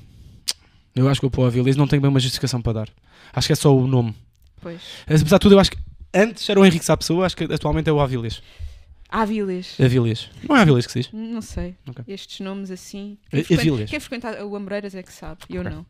Eu 0.94 1.08
acho 1.08 1.20
que 1.20 1.24
vou 1.24 1.30
para 1.30 1.40
o 1.42 1.44
Avilés. 1.46 1.76
Não 1.76 1.86
tenho 1.86 2.02
bem 2.02 2.08
uma 2.10 2.20
justificação 2.20 2.60
para 2.60 2.72
dar. 2.72 2.88
Acho 3.32 3.46
que 3.46 3.52
é 3.52 3.56
só 3.56 3.74
o 3.74 3.86
nome. 3.86 4.14
Pois. 4.60 4.80
Apesar 5.06 5.38
de 5.38 5.40
tudo, 5.42 5.54
eu 5.54 5.58
acho 5.60 5.70
que 5.70 5.78
antes 6.12 6.48
era 6.48 6.60
o 6.60 6.64
Henrique 6.66 6.84
Pessoa, 6.96 7.24
acho 7.24 7.36
que 7.36 7.44
atualmente 7.44 7.88
é 7.88 7.92
o 7.92 8.00
Avilés. 8.00 8.42
Avilés. 9.08 9.74
Avilés. 9.80 10.30
Não 10.48 10.56
é 10.56 10.60
Avilés 10.60 10.86
que 10.86 10.92
se 10.92 11.00
diz? 11.00 11.10
Não 11.12 11.40
sei. 11.42 11.74
Ok. 11.88 12.04
Estes 12.06 12.38
nomes 12.40 12.70
assim. 12.70 13.18
A- 13.26 13.30
Quem 13.30 13.42
frequenta, 13.44 13.60
Avilés. 13.62 13.90
quem 13.90 14.00
frequenta 14.00 14.44
o 14.44 14.54
Amoreiras 14.54 14.94
é 14.94 15.02
que 15.02 15.12
sabe. 15.12 15.40
Eu 15.48 15.62
Ok. 15.62 15.72
não. 15.72 15.86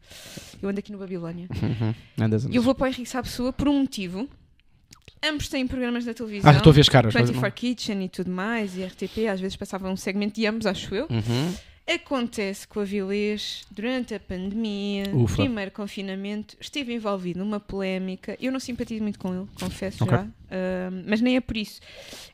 Eu 0.62 0.68
ando 0.70 0.78
aqui 0.78 0.90
no 0.90 0.96
Babilónia. 0.98 1.46
Uhum. 1.50 1.94
Andas, 2.18 2.44
andas. 2.44 2.54
eu 2.56 2.62
vou 2.62 2.74
para 2.74 2.84
o 2.84 2.86
Henrique 2.88 3.08
Sapessoa 3.08 3.52
por 3.52 3.68
um 3.68 3.80
motivo. 3.80 4.26
Ambos 5.22 5.48
têm 5.48 5.66
programas 5.66 6.04
na 6.06 6.14
televisão. 6.14 6.50
Ah, 6.50 6.54
estou 6.56 6.70
a 6.70 6.74
ver 6.74 6.80
as 6.80 6.88
caras. 6.88 7.12
mas 7.14 7.28
24 7.28 7.54
Kitchen 7.60 8.04
e 8.04 8.08
tudo 8.08 8.30
mais, 8.30 8.76
e 8.76 8.84
RTP, 8.84 9.26
às 9.30 9.40
vezes 9.40 9.56
passava 9.56 9.88
um 9.90 9.96
segmento 9.96 10.34
de 10.40 10.46
ambos, 10.46 10.66
acho 10.66 10.94
eu. 10.94 11.06
Uhum. 11.10 11.54
Acontece 11.92 12.68
que 12.68 12.78
o 12.78 12.82
Avilés, 12.82 13.64
durante 13.70 14.14
a 14.14 14.20
pandemia, 14.20 15.04
Ufa. 15.12 15.36
primeiro 15.36 15.70
confinamento, 15.72 16.56
esteve 16.60 16.94
envolvido 16.94 17.40
numa 17.40 17.58
polémica. 17.58 18.36
Eu 18.40 18.52
não 18.52 18.60
simpatizo 18.60 19.02
muito 19.02 19.18
com 19.18 19.34
ele, 19.34 19.46
confesso 19.60 20.04
Ok. 20.04 20.16
já. 20.16 20.26
Mas 21.06 21.20
nem 21.20 21.36
é 21.36 21.40
por 21.40 21.56
isso. 21.56 21.80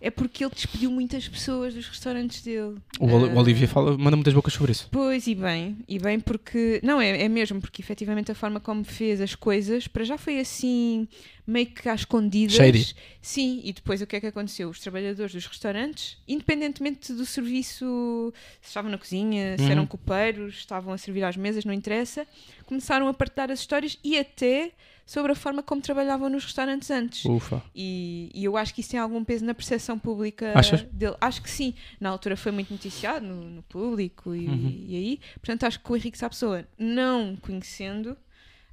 É 0.01 0.11
porque 0.11 0.45
ele 0.45 0.53
despediu 0.55 0.91
muitas 0.91 1.29
pessoas 1.29 1.75
dos 1.75 1.87
restaurantes 1.87 2.43
dele. 2.43 2.77
O, 2.99 3.07
Oli- 3.07 3.27
o 3.33 3.39
Ah, 3.39 3.43
Olivia 3.43 3.69
fala, 3.69 3.97
manda 3.99 4.17
muitas 4.17 4.33
bocas 4.35 4.53
sobre 4.55 4.73
isso. 4.73 4.89
Pois, 4.91 5.27
e 5.27 5.35
bem, 5.35 5.77
e 5.89 5.99
bem 5.99 6.19
porque. 6.21 6.81
Não, 6.83 7.01
é, 7.01 7.23
é 7.23 7.29
mesmo, 7.29 7.61
porque 7.61 7.83
efetivamente 7.83 8.31
a 8.33 8.35
forma 8.35 8.59
como 8.61 8.85
fez 8.85 9.21
as 9.21 9.35
coisas, 9.35 9.87
para 9.87 10.05
já 10.05 10.17
foi 10.17 10.39
assim, 10.41 11.07
meio 11.47 11.67
que 11.67 11.89
às 11.89 12.01
escondidas. 12.01 12.57
Shady. 12.57 12.95
Sim, 13.21 13.61
e 13.65 13.73
depois 13.73 14.01
o 14.01 14.07
que 14.07 14.17
é 14.17 14.21
que 14.21 14.27
aconteceu? 14.27 14.69
Os 14.69 14.81
trabalhadores 14.81 15.33
dos 15.33 15.47
restaurantes, 15.47 16.17
independentemente 16.27 17.13
do 17.13 17.27
serviço, 17.27 18.33
se 18.61 18.69
estavam 18.69 18.91
na 18.91 18.99
cozinha, 18.99 19.57
se 19.59 19.65
Uhum. 19.65 19.71
eram 19.71 19.87
copeiros, 19.87 20.55
estavam 20.55 20.93
a 20.93 20.99
servir 20.99 21.25
às 21.25 21.37
mesas, 21.37 21.65
não 21.65 21.73
interessa, 21.75 22.27
começaram 22.65 23.09
a 23.09 23.15
partilhar 23.15 23.51
as 23.51 23.61
histórias 23.61 23.99
e 24.03 24.19
até 24.19 24.73
sobre 25.07 25.31
a 25.33 25.35
forma 25.37 25.63
como 25.63 25.81
trabalhavam 25.81 26.29
nos 26.29 26.45
restaurantes 26.45 26.91
antes. 26.91 27.25
Ufa. 27.25 27.63
E, 27.75 28.29
e 28.35 28.45
eu 28.45 28.57
acho 28.57 28.75
que 28.75 28.81
isso 28.81 28.91
tem 28.91 28.99
algum 29.01 29.23
peso 29.25 29.45
na 29.45 29.55
percepção 29.55 29.97
pública 29.99 30.53
Achas? 30.59 30.83
dele. 30.83 31.15
Acho 31.21 31.41
que 31.41 31.49
sim. 31.51 31.73
Na 32.01 32.09
altura 32.11 32.37
foi 32.37 32.51
muito 32.51 32.71
noticiado 32.73 33.25
no, 33.25 33.49
no 33.49 33.63
público 33.63 34.35
e, 34.35 34.49
Uhum. 34.49 34.85
e 34.89 34.97
aí. 34.97 35.21
Portanto, 35.37 35.65
acho 35.65 35.79
que 35.81 35.93
o 35.93 35.97
Henrique 35.97 36.19
Sapessoa, 36.19 36.67
não 36.77 37.37
conhecendo 37.37 38.17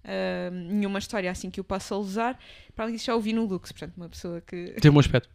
ah, 0.03 0.49
nenhuma 0.51 0.97
história 0.97 1.29
assim 1.29 1.51
que 1.51 1.61
o 1.61 1.63
possa 1.63 1.95
usar, 1.95 2.37
para 2.75 2.85
além 2.85 2.95
disso 2.95 3.05
já 3.05 3.15
ouvi 3.15 3.31
no 3.31 3.45
Lux. 3.45 3.71
Portanto, 3.71 3.93
uma 3.95 4.09
pessoa 4.09 4.41
que 4.41 4.73
Tem 4.81 4.89
um 4.89 4.93
bom 4.95 4.99
aspecto. 4.99 5.29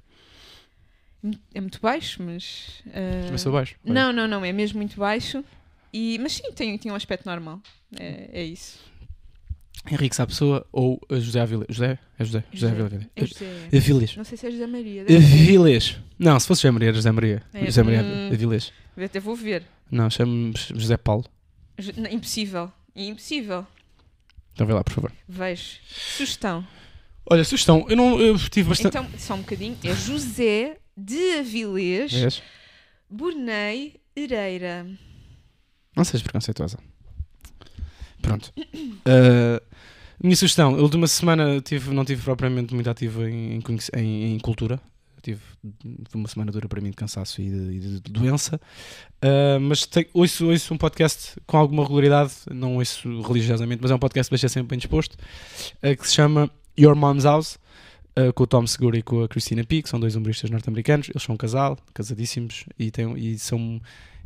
é 1.55 1.61
muito 1.61 1.81
baixo, 1.81 2.23
mas. 2.23 2.83
ah, 2.89 3.23
Também 3.25 3.39
sou 3.39 3.53
baixo. 3.53 3.77
não, 3.85 4.13
não, 4.13 4.27
não. 4.27 4.45
É 4.45 4.53
mesmo 4.53 4.79
muito 4.79 4.97
baixo. 4.99 5.45
E, 5.93 6.19
mas 6.19 6.33
sim, 6.33 6.53
tem, 6.53 6.77
tem 6.77 6.93
um 6.93 6.95
aspecto 6.95 7.25
normal. 7.25 7.61
É, 7.99 8.29
é 8.33 8.45
isso. 8.45 8.79
Henrique 9.91 10.17
Sá 10.17 10.27
Pessoa 10.27 10.67
ou 10.73 11.01
José 11.11 11.41
Avilés? 11.41 11.67
José? 11.71 11.99
É 12.19 12.25
José. 12.25 12.45
José 12.53 12.69
Avilés. 12.69 13.07
É 13.17 13.27
José. 13.27 13.47
Avilés. 13.75 14.17
Não 14.17 14.25
sei 14.25 14.39
se 14.39 14.47
é 14.47 14.51
José 14.51 14.67
Maria. 14.67 15.03
Avilés. 15.03 15.97
Não, 16.19 16.39
se 16.39 16.47
fosse 16.47 16.63
José 16.63 16.71
Maria, 16.71 16.89
era 16.89 16.97
José 16.97 17.13
Maria. 17.13 17.43
É, 17.53 17.65
José 17.67 17.83
Maria 17.83 18.03
hum. 18.03 18.31
Avilés. 18.33 18.73
Até 18.97 19.21
vou 19.21 19.37
ver. 19.37 19.65
Não, 19.91 20.11
chamo-me 20.11 20.53
José 20.75 20.97
Paulo. 20.97 21.25
Não, 21.97 22.11
Impossível. 22.11 22.73
Impossível. 22.95 23.67
Então 24.53 24.67
vê 24.67 24.73
lá, 24.73 24.83
por 24.83 24.93
favor. 24.93 25.13
Vejo. 25.29 25.79
Sugestão. 25.87 26.67
Olha, 27.31 27.45
sugestão. 27.45 27.87
Eu 27.89 27.97
não. 27.97 28.21
Eu 28.21 28.37
tive 28.39 28.71
bastante. 28.71 28.97
Então, 28.97 29.07
só 29.19 29.35
um 29.35 29.39
bocadinho. 29.39 29.77
É 29.85 29.95
José 29.95 30.79
de 30.97 31.39
Avilés 31.39 32.13
Vês? 32.13 32.43
Bornei 33.09 34.01
Ereira. 34.17 34.87
Não 35.95 36.05
sejas 36.05 36.23
preconceituosa. 36.23 36.79
Pronto. 38.23 38.53
Uh, 38.57 39.61
minha 40.23 40.37
sugestão, 40.37 40.75
a 40.75 40.79
última 40.79 41.07
semana 41.07 41.61
tive, 41.61 41.93
não 41.95 42.05
tive 42.05 42.23
propriamente 42.23 42.75
muito 42.75 42.89
ativo 42.91 43.25
em, 43.27 43.61
em, 43.97 44.35
em- 44.35 44.39
cultura. 44.41 44.81
Tive 45.23 45.41
uma 46.15 46.29
semana 46.29 46.51
dura 46.53 46.69
para 46.69 46.81
mim 46.81 46.91
de 46.91 46.97
cansaço 46.97 47.41
e 47.43 47.51
de, 47.51 47.77
e 47.77 47.81
de 47.81 48.01
doença. 48.01 48.61
Uh, 49.23 49.61
mas 49.61 49.85
te, 49.87 50.09
ouço, 50.15 50.49
ouço 50.49 50.73
um 50.73 50.79
podcast 50.79 51.35
com 51.47 51.57
alguma 51.57 51.83
regularidade, 51.83 52.33
não 52.53 52.77
ouço 52.77 53.21
religiosamente, 53.23 53.81
mas 53.83 53.91
é 53.91 53.95
um 53.95 53.99
podcast 53.99 54.29
que 54.31 54.35
deixa 54.35 54.49
sempre 54.49 54.69
bem 54.71 54.79
disposto, 54.79 55.15
uh, 55.15 55.97
que 55.97 56.07
se 56.09 56.15
chama 56.15 56.51
Your 56.79 56.95
Mom's 56.97 57.25
House. 57.25 57.59
uh, 58.19 58.33
com 58.33 58.45
o 58.45 58.47
Tom 58.47 58.67
Segura 58.67 58.99
e 58.99 59.03
com 59.03 59.23
a 59.23 59.29
Christina 59.29 59.65
P, 59.65 59.83
que 59.83 59.89
são 59.89 60.01
dois 60.01 60.15
humoristas 60.17 60.51
norte-americanos. 60.51 61.09
Eles 61.09 61.23
são 61.23 61.35
um 61.35 61.39
casal, 61.39 61.79
casadíssimos, 61.95 62.65
e, 62.79 62.91
têm, 62.91 63.17
e 63.17 63.39
são. 63.39 63.81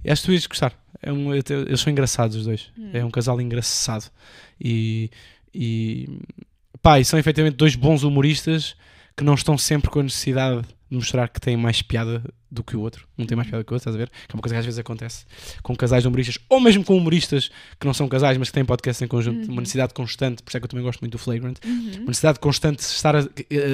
Acho 0.07 0.23
que 0.23 0.27
tu 0.27 0.33
ias 0.33 0.47
gostar. 0.47 0.73
É 1.01 1.13
um, 1.13 1.35
eles 1.35 1.81
são 1.81 1.91
engraçados 1.91 2.37
os 2.37 2.45
dois. 2.45 2.71
Hum. 2.79 2.91
É 2.93 3.05
um 3.05 3.11
casal 3.11 3.41
engraçado. 3.41 4.11
E, 4.61 5.11
e 5.55 6.09
pá, 6.81 7.01
e 7.01 7.05
são 7.05 7.19
efetivamente 7.19 7.57
dois 7.57 7.75
bons 7.75 8.03
humoristas 8.03 8.77
que 9.17 9.25
não 9.25 9.35
estão 9.35 9.59
sempre 9.59 9.91
com 9.91 10.01
a 10.01 10.03
necessidade 10.03 10.63
de 10.91 10.97
mostrar 10.97 11.29
que 11.29 11.41
têm 11.41 11.57
mais 11.57 11.81
piada 11.81 12.23
do 12.51 12.63
que 12.63 12.77
o 12.77 12.81
outro. 12.81 13.09
Um 13.19 13.25
tem 13.25 13.35
mais 13.35 13.49
piada 13.49 13.65
que 13.65 13.73
o 13.73 13.75
outro, 13.75 13.89
estás 13.89 13.97
a 13.97 13.99
ver? 13.99 14.11
Que 14.11 14.33
é 14.33 14.35
uma 14.35 14.43
coisa 14.43 14.55
que 14.55 14.59
às 14.59 14.65
vezes 14.65 14.79
acontece 14.79 15.25
com 15.63 15.75
casais 15.75 16.03
de 16.03 16.09
humoristas, 16.09 16.39
ou 16.51 16.61
mesmo 16.61 16.85
com 16.85 16.95
humoristas 16.95 17.51
que 17.81 17.87
não 17.87 17.95
são 17.95 18.07
casais, 18.09 18.37
mas 18.37 18.51
que 18.51 18.55
têm 18.55 18.65
podcast 18.65 19.03
em 19.03 19.09
conjunto. 19.09 19.47
Uhum. 19.47 19.53
Uma 19.53 19.63
necessidade 19.63 19.95
constante, 19.95 20.43
por 20.43 20.51
isso 20.51 20.59
é 20.59 20.61
que 20.61 20.65
eu 20.65 20.69
também 20.69 20.85
gosto 20.85 21.01
muito 21.01 21.13
do 21.13 21.19
Flagrant. 21.19 21.57
Uhum. 21.65 21.93
Uma 22.01 22.09
necessidade 22.09 22.39
constante 22.39 22.81
de 22.81 22.85
estar 22.85 23.17
a, 23.17 23.21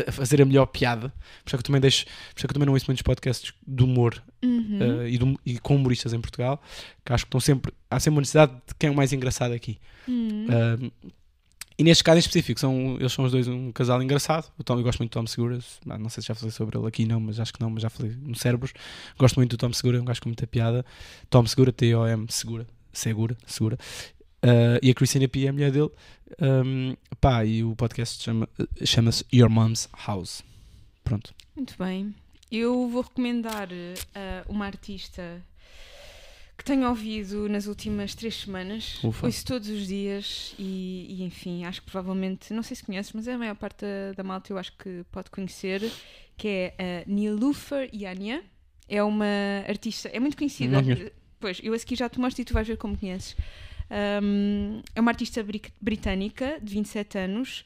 a 0.06 0.12
fazer 0.12 0.40
a 0.40 0.44
melhor 0.44 0.66
piada. 0.66 1.08
Por 1.44 1.48
isso 1.48 1.56
é 1.56 1.56
que 1.56 1.56
eu 1.56 1.62
também 1.62 1.80
deixo, 1.80 2.04
por 2.04 2.12
isso 2.38 2.38
é 2.38 2.40
que 2.40 2.44
eu 2.46 2.54
também 2.54 2.66
não 2.66 2.72
ouço 2.72 2.86
muitos 2.86 3.02
podcasts 3.02 3.52
de 3.66 3.82
humor 3.82 4.22
Uhum. 4.42 4.78
eh, 5.02 5.10
e, 5.10 5.18
do- 5.18 5.40
e 5.44 5.58
com 5.58 5.76
humoristas 5.76 6.12
em 6.12 6.20
Portugal, 6.20 6.62
que 7.04 7.12
acho 7.12 7.24
que 7.24 7.28
estão 7.28 7.40
sempre, 7.40 7.72
há 7.90 7.98
sempre 7.98 8.16
uma 8.16 8.20
necessidade 8.20 8.52
de 8.52 8.74
quem 8.78 8.88
é 8.88 8.90
o 8.90 8.94
mais 8.94 9.12
engraçado 9.12 9.52
aqui. 9.52 9.78
Uhum. 10.06 10.46
Um, 10.48 11.10
e 11.80 11.84
neste 11.84 12.02
caso 12.02 12.16
em 12.16 12.20
específico, 12.20 12.58
são, 12.58 12.96
eles 12.98 13.12
são 13.12 13.24
os 13.24 13.30
dois 13.30 13.46
um 13.46 13.70
casal 13.70 14.02
engraçado. 14.02 14.50
O 14.58 14.64
Tom, 14.64 14.78
eu 14.78 14.82
gosto 14.82 14.98
muito 14.98 15.12
do 15.12 15.20
Tom 15.20 15.26
Segura. 15.28 15.58
Não 15.86 16.08
sei 16.08 16.22
se 16.22 16.26
já 16.28 16.34
falei 16.34 16.50
sobre 16.50 16.76
ele 16.76 16.86
aqui, 16.88 17.04
não, 17.06 17.20
mas 17.20 17.38
acho 17.38 17.52
que 17.52 17.60
não, 17.60 17.70
mas 17.70 17.82
já 17.84 17.88
falei 17.88 18.16
no 18.20 18.34
Cérebros. 18.34 18.72
Gosto 19.16 19.36
muito 19.36 19.50
do 19.50 19.56
Tom 19.56 19.72
Segura, 19.72 19.96
é 19.98 20.00
um 20.00 20.04
gajo 20.04 20.20
com 20.20 20.28
muita 20.28 20.44
piada. 20.46 20.84
Tom 21.30 21.46
Segura, 21.46 21.70
T-O-M, 21.72 22.26
Segura, 22.30 22.66
Segura, 22.92 23.36
Segura. 23.46 23.78
Uh, 24.44 24.78
e 24.82 24.90
a 24.90 24.94
Christina 24.94 25.28
P 25.28 25.44
é 25.46 25.48
a 25.48 25.52
mulher 25.52 25.70
dele. 25.70 25.90
Um, 26.40 26.96
pá, 27.20 27.44
e 27.44 27.62
o 27.62 27.76
podcast 27.76 28.24
chama- 28.24 28.48
chama-se 28.84 29.24
Your 29.32 29.48
Mom's 29.48 29.88
House. 30.06 30.42
Pronto. 31.04 31.32
Muito 31.56 31.74
bem. 31.78 32.12
Eu 32.50 32.88
vou 32.88 33.02
recomendar 33.02 33.68
eh, 33.72 34.44
uma 34.48 34.66
artista 34.66 35.42
que 36.56 36.64
tenho 36.64 36.88
ouvido 36.88 37.48
nas 37.48 37.66
últimas 37.66 38.14
três 38.14 38.34
semanas. 38.36 38.98
Ufa. 39.04 39.26
Ouço 39.26 39.44
todos 39.44 39.68
os 39.68 39.86
dias 39.86 40.54
e, 40.58 41.06
e, 41.08 41.22
enfim, 41.22 41.64
acho 41.64 41.82
que 41.82 41.90
provavelmente, 41.90 42.52
não 42.52 42.62
sei 42.62 42.76
se 42.76 42.82
conheces, 42.84 43.12
mas 43.12 43.28
a 43.28 43.38
maior 43.38 43.54
parte 43.54 43.82
da, 43.82 44.12
da 44.16 44.24
malta 44.24 44.52
eu 44.52 44.58
acho 44.58 44.72
que 44.76 45.04
pode 45.12 45.30
conhecer, 45.30 45.80
que 46.36 46.48
é 46.48 46.74
a 47.04 47.10
Nilufer 47.10 47.88
Yania. 47.94 48.42
É 48.88 49.02
uma 49.02 49.26
artista, 49.68 50.08
é 50.08 50.18
muito 50.18 50.36
conhecida. 50.36 50.80
Não. 50.82 51.10
Pois, 51.38 51.60
eu 51.62 51.72
a 51.74 51.78
seguir 51.78 51.96
já 51.96 52.08
te 52.08 52.18
mostro 52.18 52.40
e 52.42 52.44
tu 52.44 52.54
vais 52.54 52.66
ver 52.66 52.76
como 52.78 52.96
conheces. 52.96 53.36
Um, 54.22 54.82
é 54.94 55.00
uma 55.00 55.10
artista 55.10 55.42
bri- 55.42 55.62
britânica 55.80 56.58
de 56.60 56.74
27 56.74 57.18
anos 57.18 57.64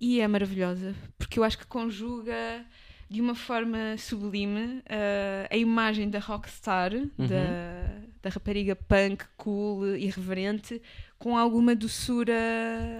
e 0.00 0.20
é 0.20 0.28
maravilhosa 0.28 0.94
porque 1.18 1.36
eu 1.38 1.42
acho 1.42 1.58
que 1.58 1.66
conjuga 1.66 2.64
de 3.10 3.20
uma 3.20 3.34
forma 3.34 3.96
sublime 3.96 4.78
uh, 4.80 5.48
a 5.50 5.56
imagem 5.56 6.10
da 6.10 6.18
rockstar, 6.18 6.90
da, 7.16 8.00
da 8.22 8.30
rapariga 8.30 8.76
punk, 8.76 9.24
cool, 9.36 9.96
irreverente, 9.96 10.80
com 11.18 11.36
alguma 11.36 11.74
doçura. 11.74 12.34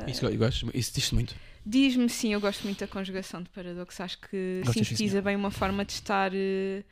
Isso, 0.07 0.25
eu 0.25 0.37
gosto, 0.39 0.71
isso 0.75 0.93
diz 0.95 1.11
muito. 1.13 1.35
Diz-me 1.67 2.09
sim, 2.09 2.33
eu 2.33 2.41
gosto 2.41 2.65
muito 2.65 2.81
da 2.81 2.87
conjugação 2.87 3.43
de 3.43 3.51
paradoxo, 3.51 4.03
acho 4.03 4.19
que 4.21 4.63
sim, 4.67 4.73
sintetiza 4.73 5.21
bem 5.21 5.37
uma 5.37 5.51
forma 5.51 5.85
de 5.85 5.93
estar. 5.93 6.31
eh, 6.35 6.83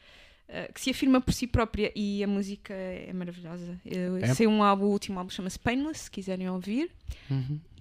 que 0.75 0.81
se 0.81 0.91
afirma 0.91 1.21
por 1.21 1.33
si 1.33 1.47
própria 1.47 1.91
e 1.97 2.23
a 2.23 2.27
música 2.27 2.73
é 2.75 3.11
maravilhosa. 3.15 3.81
Eu 3.85 4.19
É? 4.19 4.35
sei 4.35 4.47
um 4.47 4.63
álbum, 4.63 4.85
o 4.85 4.91
último 4.91 5.19
álbum 5.19 5.31
chama-se 5.31 5.59
Painless, 5.59 6.05
se 6.05 6.11
quiserem 6.11 6.49
ouvir. 6.51 6.91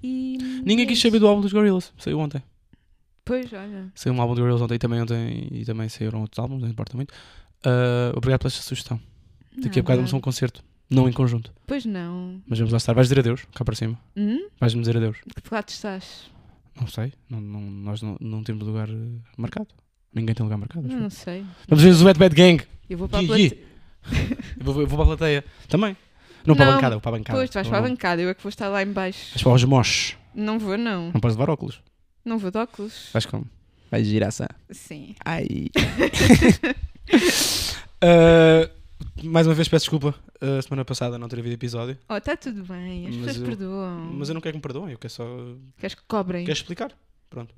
E, 0.02 0.38
Ninguém 0.64 0.86
é 0.86 0.88
quis 0.88 1.00
saber 1.00 1.20
do 1.20 1.28
álbum 1.28 1.42
dos 1.42 1.52
Gorillaz, 1.52 1.92
saiu 1.98 2.20
ontem. 2.20 2.42
Pois, 3.26 3.52
olha. 3.54 3.92
Saiu 3.96 4.14
um 4.16 4.22
álbum 4.22 4.34
dos 4.36 4.40
Gorillaz 4.42 4.62
ontem 4.62 4.76
e 4.76 4.80
também, 4.80 5.02
ontem, 5.02 5.48
e 5.52 5.66
também 5.66 5.90
saíram 5.90 6.22
outros 6.22 6.38
álbuns, 6.40 6.62
não 6.62 6.70
importa 6.70 6.96
muito. 6.96 7.14
Ah, 7.64 8.14
obrigado 8.16 8.42
pela 8.42 8.52
sugestão. 8.52 9.00
Daqui 9.58 9.80
a 9.80 9.82
bocado 9.82 9.98
vamos 10.00 10.14
a 10.14 10.18
um 10.18 10.22
concerto, 10.22 10.64
não 10.90 11.10
em 11.10 11.14
conjunto, 11.14 11.52
Pois 11.66 11.86
não. 11.86 12.42
mas 12.48 12.60
vamos 12.60 12.72
lá 12.72 12.78
estar. 12.78 12.94
Vais 12.94 13.08
dizer 13.08 13.20
adeus, 13.20 13.46
cá 13.56 13.64
para 13.66 13.74
cima. 13.76 13.98
Hum? 14.16 14.48
Vais-me 14.60 14.82
dizer 14.82 14.98
adeus. 14.98 15.18
De 15.26 15.42
que 15.42 15.54
lado 15.54 15.70
estás? 15.70 16.30
Não 16.80 16.88
sei, 16.88 17.14
não, 17.30 17.40
não- 17.42 17.62
nós 17.62 18.02
não, 18.02 18.18
não 18.20 18.44
temos 18.44 18.68
lugar 18.68 18.90
eh, 18.90 18.94
marcado. 19.38 19.68
Ninguém 20.14 20.36
tem 20.36 20.44
lugar 20.44 20.58
marcado. 20.58 20.88
Não, 20.88 21.06
eu. 21.06 21.10
sei. 21.10 21.44
Vamos 21.68 21.84
ver 21.84 21.90
os 21.90 22.02
Wet 22.04 22.20
Bad 22.20 22.36
Gang. 22.36 22.64
Eu 22.90 22.98
vou 22.98 23.08
para 23.10 23.20
a 23.20 23.22
Gigi. 23.22 23.50
plate... 23.56 23.66
Eu 24.60 24.66
vou, 24.66 24.82
eu 24.82 24.88
vou 24.88 24.98
para 24.98 25.04
a 25.04 25.08
plateia. 25.18 25.46
Também. 25.68 25.98
Não, 26.46 26.56
para 26.56 26.66
a 26.66 26.68
Não, 26.68 26.76
bancada, 26.76 26.96
vou 26.96 27.02
para 27.02 27.16
a 27.16 27.18
bancada. 27.18 27.40
Pois, 27.40 27.50
tu 27.50 27.54
vais 27.56 27.66
Não, 27.66 27.72
para 27.72 27.80
a 27.80 27.82
não. 27.82 27.90
bancada, 27.90 28.22
eu 28.22 28.30
é 28.30 28.34
que 28.36 28.44
vou 28.44 28.50
estar 28.50 28.68
lá 28.70 28.84
em 28.84 28.92
baixo. 28.92 29.32
Vais 29.32 29.42
para 29.44 29.52
os 29.54 29.64
moches. 29.64 30.16
Não 30.36 30.60
vou, 30.60 30.78
não. 30.78 31.12
Não 31.12 31.20
podes 31.20 31.36
levar 31.36 31.50
óculos. 31.52 31.82
Não 32.26 32.38
vou 32.40 32.50
de 32.52 32.58
óculos. 32.58 33.10
Vais 33.14 33.26
como? 33.26 33.48
Vais 33.92 34.06
giraça. 34.08 34.48
Sim. 34.72 35.16
Ai. 35.24 35.48
Ah, 38.02 38.70
mais 39.24 39.48
uma 39.48 39.54
vez 39.54 39.68
peço 39.68 39.84
desculpa. 39.86 40.16
A 40.42 40.62
semana 40.62 40.84
passada 40.84 41.18
não 41.18 41.28
ter 41.28 41.40
havido 41.40 41.54
episódio. 41.56 41.98
Oh, 42.10 42.16
está 42.18 42.36
tudo 42.36 42.64
bem, 42.64 43.08
as 43.08 43.16
Mas 43.16 43.26
pessoas 43.26 43.38
eu- 43.38 43.46
perdoam. 43.46 44.00
Mas 44.14 44.30
eu 44.30 44.34
não 44.34 44.42
quero 44.42 44.54
que 44.54 44.58
me 44.58 44.62
perdoem, 44.62 44.92
eu 44.94 44.98
quero 44.98 45.14
só. 45.14 45.26
Queres 45.78 45.96
que 45.96 46.02
cobrem? 46.08 46.46
Queres 46.46 46.60
explicar? 46.60 46.92
Pronto. 47.30 47.54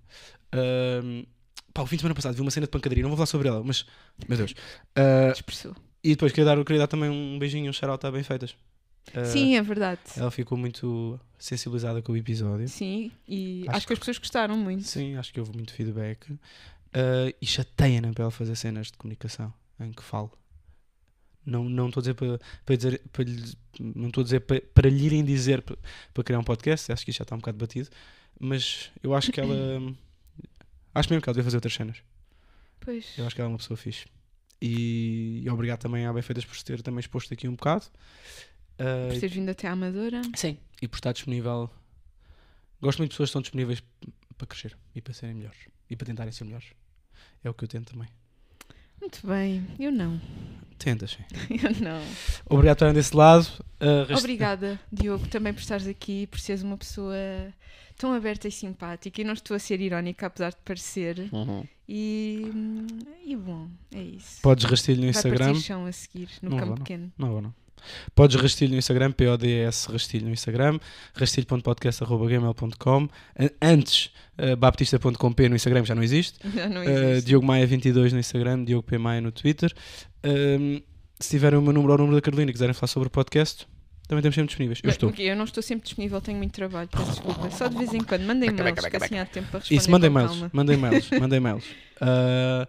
Ahm, 0.54 1.24
pá, 1.74 1.82
o 1.82 1.86
fim 1.88 1.96
de 1.96 2.02
semana 2.02 2.16
passado 2.16 2.36
vi 2.36 2.42
uma 2.42 2.52
cena 2.52 2.66
de 2.66 2.72
pancadaria, 2.72 3.02
não 3.04 3.10
vou 3.10 3.18
falar 3.18 3.26
sobre 3.28 3.48
ela, 3.48 3.64
mas. 3.64 3.86
Meu 4.28 4.38
Deus. 4.38 4.54
Ah, 4.96 5.32
Dispersou. 5.32 5.76
e 6.04 6.10
depois 6.12 6.32
queria 6.32 6.46
dar, 6.46 6.64
queria 6.64 6.80
dar 6.80 6.88
também 6.88 7.10
um 7.10 7.38
beijinho, 7.40 7.70
um 7.70 7.74
shout-out 7.74 8.12
Bem 8.12 8.24
Feitas. 8.24 8.56
Ah, 9.14 9.26
Sim, 9.26 9.56
é 9.56 9.62
verdade. 9.62 10.00
Ela 10.16 10.30
ficou 10.32 10.58
muito 10.58 11.20
sensibilizada 11.40 12.02
com 12.02 12.12
o 12.12 12.18
episódio. 12.18 12.68
Sim, 12.68 13.12
e 13.28 13.64
Acho 13.68 13.78
acho, 13.78 13.88
que 13.88 13.94
as 13.94 14.00
pessoas 14.00 14.18
gostaram 14.18 14.58
muito. 14.58 14.84
Sim, 14.84 15.16
acho 15.16 15.32
que 15.34 15.40
houve 15.40 15.54
muito 15.54 15.74
feedback. 15.74 16.32
Ah, 16.94 17.34
e 17.42 17.46
chateia-na 17.46 18.12
para 18.14 18.24
ela 18.24 18.32
fazer 18.32 18.56
cenas 18.56 18.88
de 18.88 18.98
comunicação 18.98 19.54
em 19.80 19.92
que 19.92 20.04
falo. 20.04 20.32
Não 21.46 21.64
não 21.70 21.88
estou 21.88 22.02
a 22.02 22.04
dizer 22.04 22.14
para, 22.16 22.40
para 22.66 22.76
dizer 22.76 23.02
para 23.12 23.24
lhe- 23.24 23.54
não 23.80 24.08
estou 24.08 24.22
a 24.22 24.24
dizer 24.26 24.42
para, 24.42 24.60
para 24.74 24.90
lhe 24.90 25.06
irem 25.06 25.24
dizer 25.24 25.62
para, 25.62 25.78
para 26.14 26.24
criar 26.24 26.40
um 26.40 26.44
podcast, 26.44 26.92
acho 26.92 27.06
que 27.06 27.12
isso 27.12 27.20
já 27.20 27.24
está 27.24 27.36
um 27.36 27.40
bocado 27.40 27.58
batido, 27.58 27.90
mas 28.40 28.92
eu 29.02 29.16
acho 29.16 29.32
que 29.32 29.40
ela 29.40 29.56
acho 30.94 31.10
mesmo 31.10 31.22
que 31.22 31.30
ela 31.30 31.36
deve 31.36 31.46
fazer 31.46 31.58
outras 31.58 31.74
cenas. 31.74 31.98
Pois. 32.82 33.18
Eu 33.18 33.26
acho 33.26 33.34
que 33.36 33.42
ela 33.42 33.50
é 33.50 33.54
uma 33.54 33.58
pessoa 33.58 33.78
fixe. 33.78 34.06
E, 34.62 35.42
e 35.46 35.50
obrigado 35.50 35.80
também 35.80 36.06
à 36.06 36.12
Bem 36.12 36.22
Feitas 36.24 36.44
por 36.44 36.62
ter 36.64 36.82
também 36.82 37.00
exposto 37.00 37.34
aqui 37.34 37.48
um 37.48 37.52
bocado. 37.56 37.86
Ah, 38.80 39.08
Por 39.10 39.20
teres 39.20 39.34
vindo 39.36 39.50
até 39.50 39.68
à 39.68 39.72
Amadora. 39.72 40.22
Sim. 40.36 40.58
E 40.82 40.88
por 40.88 40.98
estar 40.98 41.12
disponível. 41.14 41.70
Gosto 42.82 43.00
muito 43.00 43.12
de 43.12 43.14
pessoas 43.16 43.28
que 43.28 43.32
estão 43.32 43.42
disponíveis 43.42 43.84
para 44.38 44.48
crescer 44.48 44.78
e 44.94 45.02
para 45.02 45.14
serem 45.14 45.36
melhores. 45.36 45.58
E 45.90 45.96
para 45.96 46.06
tentarem 46.06 46.32
ser 46.32 46.44
melhores. 46.44 46.68
É 47.44 47.50
o 47.50 47.54
que 47.54 47.64
eu 47.64 47.68
tento 47.68 47.92
também. 47.94 48.08
Muito 49.02 49.26
bem, 49.26 49.66
eu 49.80 49.92
não. 49.92 50.20
Tentas, 50.80 51.12
sim. 51.12 51.24
Eu 51.50 51.72
não. 51.84 52.02
Obrigado 52.48 52.76
por 52.78 52.86
estarem 52.86 52.94
desse 52.94 53.16
lado. 53.16 53.48
Ah, 53.80 54.06
rest- 54.08 54.20
Obrigada, 54.20 54.80
Diogo, 54.92 55.28
também 55.28 55.52
por 55.54 55.60
estares 55.60 55.88
aqui, 55.88 56.28
por 56.28 56.40
seres 56.40 56.62
uma 56.62 56.78
pessoa 56.78 57.16
tão 57.96 58.14
aberta 58.14 58.48
e 58.48 58.52
simpática. 58.52 59.20
E 59.22 59.24
não 59.24 59.34
estou 59.34 59.56
a 59.56 59.60
ser 59.60 59.82
irónica, 59.82 60.28
apesar 60.28 60.50
de 60.52 60.58
parecer. 60.64 61.30
Uhum. 61.32 61.64
E, 61.90 62.44
e 63.26 63.36
bom, 63.36 63.68
é 63.92 64.02
isso. 64.02 64.40
Podes 64.42 64.66
rastilho 64.66 64.98
no 64.98 65.02
Vai 65.04 65.10
Instagram. 65.12 65.46
partir 65.48 65.62
chão 65.62 65.86
a 65.88 65.92
seguir, 65.92 66.30
no 66.44 66.50
Não 66.52 66.58
campo 66.58 66.68
vou, 66.70 66.76
não. 66.78 66.84
pequeno. 66.84 67.12
Não 67.18 67.32
vou, 67.32 67.42
não. 67.42 67.54
Podes 68.16 68.40
rastilho 68.42 68.72
no 68.74 68.78
Instagram, 68.78 69.12
PODS 69.12 69.86
rastilho 69.86 70.26
no 70.28 70.34
Instagram, 70.34 70.80
rastilho.podcast.gmail.com. 71.16 73.08
An- 73.40 73.50
Antes, 73.62 74.12
uh, 74.40 74.56
baptista.com.p 74.56 75.50
no 75.50 75.56
Instagram 75.56 75.86
já 75.86 75.96
não 75.96 76.04
existe. 76.04 76.40
Já 76.56 76.68
não 76.70 76.82
Uh, 76.82 76.90
existe. 76.90 77.28
Diogo 77.28 77.46
Maia 77.46 77.66
22 77.68 78.14
no 78.14 78.20
Instagram, 78.20 78.64
Diogo 78.64 78.84
P. 78.84 78.98
Maia 78.98 79.22
no 79.22 79.32
Twitter. 79.32 79.72
Um, 80.24 80.82
se 81.20 81.30
tiverem 81.32 81.58
o 81.58 81.62
meu 81.62 81.74
número 81.74 81.94
ou 81.94 81.98
o 81.98 82.02
número 82.02 82.16
da 82.18 82.22
Carolina 82.22 82.50
e 82.52 82.54
quiserem 82.54 82.74
falar 82.74 82.88
sobre 82.88 83.08
o 83.08 83.10
podcast, 83.12 83.68
também 84.08 84.20
estamos 84.20 84.36
sempre 84.36 84.48
disponíveis. 84.48 84.80
Eu 84.84 84.90
estou. 84.90 85.14
eu 85.18 85.36
não 85.36 85.46
estou 85.46 85.62
sempre 85.64 85.84
disponível, 85.86 86.22
tenho 86.22 86.38
muito 86.38 86.54
trabalho, 86.54 86.88
peço 86.90 87.12
desculpa. 87.12 87.50
Só 87.52 87.68
de 87.68 87.78
vez 87.78 87.94
em 87.94 88.02
quando, 88.02 88.24
mandem 88.24 88.52
mails, 88.52 88.80
que 88.86 88.96
assim 88.98 89.18
há 89.20 89.26
tempo 89.26 89.48
para 89.50 89.60
responder 89.60 89.80
Isso, 89.82 89.92
mandem 89.92 90.10
mails, 90.10 90.46
mandem 90.54 90.78
mails, 90.78 91.10
mandem 91.12 91.40
mails. 91.40 91.66
Uh, 92.02 92.68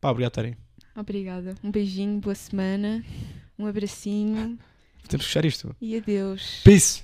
pá, 0.00 0.10
obrigado, 0.10 0.32
Tarem. 0.32 0.56
Obrigada. 0.96 1.54
Um 1.62 1.70
beijinho, 1.70 2.18
boa 2.20 2.34
semana, 2.34 3.04
um 3.58 3.66
abracinho 3.66 4.58
Temos 5.08 5.24
que 5.24 5.28
fechar 5.32 5.44
isto. 5.44 5.74
e 5.80 5.96
adeus. 5.96 6.60
Peace! 6.64 6.94